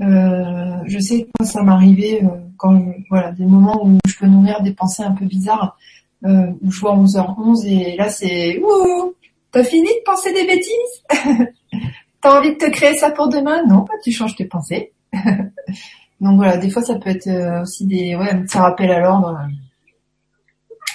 Euh, 0.00 0.78
je 0.86 0.98
sais 0.98 1.28
que 1.38 1.46
ça 1.46 1.62
m'arrivait 1.62 2.22
quand 2.58 2.82
voilà 3.10 3.32
des 3.32 3.46
moments 3.46 3.86
où 3.86 3.98
je 4.06 4.18
peux 4.18 4.26
nourrir 4.26 4.60
des 4.62 4.72
pensées 4.72 5.04
un 5.04 5.12
peu 5.12 5.24
bizarres, 5.24 5.78
où 6.24 6.70
je 6.70 6.80
vois 6.80 6.96
11h11 6.96 7.66
et 7.66 7.96
là 7.96 8.08
c'est 8.08 8.58
ouh, 8.58 9.14
t'as 9.52 9.64
fini 9.64 9.86
de 9.86 10.04
penser 10.04 10.32
des 10.32 10.46
bêtises? 10.46 11.46
T'as 12.26 12.40
envie 12.40 12.54
de 12.54 12.58
te 12.58 12.68
créer 12.68 12.96
ça 12.96 13.12
pour 13.12 13.28
demain? 13.28 13.62
Non, 13.66 13.82
bah, 13.82 13.94
tu 14.02 14.10
changes 14.10 14.34
tes 14.34 14.46
pensées. 14.46 14.92
Donc 16.20 16.34
voilà, 16.34 16.56
des 16.56 16.70
fois 16.70 16.82
ça 16.82 16.96
peut 16.96 17.10
être 17.10 17.62
aussi 17.62 17.86
des 17.86 18.16
ouais, 18.16 18.42
ça 18.48 18.62
rappelle 18.62 18.90
à 18.90 18.98
l'ordre. 18.98 19.38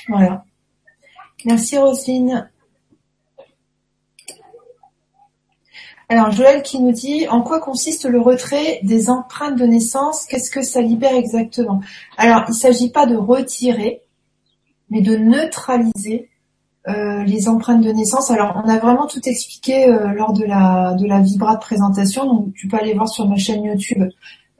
Voilà. 0.09 0.43
Merci 1.45 1.77
Roselyne. 1.77 2.49
Alors 6.09 6.31
Joël 6.31 6.63
qui 6.63 6.81
nous 6.81 6.91
dit 6.91 7.29
en 7.29 7.43
quoi 7.43 7.61
consiste 7.61 8.03
le 8.03 8.19
retrait 8.19 8.81
des 8.83 9.09
empreintes 9.09 9.57
de 9.57 9.65
naissance? 9.65 10.25
Qu'est-ce 10.25 10.51
que 10.51 10.63
ça 10.63 10.81
libère 10.81 11.15
exactement? 11.15 11.79
Alors 12.17 12.43
il 12.49 12.51
ne 12.51 12.55
s'agit 12.57 12.91
pas 12.91 13.05
de 13.05 13.15
retirer, 13.15 14.01
mais 14.89 14.99
de 14.99 15.15
neutraliser 15.15 16.29
euh, 16.87 17.23
les 17.23 17.47
empreintes 17.47 17.83
de 17.83 17.91
naissance. 17.91 18.31
Alors 18.31 18.61
on 18.63 18.69
a 18.69 18.77
vraiment 18.77 19.07
tout 19.07 19.21
expliqué 19.25 19.87
euh, 19.87 20.13
lors 20.13 20.33
de 20.33 20.45
la 20.45 20.93
de 20.93 21.05
la 21.05 21.19
vibra 21.19 21.55
de 21.55 21.59
présentation, 21.59 22.25
donc 22.25 22.53
tu 22.53 22.67
peux 22.67 22.77
aller 22.77 22.93
voir 22.93 23.07
sur 23.07 23.27
ma 23.27 23.37
chaîne 23.37 23.63
YouTube. 23.63 24.03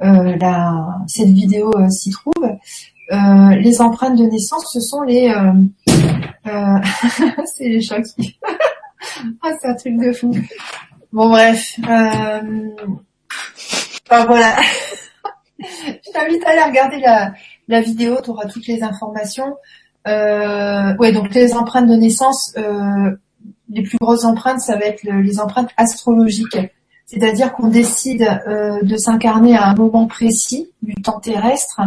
Euh, 0.02 0.36
la, 0.40 0.98
cette 1.08 1.30
vidéo 1.30 1.72
s'y 1.90 2.12
trouve. 2.12 2.58
Euh, 3.12 3.56
les 3.56 3.82
empreintes 3.82 4.18
de 4.18 4.24
naissance, 4.24 4.72
ce 4.72 4.80
sont 4.80 5.02
les... 5.02 5.30
Euh, 5.30 5.52
euh 6.48 6.80
c'est 7.46 7.68
les 7.68 7.80
qui... 7.80 8.40
ah, 9.42 9.52
c'est 9.60 9.68
un 9.68 9.76
truc 9.76 9.98
de 9.98 10.14
fou. 10.14 10.34
Bon, 11.12 11.30
bref. 11.30 11.78
Euh, 11.90 12.70
enfin, 14.10 14.26
voilà. 14.26 14.56
Je 15.60 16.12
t'invite 16.12 16.44
à 16.46 16.52
aller 16.52 16.64
regarder 16.64 17.00
la, 17.00 17.34
la 17.68 17.82
vidéo, 17.82 18.18
tu 18.24 18.30
auras 18.30 18.46
toutes 18.46 18.68
les 18.68 18.82
informations. 18.82 19.56
Euh, 20.08 20.96
ouais, 20.98 21.12
donc 21.12 21.34
les 21.34 21.54
empreintes 21.54 21.88
de 21.88 21.96
naissance, 21.96 22.54
euh, 22.58 23.12
les 23.70 23.84
plus 23.84 23.98
grosses 24.00 24.26
empreintes, 24.26 24.60
ça 24.60 24.76
va 24.76 24.86
être 24.86 25.04
les 25.04 25.40
empreintes 25.40 25.70
astrologiques. 25.78 26.58
C'est-à-dire 27.06 27.52
qu'on 27.54 27.68
décide 27.68 28.28
euh, 28.48 28.82
de 28.84 28.96
s'incarner 28.96 29.58
à 29.58 29.68
un 29.68 29.76
moment 29.76 30.08
précis 30.08 30.72
du 30.82 30.94
temps 30.96 31.20
terrestre 31.20 31.82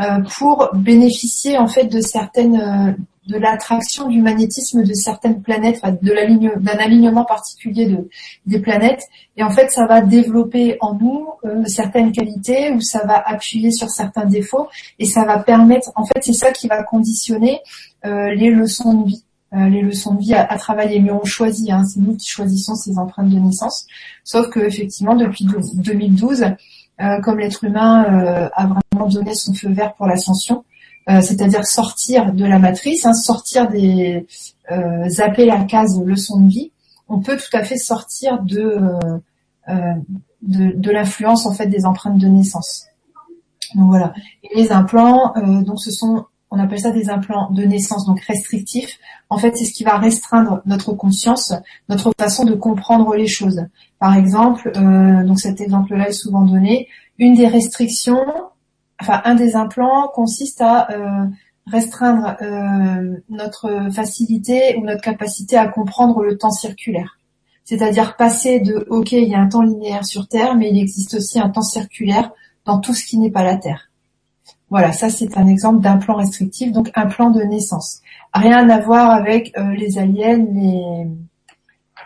euh, 0.00 0.18
pour 0.36 0.70
bénéficier 0.74 1.58
en 1.58 1.68
fait 1.68 1.84
de 1.84 2.00
certaines 2.00 2.96
de 3.26 3.38
l'attraction 3.38 4.08
du 4.08 4.20
magnétisme 4.20 4.84
de 4.84 4.92
certaines 4.92 5.42
planètes, 5.42 5.80
d'un 5.82 6.78
alignement 6.78 7.24
particulier 7.24 7.86
de, 7.86 8.08
des 8.46 8.58
planètes. 8.58 9.02
Et 9.36 9.42
en 9.42 9.50
fait, 9.50 9.70
ça 9.70 9.86
va 9.86 10.00
développer 10.00 10.76
en 10.80 10.94
nous 10.94 11.28
euh, 11.44 11.64
certaines 11.66 12.12
qualités 12.12 12.70
ou 12.72 12.80
ça 12.80 13.04
va 13.06 13.22
appuyer 13.26 13.70
sur 13.70 13.88
certains 13.88 14.26
défauts 14.26 14.68
et 14.98 15.06
ça 15.06 15.24
va 15.24 15.38
permettre, 15.38 15.90
en 15.96 16.04
fait, 16.04 16.20
c'est 16.22 16.32
ça 16.32 16.52
qui 16.52 16.68
va 16.68 16.82
conditionner 16.82 17.60
les 18.04 18.50
leçons 18.50 19.00
de 19.00 19.08
vie. 19.08 19.24
les 19.52 19.80
leçons 19.80 20.12
de 20.12 20.20
vie 20.20 20.34
à, 20.34 20.58
travailler, 20.58 21.00
mais 21.00 21.10
on 21.10 21.24
choisit, 21.24 21.70
hein, 21.70 21.82
c'est 21.86 22.00
nous 22.00 22.14
qui 22.16 22.28
choisissons 22.28 22.74
ces 22.74 22.98
empreintes 22.98 23.30
de 23.30 23.38
naissance. 23.38 23.86
Sauf 24.24 24.50
que 24.50 24.60
effectivement, 24.60 25.14
depuis 25.14 25.46
2012, 25.46 26.44
euh, 27.00 27.20
comme 27.22 27.40
l'être 27.40 27.64
humain 27.64 28.04
euh, 28.04 28.48
a 28.54 28.66
vraiment 28.66 29.08
donné 29.08 29.34
son 29.34 29.52
feu 29.52 29.68
vert 29.70 29.94
pour 29.94 30.06
l'ascension, 30.06 30.64
euh, 31.08 31.20
c'est-à-dire 31.20 31.66
sortir 31.66 32.32
de 32.32 32.44
la 32.44 32.58
matrice, 32.58 33.04
hein, 33.06 33.14
sortir 33.14 33.68
des 33.68 34.26
zapper 35.08 35.44
la 35.44 35.64
case 35.64 36.00
leçon 36.02 36.40
de 36.40 36.48
vie, 36.48 36.72
on 37.08 37.20
peut 37.20 37.36
tout 37.36 37.54
à 37.54 37.62
fait 37.62 37.76
sortir 37.76 38.42
de 38.42 38.78
de, 39.68 40.72
de 40.74 40.90
l'influence 40.90 41.44
en 41.46 41.52
fait 41.52 41.66
des 41.66 41.84
empreintes 41.84 42.18
de 42.18 42.28
naissance. 42.28 42.86
Donc 43.74 43.88
voilà. 43.88 44.14
Les 44.54 44.72
implants, 44.72 45.34
donc 45.62 45.80
ce 45.80 45.90
sont 45.90 46.24
on 46.54 46.58
appelle 46.60 46.78
ça 46.78 46.92
des 46.92 47.10
implants 47.10 47.50
de 47.50 47.64
naissance, 47.64 48.06
donc 48.06 48.20
restrictifs. 48.20 48.98
En 49.28 49.38
fait, 49.38 49.56
c'est 49.56 49.64
ce 49.64 49.72
qui 49.72 49.82
va 49.82 49.98
restreindre 49.98 50.62
notre 50.66 50.92
conscience, 50.92 51.52
notre 51.88 52.12
façon 52.16 52.44
de 52.44 52.54
comprendre 52.54 53.16
les 53.16 53.26
choses. 53.26 53.66
Par 53.98 54.16
exemple, 54.16 54.70
euh, 54.76 55.24
donc 55.24 55.40
cet 55.40 55.60
exemple-là 55.60 56.10
est 56.10 56.12
souvent 56.12 56.42
donné, 56.42 56.86
une 57.18 57.34
des 57.34 57.48
restrictions, 57.48 58.24
enfin 59.04 59.20
un 59.24 59.34
des 59.34 59.54
implants 59.54 60.08
consiste 60.08 60.60
à 60.62 60.90
euh, 60.90 61.26
restreindre 61.66 62.36
euh, 62.40 63.18
notre 63.28 63.90
facilité 63.92 64.76
ou 64.76 64.84
notre 64.84 65.02
capacité 65.02 65.56
à 65.56 65.68
comprendre 65.68 66.22
le 66.22 66.38
temps 66.38 66.50
circulaire. 66.50 67.18
C'est-à-dire 67.64 68.16
passer 68.16 68.60
de 68.60 68.86
OK, 68.90 69.12
il 69.12 69.28
y 69.28 69.34
a 69.34 69.40
un 69.40 69.48
temps 69.48 69.62
linéaire 69.62 70.04
sur 70.04 70.26
Terre, 70.26 70.54
mais 70.56 70.70
il 70.70 70.78
existe 70.78 71.14
aussi 71.14 71.38
un 71.38 71.50
temps 71.50 71.62
circulaire 71.62 72.30
dans 72.64 72.78
tout 72.78 72.94
ce 72.94 73.04
qui 73.04 73.18
n'est 73.18 73.30
pas 73.30 73.44
la 73.44 73.56
Terre. 73.56 73.90
Voilà, 74.70 74.92
ça 74.92 75.10
c'est 75.10 75.36
un 75.36 75.46
exemple 75.46 75.80
d'un 75.80 75.98
plan 75.98 76.16
restrictif, 76.16 76.72
donc 76.72 76.90
un 76.94 77.06
plan 77.06 77.30
de 77.30 77.42
naissance. 77.42 78.00
Rien 78.32 78.68
à 78.70 78.80
voir 78.80 79.10
avec 79.10 79.56
euh, 79.58 79.70
les 79.74 79.98
aliens, 79.98 80.44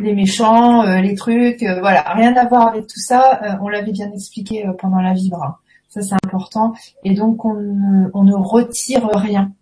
les, 0.00 0.14
méchants, 0.14 0.82
les 1.00 1.14
trucs, 1.14 1.64
voilà, 1.80 2.02
rien 2.14 2.36
à 2.36 2.46
voir 2.46 2.68
avec 2.68 2.86
tout 2.86 3.00
ça. 3.00 3.58
on 3.62 3.68
l'avait 3.68 3.92
bien 3.92 4.12
expliqué 4.12 4.64
pendant 4.78 5.00
la 5.00 5.12
vibra. 5.12 5.60
Ça 5.88 6.02
c'est 6.02 6.14
important. 6.14 6.74
Et 7.04 7.14
donc 7.14 7.44
on 7.44 7.54
ne, 7.54 8.34
retire 8.34 9.08
rien. 9.14 9.52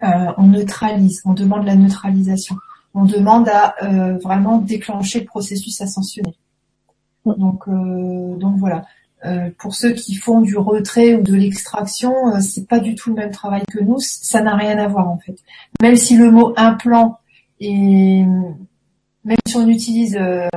on 0.00 0.46
neutralise, 0.46 1.22
on 1.24 1.34
demande 1.34 1.64
la 1.66 1.76
neutralisation. 1.76 2.56
On 2.94 3.04
demande 3.04 3.48
à 3.48 3.76
vraiment 4.22 4.58
déclencher 4.58 5.20
le 5.20 5.26
processus 5.26 5.80
ascensionné. 5.80 6.34
Donc, 7.24 7.68
donc 7.68 8.56
voilà. 8.58 8.84
Euh, 9.24 9.50
pour 9.58 9.74
ceux 9.74 9.92
qui 9.92 10.14
font 10.14 10.40
du 10.40 10.56
retrait 10.56 11.14
ou 11.14 11.22
de 11.22 11.34
l'extraction, 11.34 12.12
euh, 12.28 12.40
c'est 12.40 12.68
pas 12.68 12.78
du 12.78 12.94
tout 12.94 13.10
le 13.10 13.16
même 13.16 13.30
travail 13.30 13.62
que 13.72 13.82
nous. 13.82 13.98
Ça 13.98 14.42
n'a 14.42 14.54
rien 14.54 14.78
à 14.78 14.86
voir 14.88 15.08
en 15.08 15.18
fait. 15.18 15.36
Même 15.82 15.96
si 15.96 16.16
le 16.16 16.30
mot 16.30 16.52
implant 16.56 17.18
et 17.58 18.22
même 19.24 19.38
si 19.46 19.56
on 19.56 19.66
utilise 19.66 20.16
euh, 20.20 20.48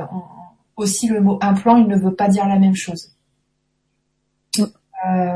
aussi 0.76 1.08
le 1.08 1.20
mot 1.20 1.38
implant, 1.40 1.78
il 1.78 1.88
ne 1.88 1.96
veut 1.96 2.14
pas 2.14 2.28
dire 2.28 2.46
la 2.46 2.58
même 2.58 2.74
chose. 2.74 3.12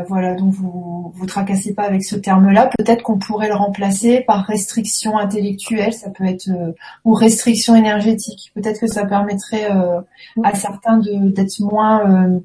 Voilà, 0.08 0.34
donc 0.34 0.52
vous 0.52 1.12
vous 1.14 1.26
tracassez 1.26 1.74
pas 1.74 1.84
avec 1.84 2.04
ce 2.04 2.16
terme-là. 2.16 2.70
Peut-être 2.78 3.02
qu'on 3.02 3.18
pourrait 3.18 3.48
le 3.48 3.54
remplacer 3.54 4.20
par 4.20 4.44
restriction 4.44 5.16
intellectuelle, 5.18 5.92
ça 5.92 6.10
peut 6.10 6.24
être 6.24 6.48
ou 7.04 7.14
restriction 7.14 7.74
énergétique. 7.74 8.52
Peut-être 8.54 8.80
que 8.80 8.86
ça 8.86 9.06
permettrait 9.06 9.68
à 10.42 10.54
certains 10.54 10.98
d'être 10.98 11.60
moins 11.60 12.40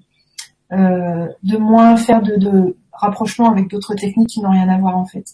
euh, 0.72 1.28
de 1.42 1.58
moins 1.58 1.98
faire 1.98 2.22
de, 2.22 2.36
de 2.36 2.76
rapprochement 2.92 3.50
avec 3.50 3.70
d'autres 3.70 3.96
techniques 3.96 4.30
qui 4.30 4.42
n'ont 4.42 4.52
rien 4.52 4.70
à 4.70 4.78
voir 4.78 4.98
en 4.98 5.06
fait. 5.06 5.26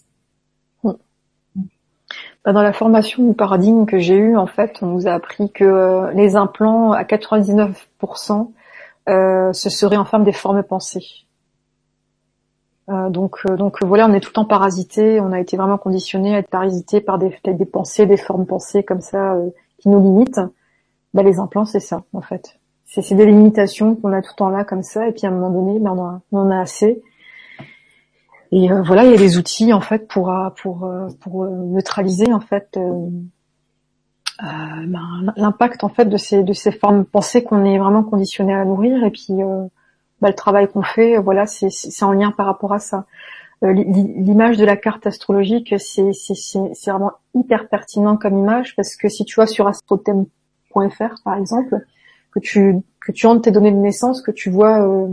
Bah, 0.82 2.52
dans 2.52 2.62
la 2.62 2.72
formation 2.72 3.26
du 3.26 3.34
paradigme 3.34 3.86
que 3.86 3.98
j'ai 3.98 4.14
eue, 4.14 4.36
en 4.36 4.46
fait, 4.46 4.78
on 4.80 4.86
nous 4.86 5.08
a 5.08 5.12
appris 5.12 5.50
que 5.50 5.64
euh, 5.64 6.12
les 6.12 6.36
implants, 6.36 6.92
à 6.92 7.02
99%, 7.02 8.52
euh, 9.08 9.52
ce 9.52 9.68
serait 9.68 9.96
en 9.96 10.04
forme 10.04 10.22
des 10.22 10.32
formes 10.32 10.62
pensées. 10.62 11.25
Euh, 12.88 13.10
donc, 13.10 13.38
euh, 13.48 13.56
donc 13.56 13.82
voilà, 13.82 14.06
on 14.06 14.12
est 14.12 14.20
tout 14.20 14.30
le 14.30 14.34
temps 14.34 14.44
parasité, 14.44 15.20
on 15.20 15.32
a 15.32 15.40
été 15.40 15.56
vraiment 15.56 15.78
conditionné 15.78 16.34
à 16.34 16.38
être 16.38 16.50
parasité 16.50 17.00
par 17.00 17.18
des, 17.18 17.36
des 17.44 17.66
pensées, 17.66 18.06
des 18.06 18.16
formes 18.16 18.46
pensées 18.46 18.84
comme 18.84 19.00
ça 19.00 19.36
qui 19.78 19.88
nous 19.88 20.00
limitent. 20.00 20.40
Bah, 21.14 21.22
les 21.22 21.38
implants, 21.38 21.64
c'est 21.64 21.80
ça, 21.80 22.04
en 22.12 22.20
fait 22.20 22.58
c'est 22.86 23.14
des 23.14 23.26
limitations 23.26 23.94
qu'on 23.96 24.12
a 24.12 24.22
tout 24.22 24.30
le 24.32 24.36
temps 24.36 24.48
là 24.48 24.64
comme 24.64 24.82
ça, 24.82 25.08
et 25.08 25.12
puis 25.12 25.26
à 25.26 25.30
un 25.30 25.32
moment 25.32 25.50
donné, 25.50 25.78
ben, 25.78 26.22
on, 26.32 26.38
en 26.38 26.50
a 26.50 26.58
assez. 26.58 27.02
Et 28.52 28.70
euh, 28.70 28.82
voilà, 28.82 29.04
il 29.04 29.10
y 29.10 29.14
a 29.14 29.18
des 29.18 29.38
outils 29.38 29.72
en 29.72 29.80
fait 29.80 30.06
pour 30.08 30.30
euh, 30.30 30.50
pour 30.62 30.84
euh, 30.84 31.08
pour 31.20 31.44
neutraliser 31.46 32.32
en 32.32 32.40
fait 32.40 32.78
ben, 34.38 35.34
l'impact 35.36 35.82
en 35.82 35.88
fait 35.88 36.04
de 36.04 36.16
ces 36.16 36.44
de 36.44 36.52
ces 36.52 36.70
formes 36.70 37.04
pensées 37.04 37.42
qu'on 37.42 37.64
est 37.64 37.78
vraiment 37.78 38.04
conditionné 38.04 38.54
à 38.54 38.64
nourrir, 38.64 39.04
et 39.04 39.10
puis 39.10 39.34
ben, 40.20 40.28
le 40.28 40.34
travail 40.34 40.68
qu'on 40.68 40.82
fait, 40.82 41.18
voilà, 41.18 41.46
c'est 41.46 42.02
en 42.02 42.12
lien 42.12 42.30
par 42.30 42.46
rapport 42.46 42.72
à 42.72 42.78
ça. 42.78 43.06
L'image 43.62 44.58
de 44.58 44.64
la 44.64 44.76
carte 44.76 45.06
astrologique, 45.06 45.74
c'est 45.78 46.10
vraiment 46.86 47.12
hyper 47.34 47.68
pertinent 47.68 48.16
comme 48.16 48.38
image 48.38 48.76
parce 48.76 48.96
que 48.96 49.08
si 49.08 49.24
tu 49.24 49.34
vois 49.34 49.46
sur 49.46 49.66
astrothème.fr 49.66 51.22
par 51.24 51.36
exemple, 51.36 51.80
que 52.32 52.40
tu 52.40 52.76
que 53.00 53.12
tu 53.12 53.26
entres 53.26 53.42
tes 53.42 53.50
données 53.50 53.70
de 53.70 53.76
naissance, 53.76 54.20
que 54.20 54.30
tu 54.30 54.50
vois 54.50 54.82
euh, 54.86 55.08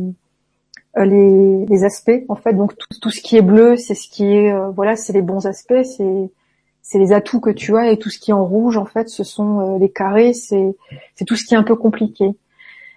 euh, 0.97 1.05
les, 1.05 1.65
les, 1.67 1.83
aspects 1.83 2.23
en 2.27 2.35
fait. 2.35 2.53
Donc 2.53 2.75
tout, 2.77 2.87
tout 3.01 3.11
ce 3.11 3.21
qui 3.21 3.37
est 3.37 3.41
bleu, 3.41 3.77
c'est 3.77 3.95
ce 3.95 4.09
qui 4.09 4.25
est 4.25 4.51
euh, 4.51 4.69
voilà, 4.71 4.95
c'est 4.95 5.13
les 5.13 5.21
bons 5.21 5.45
aspects, 5.45 5.83
c'est 5.83 6.31
c'est 6.81 6.99
les 6.99 7.13
atouts 7.13 7.39
que 7.39 7.49
tu 7.49 7.77
as 7.77 7.91
et 7.91 7.97
tout 7.97 8.09
ce 8.09 8.19
qui 8.19 8.31
est 8.31 8.33
en 8.33 8.45
rouge 8.45 8.75
en 8.75 8.85
fait, 8.85 9.07
ce 9.07 9.23
sont 9.23 9.77
les 9.77 9.89
carrés, 9.89 10.33
c'est 10.33 10.75
c'est 11.15 11.23
tout 11.23 11.37
ce 11.37 11.45
qui 11.45 11.53
est 11.53 11.57
un 11.57 11.63
peu 11.63 11.77
compliqué. 11.77 12.31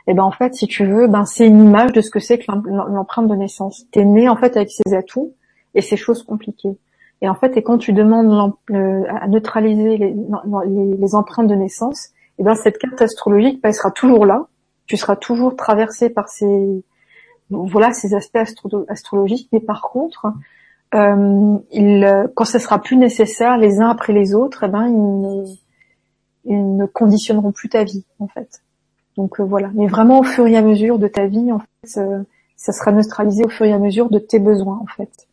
Et 0.07 0.15
ben 0.15 0.23
en 0.23 0.31
fait, 0.31 0.55
si 0.55 0.67
tu 0.67 0.87
veux, 0.87 1.09
ben 1.09 1.25
c'est 1.25 1.47
une 1.47 1.65
image 1.65 1.93
de 1.93 2.01
ce 2.01 2.11
que 2.11 2.21
c'est 2.21 2.39
que 2.39 2.45
l'empreinte 2.49 3.29
de 3.29 3.35
naissance. 3.35 3.87
T'es 3.91 4.05
né 4.05 4.29
en 4.29 4.37
fait 4.37 4.57
avec 4.57 4.71
ces 4.71 4.95
atouts 4.95 5.33
et 5.75 5.83
ces 5.83 5.97
choses 5.97 6.23
compliquées. 6.23 6.77
Et 7.23 7.29
en 7.29 7.35
fait, 7.35 7.57
et 7.57 7.63
quand 7.63 7.79
tu 7.79 7.93
demandes 7.93 8.55
à 8.71 9.27
neutraliser 9.27 9.97
les, 9.97 11.15
empreintes 11.15 11.49
de 11.49 11.55
naissance, 11.55 12.11
et 12.39 12.43
ben 12.43 12.55
cette 12.55 12.79
carte 12.79 13.01
astrologique, 13.01 13.61
ben, 13.63 13.71
elle 13.71 13.75
sera 13.75 13.91
toujours 13.91 14.27
là. 14.27 14.47
Tu 14.87 14.97
seras 14.97 15.17
toujours 15.17 15.57
traversé 15.57 16.11
par 16.11 16.29
ces 16.29 16.85
voilà 17.51 17.93
ces 17.93 18.15
aspects 18.15 18.39
astrologiques. 18.89 19.49
Mais 19.53 19.61
par 19.61 19.83
contre, 19.83 20.33
euh, 20.95 21.57
il, 21.73 22.31
quand 22.35 22.45
ce 22.45 22.59
sera 22.59 22.81
plus 22.81 22.97
nécessaire, 22.97 23.57
les 23.57 23.81
uns 23.81 23.89
après 23.89 24.13
les 24.13 24.35
autres, 24.35 24.65
eh 24.65 24.69
ben 24.69 24.87
ils 24.87 25.59
ils 26.47 26.77
ne 26.77 26.87
conditionneront 26.87 27.53
plus 27.53 27.69
ta 27.69 27.85
vie 27.85 28.05
en 28.21 28.29
fait. 28.29 28.63
Donc 29.17 29.41
euh, 29.41 29.45
voilà. 29.45 29.71
Mais 29.75 29.87
vraiment 29.87 30.21
au 30.21 30.23
fur 30.23 30.47
et 30.47 30.57
à 30.57 30.63
mesure 30.63 30.99
de 30.99 31.09
ta 31.09 31.27
vie, 31.27 31.53
en 31.53 31.59
fait, 31.59 32.01
euh, 32.01 32.23
ça 32.57 32.73
sera 32.73 32.93
neutralisé 32.93 33.45
au 33.45 33.49
fur 33.49 33.67
et 33.67 33.73
à 33.73 33.79
mesure 33.79 34.11
de 34.11 34.19
tes 34.19 34.39
besoins 34.39 34.81
en 34.83 34.87
fait. 34.87 35.27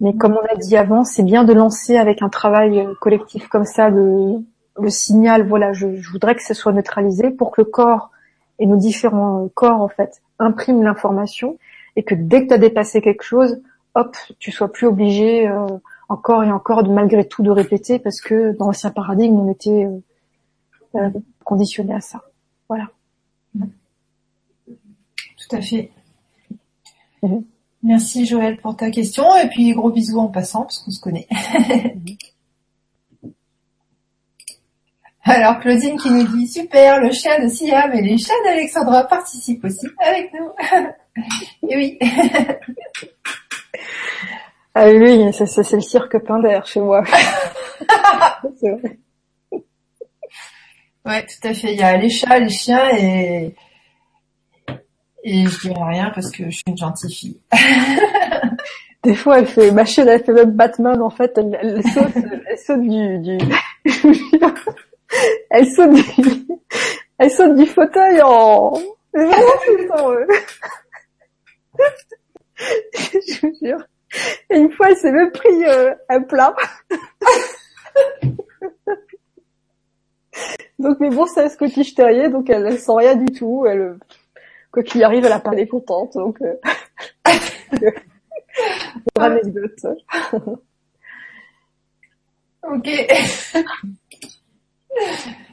Mais 0.00 0.14
comme 0.14 0.32
on 0.32 0.54
a 0.54 0.56
dit 0.56 0.76
avant, 0.76 1.04
c'est 1.04 1.22
bien 1.22 1.44
de 1.44 1.52
lancer 1.52 1.96
avec 1.96 2.22
un 2.22 2.28
travail 2.28 2.80
euh, 2.80 2.94
collectif 3.00 3.48
comme 3.48 3.64
ça 3.64 3.88
le, 3.88 4.44
le 4.78 4.90
signal. 4.90 5.46
Voilà, 5.46 5.72
je, 5.72 5.96
je, 5.96 6.10
voudrais 6.10 6.34
que 6.34 6.42
ce 6.42 6.54
soit 6.54 6.72
neutralisé 6.72 7.30
pour 7.30 7.52
que 7.52 7.62
le 7.62 7.64
corps 7.66 8.10
et 8.58 8.66
nos 8.66 8.76
différents 8.76 9.48
corps 9.54 9.80
en 9.80 9.88
fait 9.88 10.20
impriment 10.38 10.82
l'information 10.82 11.58
et 11.96 12.02
que 12.02 12.14
dès 12.14 12.42
que 12.42 12.48
tu 12.48 12.54
as 12.54 12.58
dépassé 12.58 13.00
quelque 13.00 13.22
chose, 13.22 13.60
hop, 13.94 14.16
tu 14.38 14.50
sois 14.50 14.70
plus 14.70 14.86
obligé 14.86 15.48
euh, 15.48 15.66
encore 16.08 16.44
et 16.44 16.52
encore 16.52 16.82
de 16.82 16.90
malgré 16.90 17.26
tout 17.26 17.42
de 17.42 17.50
répéter 17.50 17.98
parce 17.98 18.20
que 18.20 18.52
dans 18.58 18.66
l'ancien 18.66 18.90
paradigme 18.90 19.36
on 19.36 19.50
était 19.50 19.88
conditionné 21.44 21.94
à 21.94 22.00
ça. 22.00 22.22
Voilà. 22.68 22.86
Tout 25.48 25.56
à 25.56 25.60
fait. 25.60 25.90
Mhm. 27.22 27.44
Merci 27.82 28.24
Joël 28.24 28.56
pour 28.58 28.76
ta 28.76 28.90
question 28.90 29.36
et 29.36 29.48
puis 29.48 29.72
gros 29.72 29.90
bisous 29.90 30.18
en 30.18 30.28
passant 30.28 30.62
parce 30.62 30.78
qu'on 30.78 30.90
se 30.90 31.00
connaît. 31.00 31.28
Alors 35.26 35.58
Claudine 35.60 35.98
qui 35.98 36.10
nous 36.10 36.26
dit 36.36 36.48
super, 36.48 37.00
le 37.00 37.10
chien 37.12 37.42
de 37.42 37.48
Siam 37.48 37.92
et 37.94 38.02
les 38.02 38.18
chats 38.18 38.32
d'Alexandra 38.44 39.04
participent 39.04 39.64
aussi 39.64 39.86
avec 39.98 40.30
nous. 40.32 40.50
et 41.68 41.76
oui. 41.76 41.98
ah 44.74 44.88
oui, 44.88 45.30
c'est 45.32 45.72
le 45.72 45.80
cirque 45.80 46.18
plein 46.24 46.40
d'air 46.40 46.66
chez 46.66 46.80
moi. 46.80 47.02
c'est 48.60 48.70
vrai. 48.70 48.98
Ouais, 51.06 51.26
tout 51.26 51.48
à 51.48 51.54
fait. 51.54 51.72
Il 51.72 51.78
y 51.78 51.82
a 51.82 51.96
les 51.96 52.10
chats, 52.10 52.38
les 52.38 52.48
chiens 52.48 52.90
et 52.96 53.54
et 55.24 55.46
je 55.46 55.60
dirais 55.60 55.84
rien 55.84 56.12
parce 56.14 56.30
que 56.30 56.44
je 56.44 56.50
suis 56.50 56.64
une 56.66 56.76
gentille 56.76 57.12
fille. 57.12 57.40
Des 59.02 59.14
fois, 59.14 59.38
elle 59.38 59.46
fait, 59.46 59.70
ma 59.70 59.84
chienne, 59.84 60.08
elle 60.08 60.22
fait 60.22 60.32
même 60.32 60.52
Batman, 60.52 61.02
en 61.02 61.10
fait, 61.10 61.36
elle, 61.36 61.82
saute, 61.82 62.14
elle 62.46 62.58
saute 62.58 62.80
du, 62.80 63.18
du, 63.18 63.38
elle 65.50 65.66
saute 65.66 65.92
du, 65.92 66.02
elle 67.18 67.30
saute 67.30 67.54
du 67.54 67.66
fauteuil 67.66 68.22
en, 68.22 68.72
je 69.14 69.20
vous 73.42 73.52
jure. 73.62 73.84
Et 74.50 74.58
une 74.58 74.72
fois, 74.72 74.90
elle 74.90 74.96
s'est 74.96 75.12
même 75.12 75.30
pris 75.32 75.64
euh, 75.64 75.94
un 76.08 76.22
plat. 76.22 76.54
donc, 80.78 80.98
mais 81.00 81.10
bon, 81.10 81.26
c'est 81.26 81.42
un 81.44 81.48
Scottish 81.48 81.94
Terrier, 81.94 82.28
donc 82.30 82.48
elle, 82.48 82.66
elle 82.66 82.78
sent 82.78 82.92
rien 82.96 83.16
du 83.16 83.32
tout. 83.32 83.66
Elle, 83.66 83.98
quoi 84.74 84.82
qu'il 84.82 85.02
arrive, 85.04 85.24
elle 85.24 85.32
a 85.32 85.38
pas 85.38 85.54
les 85.54 85.68
contente, 85.68 86.14
donc. 86.14 86.36
Euh... 86.42 86.56
anecdote. 89.18 89.86
ok. 92.62 92.88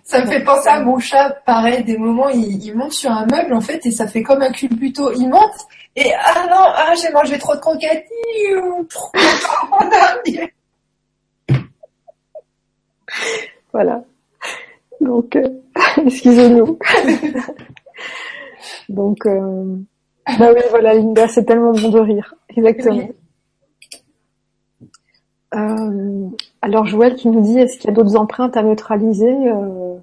ça 0.03 0.25
me 0.25 0.27
fait 0.27 0.43
penser 0.43 0.69
à 0.69 0.81
mon 0.81 0.97
chat, 0.97 1.29
pareil, 1.45 1.83
des 1.83 1.97
moments, 1.97 2.29
il, 2.29 2.65
il, 2.65 2.75
monte 2.75 2.93
sur 2.93 3.11
un 3.11 3.27
meuble, 3.27 3.53
en 3.53 3.61
fait, 3.61 3.85
et 3.85 3.91
ça 3.91 4.07
fait 4.07 4.23
comme 4.23 4.41
un 4.41 4.51
culbuto. 4.51 5.11
Il 5.13 5.29
monte, 5.29 5.67
et 5.95 6.11
ah 6.13 6.47
non, 6.49 6.73
ah, 6.75 6.95
j'ai 6.99 7.11
mangé 7.11 7.37
trop 7.37 7.53
de 7.55 7.59
croquettes. 7.59 8.07
voilà. 13.71 14.03
Donc, 14.99 15.35
euh, 15.35 15.47
excusez-nous. 16.05 16.79
Donc, 18.89 19.25
euh, 19.25 19.75
bah 20.39 20.51
oui, 20.53 20.61
voilà, 20.69 20.93
Linda, 20.93 21.27
c'est 21.27 21.45
tellement 21.45 21.71
bon 21.73 21.89
de 21.89 21.99
rire. 21.99 22.35
Exactement. 22.49 23.09
Euh, 25.53 26.29
alors 26.61 26.85
Joël 26.85 27.15
qui 27.15 27.27
nous 27.27 27.41
dit 27.41 27.57
est-ce 27.57 27.77
qu'il 27.77 27.89
y 27.89 27.93
a 27.93 27.95
d'autres 27.95 28.15
empreintes 28.15 28.55
à 28.55 28.63
neutraliser 28.63 29.33
euh, 29.49 29.95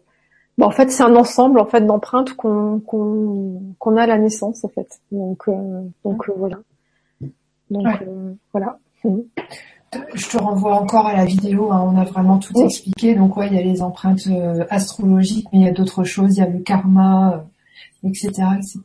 bah, 0.59 0.67
En 0.67 0.71
fait, 0.71 0.91
c'est 0.91 1.03
un 1.03 1.17
ensemble 1.17 1.59
en 1.59 1.65
fait 1.65 1.81
d'empreintes 1.87 2.35
qu'on 2.35 2.81
qu'on 2.81 3.97
a 3.97 4.03
à 4.03 4.07
la 4.07 4.19
naissance 4.19 4.65
en 4.65 4.69
fait. 4.69 5.01
Donc 5.11 5.49
euh, 5.49 5.83
donc 6.05 6.29
euh, 6.29 6.33
voilà. 6.37 6.59
Donc 7.71 7.87
euh, 8.03 8.35
voilà. 8.53 8.79
Je 10.13 10.29
te 10.29 10.37
renvoie 10.37 10.75
encore 10.75 11.07
à 11.07 11.17
la 11.17 11.25
vidéo, 11.25 11.73
hein, 11.73 11.83
on 11.91 11.97
a 11.97 12.05
vraiment 12.05 12.39
tout 12.39 12.53
expliqué. 12.63 13.15
Donc 13.15 13.39
ouais, 13.39 13.47
il 13.47 13.55
y 13.55 13.59
a 13.59 13.63
les 13.63 13.81
empreintes 13.81 14.29
astrologiques, 14.69 15.49
mais 15.53 15.61
il 15.61 15.65
y 15.65 15.69
a 15.69 15.73
d'autres 15.73 16.05
choses, 16.05 16.37
il 16.37 16.41
y 16.41 16.43
a 16.43 16.49
le 16.49 16.59
karma, 16.59 17.47
etc., 18.05 18.31
etc. 18.57 18.81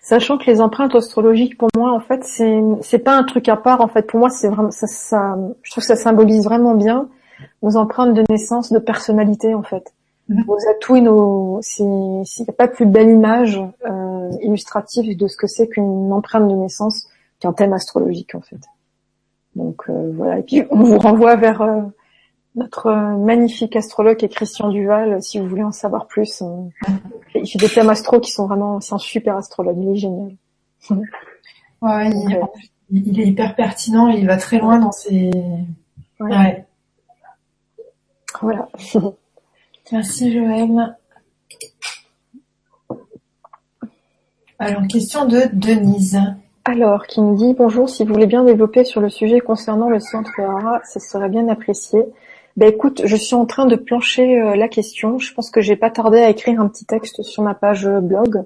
Sachant 0.00 0.38
que 0.38 0.46
les 0.46 0.60
empreintes 0.60 0.94
astrologiques, 0.94 1.58
pour 1.58 1.68
moi, 1.76 1.92
en 1.92 2.00
fait, 2.00 2.24
c'est 2.24 2.62
c'est 2.80 2.98
pas 2.98 3.16
un 3.16 3.24
truc 3.24 3.48
à 3.48 3.56
part. 3.56 3.80
En 3.80 3.88
fait, 3.88 4.06
pour 4.06 4.20
moi, 4.20 4.30
c'est 4.30 4.48
vraiment 4.48 4.70
ça, 4.70 4.86
ça, 4.86 5.36
Je 5.62 5.70
trouve 5.70 5.82
que 5.82 5.88
ça 5.88 5.96
symbolise 5.96 6.44
vraiment 6.44 6.74
bien 6.74 7.08
nos 7.62 7.76
empreintes 7.76 8.14
de 8.14 8.22
naissance, 8.30 8.72
de 8.72 8.78
personnalité, 8.78 9.54
en 9.54 9.62
fait. 9.62 9.92
Mm 10.28 10.44
Nos 10.46 10.58
atouts 10.70 10.96
et 10.96 11.00
nos. 11.00 11.58
S'il 11.62 11.86
n'y 11.86 12.46
a 12.48 12.52
pas 12.52 12.68
plus 12.68 12.86
belle 12.86 13.10
image 13.10 13.60
euh, 13.84 14.30
illustrative 14.42 15.16
de 15.16 15.26
ce 15.26 15.36
que 15.36 15.46
c'est 15.46 15.68
qu'une 15.68 16.12
empreinte 16.12 16.48
de 16.48 16.54
naissance 16.54 17.08
qu'un 17.40 17.52
thème 17.52 17.72
astrologique, 17.72 18.34
en 18.34 18.40
fait. 18.40 18.60
Donc 19.56 19.82
euh, 19.88 20.12
voilà. 20.14 20.38
Et 20.38 20.42
puis 20.42 20.62
on 20.70 20.82
vous 20.84 20.98
renvoie 20.98 21.34
vers 21.36 21.62
euh, 21.62 21.80
notre 22.56 22.90
magnifique 23.18 23.76
astrologue 23.76 24.24
est 24.24 24.28
Christian 24.28 24.70
Duval, 24.70 25.22
si 25.22 25.38
vous 25.38 25.46
voulez 25.46 25.62
en 25.62 25.72
savoir 25.72 26.06
plus. 26.06 26.42
Il 27.34 27.46
fait 27.46 27.58
des 27.58 27.68
thèmes 27.68 27.90
astro 27.90 28.18
qui 28.18 28.32
sont 28.32 28.46
vraiment, 28.46 28.80
c'est 28.80 28.94
un 28.94 28.98
super 28.98 29.36
astrologue, 29.36 29.76
il 29.80 29.90
est 29.90 29.96
génial. 29.96 30.36
Ouais, 31.82 32.08
il, 32.90 33.20
est 33.20 33.26
hyper 33.26 33.54
pertinent, 33.54 34.08
il 34.08 34.26
va 34.26 34.38
très 34.38 34.58
loin 34.58 34.78
dans 34.78 34.92
ses... 34.92 35.30
Ouais. 36.18 36.64
Voilà. 38.40 38.66
Merci 39.92 40.32
Joël. 40.32 40.96
Alors, 44.58 44.86
question 44.88 45.26
de 45.26 45.42
Denise. 45.52 46.18
Alors, 46.64 47.06
qui 47.06 47.20
me 47.20 47.36
dit 47.36 47.52
bonjour, 47.52 47.90
si 47.90 48.04
vous 48.04 48.14
voulez 48.14 48.26
bien 48.26 48.42
développer 48.42 48.84
sur 48.84 49.02
le 49.02 49.10
sujet 49.10 49.40
concernant 49.40 49.90
le 49.90 50.00
centre 50.00 50.40
ARA, 50.40 50.80
ce 50.90 50.98
serait 50.98 51.28
bien 51.28 51.46
apprécié. 51.48 52.00
Ben 52.56 52.70
écoute, 52.70 53.02
je 53.04 53.16
suis 53.16 53.34
en 53.34 53.44
train 53.44 53.66
de 53.66 53.76
plancher 53.76 54.40
euh, 54.40 54.56
la 54.56 54.68
question. 54.68 55.18
Je 55.18 55.34
pense 55.34 55.50
que 55.50 55.60
j'ai 55.60 55.76
pas 55.76 55.90
tardé 55.90 56.20
à 56.20 56.30
écrire 56.30 56.58
un 56.58 56.68
petit 56.68 56.86
texte 56.86 57.22
sur 57.22 57.42
ma 57.42 57.54
page 57.54 57.86
euh, 57.86 58.00
blog. 58.00 58.44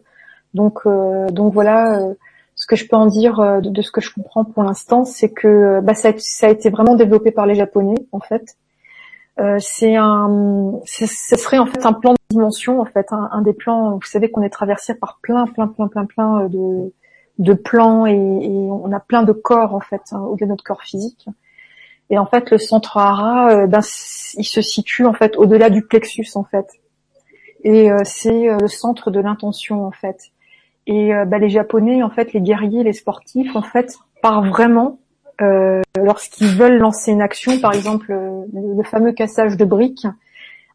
Donc 0.53 0.81
euh, 0.87 1.29
donc 1.29 1.55
voilà, 1.55 2.01
ce 2.57 2.67
que 2.67 2.75
je 2.75 2.89
peux 2.89 2.97
en 2.97 3.07
dire 3.07 3.61
de, 3.63 3.83
ce 3.83 3.93
que 3.93 4.01
je 4.01 4.13
comprends 4.13 4.45
pour 4.45 4.65
l'instant, 4.65 5.05
c'est 5.05 5.31
que 5.31 5.81
bah, 5.81 5.95
ça, 5.95 6.09
a, 6.43 6.49
été 6.49 6.71
vraiment 6.71 6.97
développé 6.97 7.31
par 7.31 7.47
les 7.47 7.55
Japonais 7.55 7.95
en 8.11 8.19
fait. 8.19 8.57
c'est 9.61 9.95
un, 9.97 10.81
ce 10.85 11.07
serait 11.07 11.59
en 11.59 11.67
fait 11.67 11.87
un 11.87 11.93
plan 11.93 12.13
de 12.15 12.19
dimension 12.31 12.81
en 12.81 12.85
fait, 12.85 13.07
un, 13.13 13.43
des 13.43 13.53
plans. 13.53 13.93
Vous 13.93 14.03
savez 14.03 14.31
qu'on 14.31 14.43
est 14.43 14.51
traversé 14.51 14.95
par 14.95 15.21
plein 15.23 15.47
plein 15.47 15.69
plein 15.69 15.87
plein 15.87 16.07
plein 16.07 16.49
de 16.49 16.93
de 17.39 17.55
plans 17.55 18.07
et, 18.07 18.17
on 18.17 18.93
a 18.93 19.01
plein 19.01 19.23
de 19.23 19.33
corps 19.33 19.75
en 19.75 19.81
fait 19.81 20.03
hein, 20.13 20.21
au-delà 20.21 20.47
de 20.47 20.51
notre 20.51 20.65
corps 20.65 20.83
physique. 20.83 21.29
Et 22.11 22.19
en 22.19 22.27
fait, 22.27 22.51
le 22.51 22.59
centre 22.59 22.97
hara, 22.97 23.51
euh, 23.51 23.67
ben, 23.67 23.81
il 24.35 24.45
se 24.45 24.61
situe 24.61 25.07
en 25.07 25.13
fait 25.13 25.37
au-delà 25.37 25.71
du 25.71 25.83
plexus 25.83 26.27
en 26.35 26.45
fait. 26.45 26.67
Et 27.63 27.91
euh, 27.91 27.99
c'est 28.05 28.49
euh, 28.49 28.59
le 28.61 28.69
centre 28.69 29.11
de 29.11 29.21
l'intention 29.21 29.87
en 29.87 29.93
fait. 29.93 30.19
Et 30.87 31.13
ben, 31.27 31.39
les 31.39 31.51
Japonais, 31.51 32.03
en 32.03 32.11
fait, 32.11 32.33
les 32.33 32.41
guerriers, 32.41 32.83
les 32.83 32.95
sportifs, 32.95 33.55
en 33.55 33.63
fait, 33.63 33.97
partent 34.23 34.49
vraiment 34.49 34.99
lorsqu'ils 35.97 36.49
veulent 36.49 36.79
lancer 36.79 37.13
une 37.13 37.23
action, 37.23 37.61
par 37.61 37.73
exemple 37.73 38.13
le, 38.13 38.83
fameux 38.83 39.13
cassage 39.13 39.57
de 39.57 39.65
briques. 39.65 40.07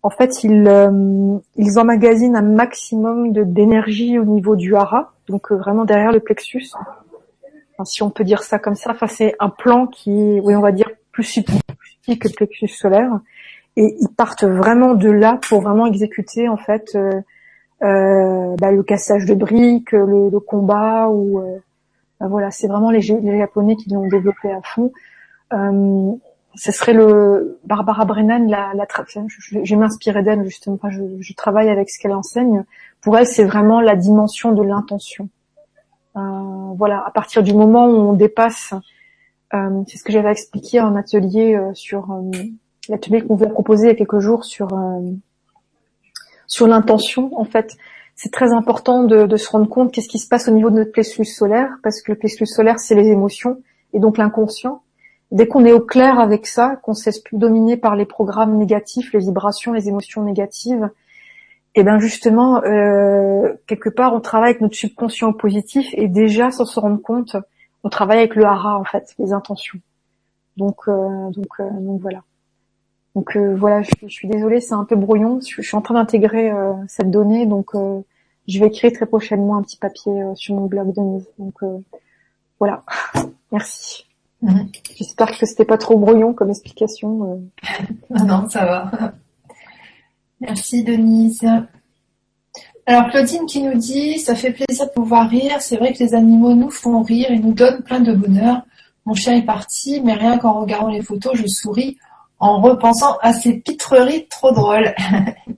En 0.04 0.10
fait, 0.10 0.44
ils, 0.44 0.70
ils 1.58 1.80
emmagasinent 1.80 2.38
un 2.38 2.44
maximum 2.44 3.34
d'énergie 3.34 4.18
au 4.18 4.24
niveau 4.24 4.56
du 4.56 4.74
hara, 4.76 5.12
donc 5.28 5.52
vraiment 5.52 5.84
derrière 5.84 6.14
le 6.14 6.22
plexus. 6.22 6.70
Si 7.84 8.02
on 8.02 8.10
peut 8.10 8.24
dire 8.24 8.44
ça 8.44 8.58
comme 8.58 8.76
ça. 8.76 8.92
Enfin, 8.92 9.08
c'est 9.08 9.36
un 9.40 9.50
plan 9.50 9.88
qui, 9.88 10.40
oui, 10.42 10.56
on 10.56 10.62
va 10.62 10.72
dire 10.72 10.90
plus 11.16 11.24
subtil, 11.24 11.62
que 12.20 12.28
le 12.28 12.34
plexus 12.36 12.68
solaire. 12.68 13.20
Et 13.78 13.96
ils 14.00 14.10
partent 14.10 14.44
vraiment 14.44 14.94
de 14.94 15.10
là 15.10 15.40
pour 15.42 15.62
vraiment 15.62 15.86
exécuter 15.86 16.48
en 16.48 16.58
fait 16.58 16.92
euh, 16.96 17.22
euh, 17.84 18.56
bah, 18.58 18.72
le 18.72 18.84
cassage 18.84 19.26
de 19.26 19.34
briques, 19.34 19.94
le, 19.94 20.40
combat 20.40 21.10
ou 21.10 21.40
euh, 21.40 21.58
bah, 22.20 22.28
voilà, 22.28 22.52
c'est 22.52 22.68
vraiment 22.68 22.92
les, 22.92 23.02
Japonais 23.02 23.76
qui 23.76 23.90
l'ont 23.90 24.08
développé 24.08 24.52
à 24.52 24.62
fond. 24.62 24.92
ce 25.52 26.72
serait 26.72 26.94
le 26.94 27.60
Barbara 27.66 28.06
Brennan, 28.06 28.48
la, 28.50 28.74
la 28.74 28.86
je, 29.28 29.60
je, 29.64 30.22
d'elle 30.22 30.44
justement. 30.46 30.80
Je, 30.90 31.04
je, 31.20 31.34
travaille 31.34 31.70
avec 31.70 31.90
ce 31.90 32.00
qu'elle 32.00 32.14
enseigne. 32.14 32.64
Pour 33.02 33.18
elle, 33.18 33.28
c'est 33.28 33.46
vraiment 33.46 33.82
la 33.82 33.96
dimension 33.96 34.52
de 34.52 34.64
l'intention. 34.64 35.30
Euh, 36.18 36.74
voilà, 36.78 37.04
à 37.06 37.12
partir 37.12 37.44
du 37.44 37.54
moment 37.54 37.88
où 37.88 38.10
on 38.10 38.14
dépasse, 38.14 38.74
euh, 38.74 38.80
c'est 39.88 39.98
ce 39.98 40.04
que 40.04 40.12
j'avais 40.12 40.32
expliqué 40.32 40.82
en 40.82 40.96
atelier 40.96 41.56
euh, 41.56 41.74
sur 41.74 42.12
euh, 42.12 42.32
l'atelier 42.90 43.22
qu'on 43.22 43.36
vous 43.36 43.44
a 43.44 43.50
proposé 43.50 43.88
il 43.88 43.90
y 43.90 43.92
a 43.92 43.96
quelques 43.96 44.20
jours 44.20 44.46
sur 44.46 44.70
sur 46.48 46.68
l'intention. 46.68 47.32
En 47.38 47.46
fait, 47.46 47.76
c'est 48.16 48.32
très 48.32 48.54
important 48.54 49.04
de, 49.04 49.36
se 49.36 49.50
rendre 49.50 49.68
compte 49.68 49.92
qu'est-ce 49.92 50.08
qui 50.08 50.20
se 50.20 50.28
passe 50.28 50.48
au 50.48 50.52
niveau 50.52 50.70
de 50.70 50.76
notre 50.76 50.92
plexus 50.92 51.26
solaire, 51.26 51.70
parce 51.84 52.02
que 52.02 52.14
le 52.14 52.18
plexus 52.18 52.46
solaire, 52.46 52.80
c'est 52.80 52.96
les 52.96 53.08
émotions 53.08 53.62
et 53.94 54.00
donc 54.00 54.18
l'inconscient. 54.18 54.82
Dès 55.32 55.48
qu'on 55.48 55.66
est 55.66 55.74
au 55.74 55.82
clair 55.82 56.20
avec 56.20 56.48
ça, 56.48 56.78
qu'on 56.84 56.94
cesse 56.94 57.20
plus 57.20 57.38
dominer 57.38 57.78
par 57.78 57.96
les 57.96 58.06
programmes 58.06 58.58
négatifs, 58.58 59.12
les 59.12 59.20
vibrations, 59.20 59.74
les 59.74 59.90
émotions 59.90 60.24
négatives, 60.24 60.90
et 61.74 61.84
bien 61.84 62.00
justement, 62.00 62.64
euh, 62.64 63.54
quelque 63.68 63.90
part, 63.90 64.14
on 64.14 64.22
travaille 64.22 64.52
avec 64.52 64.62
notre 64.62 64.76
subconscient 64.76 65.34
positif 65.34 65.90
et 65.94 66.08
déjà, 66.08 66.52
sans 66.52 66.64
se 66.64 66.80
rendre 66.80 67.02
compte, 67.02 67.36
on 67.86 67.90
travaille 67.90 68.18
avec 68.18 68.36
le 68.36 68.44
hara 68.46 68.78
en 68.80 68.84
fait, 68.84 69.16
les 69.20 69.32
intentions. 69.32 69.80
Donc, 70.58 70.88
euh, 70.88 71.30
donc, 71.30 71.48
euh, 71.60 71.70
donc 71.80 72.02
voilà. 72.02 72.24
Donc 73.14 73.38
euh, 73.38 73.56
voilà, 73.56 73.84
je, 73.84 73.92
je, 74.02 74.08
suis 74.08 74.28
désolée, 74.28 74.60
c'est 74.60 74.74
un 74.74 74.86
peu 74.86 74.96
brouillon. 74.96 75.40
Je, 75.40 75.62
je 75.62 75.68
suis 75.68 75.78
en 75.78 75.82
train 75.82 75.94
d'intégrer 75.94 76.52
euh, 76.52 76.74
cette 76.88 77.12
donnée, 77.12 77.46
donc 77.46 77.74
je 78.48 78.60
vais 78.60 78.68
écrire 78.68 78.92
très 78.92 79.06
prochainement 79.06 79.56
un 79.56 79.62
petit 79.62 79.78
papier 79.78 80.12
sur 80.34 80.56
mon 80.56 80.66
blog 80.66 80.94
de 80.94 81.02
mise. 81.02 81.28
Donc 81.38 81.62
voilà, 82.60 82.84
merci. 83.52 84.08
Mhm. 84.42 84.68
J'espère 84.96 85.38
que 85.38 85.46
c'était 85.46 85.66
pas 85.66 85.78
trop 85.78 85.98
brouillon 85.98 86.34
comme 86.34 86.50
explication. 86.50 87.40
non, 88.10 88.50
ça 88.50 88.66
va. 88.66 88.92
Merci 90.42 90.84
Denise. 90.84 91.48
Alors 92.88 93.10
Claudine 93.10 93.48
qui 93.48 93.64
nous 93.64 93.78
dit, 93.78 94.20
ça 94.20 94.36
fait 94.36 94.52
plaisir 94.52 94.86
de 94.86 94.92
pouvoir 94.92 95.28
rire. 95.28 95.60
C'est 95.60 95.78
vrai 95.78 95.92
que 95.94 96.04
les 96.04 96.14
animaux 96.14 96.54
nous 96.54 96.70
font 96.70 97.02
rire 97.02 97.32
et 97.32 97.40
nous 97.40 97.54
donnent 97.54 97.82
plein 97.82 98.00
de 98.00 98.14
bonheur. 98.14 98.62
Mon 99.06 99.16
chien 99.16 99.36
est 99.36 99.46
parti, 99.46 100.02
mais 100.02 100.14
rien 100.14 100.38
qu'en 100.38 100.62
regardant 100.62 100.90
les 100.90 101.02
photos, 101.02 101.36
je 101.36 101.48
souris 101.48 101.98
en 102.40 102.62
repensant 102.62 103.18
à 103.22 103.34
ces 103.34 103.54
pitreries 103.54 104.28
trop 104.28 104.52
drôles. 104.52 104.94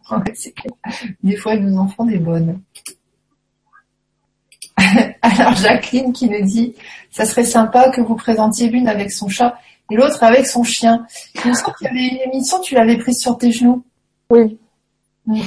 des 1.24 1.36
fois, 1.36 1.56
ils 1.56 1.66
nous 1.66 1.78
en 1.78 1.88
font 1.88 2.06
des 2.06 2.18
bonnes. 2.18 2.62
Alors 5.22 5.56
Jacqueline 5.56 6.14
qui 6.14 6.30
nous 6.30 6.46
dit, 6.46 6.76
ça 7.12 7.26
serait 7.26 7.44
sympa 7.44 7.90
que 7.90 8.00
vous 8.00 8.16
présentiez 8.16 8.70
l'une 8.70 8.88
avec 8.88 9.12
son 9.12 9.28
chat 9.28 9.58
et 9.92 9.96
l'autre 9.96 10.24
avec 10.24 10.46
son 10.48 10.64
chien. 10.64 11.06
Il 11.44 11.50
me 11.50 11.56
semble 11.56 11.76
qu'il 11.78 11.88
y 11.88 11.90
avait 11.90 12.08
une 12.08 12.32
émission, 12.32 12.60
tu 12.62 12.76
l'avais 12.76 12.98
prise 12.98 13.20
sur 13.20 13.38
tes 13.38 13.52
genoux. 13.52 13.84
Oui. 14.30 14.58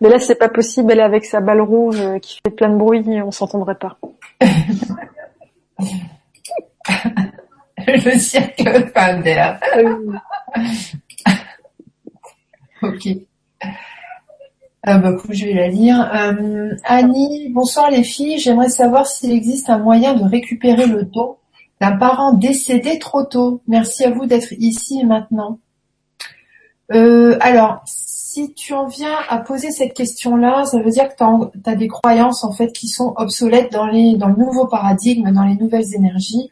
Mais 0.00 0.08
là, 0.08 0.18
c'est 0.18 0.34
pas 0.34 0.48
possible. 0.48 0.92
Elle 0.92 1.00
est 1.00 1.02
avec 1.02 1.24
sa 1.24 1.40
balle 1.40 1.60
rouge 1.60 2.00
euh, 2.00 2.18
qui 2.18 2.38
fait 2.44 2.52
plein 2.52 2.68
de 2.68 2.76
bruit. 2.76 3.04
On 3.22 3.30
s'entendrait 3.30 3.78
pas. 3.78 3.98
Le 7.86 8.18
cirque 8.18 8.62
Faber. 8.92 9.54
ok. 12.82 13.08
Ah 14.88 14.98
bah, 14.98 15.16
je 15.30 15.46
vais 15.46 15.54
la 15.54 15.68
lire. 15.68 16.10
Euh, 16.14 16.74
Annie, 16.84 17.48
bonsoir 17.50 17.90
les 17.90 18.04
filles. 18.04 18.38
J'aimerais 18.38 18.68
savoir 18.68 19.06
s'il 19.06 19.32
existe 19.32 19.70
un 19.70 19.78
moyen 19.78 20.14
de 20.14 20.24
récupérer 20.24 20.86
le 20.86 21.04
dos 21.04 21.38
d'un 21.80 21.96
parent 21.96 22.32
décédé 22.32 22.98
trop 22.98 23.24
tôt. 23.24 23.62
Merci 23.66 24.04
à 24.04 24.10
vous 24.10 24.26
d'être 24.26 24.52
ici 24.52 25.00
et 25.00 25.04
maintenant. 25.04 25.58
Euh, 26.92 27.36
alors, 27.40 27.82
si 28.36 28.52
tu 28.52 28.74
en 28.74 28.86
viens 28.86 29.16
à 29.30 29.38
poser 29.38 29.70
cette 29.70 29.94
question-là, 29.94 30.66
ça 30.66 30.82
veut 30.82 30.90
dire 30.90 31.08
que 31.08 31.14
tu 31.16 31.70
as, 31.70 31.74
des 31.74 31.88
croyances 31.88 32.44
en 32.44 32.52
fait 32.52 32.70
qui 32.70 32.86
sont 32.86 33.14
obsolètes 33.16 33.72
dans 33.72 33.86
les 33.86 34.18
dans 34.18 34.28
le 34.28 34.36
nouveau 34.36 34.66
paradigme, 34.66 35.32
dans 35.32 35.44
les 35.44 35.56
nouvelles 35.56 35.94
énergies. 35.94 36.50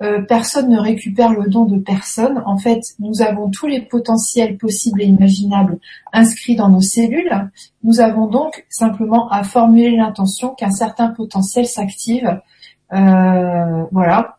Euh, 0.00 0.22
personne 0.22 0.68
ne 0.68 0.78
récupère 0.78 1.32
le 1.32 1.48
don 1.48 1.64
de 1.64 1.78
personne. 1.78 2.40
En 2.46 2.56
fait, 2.56 2.82
nous 3.00 3.20
avons 3.20 3.50
tous 3.50 3.66
les 3.66 3.80
potentiels 3.80 4.56
possibles 4.58 5.02
et 5.02 5.06
imaginables 5.06 5.78
inscrits 6.12 6.54
dans 6.54 6.68
nos 6.68 6.80
cellules. 6.80 7.50
Nous 7.82 7.98
avons 7.98 8.28
donc 8.28 8.64
simplement 8.68 9.28
à 9.30 9.42
formuler 9.42 9.96
l'intention 9.96 10.50
qu'un 10.50 10.70
certain 10.70 11.08
potentiel 11.08 11.66
s'active. 11.66 12.40
Euh, 12.92 13.84
voilà. 13.90 14.38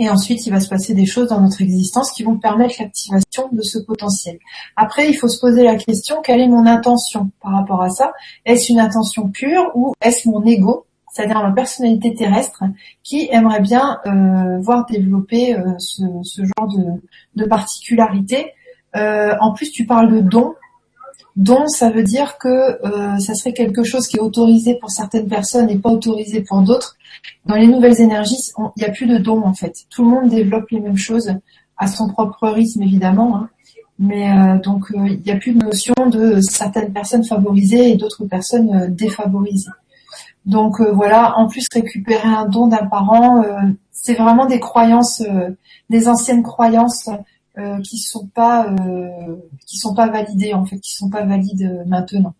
Et 0.00 0.08
ensuite, 0.08 0.46
il 0.46 0.50
va 0.50 0.60
se 0.60 0.68
passer 0.70 0.94
des 0.94 1.04
choses 1.04 1.28
dans 1.28 1.42
notre 1.42 1.60
existence 1.60 2.10
qui 2.12 2.22
vont 2.22 2.38
permettre 2.38 2.76
l'activation 2.80 3.50
de 3.52 3.60
ce 3.60 3.78
potentiel. 3.78 4.38
Après, 4.74 5.10
il 5.10 5.12
faut 5.12 5.28
se 5.28 5.38
poser 5.38 5.62
la 5.62 5.76
question, 5.76 6.22
quelle 6.22 6.40
est 6.40 6.48
mon 6.48 6.64
intention 6.64 7.30
par 7.42 7.52
rapport 7.52 7.82
à 7.82 7.90
ça? 7.90 8.14
Est-ce 8.46 8.72
une 8.72 8.80
intention 8.80 9.28
pure 9.28 9.70
ou 9.74 9.92
est-ce 10.00 10.26
mon 10.26 10.42
ego, 10.46 10.86
c'est-à-dire 11.12 11.42
ma 11.42 11.52
personnalité 11.52 12.14
terrestre, 12.14 12.64
qui 13.02 13.28
aimerait 13.30 13.60
bien 13.60 13.98
euh, 14.06 14.58
voir 14.60 14.86
développer 14.86 15.54
euh, 15.54 15.74
ce, 15.76 16.02
genre 16.56 16.74
de, 17.36 17.44
particularité? 17.44 18.54
Euh, 18.96 19.34
En 19.38 19.52
plus, 19.52 19.70
tu 19.70 19.84
parles 19.84 20.10
de 20.10 20.20
don. 20.20 20.54
Don, 21.36 21.66
ça 21.68 21.90
veut 21.90 22.02
dire 22.02 22.38
que 22.38 22.78
ça 23.20 23.34
serait 23.34 23.52
quelque 23.52 23.84
chose 23.84 24.06
qui 24.08 24.16
est 24.16 24.20
autorisé 24.20 24.74
pour 24.74 24.90
certaines 24.90 25.28
personnes 25.28 25.70
et 25.70 25.76
pas 25.76 25.90
autorisé 25.90 26.42
pour 26.42 26.60
d'autres. 26.62 26.96
Dans 27.46 27.54
les 27.54 27.66
nouvelles 27.66 28.00
énergies, 28.00 28.36
il 28.58 28.70
n'y 28.78 28.84
a 28.84 28.90
plus 28.90 29.06
de 29.06 29.18
dons 29.18 29.42
en 29.44 29.54
fait. 29.54 29.74
Tout 29.90 30.04
le 30.04 30.10
monde 30.10 30.28
développe 30.28 30.68
les 30.70 30.80
mêmes 30.80 30.96
choses 30.96 31.32
à 31.76 31.86
son 31.86 32.08
propre 32.08 32.48
rythme 32.48 32.82
évidemment. 32.82 33.36
Hein. 33.36 33.48
Mais 34.00 34.30
euh, 34.30 34.58
donc 34.58 34.90
euh, 34.92 35.08
il 35.08 35.20
n'y 35.20 35.30
a 35.30 35.36
plus 35.36 35.52
de 35.52 35.62
notion 35.62 35.94
de 36.06 36.40
certaines 36.40 36.90
personnes 36.90 37.22
favorisées 37.22 37.90
et 37.90 37.96
d'autres 37.96 38.24
personnes 38.24 38.74
euh, 38.74 38.88
défavorisées. 38.88 39.70
Donc 40.46 40.80
voilà, 40.80 41.38
en 41.38 41.48
plus 41.48 41.66
récupérer 41.70 42.26
un 42.26 42.46
don 42.46 42.66
d'un 42.66 42.86
parent, 42.86 43.44
c'est 43.92 44.14
vraiment 44.14 44.46
des 44.46 44.58
croyances, 44.58 45.22
des 45.90 46.08
anciennes 46.08 46.42
croyances 46.42 47.10
qui 47.82 47.98
sont 47.98 48.26
pas 48.26 48.74
qui 49.66 49.76
sont 49.76 49.94
pas 49.94 50.08
validées 50.08 50.54
en 50.54 50.64
fait, 50.64 50.78
qui 50.78 50.92
sont 50.94 51.10
pas 51.10 51.24
valides 51.24 51.84
maintenant 51.86 52.34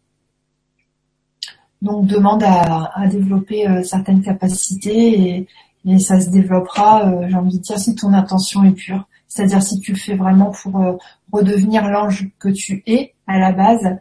donc 1.82 2.06
demande 2.06 2.42
à, 2.42 3.06
développer 3.08 3.66
euh, 3.66 3.82
certaines 3.82 4.22
capacités 4.22 5.46
et, 5.86 5.98
ça 5.98 6.20
se 6.20 6.28
développera, 6.28 7.06
euh, 7.06 7.26
j'ai 7.26 7.36
envie 7.36 7.56
de 7.56 7.62
dire, 7.62 7.78
si 7.78 7.94
ton 7.94 8.12
intention 8.12 8.64
est 8.64 8.72
pure. 8.72 9.08
C'est-à-dire 9.28 9.62
si 9.62 9.80
tu 9.80 9.92
le 9.92 9.98
fais 9.98 10.14
vraiment 10.14 10.50
pour 10.50 10.78
euh, 10.78 10.96
redevenir 11.32 11.88
l'ange 11.88 12.28
que 12.38 12.50
tu 12.50 12.82
es 12.86 13.14
à 13.26 13.38
la 13.38 13.52
base, 13.52 13.96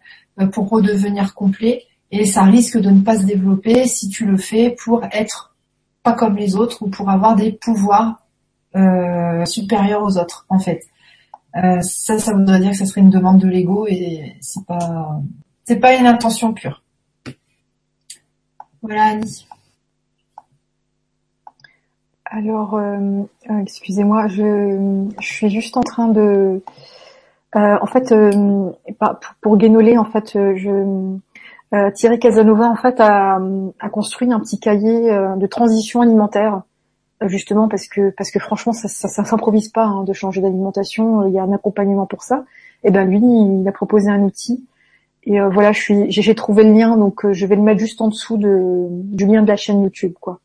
pour 0.51 0.69
redevenir 0.69 1.33
complet, 1.35 1.83
et 2.11 2.25
ça 2.25 2.43
risque 2.43 2.77
de 2.77 2.89
ne 2.89 3.01
pas 3.01 3.17
se 3.17 3.23
développer 3.23 3.85
si 3.85 4.09
tu 4.09 4.25
le 4.25 4.37
fais 4.37 4.75
pour 4.83 5.03
être 5.13 5.55
pas 6.03 6.13
comme 6.13 6.35
les 6.35 6.55
autres 6.55 6.81
ou 6.81 6.89
pour 6.89 7.09
avoir 7.09 7.35
des 7.35 7.53
pouvoirs 7.53 8.25
supérieurs 9.45 10.03
aux 10.03 10.17
autres, 10.17 10.45
en 10.49 10.59
fait. 10.59 10.81
Ça, 11.53 12.19
ça 12.19 12.33
voudrait 12.33 12.59
dire 12.59 12.71
que 12.71 12.77
ça 12.77 12.85
serait 12.85 13.01
une 13.01 13.09
demande 13.09 13.39
de 13.39 13.47
l'ego 13.47 13.87
et 13.87 14.35
c'est 14.41 14.65
pas, 14.65 15.19
c'est 15.65 15.79
pas 15.79 15.95
une 15.95 16.07
intention 16.07 16.53
pure. 16.53 16.83
Voilà 18.81 19.03
Annie. 19.07 19.45
Alors, 22.31 22.75
euh, 22.75 23.23
euh, 23.49 23.59
excusez-moi, 23.59 24.27
je, 24.27 25.07
suis 25.19 25.49
juste 25.49 25.77
en 25.77 25.81
train 25.81 26.09
de, 26.09 26.61
euh, 27.55 27.77
en 27.81 27.85
fait, 27.87 28.13
pour 29.41 29.57
Guénolé, 29.57 29.97
en 29.97 30.05
fait, 30.05 30.33
je 30.33 31.17
Thierry 31.95 32.19
Casanova, 32.19 32.67
en 32.67 32.75
fait, 32.75 32.99
a, 32.99 33.39
construit 33.91 34.31
un 34.31 34.39
petit 34.39 34.59
cahier 34.59 35.11
de 35.37 35.47
transition 35.47 36.01
alimentaire, 36.01 36.61
justement 37.25 37.67
parce 37.67 37.87
que 37.87 38.11
parce 38.11 38.31
que 38.31 38.39
franchement, 38.39 38.73
ça, 38.73 38.87
ça, 38.87 39.23
s'improvise 39.23 39.69
pas 39.69 39.85
hein, 39.85 40.03
de 40.03 40.13
changer 40.13 40.41
d'alimentation. 40.41 41.27
Il 41.27 41.33
y 41.33 41.39
a 41.39 41.43
un 41.43 41.51
accompagnement 41.51 42.05
pour 42.05 42.23
ça. 42.23 42.45
Et 42.83 42.91
ben 42.91 43.05
lui, 43.05 43.19
il 43.19 43.67
a 43.67 43.71
proposé 43.71 44.09
un 44.09 44.21
outil 44.21 44.65
et 45.23 45.39
euh, 45.39 45.49
voilà, 45.49 45.71
je 45.71 45.79
suis, 45.79 46.11
j'ai 46.11 46.35
trouvé 46.35 46.63
le 46.63 46.73
lien, 46.73 46.97
donc 46.97 47.25
euh, 47.25 47.33
je 47.33 47.45
vais 47.45 47.55
le 47.55 47.61
mettre 47.61 47.79
juste 47.79 48.01
en 48.01 48.07
dessous 48.07 48.37
de, 48.37 48.87
du 48.89 49.25
lien 49.25 49.41
de 49.41 49.47
la 49.47 49.57
chaîne 49.57 49.83
YouTube, 49.83 50.13
quoi. 50.19 50.39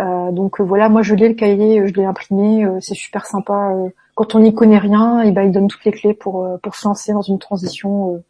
Euh, 0.00 0.32
donc 0.32 0.60
voilà, 0.60 0.88
moi 0.88 1.02
je 1.02 1.14
l'ai 1.14 1.28
le 1.28 1.34
cahier, 1.34 1.86
je 1.86 1.92
l'ai 1.94 2.04
imprimé, 2.04 2.66
c'est 2.80 2.94
super 2.94 3.26
sympa. 3.26 3.72
quand 4.14 4.34
on 4.34 4.40
n'y 4.40 4.54
connaît 4.54 4.78
rien, 4.78 5.20
et 5.20 5.30
ben 5.30 5.42
il 5.42 5.52
donne 5.52 5.68
toutes 5.68 5.84
les 5.84 5.92
clés 5.92 6.14
pour 6.14 6.48
pour 6.62 6.74
se 6.74 6.88
lancer 6.88 7.12
dans 7.12 7.22
une 7.22 7.38
transition 7.38 8.22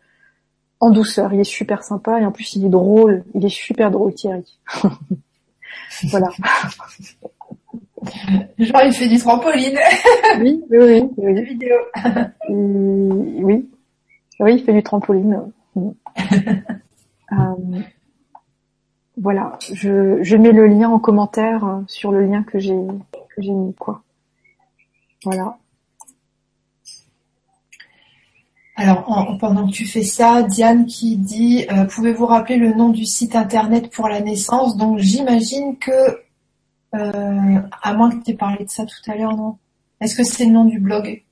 en 0.81 0.91
douceur. 0.91 1.33
Il 1.33 1.41
est 1.41 1.45
super 1.45 1.83
sympa 1.83 2.21
et 2.21 2.27
en 2.27 2.33
plus 2.33 2.55
il 2.55 2.67
est 2.67 2.71
drôle, 2.71 3.25
il 3.35 3.47
est 3.47 3.55
super 3.55 3.91
drôle 3.91 4.13
Thierry. 4.15 4.59
voilà. 6.11 6.29
Genre 8.59 8.83
il 8.85 8.93
fait 8.93 9.09
du 9.09 9.19
trampoline. 9.19 9.79
oui, 10.41 10.63
oui, 10.71 11.03
oui. 11.17 11.43
Vidéo. 11.43 11.77
oui, 12.49 13.69
oui, 14.41 14.55
il 14.55 14.65
fait 14.65 14.73
du 14.73 14.83
trampoline. 14.83 15.53
Euh, 17.33 17.81
voilà, 19.17 19.59
je, 19.73 20.23
je, 20.23 20.37
mets 20.37 20.53
le 20.53 20.67
lien 20.67 20.91
en 20.91 20.99
commentaire 20.99 21.65
euh, 21.65 21.81
sur 21.89 22.13
le 22.13 22.27
lien 22.27 22.45
que 22.45 22.59
j'ai 22.59 22.77
que 23.35 23.43
j'ai 23.43 23.51
mis 23.51 23.75
quoi. 23.75 24.03
Voilà. 25.25 25.57
Alors, 28.77 29.39
pendant 29.39 29.69
que 29.69 29.73
tu 29.73 29.87
fais 29.87 30.03
ça, 30.03 30.43
Diane 30.43 30.87
qui 30.87 31.17
dit 31.17 31.65
euh, 31.71 31.85
Pouvez-vous 31.85 32.27
rappeler 32.27 32.57
le 32.57 32.75
nom 32.75 32.89
du 32.89 33.07
site 33.07 33.37
internet 33.37 33.91
pour 33.91 34.09
la 34.09 34.21
naissance? 34.21 34.77
Donc, 34.77 34.99
j'imagine 34.99 35.79
que, 35.79 36.21
euh, 36.95 37.61
à 37.83 37.95
moins 37.95 38.11
que 38.11 38.25
tu 38.25 38.31
aies 38.31 38.35
parlé 38.35 38.65
de 38.65 38.71
ça 38.71 38.85
tout 38.85 39.11
à 39.11 39.17
l'heure, 39.17 39.37
non 39.37 39.57
Est-ce 40.01 40.17
que 40.17 40.25
c'est 40.25 40.47
le 40.47 40.53
nom 40.53 40.65
du 40.65 40.79
blog? 40.79 41.23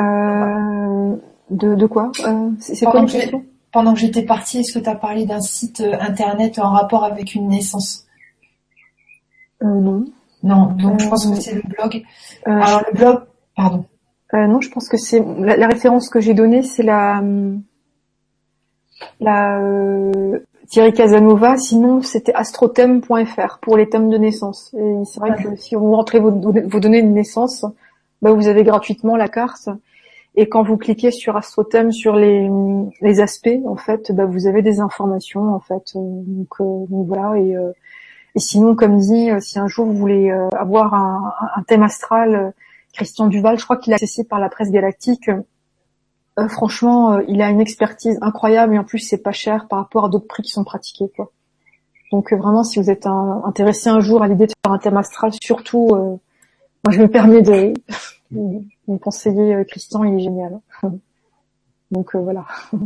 Euh, 0.00 1.16
de, 1.50 1.74
de 1.74 1.86
quoi? 1.86 2.10
C'est 2.58 2.86
quoi 2.86 3.04
question? 3.04 3.44
Pendant 3.72 3.94
que 3.94 4.00
j'étais 4.00 4.22
partie, 4.22 4.58
est-ce 4.58 4.76
que 4.76 4.82
tu 4.82 4.88
as 4.88 4.96
parlé 4.96 5.26
d'un 5.26 5.40
site 5.40 5.80
internet 6.00 6.58
en 6.58 6.70
rapport 6.70 7.04
avec 7.04 7.34
une 7.34 7.48
naissance? 7.48 8.06
Non. 9.62 10.06
Non, 10.42 10.66
donc 10.72 11.00
je 11.00 11.08
pense 11.08 11.26
que 11.26 11.34
c'est 11.34 11.54
le 11.54 11.62
blog. 11.62 12.02
Alors, 12.46 12.82
le 12.90 12.96
blog, 12.96 13.24
pardon. 13.54 13.84
Euh, 14.34 14.46
non, 14.46 14.60
je 14.60 14.70
pense 14.70 14.88
que 14.88 14.96
c'est 14.96 15.24
la, 15.38 15.66
référence 15.66 16.08
que 16.08 16.20
j'ai 16.20 16.34
donnée, 16.34 16.62
c'est 16.62 16.82
la 16.82 17.22
la 19.18 19.58
euh, 19.58 20.38
Thierry 20.70 20.92
Casanova. 20.92 21.56
Sinon, 21.56 22.00
c'était 22.00 22.32
astrothème.fr 22.32 23.58
pour 23.60 23.76
les 23.76 23.88
thèmes 23.88 24.08
de 24.08 24.16
naissance. 24.16 24.72
Et 24.78 25.04
c'est 25.04 25.18
vrai 25.18 25.34
que 25.34 25.56
si 25.56 25.74
vous 25.74 25.90
rentrez 25.92 26.20
vos, 26.20 26.30
données 26.30 27.02
de 27.02 27.08
naissance, 27.08 27.66
bah, 28.22 28.32
vous 28.32 28.46
avez 28.46 28.62
gratuitement 28.62 29.16
la 29.16 29.28
carte. 29.28 29.68
Et 30.36 30.48
quand 30.48 30.62
vous 30.62 30.76
cliquez 30.76 31.10
sur 31.10 31.36
astrothème 31.36 31.90
sur 31.90 32.14
les, 32.14 33.20
aspects, 33.20 33.48
en 33.66 33.74
fait, 33.74 34.12
bah, 34.12 34.26
vous 34.26 34.46
avez 34.46 34.62
des 34.62 34.78
informations, 34.78 35.52
en 35.52 35.58
fait. 35.58 35.92
Donc, 35.96 36.60
euh, 36.60 36.86
voilà. 36.88 37.36
Et, 37.36 37.56
euh, 37.56 37.72
et 38.36 38.38
sinon, 38.38 38.76
comme 38.76 38.96
dit, 38.96 39.28
si 39.40 39.58
un 39.58 39.66
jour 39.66 39.86
vous 39.86 39.96
voulez 39.96 40.30
avoir 40.52 40.94
un, 40.94 41.62
thème 41.66 41.82
astral 41.82 42.54
Christian 42.92 43.26
Duval, 43.26 43.58
je 43.58 43.64
crois 43.64 43.76
qu'il 43.76 43.92
a 43.92 43.98
cessé 43.98 44.22
par 44.22 44.38
la 44.38 44.48
presse 44.48 44.70
galactique. 44.70 45.28
Euh, 46.38 46.48
franchement, 46.48 47.12
euh, 47.12 47.22
il 47.28 47.42
a 47.42 47.50
une 47.50 47.60
expertise 47.60 48.18
incroyable 48.22 48.74
et 48.74 48.78
en 48.78 48.84
plus 48.84 49.00
c'est 49.00 49.22
pas 49.22 49.32
cher 49.32 49.66
par 49.68 49.80
rapport 49.80 50.04
à 50.04 50.08
d'autres 50.08 50.26
prix 50.26 50.42
qui 50.42 50.50
sont 50.50 50.64
pratiqués. 50.64 51.10
Quoi. 51.14 51.30
Donc 52.12 52.32
euh, 52.32 52.36
vraiment, 52.36 52.64
si 52.64 52.78
vous 52.80 52.90
êtes 52.90 53.06
intéressé 53.06 53.88
un 53.88 54.00
jour 54.00 54.22
à 54.22 54.28
l'idée 54.28 54.46
de 54.46 54.52
faire 54.64 54.72
un 54.72 54.78
thème 54.78 54.96
astral, 54.96 55.32
surtout, 55.42 55.88
moi 55.88 56.92
je 56.92 57.00
me 57.00 57.08
permets 57.08 57.42
de, 57.42 57.74
vous 58.30 58.98
conseiller 58.98 59.64
Christian, 59.66 60.04
il 60.04 60.14
est 60.14 60.24
génial. 60.24 60.60
Donc 61.90 62.14
voilà. 62.14 62.46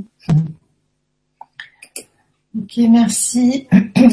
Ok, 2.57 2.79
merci. 2.89 3.66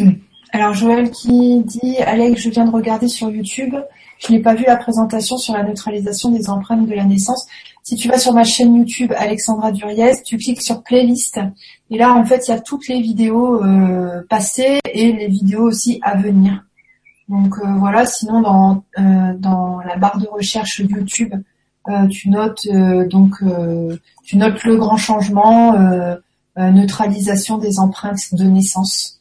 Alors 0.52 0.74
Joël 0.74 1.12
qui 1.12 1.62
dit 1.62 1.98
Alex, 1.99 2.41
je 2.41 2.49
viens 2.49 2.66
de 2.66 2.72
regarder 2.72 3.08
sur 3.08 3.30
YouTube 3.30 3.76
je 4.22 4.32
n'ai 4.32 4.40
pas 4.40 4.53
vu 4.53 4.64
la 4.66 4.78
présentation 4.78 5.38
sur 5.38 5.53
la 5.53 5.64
neutralisation 5.64 6.30
des 6.30 6.49
empreintes 6.49 6.88
de 6.88 6.94
la 6.94 7.06
naissance. 7.06 7.48
Si 7.84 7.95
tu 7.95 8.08
vas 8.08 8.20
sur 8.20 8.34
ma 8.34 8.44
chaîne 8.44 8.76
YouTube 8.76 9.12
Alexandra 9.18 9.72
Duriez, 9.72 10.14
tu 10.24 10.38
cliques 10.38 10.62
sur 10.62 10.84
playlist 10.84 11.40
et 11.90 11.98
là 11.98 12.14
en 12.14 12.24
fait 12.26 12.48
il 12.48 12.52
y 12.52 12.53
a 12.53 12.60
toutes 12.60 12.88
les 12.88 13.02
vidéos 13.02 13.64
euh, 13.64 14.22
passées 14.30 14.80
et 14.86 15.12
les 15.12 15.28
vidéos 15.28 15.64
aussi 15.64 15.99
à 16.03 16.16
venir. 16.16 16.64
Donc 17.28 17.58
euh, 17.58 17.74
voilà, 17.78 18.06
sinon 18.06 18.41
dans, 18.41 18.84
euh, 18.99 19.34
dans 19.38 19.80
la 19.80 19.95
barre 19.98 20.20
de 20.20 20.28
recherche 20.28 20.80
YouTube, 20.80 21.34
tu 22.12 22.30
notes 22.30 22.68
donc 23.10 23.44
tu 24.24 24.38
notes 24.38 24.64
le 24.64 24.78
grand 24.78 24.98
changement, 24.98 25.74
neutralisation 26.56 27.58
des 27.58 27.80
empreintes 27.80 28.34
de 28.34 28.44
naissance 28.44 29.18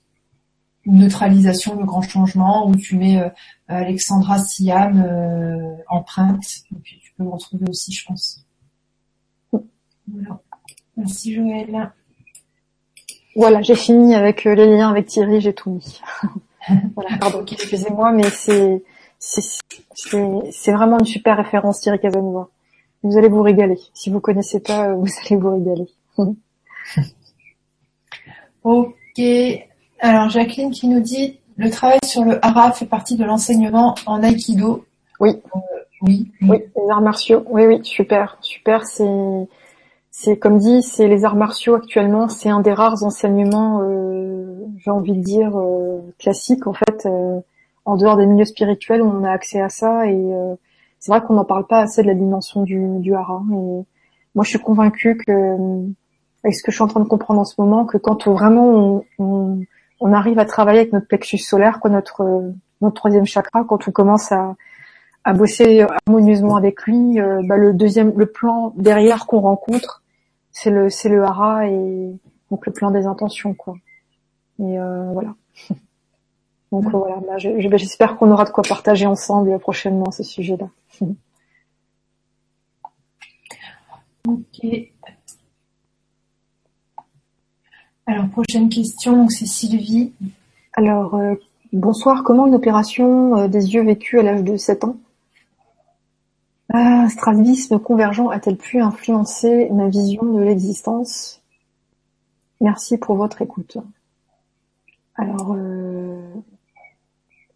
neutralisation, 0.87 1.79
le 1.79 1.85
grand 1.85 2.03
changement, 2.03 2.69
où 2.69 2.77
tu 2.77 2.97
mets 2.97 3.23
Alexandra 3.71 4.39
Siam 4.39 5.01
euh, 5.01 5.77
empreinte. 5.89 6.45
puis 6.83 6.99
tu 7.01 7.13
peux 7.17 7.29
retrouver 7.29 7.67
aussi, 7.69 7.93
je 7.93 8.05
pense. 8.05 8.45
Voilà. 10.13 10.41
Merci 10.97 11.35
Joël. 11.35 11.93
Voilà, 13.37 13.63
j'ai 13.63 13.77
fini 13.77 14.15
avec 14.15 14.47
euh, 14.47 14.55
les 14.55 14.67
liens 14.67 14.91
avec 14.91 15.07
Thierry, 15.07 15.41
j'ai 15.41 15.55
tout 15.55 15.71
mis. 15.71 16.01
voilà, 16.95 17.17
pardon, 17.19 17.45
excusez-moi, 17.47 18.13
mais 18.13 18.29
c'est 18.31 18.83
c'est 19.21 20.73
vraiment 20.73 20.99
une 20.99 21.05
super 21.05 21.37
référence 21.37 21.81
Thierry 21.81 22.01
Casanova. 22.01 22.49
Vous 23.03 23.17
allez 23.17 23.29
vous 23.29 23.43
régaler. 23.43 23.79
Si 23.95 24.11
vous 24.11 24.21
connaissez 24.21 24.61
pas, 24.61 24.95
vous 24.95 25.07
allez 25.25 25.37
vous 25.37 25.53
régaler. 25.53 25.89
ok. 28.65 29.21
Alors 30.01 30.31
Jacqueline 30.31 30.71
qui 30.71 30.89
nous 30.89 31.01
dit 31.01 31.39
le 31.57 31.71
travail 31.71 31.99
sur 32.05 32.25
le 32.25 32.45
hara 32.45 32.73
fait 32.73 32.87
partie 32.87 33.17
de 33.17 33.25
l'enseignement 33.25 33.95
en 34.07 34.23
aïkido. 34.23 34.85
Oui. 35.21 35.31
Euh, 35.55 35.59
oui. 36.03 36.31
Oui, 36.41 36.59
les 36.77 36.91
arts 36.91 37.03
martiaux. 37.03 37.45
Oui, 37.51 37.67
oui, 37.67 37.81
super, 37.83 38.39
super. 38.41 38.87
C'est, 38.87 39.05
c'est 40.23 40.39
comme 40.39 40.59
dit, 40.59 40.83
c'est 40.83 41.09
les 41.09 41.25
arts 41.25 41.37
martiaux 41.37 41.75
actuellement, 41.75 42.29
c'est 42.29 42.51
un 42.51 42.61
des 42.61 42.73
rares 42.73 43.03
enseignements, 43.05 43.81
euh, 43.83 44.67
j'ai 44.79 44.91
envie 44.91 45.17
de 45.17 45.23
dire 45.23 45.57
euh, 45.59 46.01
classiques 46.19 46.67
en 46.67 46.75
fait. 46.75 47.09
en 47.87 47.97
dehors 47.97 48.17
des 48.17 48.27
milieux 48.27 48.45
spirituels, 48.45 49.03
on 49.03 49.25
a 49.25 49.31
accès 49.31 49.61
à 49.61 49.69
ça 49.71 50.07
et 50.07 50.33
c'est 50.99 51.11
vrai 51.11 51.23
qu'on 51.23 51.35
n'en 51.35 51.47
parle 51.47 51.67
pas 51.67 51.81
assez 51.81 52.03
de 52.03 52.07
la 52.07 52.15
dimension 52.15 52.63
du, 52.63 52.99
du 52.99 53.15
hara. 53.15 53.43
Et 53.51 53.85
moi, 54.35 54.45
je 54.45 54.51
suis 54.51 54.59
convaincue 54.59 55.17
que, 55.17 55.33
avec 56.45 56.55
ce 56.55 56.63
que 56.63 56.71
je 56.71 56.77
suis 56.77 56.85
en 56.85 56.89
train 56.89 57.01
de 57.01 57.09
comprendre 57.09 57.41
en 57.41 57.45
ce 57.45 57.55
moment, 57.59 57.87
que 57.87 57.97
quand 57.97 58.29
vraiment 58.29 59.03
on 59.19 59.65
on 60.01 60.13
arrive 60.13 60.39
à 60.39 60.45
travailler 60.45 60.81
avec 60.81 60.93
notre 60.93 61.07
plexus 61.07 61.39
solaire, 61.39 61.81
quoi, 61.81 61.91
notre 61.91 62.53
notre 62.81 62.95
troisième 62.95 63.27
chakra, 63.27 63.65
quand 63.65 63.89
on 63.89 63.91
commence 63.91 64.33
à, 64.33 64.57
à 65.25 65.33
bosser 65.35 65.87
harmonieusement 66.07 66.57
avec 66.57 66.83
lui, 66.85 67.21
euh, 67.21 67.43
bah, 67.45 67.57
le 67.57 67.75
deuxième, 67.75 68.13
le 68.17 68.27
plan 68.27 68.73
derrière 68.77 69.27
qu'on 69.27 69.41
rencontre, 69.41 70.00
c'est 70.53 70.71
le 70.71 70.91
c'est 70.91 71.09
le 71.09 71.25
hara 71.25 71.67
et 71.67 72.13
donc 72.51 72.67
le 72.67 72.73
plan 72.73 72.91
des 72.91 73.07
intentions, 73.07 73.55
quoi. 73.55 73.77
Et 74.59 74.79
euh, 74.79 75.13
voilà. 75.13 75.35
Donc 76.73 76.85
mm. 76.85 76.91
voilà, 76.91 77.17
bah, 77.17 77.37
bah, 77.69 77.77
j'espère 77.77 78.17
qu'on 78.17 78.31
aura 78.31 78.45
de 78.45 78.51
quoi 78.51 78.63
partager 78.63 79.07
ensemble 79.07 79.59
prochainement 79.59 80.11
ce 80.11 80.23
sujet-là. 80.23 80.69
ok. 84.29 84.67
Alors, 88.07 88.29
prochaine 88.29 88.69
question, 88.69 89.29
c'est 89.29 89.47
Sylvie. 89.47 90.13
Alors, 90.75 91.15
euh, 91.15 91.35
bonsoir. 91.73 92.23
Comment 92.25 92.47
une 92.47 92.55
opération 92.55 93.37
euh, 93.37 93.49
des 93.49 93.75
yeux 93.75 93.85
vécue 93.85 94.19
à 94.19 94.23
l'âge 94.23 94.43
de 94.43 94.57
7 94.57 94.85
ans? 94.85 94.97
Ah, 96.73 97.07
Strasvisme 97.09 97.79
convergent 97.79 98.29
a-t-elle 98.31 98.57
pu 98.57 98.81
influencer 98.81 99.69
ma 99.71 99.89
vision 99.89 100.25
de 100.25 100.41
l'existence? 100.41 101.43
Merci 102.61 102.99
pour 102.99 103.17
votre 103.17 103.43
écoute. 103.43 103.79
Alors, 105.17 105.55
euh, 105.57 106.21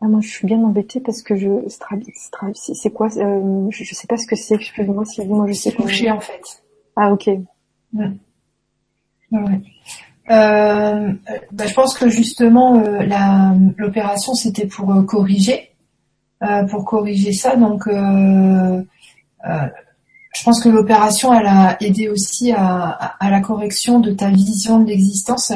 ah, 0.01 0.09
moi 0.09 0.21
je 0.21 0.29
suis 0.29 0.47
bien 0.47 0.63
embêtée 0.63 1.01
parce 1.01 1.23
que 1.23 1.35
je 1.35 1.49
c'est 1.67 2.91
quoi 2.91 3.09
Je 3.09 3.69
je 3.71 3.95
sais 3.95 4.07
pas 4.07 4.17
ce 4.17 4.27
que 4.27 4.37
c'est. 4.37 4.57
Excusez-moi 4.57 5.05
si 5.05 5.25
moi 5.25 5.47
je 5.49 5.53
sais 5.55 5.73
pas. 5.73 5.83
Couché 5.83 6.11
en 6.11 6.21
fait. 6.21 6.43
Ah 6.97 7.13
ok. 7.13 7.31
Ouais. 7.95 8.11
Ouais. 9.33 9.61
Euh, 10.31 11.13
bah, 11.53 11.67
je 11.67 11.75
pense 11.75 11.99
que 11.99 12.09
justement 12.09 12.79
euh, 12.79 13.01
l'opération 13.77 14.35
c'était 14.35 14.67
pour 14.67 14.91
euh, 14.95 15.03
corriger, 15.03 15.71
pour 16.71 16.85
corriger 16.85 17.33
ça. 17.33 17.57
Donc 17.57 17.89
je 19.45 20.43
pense 20.45 20.63
que 20.63 20.69
l'opération 20.69 21.33
elle 21.33 21.47
a 21.47 21.77
aidé 21.81 22.09
aussi 22.09 22.53
à, 22.53 23.17
la 23.21 23.41
correction 23.41 24.01
de 24.01 24.13
ta 24.13 24.31
vision 24.31 24.81
de 24.81 24.89
l'existence. 24.89 25.53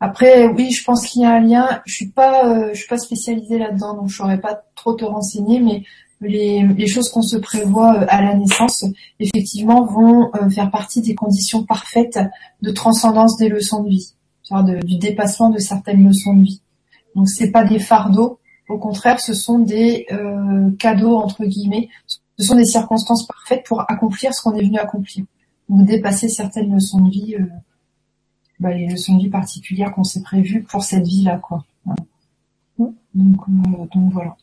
Après 0.00 0.46
oui, 0.46 0.70
je 0.70 0.84
pense 0.84 1.06
qu'il 1.06 1.22
y 1.22 1.24
a 1.24 1.30
un 1.30 1.40
lien. 1.40 1.80
Je 1.86 1.94
suis 1.94 2.08
pas 2.08 2.72
je 2.72 2.78
suis 2.78 2.88
pas 2.88 2.98
spécialisée 2.98 3.58
là-dedans, 3.58 3.94
donc 3.94 4.08
je 4.08 4.16
saurais 4.16 4.40
pas 4.40 4.60
trop 4.74 4.94
te 4.94 5.04
renseigner, 5.04 5.60
mais 5.60 5.82
les, 6.20 6.66
les 6.66 6.86
choses 6.88 7.10
qu'on 7.10 7.22
se 7.22 7.36
prévoit 7.36 7.92
à 8.08 8.20
la 8.20 8.34
naissance, 8.34 8.84
effectivement, 9.20 9.84
vont 9.84 10.30
faire 10.50 10.70
partie 10.70 11.00
des 11.00 11.14
conditions 11.14 11.64
parfaites 11.64 12.18
de 12.60 12.70
transcendance 12.72 13.36
des 13.36 13.48
leçons 13.48 13.84
de 13.84 13.90
vie, 13.90 14.14
de, 14.50 14.84
du 14.84 14.98
dépassement 14.98 15.50
de 15.50 15.58
certaines 15.58 16.06
leçons 16.06 16.34
de 16.34 16.42
vie. 16.42 16.60
Donc 17.14 17.28
c'est 17.28 17.50
pas 17.50 17.64
des 17.64 17.78
fardeaux, 17.78 18.38
au 18.68 18.76
contraire, 18.78 19.18
ce 19.18 19.32
sont 19.32 19.58
des 19.58 20.06
euh, 20.12 20.70
cadeaux 20.78 21.16
entre 21.16 21.44
guillemets. 21.44 21.88
Ce 22.38 22.46
sont 22.46 22.56
des 22.56 22.64
circonstances 22.64 23.26
parfaites 23.26 23.64
pour 23.66 23.80
accomplir 23.90 24.32
ce 24.34 24.42
qu'on 24.42 24.54
est 24.54 24.62
venu 24.62 24.78
accomplir, 24.78 25.24
ou 25.68 25.82
dépasser 25.82 26.28
certaines 26.28 26.72
leçons 26.72 27.00
de 27.00 27.10
vie, 27.10 27.34
euh, 27.34 27.46
bah, 28.60 28.72
les 28.72 28.86
leçons 28.86 29.16
de 29.16 29.22
vie 29.22 29.30
particulières 29.30 29.92
qu'on 29.92 30.04
s'est 30.04 30.22
prévues 30.22 30.62
pour 30.62 30.82
cette 30.82 31.06
vie-là, 31.06 31.38
quoi. 31.38 31.64
Donc, 33.14 33.40
euh, 33.48 33.86
donc 33.92 34.12
voilà. 34.12 34.36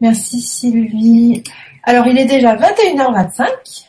Merci 0.00 0.40
Sylvie. 0.42 1.42
Alors 1.84 2.06
il 2.06 2.18
est 2.18 2.26
déjà 2.26 2.56
21h25. 2.56 3.86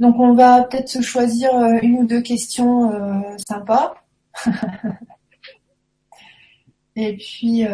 Donc 0.00 0.16
on 0.18 0.34
va 0.34 0.62
peut-être 0.64 0.88
se 0.88 1.00
choisir 1.00 1.54
euh, 1.54 1.78
une 1.82 2.00
ou 2.00 2.06
deux 2.06 2.20
questions 2.20 2.92
euh, 2.92 3.20
sympas. 3.48 3.94
Et 6.96 7.16
puis, 7.16 7.64
euh, 7.64 7.70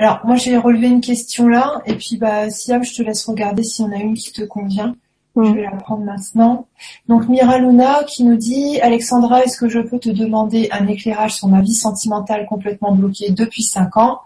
Alors 0.00 0.20
moi 0.24 0.36
j'ai 0.36 0.56
relevé 0.56 0.86
une 0.86 1.02
question 1.02 1.46
là 1.46 1.82
et 1.84 1.92
puis 1.92 2.16
bah 2.16 2.48
Siam 2.48 2.82
je 2.82 2.94
te 2.94 3.02
laisse 3.02 3.22
regarder 3.26 3.62
s'il 3.62 3.84
y 3.84 3.88
en 3.88 3.92
a 3.92 3.96
une 3.96 4.14
qui 4.14 4.32
te 4.32 4.40
convient. 4.42 4.96
Je 5.36 5.42
mm. 5.42 5.54
vais 5.54 5.62
la 5.62 5.72
prendre 5.72 6.04
maintenant. 6.04 6.68
Donc 7.06 7.28
Mira 7.28 7.58
Luna 7.58 8.04
qui 8.04 8.24
nous 8.24 8.36
dit 8.36 8.80
Alexandra, 8.80 9.44
est-ce 9.44 9.58
que 9.58 9.68
je 9.68 9.78
peux 9.78 9.98
te 9.98 10.08
demander 10.08 10.68
un 10.72 10.86
éclairage 10.86 11.34
sur 11.34 11.48
ma 11.48 11.60
vie 11.60 11.74
sentimentale 11.74 12.46
complètement 12.46 12.92
bloquée 12.92 13.30
depuis 13.30 13.62
cinq 13.62 13.98
ans? 13.98 14.20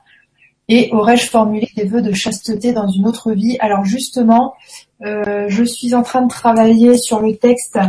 Et 0.69 0.91
aurais-je 0.93 1.29
formulé 1.29 1.69
des 1.77 1.87
vœux 1.87 2.03
de 2.03 2.13
chasteté 2.13 2.73
dans 2.73 2.87
une 2.87 3.09
autre 3.09 3.33
vie? 3.33 3.57
Alors 3.59 3.85
justement, 3.85 4.55
euh, 5.05 5.47
je 5.49 5.65
suis 5.65 5.93
en 5.97 6.05
train 6.05 6.23
de 6.23 6.29
travailler 6.29 6.97
sur 6.99 7.19
le 7.19 7.37
texte 7.37 7.81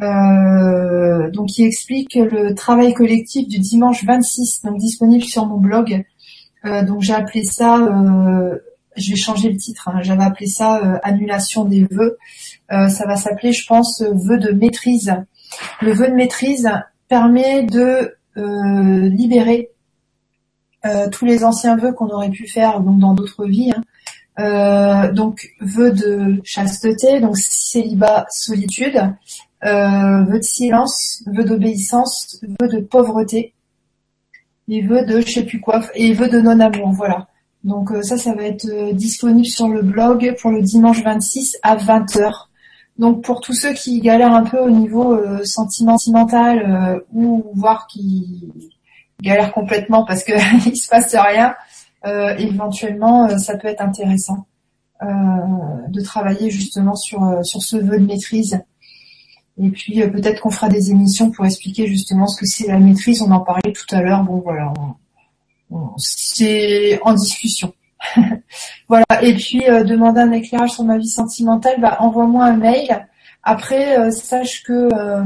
euh, 0.00 1.30
donc 1.30 1.48
qui 1.48 1.64
explique 1.64 2.14
le 2.14 2.54
travail 2.54 2.94
collectif 2.94 3.46
du 3.46 3.58
dimanche 3.58 4.02
26, 4.02 4.62
donc 4.64 4.78
disponible 4.78 5.24
sur 5.24 5.44
mon 5.44 5.58
blog. 5.58 6.04
Euh, 6.64 6.82
donc 6.84 7.02
j'ai 7.02 7.14
appelé 7.14 7.44
ça 7.44 7.78
je 8.96 9.10
vais 9.10 9.16
changer 9.16 9.50
le 9.50 9.56
titre. 9.56 9.88
Hein. 9.88 10.00
J'avais 10.02 10.24
appelé 10.24 10.46
ça 10.46 10.78
euh, 10.78 10.98
annulation 11.02 11.64
des 11.64 11.86
vœux. 11.90 12.18
Euh, 12.70 12.88
ça 12.88 13.06
va 13.06 13.16
s'appeler, 13.16 13.52
je 13.52 13.66
pense, 13.66 14.02
vœu 14.02 14.38
de 14.38 14.52
maîtrise. 14.52 15.14
Le 15.80 15.92
vœu 15.92 16.08
de 16.08 16.14
maîtrise 16.14 16.70
permet 17.08 17.64
de 17.64 18.16
euh, 18.36 19.08
libérer 19.08 19.68
tous 21.12 21.24
les 21.24 21.44
anciens 21.44 21.76
vœux 21.76 21.92
qu'on 21.92 22.08
aurait 22.08 22.30
pu 22.30 22.48
faire 22.48 22.80
donc 22.80 22.98
dans 22.98 23.14
d'autres 23.14 23.46
vies. 23.46 23.70
Hein. 24.36 25.12
donc 25.12 25.50
vœu 25.60 25.92
de 25.92 26.40
chasteté, 26.42 27.20
donc 27.20 27.36
célibat, 27.36 28.26
solitude, 28.30 29.00
vœu 29.62 30.38
de 30.38 30.42
silence, 30.42 31.22
vœu 31.26 31.44
d'obéissance, 31.44 32.44
vœu 32.60 32.66
de 32.66 32.80
pauvreté, 32.80 33.54
et 34.68 34.82
vœu 34.82 35.04
de 35.04 35.20
je 35.20 35.30
sais 35.30 35.44
plus 35.44 35.60
quoi, 35.60 35.82
et 35.94 36.12
vœu 36.12 36.28
de 36.28 36.40
non-amour. 36.40 36.92
Voilà. 36.92 37.28
Donc 37.64 37.92
euh, 37.92 38.02
ça, 38.02 38.16
ça 38.16 38.34
va 38.34 38.44
être 38.44 38.66
euh, 38.68 38.92
disponible 38.92 39.46
sur 39.46 39.68
le 39.68 39.82
blog 39.82 40.34
pour 40.40 40.50
le 40.50 40.62
dimanche 40.62 41.02
26 41.02 41.58
à 41.62 41.76
20h. 41.76 42.48
Donc 42.98 43.22
pour 43.24 43.40
tous 43.40 43.54
ceux 43.54 43.72
qui 43.72 44.00
galèrent 44.00 44.34
un 44.34 44.44
peu 44.44 44.58
au 44.58 44.70
niveau 44.70 45.14
euh, 45.14 45.44
sentimental 45.44 47.02
ou 47.12 47.50
voire 47.54 47.86
qui 47.86 48.52
galèrent 49.20 49.52
complètement 49.52 50.04
parce 50.04 50.24
que 50.24 50.32
il 50.68 50.76
se 50.76 50.88
passe 50.88 51.14
rien, 51.14 51.54
éventuellement 52.38 53.38
ça 53.38 53.56
peut 53.56 53.68
être 53.68 53.80
intéressant 53.80 54.46
de 55.00 56.00
travailler 56.02 56.50
justement 56.50 56.94
sur 56.94 57.40
sur 57.42 57.62
ce 57.62 57.76
vœu 57.76 57.98
de 57.98 58.06
maîtrise. 58.06 58.60
Et 59.60 59.70
puis 59.70 60.00
peut-être 60.08 60.40
qu'on 60.40 60.50
fera 60.50 60.68
des 60.68 60.90
émissions 60.90 61.30
pour 61.30 61.44
expliquer 61.44 61.86
justement 61.86 62.26
ce 62.26 62.40
que 62.40 62.46
c'est 62.46 62.68
la 62.68 62.78
maîtrise. 62.78 63.22
On 63.22 63.30
en 63.30 63.40
parlait 63.40 63.72
tout 63.72 63.94
à 63.94 64.00
l'heure. 64.00 64.22
Bon 64.24 64.40
voilà, 64.40 64.72
c'est 65.98 67.00
en 67.02 67.14
discussion. 67.14 67.72
voilà. 68.88 69.04
Et 69.22 69.34
puis 69.34 69.68
euh, 69.68 69.84
demander 69.84 70.20
un 70.20 70.32
éclairage 70.32 70.72
sur 70.72 70.84
ma 70.84 70.98
vie 70.98 71.08
sentimentale, 71.08 71.80
bah, 71.80 71.96
envoie-moi 72.00 72.44
un 72.44 72.56
mail. 72.56 73.06
Après, 73.42 73.98
euh, 73.98 74.10
sache 74.10 74.62
que 74.62 74.88
euh, 74.92 75.24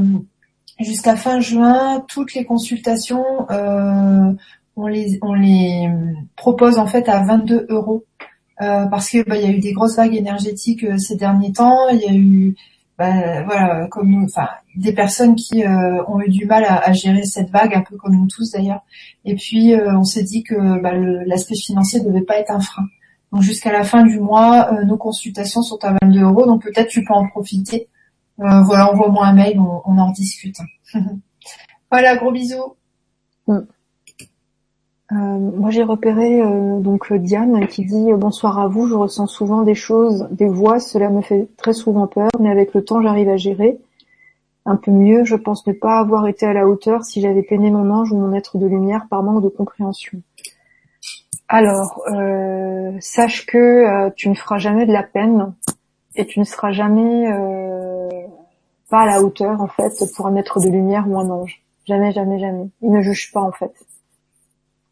jusqu'à 0.79 1.15
fin 1.15 1.39
juin, 1.39 2.03
toutes 2.07 2.33
les 2.33 2.45
consultations, 2.45 3.25
on 4.79 4.87
les 4.87 5.17
on 5.23 5.33
les 5.33 5.89
propose 6.35 6.77
en 6.77 6.85
fait 6.85 7.09
à 7.09 7.23
22 7.23 7.65
euros 7.69 8.05
parce 8.59 9.09
que 9.09 9.23
bah, 9.27 9.37
il 9.37 9.43
y 9.43 9.45
a 9.45 9.51
eu 9.51 9.59
des 9.59 9.73
grosses 9.73 9.95
vagues 9.95 10.15
énergétiques 10.15 10.85
ces 10.99 11.15
derniers 11.15 11.51
temps. 11.51 11.89
Il 11.89 11.99
y 11.99 12.07
a 12.07 12.13
eu 12.13 12.55
bah, 12.97 13.43
voilà, 13.43 13.87
comme 13.87 14.23
enfin 14.23 14.49
des 14.75 14.91
personnes 14.91 15.35
qui 15.35 15.63
euh, 15.63 16.03
ont 16.07 16.19
eu 16.19 16.29
du 16.29 16.45
mal 16.45 16.65
à, 16.67 16.91
gérer 16.93 17.23
cette 17.25 17.51
vague, 17.51 17.75
un 17.75 17.81
peu 17.81 17.95
comme 17.95 18.15
nous 18.15 18.27
tous 18.27 18.51
d'ailleurs. 18.51 18.81
Et 19.23 19.35
puis 19.35 19.73
euh, 19.73 19.95
on 19.95 20.03
s'est 20.03 20.23
dit 20.23 20.43
que 20.43 20.81
bah, 20.81 20.93
l'aspect 21.25 21.55
financier 21.55 22.01
ne 22.01 22.07
devait 22.07 22.25
pas 22.25 22.39
être 22.39 22.51
un 22.51 22.59
frein. 22.59 22.85
Donc 23.31 23.43
jusqu'à 23.43 23.71
la 23.71 23.83
fin 23.83 24.03
du 24.03 24.19
mois, 24.19 24.73
euh, 24.73 24.83
nos 24.83 24.97
consultations 24.97 25.61
sont 25.61 25.83
à 25.83 25.95
22 26.01 26.21
euros, 26.21 26.45
donc 26.47 26.63
peut-être 26.63 26.87
tu 26.87 27.03
peux 27.03 27.13
en 27.13 27.27
profiter. 27.27 27.87
voilà, 28.37 28.91
envoie-moi 28.91 29.27
un 29.27 29.33
mail, 29.33 29.59
on, 29.59 29.97
en 29.97 30.11
discute. 30.11 30.57
voilà, 31.91 32.15
gros 32.17 32.31
bisous. 32.31 32.75
Mm. 33.47 33.59
Euh, 35.13 35.15
moi 35.15 35.69
j'ai 35.69 35.83
repéré 35.83 36.41
euh, 36.41 36.79
donc 36.79 37.13
Diane 37.13 37.65
qui 37.67 37.85
dit 37.85 38.11
bonsoir 38.11 38.59
à 38.59 38.67
vous, 38.67 38.87
je 38.87 38.93
ressens 38.93 39.27
souvent 39.27 39.61
des 39.61 39.75
choses, 39.75 40.27
des 40.31 40.49
voix, 40.49 40.81
cela 40.81 41.09
me 41.09 41.21
fait 41.21 41.47
très 41.55 41.71
souvent 41.71 42.07
peur, 42.07 42.29
mais 42.41 42.49
avec 42.49 42.73
le 42.73 42.83
temps 42.83 43.01
j'arrive 43.01 43.29
à 43.29 43.37
gérer 43.37 43.79
un 44.65 44.75
peu 44.75 44.91
mieux. 44.91 45.23
Je 45.23 45.37
pense 45.37 45.65
ne 45.65 45.71
pas 45.71 45.99
avoir 45.99 46.27
été 46.27 46.45
à 46.45 46.51
la 46.51 46.67
hauteur 46.67 47.05
si 47.05 47.21
j'avais 47.21 47.41
peiné 47.41 47.71
mon 47.71 47.89
ange 47.89 48.11
ou 48.11 48.17
mon 48.17 48.33
être 48.33 48.57
de 48.57 48.67
lumière 48.67 49.07
par 49.09 49.23
manque 49.23 49.41
de 49.41 49.47
compréhension. 49.47 50.21
Alors, 51.47 52.03
euh, 52.11 52.91
sache 52.99 53.45
que 53.45 54.09
tu 54.17 54.27
ne 54.27 54.35
feras 54.35 54.57
jamais 54.57 54.85
de 54.85 54.91
la 54.91 55.03
peine 55.03 55.53
et 56.17 56.25
tu 56.25 56.39
ne 56.41 56.43
seras 56.43 56.73
jamais 56.73 57.27
pas 58.89 59.03
à 59.03 59.05
la 59.05 59.21
hauteur 59.21 59.61
en 59.61 59.67
fait 59.67 59.93
pour 60.17 60.27
un 60.27 60.35
être 60.35 60.59
de 60.59 60.67
lumière 60.67 61.05
ou 61.07 61.17
un 61.17 61.29
ange. 61.29 61.61
Jamais, 61.85 62.11
jamais, 62.11 62.39
jamais. 62.39 62.67
Il 62.81 62.91
ne 62.91 62.99
juge 63.01 63.31
pas 63.31 63.39
en 63.39 63.53
fait 63.53 63.71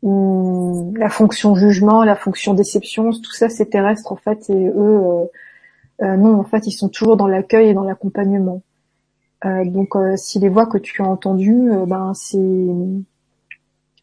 la 0.04 1.10
fonction 1.10 1.56
jugement, 1.56 2.04
la 2.04 2.16
fonction 2.16 2.54
déception, 2.54 3.12
tout 3.12 3.32
ça 3.32 3.50
c'est 3.50 3.66
terrestre 3.68 4.12
en 4.12 4.16
fait 4.16 4.50
et 4.50 4.68
eux 4.68 4.74
euh, 4.78 5.26
euh, 6.04 6.18
non 6.18 6.40
en 6.40 6.44
fait 6.44 6.68
ils 6.68 6.72
sont 6.72 6.90
toujours 6.90 7.18
dans 7.18 7.28
l'accueil 7.28 7.70
et 7.70 7.74
dans 7.74 7.84
l'accompagnement. 7.84 8.62
Euh, 9.46 9.66
donc 9.66 9.96
si 10.16 10.40
les 10.40 10.50
voix 10.50 10.68
que 10.68 10.78
tu 10.78 11.02
as 11.02 11.06
entendues, 11.06 11.70
ben 11.88 12.14
c'est 12.14 12.68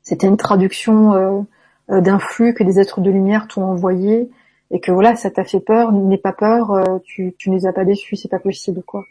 c'était 0.02 0.26
une 0.26 0.36
traduction 0.36 1.46
d'un 1.88 2.18
flux 2.18 2.54
que 2.54 2.64
des 2.64 2.80
êtres 2.80 3.00
de 3.00 3.10
lumière 3.10 3.46
t'ont 3.46 3.62
envoyé 3.62 4.30
et 4.72 4.80
que 4.80 4.90
voilà 4.90 5.14
ça 5.14 5.30
t'a 5.30 5.44
fait 5.44 5.60
peur, 5.60 5.92
n'aie 5.92 6.18
pas 6.18 6.32
peur, 6.32 7.00
tu 7.04 7.34
tu 7.38 7.50
ne 7.50 7.56
les 7.56 7.66
as 7.66 7.72
pas 7.72 7.84
déçus, 7.84 8.16
c'est 8.16 8.28
pas 8.28 8.40
possible 8.40 8.82
quoi. 8.82 9.04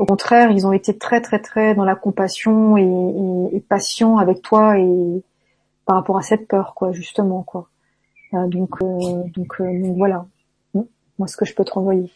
Au 0.00 0.06
contraire, 0.06 0.50
ils 0.50 0.66
ont 0.66 0.72
été 0.72 0.98
très 0.98 1.20
très 1.20 1.38
très 1.38 1.76
dans 1.76 1.84
la 1.84 1.94
compassion 1.94 2.76
et, 2.76 2.82
et, 2.82 3.56
et 3.56 3.60
patients 3.60 4.18
avec 4.18 4.42
toi 4.42 4.76
et 4.76 5.22
par 5.86 5.96
rapport 5.96 6.18
à 6.18 6.22
cette 6.22 6.48
peur, 6.48 6.74
quoi, 6.74 6.92
justement, 6.92 7.42
quoi. 7.42 7.68
Euh, 8.34 8.48
donc, 8.48 8.82
euh, 8.82 9.24
donc, 9.34 9.60
euh, 9.60 9.92
voilà. 9.96 10.26
Moi, 11.18 11.28
ce 11.28 11.36
que 11.36 11.44
je 11.44 11.54
peux 11.54 11.64
te 11.64 11.72
renvoyer. 11.72 12.10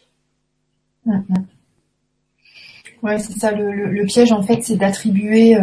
Mm-hmm. 1.06 1.44
Ouais, 3.02 3.18
c'est 3.18 3.38
ça. 3.38 3.52
Le, 3.52 4.04
piège, 4.06 4.32
en 4.32 4.42
fait, 4.42 4.62
c'est 4.62 4.76
d'attribuer 4.76 5.56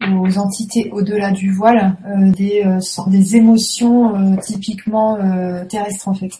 aux 0.00 0.38
entités 0.38 0.90
au-delà 0.92 1.32
du 1.32 1.50
voile 1.50 1.96
des, 2.36 2.64
des 3.08 3.36
émotions 3.36 4.36
typiquement 4.36 5.18
terrestres, 5.68 6.06
en 6.06 6.14
fait. 6.14 6.30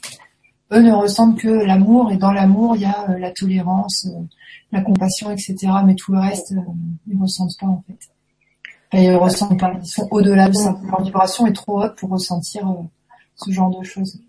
Eux 0.73 0.81
ne 0.81 0.93
ressentent 0.93 1.39
que 1.39 1.48
l'amour, 1.48 2.12
et 2.12 2.19
dans 2.19 2.31
l'amour, 2.31 2.77
il 2.77 2.82
y 2.82 2.85
a 2.85 3.19
la 3.19 3.32
tolérance, 3.32 4.07
la 4.70 4.81
compassion, 4.81 5.32
etc. 5.32 5.57
Mais 5.85 5.97
tout 5.97 6.12
le 6.12 6.20
reste, 6.20 6.55
ils 7.09 7.16
ne 7.16 7.23
ressentent 7.23 7.59
pas, 7.59 7.66
en 7.66 7.82
fait 7.89 7.98
ils 8.93 9.19
sont 9.85 10.09
au-delà 10.11 10.49
de 10.49 10.55
ça. 10.55 10.77
Leur 10.91 11.03
vibration 11.03 11.47
est 11.47 11.53
trop 11.53 11.83
haute 11.83 11.97
pour 11.97 12.11
ressentir 12.11 12.69
euh, 12.69 12.83
ce 13.37 13.51
genre 13.51 13.77
de 13.77 13.85
choses. 13.85 14.21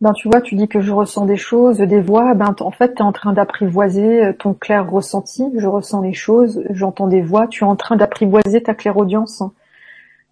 Ben 0.00 0.14
tu 0.14 0.28
vois, 0.30 0.40
tu 0.40 0.54
dis 0.54 0.66
que 0.66 0.80
je 0.80 0.92
ressens 0.92 1.26
des 1.26 1.36
choses, 1.36 1.76
des 1.76 2.00
voix. 2.00 2.32
Ben 2.34 2.54
en 2.60 2.70
fait, 2.70 2.94
tu 2.94 3.02
es 3.02 3.04
en 3.04 3.12
train 3.12 3.34
d'apprivoiser 3.34 4.24
euh, 4.24 4.32
ton 4.32 4.54
clair 4.54 4.90
ressenti. 4.90 5.44
Je 5.54 5.66
ressens 5.66 6.00
les 6.00 6.14
choses, 6.14 6.62
j'entends 6.70 7.06
des 7.06 7.20
voix. 7.20 7.46
Tu 7.48 7.64
es 7.64 7.66
en 7.66 7.76
train 7.76 7.96
d'apprivoiser 7.96 8.62
ta 8.62 8.74
claire 8.74 8.96
audience. 8.96 9.42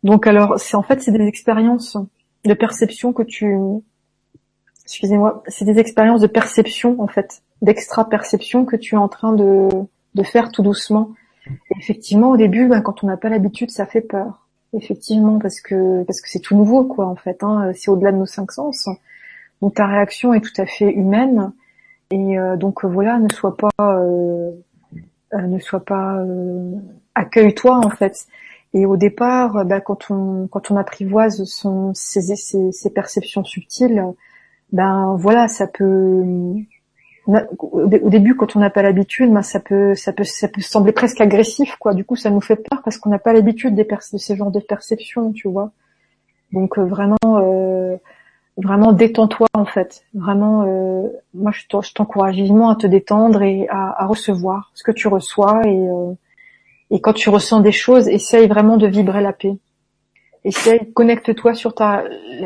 Donc 0.05 0.27
alors, 0.27 0.59
c'est 0.59 0.77
en 0.77 0.83
fait 0.83 1.03
c'est 1.03 1.13
des 1.13 1.27
expériences 1.27 1.99
de 2.47 2.55
perception 2.55 3.13
que 3.13 3.23
tu, 3.23 3.59
excusez-moi, 4.85 5.43
c'est 5.49 5.67
des 5.67 5.79
expériences 5.79 6.23
de 6.23 6.29
perception 6.29 6.97
en 7.01 7.09
fait, 7.09 7.43
d'extra 7.61 8.09
perception 8.09 8.65
que 8.65 8.77
tu 8.77 8.95
es 8.95 8.99
en 8.99 9.09
train 9.09 9.33
de 9.33 9.69
de 10.15 10.23
faire 10.23 10.51
tout 10.51 10.63
doucement 10.63 11.11
effectivement, 11.79 12.31
au 12.31 12.37
début, 12.37 12.69
ben, 12.69 12.81
quand 12.81 13.03
on 13.05 13.07
n'a 13.07 13.17
pas 13.17 13.29
l'habitude, 13.29 13.71
ça 13.71 13.87
fait 13.87 14.01
peur. 14.01 14.47
Effectivement, 14.75 15.39
parce 15.39 15.61
que 15.61 16.05
parce 16.05 16.21
que 16.21 16.29
c'est 16.29 16.41
tout 16.41 16.57
nouveau, 16.57 16.85
quoi, 16.85 17.07
en 17.07 17.17
fait. 17.17 17.43
Hein, 17.43 17.73
c'est 17.75 17.91
au-delà 17.91 18.13
de 18.13 18.19
nos 18.19 18.27
cinq 18.27 18.53
sens. 18.53 18.89
Donc 19.63 19.75
ta 19.75 19.87
réaction 19.87 20.35
est 20.35 20.41
tout 20.41 20.61
à 20.61 20.67
fait 20.67 20.93
humaine. 20.93 21.53
Et 22.11 22.39
euh, 22.39 22.57
donc 22.57 22.85
voilà, 22.85 23.19
ne 23.19 23.29
sois 23.33 23.57
pas, 23.57 23.71
euh, 23.81 24.51
euh, 25.35 25.41
ne 25.43 25.59
sois 25.59 25.85
pas, 25.85 26.19
accueille-toi 27.15 27.81
en 27.85 27.91
fait. 27.91 28.27
Et 28.75 28.87
au 28.87 28.97
départ, 28.97 29.65
ben, 29.65 29.81
quand 29.81 30.11
on 30.11 30.47
quand 30.49 30.71
on 30.71 30.77
apprivoise 30.77 31.45
son 31.45 31.93
ses, 31.95 32.37
ses, 32.37 32.73
ses 32.73 32.91
perceptions 32.91 33.45
subtiles, 33.45 34.05
ben 34.73 35.17
voilà, 35.19 35.49
ça 35.49 35.67
peut 35.67 36.25
au 37.59 37.87
début, 38.09 38.35
quand 38.35 38.57
on 38.57 38.61
n'a 38.61 38.71
pas 38.71 38.83
l'habitude, 38.83 39.33
ben, 39.33 39.43
ça 39.43 39.61
peut, 39.61 39.95
ça 39.95 40.13
peut, 40.13 40.25
ça 40.25 40.49
peut 40.49 40.63
sembler 40.63 40.93
presque 40.93 41.21
agressif, 41.21 41.77
quoi. 41.77 41.93
Du 41.93 42.05
coup, 42.05 42.17
ça 42.17 42.31
nous 42.31 42.41
fait 42.41 42.57
peur 42.57 42.83
parce 42.83 42.97
qu'on 42.97 43.11
n'a 43.11 43.19
pas 43.19 43.33
l'habitude 43.33 43.75
de 43.75 43.87
ces 44.17 44.37
genres 44.37 44.51
de 44.51 44.61
perceptions, 44.61 45.33
tu 45.33 45.49
vois. 45.49 45.73
Donc 46.53 46.79
euh, 46.79 46.85
vraiment, 46.85 47.17
euh, 47.25 47.97
vraiment 48.57 48.93
détends-toi 48.93 49.49
en 49.53 49.67
fait. 49.67 50.03
Vraiment, 50.15 50.65
euh, 50.67 51.09
moi, 51.35 51.53
je 51.53 51.93
t'encourage 51.93 52.37
vivement 52.37 52.71
à 52.71 52.77
te 52.77 52.87
détendre 52.87 53.43
et 53.43 53.69
à, 53.69 54.07
recevoir 54.07 54.71
ce 54.75 54.83
que 54.83 54.93
tu 54.93 55.09
reçois 55.09 55.67
et 55.67 55.89
et 56.91 57.01
quand 57.03 57.13
tu 57.13 57.29
ressens 57.29 57.61
des 57.61 57.73
choses, 57.73 58.09
essaye 58.09 58.49
vraiment 58.49 58.79
de 58.79 58.87
vibrer 58.87 59.21
la 59.21 59.35
paix. 59.35 59.59
essaye, 60.45 60.91
connecte-toi 60.95 61.53
sur 61.53 61.75
ta, 61.75 62.03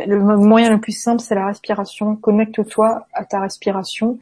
le 0.06 0.18
moyen 0.18 0.70
le 0.70 0.80
plus 0.80 0.98
simple, 1.00 1.20
c'est 1.20 1.36
la 1.36 1.46
respiration. 1.46 2.16
Connecte-toi 2.16 3.06
à 3.12 3.24
ta 3.24 3.38
respiration, 3.38 4.18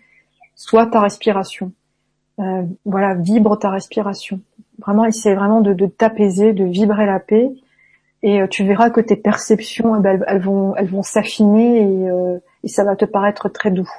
soit 0.61 0.87
ta 0.89 1.01
respiration. 1.01 1.73
Euh, 2.39 2.65
voilà, 2.85 3.15
vibre 3.15 3.59
ta 3.59 3.71
respiration. 3.71 4.43
Vraiment, 4.79 5.07
essaye 5.07 5.35
vraiment 5.35 5.63
de, 5.63 5.87
t'apaiser, 5.87 6.53
de 6.53 6.65
vibrer 6.65 7.07
la 7.07 7.19
paix, 7.19 7.51
et 8.23 8.43
euh, 8.43 8.47
tu 8.47 8.67
verras 8.67 8.91
que 8.91 9.01
tes 9.01 9.17
perceptions, 9.17 9.97
eh 9.97 10.03
ben, 10.03 10.23
elles, 10.27 10.43
vont, 10.43 10.77
elles 10.77 10.91
vont 10.91 11.03
s'affiner 11.03 11.81
et, 11.81 12.11
euh, 12.11 12.39
et 12.63 12.69
ça 12.69 12.85
va 12.85 12.95
te 12.95 13.07
paraître 13.07 13.49
très 13.49 13.71
doux, 13.71 13.91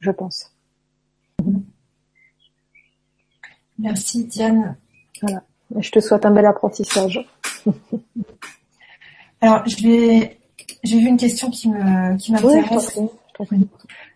je 0.00 0.10
pense. 0.10 0.50
Merci 3.78 4.24
Diane. 4.24 4.76
Voilà. 5.20 5.42
Je 5.78 5.90
te 5.90 6.00
souhaite 6.00 6.24
un 6.24 6.30
bel 6.30 6.46
apprentissage. 6.46 7.28
Alors, 9.42 9.62
je 9.68 9.82
vais, 9.82 10.38
j'ai 10.84 10.98
vu 10.98 11.06
une 11.06 11.18
question 11.18 11.50
qui 11.50 11.68
me, 11.68 12.16
qui 12.16 12.32
m'intéresse. 12.32 12.98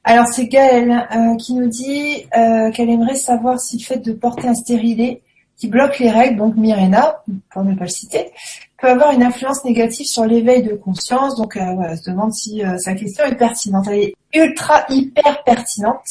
Alors, 0.09 0.28
c'est 0.28 0.47
Gaëlle 0.47 1.09
euh, 1.16 1.35
qui 1.35 1.53
nous 1.53 1.66
dit 1.66 2.27
euh, 2.37 2.70
qu'elle 2.70 2.91
aimerait 2.91 3.16
savoir 3.16 3.59
si 3.59 3.77
le 3.77 3.83
fait 3.83 3.99
de 3.99 4.12
porter 4.12 4.47
un 4.47 4.55
stérilet 4.55 5.20
qui 5.57 5.66
bloque 5.66 5.99
les 5.99 6.11
règles, 6.11 6.37
donc 6.37 6.55
Mirena, 6.55 7.24
pour 7.51 7.65
ne 7.65 7.74
pas 7.74 7.87
le 7.87 7.91
citer, 7.91 8.31
peut 8.78 8.89
avoir 8.89 9.11
une 9.11 9.24
influence 9.24 9.65
négative 9.65 10.07
sur 10.07 10.24
l'éveil 10.24 10.62
de 10.62 10.74
conscience. 10.74 11.35
Donc, 11.35 11.57
euh, 11.57 11.74
voilà, 11.74 11.91
elle 11.91 11.99
se 11.99 12.09
demande 12.09 12.33
si 12.33 12.62
sa 12.78 12.95
question 12.95 13.24
est 13.24 13.35
pertinente. 13.35 13.89
Elle 13.89 13.99
est 13.99 14.15
ultra, 14.33 14.85
hyper 14.91 15.43
pertinente. 15.43 16.05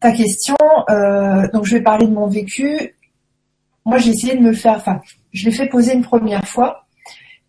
Ta 0.00 0.12
question, 0.12 0.56
donc 1.52 1.66
je 1.66 1.76
vais 1.76 1.82
parler 1.82 2.06
de 2.06 2.14
mon 2.14 2.26
vécu. 2.26 2.96
Moi, 3.84 3.98
j'ai 3.98 4.12
essayé 4.12 4.34
de 4.34 4.40
me 4.40 4.54
faire, 4.54 4.76
enfin, 4.76 5.02
je 5.34 5.44
l'ai 5.44 5.52
fait 5.52 5.66
poser 5.66 5.92
une 5.92 6.04
première 6.04 6.46
fois. 6.46 6.86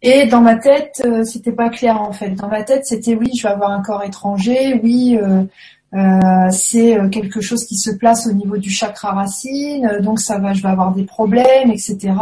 Et 0.04 0.26
dans 0.26 0.42
ma 0.42 0.56
tête, 0.56 1.02
euh, 1.06 1.24
c'était 1.24 1.52
pas 1.52 1.70
clair 1.70 2.02
en 2.02 2.12
fait. 2.12 2.32
Dans 2.32 2.48
ma 2.48 2.64
tête, 2.64 2.86
c'était 2.86 3.16
oui, 3.16 3.30
je 3.38 3.44
vais 3.44 3.54
avoir 3.54 3.72
un 3.72 3.84
corps 3.84 4.04
étranger, 4.04 4.80
oui, 4.84 5.20
euh, 5.22 5.44
euh, 5.94 6.50
c'est 6.52 6.98
quelque 7.12 7.42
chose 7.42 7.66
qui 7.66 7.76
se 7.76 7.92
place 7.92 8.26
au 8.26 8.32
niveau 8.32 8.58
du 8.58 8.72
chakra 8.72 9.12
racine, 9.12 10.00
donc 10.02 10.20
ça 10.20 10.40
va, 10.40 10.54
je 10.54 10.64
vais 10.64 10.70
avoir 10.70 10.94
des 10.94 11.04
problèmes, 11.04 11.70
etc. 11.70 12.14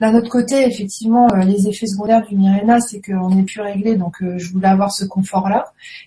D'un 0.00 0.14
autre 0.16 0.30
côté, 0.30 0.66
effectivement, 0.66 1.28
les 1.28 1.68
effets 1.68 1.86
secondaires 1.86 2.26
du 2.26 2.34
Mirena, 2.34 2.80
c'est 2.80 3.00
qu'on 3.00 3.30
n'est 3.30 3.44
plus 3.44 3.60
réglé, 3.60 3.94
donc 3.96 4.16
je 4.20 4.50
voulais 4.50 4.68
avoir 4.68 4.90
ce 4.90 5.04
confort-là. 5.04 5.66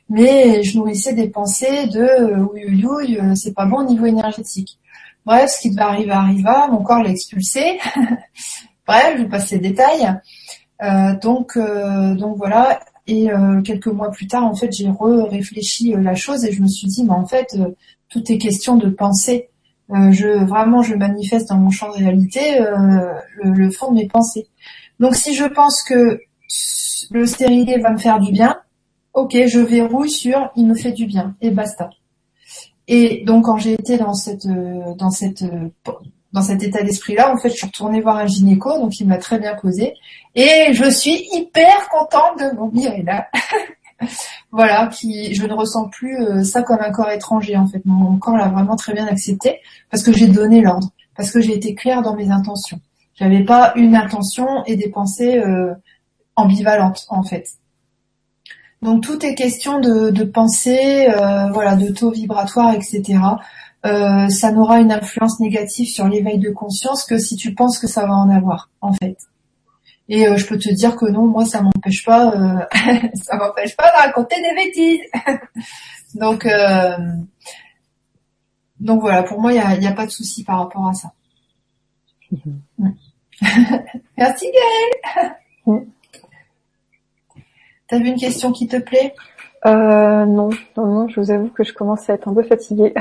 Mais 0.09 0.63
je 0.63 0.77
nourrissais 0.77 1.13
des 1.13 1.29
pensées 1.29 1.87
de 1.87 2.41
oui, 2.53 2.63
oui, 2.67 2.85
oui, 2.97 3.35
c'est 3.35 3.53
pas 3.53 3.65
bon 3.65 3.77
au 3.77 3.87
niveau 3.87 4.07
énergétique. 4.07 4.79
Bref, 5.25 5.51
ce 5.51 5.61
qui 5.61 5.69
devait 5.69 5.81
arriver 5.81 6.11
arriva, 6.11 6.67
mon 6.71 6.83
corps 6.83 7.03
l'a 7.03 7.09
expulsé. 7.09 7.79
Bref, 8.87 9.15
je 9.17 9.23
vais 9.23 9.29
passer 9.29 9.57
les 9.57 9.69
détails. 9.69 10.13
Euh, 10.81 11.15
donc, 11.15 11.57
euh, 11.57 12.15
donc 12.15 12.37
voilà. 12.37 12.79
Et 13.07 13.31
euh, 13.31 13.61
quelques 13.61 13.87
mois 13.87 14.09
plus 14.09 14.27
tard, 14.27 14.45
en 14.45 14.55
fait, 14.55 14.71
j'ai 14.71 14.89
réfléchi 15.29 15.93
la 15.97 16.15
chose 16.15 16.43
et 16.43 16.51
je 16.51 16.61
me 16.61 16.67
suis 16.67 16.87
dit, 16.87 17.03
mais 17.03 17.11
en 17.11 17.25
fait, 17.25 17.55
tout 18.09 18.31
est 18.31 18.37
question 18.37 18.77
de 18.77 18.89
penser. 18.89 19.49
je 19.89 20.43
vraiment, 20.43 20.81
je 20.81 20.95
manifeste 20.95 21.49
dans 21.49 21.57
mon 21.57 21.69
champ 21.69 21.89
de 21.91 21.97
réalité 21.97 22.59
le, 22.59 23.51
le, 23.51 23.71
fond 23.71 23.91
de 23.91 23.97
mes 23.97 24.07
pensées. 24.07 24.47
Donc, 24.99 25.15
si 25.15 25.35
je 25.35 25.45
pense 25.45 25.83
que 25.83 26.19
le 27.11 27.25
stérilet 27.27 27.77
va 27.77 27.91
me 27.91 27.97
faire 27.97 28.19
du 28.19 28.31
bien, 28.31 28.57
ok, 29.13 29.37
je 29.45 29.59
verrouille 29.59 30.09
sur 30.09 30.49
il 30.55 30.65
me 30.65 30.73
fait 30.73 30.91
du 30.91 31.05
bien 31.05 31.35
et 31.41 31.51
basta. 31.51 31.91
Et 32.87 33.23
donc 33.25 33.45
quand 33.45 33.57
j'ai 33.57 33.73
été 33.73 33.97
dans 33.97 34.13
cette 34.13 34.47
dans 34.47 35.09
cette 35.09 35.43
dans 36.35 36.41
cet 36.41 36.61
état 36.63 36.83
d'esprit-là, 36.83 37.33
en 37.33 37.37
fait, 37.37 37.47
je 37.47 37.55
suis 37.55 37.65
retournée 37.65 38.01
voir 38.01 38.17
un 38.17 38.25
gynéco, 38.25 38.77
donc 38.77 38.99
il 38.99 39.07
m'a 39.07 39.17
très 39.17 39.39
bien 39.39 39.55
causé, 39.55 39.93
et 40.35 40.73
je 40.73 40.89
suis 40.89 41.29
hyper 41.31 41.87
contente 41.89 42.37
de 42.39 42.53
mon 42.57 42.69
Mirena. 42.71 43.27
voilà, 44.51 44.87
qui, 44.87 45.33
je 45.33 45.45
ne 45.45 45.53
ressens 45.53 45.87
plus 45.87 46.21
euh, 46.21 46.43
ça 46.43 46.61
comme 46.61 46.81
un 46.81 46.91
corps 46.91 47.09
étranger, 47.09 47.55
en 47.55 47.67
fait. 47.67 47.81
Mon 47.85 48.17
corps 48.17 48.35
l'a 48.35 48.49
vraiment 48.49 48.75
très 48.75 48.91
bien 48.91 49.07
accepté, 49.07 49.61
parce 49.89 50.03
que 50.03 50.11
j'ai 50.11 50.27
donné 50.27 50.59
l'ordre, 50.59 50.89
parce 51.15 51.31
que 51.31 51.39
j'ai 51.39 51.53
été 51.55 51.73
claire 51.73 52.01
dans 52.01 52.17
mes 52.17 52.29
intentions. 52.29 52.81
J'avais 53.15 53.45
pas 53.45 53.71
une 53.77 53.95
intention 53.95 54.65
et 54.65 54.75
des 54.75 54.89
pensées 54.89 55.37
euh, 55.37 55.73
ambivalentes, 56.35 57.05
en 57.07 57.23
fait. 57.23 57.47
Donc 58.81 59.03
tout 59.03 59.25
est 59.25 59.35
question 59.35 59.79
de, 59.79 60.09
de 60.09 60.25
pensée, 60.25 61.07
euh, 61.09 61.49
voilà, 61.53 61.77
de 61.77 61.93
taux 61.93 62.11
vibratoire, 62.11 62.73
etc. 62.73 63.19
Euh, 63.85 64.29
ça 64.29 64.51
n'aura 64.51 64.79
une 64.79 64.91
influence 64.91 65.39
négative 65.39 65.87
sur 65.87 66.07
l'éveil 66.07 66.39
de 66.39 66.49
conscience 66.49 67.03
que 67.03 67.19
si 67.19 67.35
tu 67.35 67.53
penses 67.53 67.77
que 67.77 67.87
ça 67.87 68.05
va 68.07 68.13
en 68.13 68.29
avoir, 68.29 68.71
en 68.81 68.93
fait. 68.93 69.17
Et 70.09 70.27
euh, 70.27 70.37
je 70.37 70.45
peux 70.47 70.57
te 70.57 70.69
dire 70.69 70.95
que 70.95 71.05
non, 71.05 71.25
moi 71.25 71.45
ça 71.45 71.61
m'empêche 71.61 72.03
pas, 72.03 72.31
euh, 72.35 72.59
ça 73.23 73.37
m'empêche 73.37 73.75
pas 73.75 73.91
de 73.91 73.97
raconter 73.97 74.35
des 74.41 74.55
bêtises. 74.55 75.01
donc, 76.15 76.47
donc 78.79 79.01
voilà, 79.01 79.23
pour 79.23 79.39
moi 79.39 79.53
il 79.53 79.79
n'y 79.79 79.87
a, 79.87 79.93
pas 79.93 80.05
de 80.05 80.11
souci 80.11 80.43
par 80.43 80.59
rapport 80.59 80.87
à 80.87 80.93
ça. 80.93 81.11
Merci 84.17 84.51
Gaëlle. 85.65 85.85
T'as 87.87 87.99
vu 87.99 88.07
une 88.07 88.19
question 88.19 88.51
qui 88.51 88.67
te 88.67 88.77
plaît? 88.77 89.13
Euh, 89.65 90.25
non, 90.25 90.49
non, 90.77 90.85
non, 90.85 91.07
je 91.07 91.19
vous 91.19 91.31
avoue 91.31 91.49
que 91.49 91.63
je 91.63 91.73
commence 91.73 92.09
à 92.09 92.13
être 92.13 92.27
un 92.27 92.33
peu 92.33 92.43
fatiguée. 92.43 92.93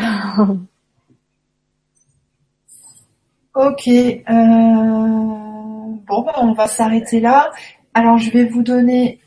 Ok. 3.55 3.86
Euh, 3.86 4.24
bon, 4.28 6.22
bah, 6.22 6.35
on 6.39 6.52
va 6.55 6.66
s'arrêter 6.66 7.20
là. 7.20 7.52
Alors, 7.94 8.18
je 8.18 8.31
vais 8.31 8.44
vous 8.47 8.64
donner 8.64 9.20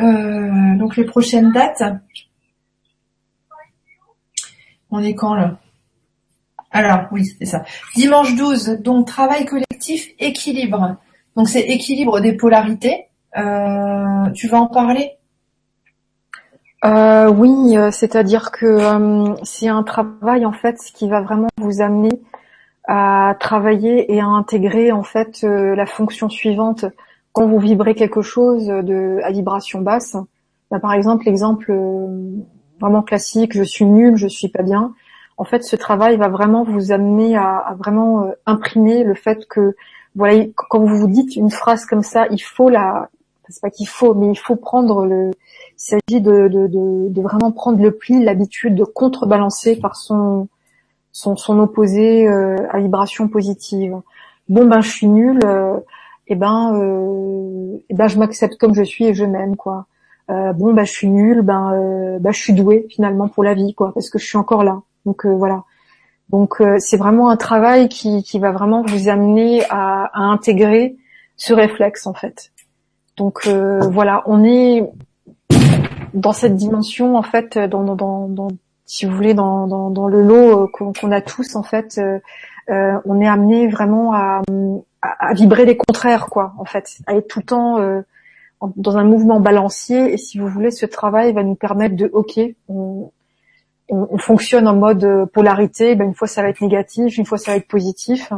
euh, 0.00 0.76
donc 0.76 0.96
les 0.96 1.04
prochaines 1.04 1.52
dates. 1.52 1.82
On 4.90 5.02
est 5.02 5.14
quand 5.14 5.34
là? 5.34 5.58
Alors, 6.70 7.06
oui, 7.12 7.24
c'est 7.38 7.46
ça. 7.46 7.64
Dimanche 7.96 8.34
12, 8.34 8.80
donc 8.80 9.06
travail 9.06 9.46
collectif, 9.46 10.08
équilibre. 10.18 10.96
Donc 11.34 11.48
c'est 11.48 11.62
équilibre 11.62 12.20
des 12.20 12.34
polarités. 12.34 13.06
Euh, 13.38 14.30
tu 14.34 14.48
vas 14.48 14.60
en 14.60 14.66
parler? 14.66 15.12
Oui, 16.84 17.76
c'est-à-dire 17.92 18.50
que 18.50 19.34
c'est 19.44 19.68
un 19.68 19.82
travail 19.82 20.44
en 20.44 20.52
fait 20.52 20.76
qui 20.94 21.08
va 21.08 21.22
vraiment 21.22 21.48
vous 21.56 21.80
amener 21.80 22.10
à 22.94 23.34
travailler 23.40 24.12
et 24.12 24.20
à 24.20 24.26
intégrer 24.26 24.92
en 24.92 25.02
fait 25.02 25.44
euh, 25.44 25.74
la 25.74 25.86
fonction 25.86 26.28
suivante 26.28 26.84
quand 27.32 27.46
vous 27.46 27.58
vibrez 27.58 27.94
quelque 27.94 28.20
chose 28.20 28.66
de 28.66 29.18
à 29.22 29.32
vibration 29.32 29.80
basse. 29.80 30.14
Bah, 30.70 30.78
par 30.78 30.92
exemple, 30.92 31.24
l'exemple 31.24 31.70
euh, 31.70 32.36
vraiment 32.80 33.00
classique, 33.00 33.54
je 33.54 33.62
suis 33.62 33.86
nul, 33.86 34.16
je 34.16 34.28
suis 34.28 34.48
pas 34.48 34.62
bien. 34.62 34.92
En 35.38 35.44
fait, 35.44 35.64
ce 35.64 35.74
travail 35.74 36.18
va 36.18 36.28
vraiment 36.28 36.64
vous 36.64 36.92
amener 36.92 37.34
à, 37.34 37.74
vraiment 37.78 38.24
euh, 38.24 38.32
imprimer 38.44 39.04
le 39.04 39.14
fait 39.14 39.48
que 39.48 39.74
voilà, 40.14 40.44
quand 40.54 40.80
vous 40.80 40.98
vous 40.98 41.08
dites 41.08 41.34
une 41.34 41.50
phrase 41.50 41.86
comme 41.86 42.02
ça, 42.02 42.26
il 42.30 42.42
faut 42.42 42.68
la, 42.68 43.08
c'est 43.48 43.62
pas 43.62 43.70
qu'il 43.70 43.88
faut, 43.88 44.12
mais 44.12 44.28
il 44.28 44.38
faut 44.38 44.56
prendre 44.56 45.06
le, 45.06 45.30
il 45.30 45.72
s'agit 45.78 46.20
de, 46.20 46.48
de, 46.48 46.66
de 47.08 47.22
vraiment 47.22 47.52
prendre 47.52 47.82
le 47.82 47.92
pli, 47.92 48.22
l'habitude 48.22 48.74
de 48.74 48.84
contrebalancer 48.84 49.76
par 49.76 49.96
son 49.96 50.48
son, 51.12 51.36
son 51.36 51.58
opposé 51.60 52.26
euh, 52.26 52.56
à 52.70 52.80
vibration 52.80 53.28
positive. 53.28 53.94
Bon 54.48 54.66
ben 54.66 54.80
je 54.80 54.90
suis 54.90 55.06
nulle, 55.06 55.40
euh, 55.44 55.78
et 56.26 56.34
ben 56.34 56.74
euh, 56.74 57.76
et 57.88 57.94
ben 57.94 58.08
je 58.08 58.18
m'accepte 58.18 58.58
comme 58.58 58.74
je 58.74 58.82
suis 58.82 59.04
et 59.04 59.14
je 59.14 59.24
m'aime 59.24 59.56
quoi. 59.56 59.86
Euh, 60.30 60.52
bon 60.52 60.72
ben 60.72 60.84
je 60.84 60.90
suis 60.90 61.08
nulle, 61.08 61.42
ben 61.42 62.18
ben 62.20 62.32
je 62.32 62.38
suis 62.38 62.54
douée 62.54 62.86
finalement 62.90 63.28
pour 63.28 63.44
la 63.44 63.54
vie 63.54 63.74
quoi 63.74 63.92
parce 63.94 64.10
que 64.10 64.18
je 64.18 64.26
suis 64.26 64.38
encore 64.38 64.64
là. 64.64 64.80
Donc 65.06 65.26
voilà. 65.26 65.64
Donc 66.30 66.62
c'est 66.78 66.96
vraiment 66.96 67.28
un 67.28 67.36
travail 67.36 67.88
qui, 67.88 68.22
qui 68.22 68.38
va 68.38 68.52
vraiment 68.52 68.82
vous 68.82 69.08
amener 69.08 69.64
à, 69.68 70.04
à 70.12 70.20
intégrer 70.20 70.96
ce 71.36 71.52
réflexe 71.52 72.06
en 72.06 72.14
fait. 72.14 72.52
Donc 73.16 73.46
voilà, 73.46 74.22
on 74.26 74.42
est 74.44 74.88
dans 76.14 76.32
cette 76.32 76.56
dimension 76.56 77.16
en 77.16 77.22
fait 77.22 77.58
dans, 77.58 77.82
dans, 77.82 78.28
dans, 78.28 78.48
si 78.92 79.06
vous 79.06 79.16
voulez, 79.16 79.32
dans, 79.32 80.06
le 80.06 80.22
lot 80.22 80.64
euh, 80.64 80.92
qu'on 80.92 81.12
a 81.12 81.22
tous, 81.22 81.56
en 81.56 81.62
fait, 81.62 81.96
euh, 81.96 82.18
euh, 82.68 83.00
on 83.06 83.22
est 83.22 83.26
amené 83.26 83.66
vraiment 83.66 84.12
à, 84.12 84.42
vibrer 85.32 85.64
les 85.64 85.78
contraires, 85.78 86.26
quoi, 86.26 86.52
en 86.58 86.66
fait, 86.66 86.98
à 87.06 87.14
être 87.14 87.26
tout 87.26 87.38
le 87.38 87.44
temps 87.46 88.02
dans 88.76 88.96
un 88.98 89.02
mouvement 89.02 89.40
balancier. 89.40 90.12
Et 90.12 90.18
si 90.18 90.38
vous 90.38 90.46
voulez, 90.46 90.70
ce 90.70 90.84
travail 90.84 91.32
va 91.32 91.42
nous 91.42 91.54
permettre 91.54 91.96
de, 91.96 92.10
ok, 92.12 92.38
on, 92.68 93.10
on, 93.88 94.08
on 94.10 94.18
fonctionne 94.18 94.68
en 94.68 94.76
mode 94.76 95.24
polarité. 95.32 95.96
Ben, 95.96 96.08
une 96.08 96.14
fois 96.14 96.28
ça 96.28 96.42
va 96.42 96.50
être 96.50 96.60
négatif, 96.60 97.16
une 97.16 97.24
fois 97.24 97.38
ça 97.38 97.52
va 97.52 97.56
être 97.56 97.66
positif. 97.66 98.30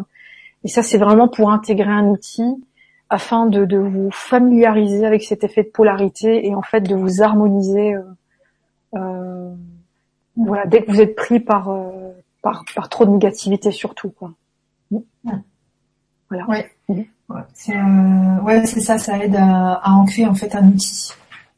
Et 0.62 0.68
ça, 0.68 0.85
c'est 0.85 0.98
vraiment 0.98 1.26
pour 1.26 1.51
intégrer 1.51 1.90
un 1.90 2.06
outil 2.06 2.64
afin 3.10 3.47
de, 3.47 3.64
de, 3.64 3.76
vous 3.76 4.10
familiariser 4.12 5.05
avec 5.05 5.24
cet 5.24 5.43
effet 5.43 5.64
de 5.64 5.70
polarité 5.70 6.47
et 6.47 6.55
en 6.55 6.62
fait 6.62 6.81
de 6.81 6.94
vous 6.94 7.22
harmoniser. 7.22 7.94
Euh, 8.94 9.55
voilà, 10.36 10.66
dès 10.66 10.82
que 10.82 10.90
vous 10.90 11.01
êtes 11.01 11.15
pris 11.15 11.40
par, 11.40 11.69
euh, 11.70 12.12
par, 12.43 12.65
par 12.74 12.89
trop 12.89 13.05
de 13.05 13.11
négativité 13.11 13.70
surtout, 13.70 14.11
quoi. 14.11 14.32
Voilà. 14.90 16.47
Ouais. 16.48 16.70
Ouais, 17.28 18.66
c'est 18.66 18.81
ça, 18.81 18.98
ça 18.98 19.19
aide 19.19 19.36
à, 19.36 19.74
à, 19.74 19.93
ancrer 19.93 20.27
en 20.27 20.35
fait 20.35 20.55
un 20.55 20.66
outil. 20.69 21.12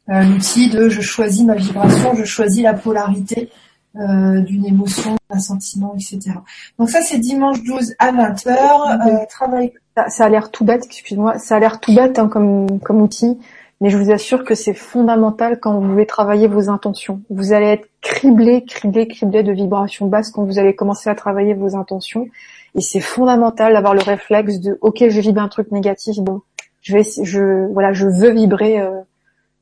L'outil 0.09 0.71
de 0.71 0.89
je 0.89 1.01
choisis 1.01 1.45
ma 1.45 1.57
vibration, 1.57 2.15
je 2.15 2.25
choisis 2.25 2.63
la 2.63 2.75
polarité 2.75 3.51
d'une 3.95 4.67
émotion, 4.67 5.17
d'un 5.31 5.41
sentiment, 5.41 5.95
etc. 5.95 6.37
Donc 6.79 6.91
ça 6.91 7.03
c'est 7.03 7.19
dimanche 7.19 7.63
12 7.65 7.95
à 7.99 8.13
20h. 8.13 9.27
travail. 9.29 9.73
Ça, 10.09 10.27
a 10.27 10.29
l'air 10.29 10.51
tout 10.51 10.65
bête, 10.65 10.85
excuse-moi, 10.85 11.39
ça 11.39 11.57
a 11.57 11.59
l'air 11.59 11.81
tout 11.81 11.95
bête 11.95 12.19
hein, 12.19 12.29
comme, 12.29 12.81
comme 12.81 13.01
outil, 13.01 13.39
mais 13.81 13.91
je 13.91 13.99
vous 13.99 14.11
assure 14.11 14.45
que 14.45 14.55
c'est 14.55 14.75
fondamental 14.75 15.61
quand 15.61 15.79
vous 15.79 15.87
voulez 15.87 16.07
travailler 16.07 16.49
vos 16.49 16.71
intentions. 16.71 17.21
Vous 17.29 17.53
allez 17.53 17.67
être 17.67 17.89
criblé, 18.01 18.65
criblé, 18.65 19.07
criblé 19.07 19.43
de 19.43 19.53
vibrations 19.53 20.07
basses 20.07 20.31
quand 20.31 20.45
vous 20.45 20.59
allez 20.59 20.75
commencer 20.75 21.11
à 21.11 21.15
travailler 21.15 21.53
vos 21.53 21.77
intentions. 21.77 22.27
Et 22.75 22.81
c'est 22.81 23.01
fondamental 23.01 23.75
d'avoir 23.75 23.95
le 23.95 24.03
réflexe 24.03 24.61
de 24.61 24.79
OK, 24.81 25.05
je 25.09 25.21
vibre 25.21 25.43
un 25.43 25.49
truc 25.49 25.71
négatif, 25.73 26.17
bon, 26.19 26.43
je 26.81 26.95
vais, 26.95 27.03
je 27.23 27.71
voilà, 27.73 27.93
je 27.93 28.07
veux 28.07 28.31
vibrer 28.31 28.81
euh, 28.81 29.01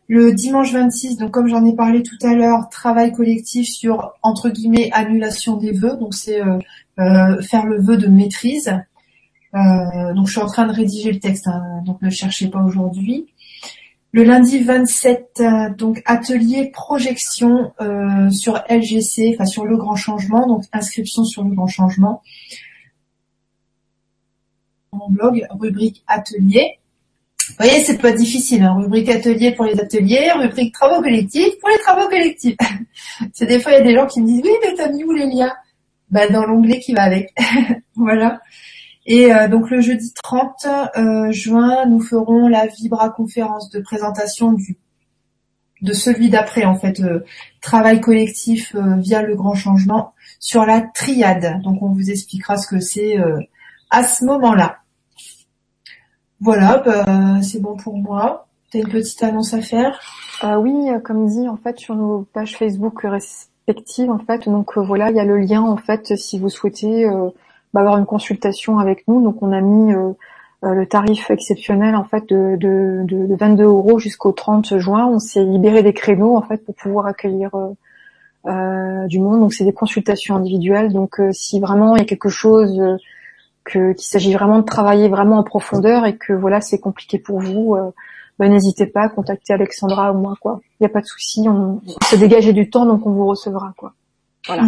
Le 0.08 0.34
dimanche 0.34 0.74
26, 0.74 1.18
donc 1.18 1.32
comme 1.32 1.48
j'en 1.48 1.66
ai 1.66 1.74
parlé 1.74 2.04
tout 2.04 2.18
à 2.22 2.34
l'heure, 2.34 2.70
travail 2.70 3.14
collectif 3.14 3.68
sur 3.68 4.14
entre 4.24 4.50
guillemets 4.50 4.90
annulation 4.92 5.56
des 5.58 5.72
vœux. 5.72 5.96
Donc 5.98 6.14
c'est 6.14 6.42
euh, 6.42 7.42
faire 7.42 7.66
le 7.66 7.82
vœu 7.82 7.98
de 7.98 8.08
maîtrise. 8.08 8.76
donc 9.54 10.28
je 10.28 10.32
suis 10.32 10.42
en 10.42 10.48
train 10.48 10.68
de 10.68 10.74
rédiger 10.74 11.14
le 11.14 11.20
texte, 11.20 11.48
hein, 11.48 11.82
donc 11.86 12.02
ne 12.02 12.10
cherchez 12.10 12.50
pas 12.50 12.62
aujourd'hui. 12.62 13.31
Le 14.14 14.26
lundi 14.26 14.60
27, 14.60 15.40
euh, 15.40 15.70
donc 15.70 16.02
atelier 16.06 16.70
projection 16.74 17.74
euh, 17.80 18.30
sur 18.30 18.62
LGC, 18.70 19.36
enfin 19.36 19.46
sur 19.46 19.66
le 19.66 19.78
grand 19.78 19.96
changement, 19.96 20.48
donc 20.48 20.66
inscription 20.74 21.24
sur 21.24 21.44
le 21.44 21.56
grand 21.56 21.68
changement. 21.68 22.22
Mon 24.92 25.10
blog, 25.10 25.48
rubrique 25.52 26.04
atelier. 26.08 26.80
Vous 27.48 27.56
voyez, 27.58 27.82
c'est 27.84 28.00
pas 28.00 28.12
difficile, 28.12 28.64
hein. 28.64 28.76
rubrique 28.78 29.08
atelier 29.08 29.54
pour 29.54 29.64
les 29.64 29.80
ateliers, 29.80 30.30
rubrique 30.36 30.74
travaux 30.74 31.02
collectifs 31.02 31.58
pour 31.60 31.70
les 31.70 31.78
travaux 31.80 32.10
collectifs. 32.10 32.58
c'est 33.34 33.46
des 33.46 33.62
fois 33.62 33.72
il 33.72 33.76
y 33.76 33.82
a 33.82 33.84
des 33.84 33.96
gens 33.96 34.08
qui 34.08 34.22
me 34.22 34.28
disent 34.28 34.42
oui 34.44 34.52
mais 34.62 34.74
t'as 34.76 34.90
mis 34.90 35.06
où 35.06 35.14
les 35.14 35.28
liens? 35.28 35.54
Bah 36.10 36.28
dans 36.28 36.46
l'onglet 36.46 36.82
qui 36.82 36.94
va 36.94 37.04
avec. 37.04 37.34
voilà. 37.96 38.42
Et 39.06 39.34
euh, 39.34 39.48
donc 39.48 39.70
le 39.70 39.82
jeudi 39.82 40.14
30 40.24 40.68
euh, 40.98 41.32
juin, 41.32 41.86
nous 41.86 42.00
ferons 42.00 42.48
la 42.48 42.68
Vibra 42.68 43.10
conférence 43.10 43.70
de 43.70 43.80
présentation 43.80 44.54
du 44.54 44.78
de 45.82 45.94
celui 45.94 46.30
d'après 46.30 46.64
en 46.64 46.76
fait 46.76 47.00
euh, 47.00 47.26
travail 47.60 48.02
collectif 48.02 48.76
via 48.76 49.24
le 49.24 49.36
grand 49.36 49.56
changement 49.56 50.14
sur 50.40 50.64
la 50.64 50.82
triade. 50.82 51.60
Donc 51.64 51.82
on 51.82 51.90
vous 51.90 52.12
expliquera 52.12 52.58
ce 52.58 52.68
que 52.68 52.80
c'est 52.80 53.18
à 53.90 54.04
ce 54.04 54.24
moment-là. 54.26 54.78
Voilà, 56.40 56.78
bah, 56.86 57.42
c'est 57.42 57.60
bon 57.60 57.78
pour 57.78 57.98
moi. 57.98 58.48
T'as 58.72 58.80
une 58.80 58.90
petite 58.90 59.22
annonce 59.24 59.56
à 59.56 59.62
faire? 59.62 60.00
Oui, 60.44 60.88
comme 61.04 61.26
dit 61.26 61.50
en 61.50 61.58
fait 61.58 61.80
sur 61.80 61.96
nos 61.96 62.28
pages 62.32 62.58
Facebook 62.58 63.02
respectives 63.02 64.12
en 64.12 64.20
fait. 64.20 64.48
Donc 64.48 64.78
voilà, 64.78 65.10
il 65.10 65.16
y 65.16 65.20
a 65.20 65.26
le 65.26 65.40
lien 65.40 65.64
en 65.64 65.78
fait 65.78 66.16
si 66.16 66.38
vous 66.38 66.50
souhaitez 66.50 67.08
avoir 67.80 67.98
une 67.98 68.06
consultation 68.06 68.80
avec 68.80 69.08
nous. 69.08 69.24
Donc 69.24 69.42
on 69.42 69.52
a 69.52 69.62
mis 69.62 69.94
euh, 69.94 70.12
euh, 70.64 70.74
le 70.74 70.86
tarif 70.86 71.30
exceptionnel 71.32 71.96
en 71.96 72.04
fait 72.04 72.28
de, 72.30 72.58
de, 72.58 73.04
de, 73.06 73.36
22 73.36 73.64
euros 73.64 74.00
jusqu'au 74.00 74.32
30 74.32 74.78
juin. 74.78 75.08
On 75.08 75.20
s'est 75.20 75.44
libéré 75.44 75.84
des 75.84 75.94
créneaux 75.94 76.36
en 76.36 76.42
fait 76.42 76.64
pour 76.66 76.76
pouvoir 76.76 77.06
accueillir 77.06 77.52
euh, 78.46 79.08
du 79.08 79.20
monde. 79.20 79.40
Donc 79.40 79.54
c'est 79.54 79.66
des 79.66 79.74
consultations 79.74 80.36
individuelles. 80.36 80.92
Donc 80.92 81.22
si 81.32 81.60
vraiment 81.60 81.96
il 81.96 82.00
y 82.00 82.04
a 82.04 82.06
quelque 82.06 82.30
chose 82.30 82.80
que 83.64 83.94
qu'il 83.94 84.08
s'agit 84.08 84.34
vraiment 84.34 84.60
de 84.60 84.66
travailler 84.66 85.08
vraiment 85.08 85.38
en 85.38 85.44
profondeur 85.44 86.06
et 86.06 86.18
que 86.18 86.34
voilà 86.34 86.62
c'est 86.62 86.80
compliqué 86.80 87.20
pour 87.20 87.40
vous, 87.40 87.78
ben, 88.40 88.52
n'hésitez 88.52 88.88
pas 88.88 89.04
à 89.04 89.10
contacter 89.10 89.54
Alexandra 89.54 90.12
ou 90.12 90.18
moi 90.18 90.36
quoi. 90.42 90.62
Il 90.80 90.84
n'y 90.84 90.88
a 90.88 90.90
pas 90.90 91.02
de 91.02 91.06
souci, 91.06 91.46
on, 91.48 91.80
on 91.86 92.06
s'est 92.06 92.18
dégagé 92.18 92.54
du 92.54 92.70
temps 92.72 92.88
donc 92.88 93.06
on 93.06 93.12
vous 93.12 93.28
recevra 93.28 93.74
quoi. 93.78 93.94
Voilà. 94.48 94.64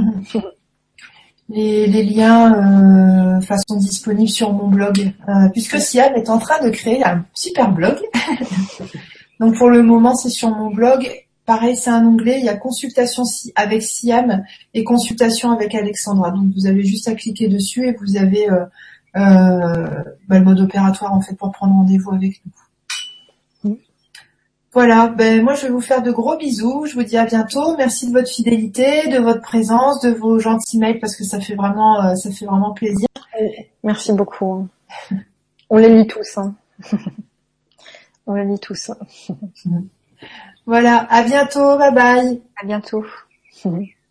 Les, 1.49 1.88
les 1.88 2.03
liens 2.03 3.40
euh, 3.41 3.56
sont 3.68 3.78
disponibles 3.78 4.30
sur 4.30 4.53
mon 4.53 4.68
blog, 4.68 5.11
euh, 5.28 5.49
puisque 5.52 5.80
Siam 5.80 6.14
est 6.15 6.30
en 6.30 6.40
train 6.40 6.64
de 6.64 6.70
créer 6.70 7.03
un 7.03 7.26
super 7.34 7.72
blog. 7.72 7.98
Donc 9.40 9.57
pour 9.57 9.70
le 9.70 9.84
moment, 9.84 10.15
c'est 10.15 10.30
sur 10.30 10.49
mon 10.49 10.72
blog. 10.72 11.10
Pareil, 11.45 11.76
c'est 11.76 11.90
un 11.90 12.06
onglet. 12.06 12.40
Il 12.40 12.45
y 12.45 12.49
a 12.49 12.56
consultation 12.56 13.24
avec 13.56 13.84
Siam 13.84 14.44
et 14.74 14.84
consultation 14.84 15.52
avec 15.52 15.76
Alexandra. 15.76 16.32
Donc 16.32 16.53
vous 16.56 16.65
avez 16.65 16.84
juste 16.84 17.07
à 17.10 17.15
cliquer 17.15 17.49
dessus 17.49 17.88
et 17.88 17.94
vous 17.94 18.15
avez 18.15 18.49
euh, 18.49 18.65
euh 19.18 20.03
bah, 20.28 20.40
le 20.40 20.45
mode 20.45 20.61
opératoire 20.61 21.14
en 21.14 21.22
fait 21.22 21.36
pour 21.36 21.52
prendre 21.52 21.74
rendez-vous 21.74 22.11
avec 22.11 22.41
nous. 22.45 22.62
Voilà, 24.74 25.08
ben 25.08 25.44
moi 25.44 25.54
je 25.54 25.68
vais 25.68 25.72
vous 25.72 25.82
faire 25.82 26.02
de 26.02 26.12
gros 26.12 26.36
bisous. 26.36 26.86
Je 26.88 26.95
vous 26.95 27.04
dis 27.04 27.16
à 27.16 27.26
bientôt. 27.26 27.78
Merci 27.78 28.08
de 28.08 28.14
votre 28.14 28.30
fidélité, 28.30 29.08
de 29.08 29.20
votre 29.20 29.41
présence, 29.41 30.02
de 30.02 30.10
vos 30.10 30.40
gentils 30.40 30.80
mails 30.80 31.00
parce 31.00 31.16
que 31.16 31.24
ça 31.24 31.40
fait 31.40 31.54
vraiment, 31.54 32.04
euh, 32.04 32.16
ça 32.16 32.32
fait 32.32 32.45
vraiment 32.45 32.72
plaisir. 32.74 33.08
Merci 33.84 34.14
beaucoup. 34.14 34.68
On 35.70 35.78
les 35.78 35.90
lit 35.90 36.08
tous. 36.08 36.38
Hein. 36.38 36.56
On 38.26 38.34
les 38.34 38.45
lit 38.45 38.60
tous. 38.60 38.90
voilà, 40.66 41.06
à 41.10 41.24
bientôt. 41.24 41.78
Bye 41.78 41.94
bye. 41.94 42.41
À 42.62 42.66
bientôt. 42.66 43.06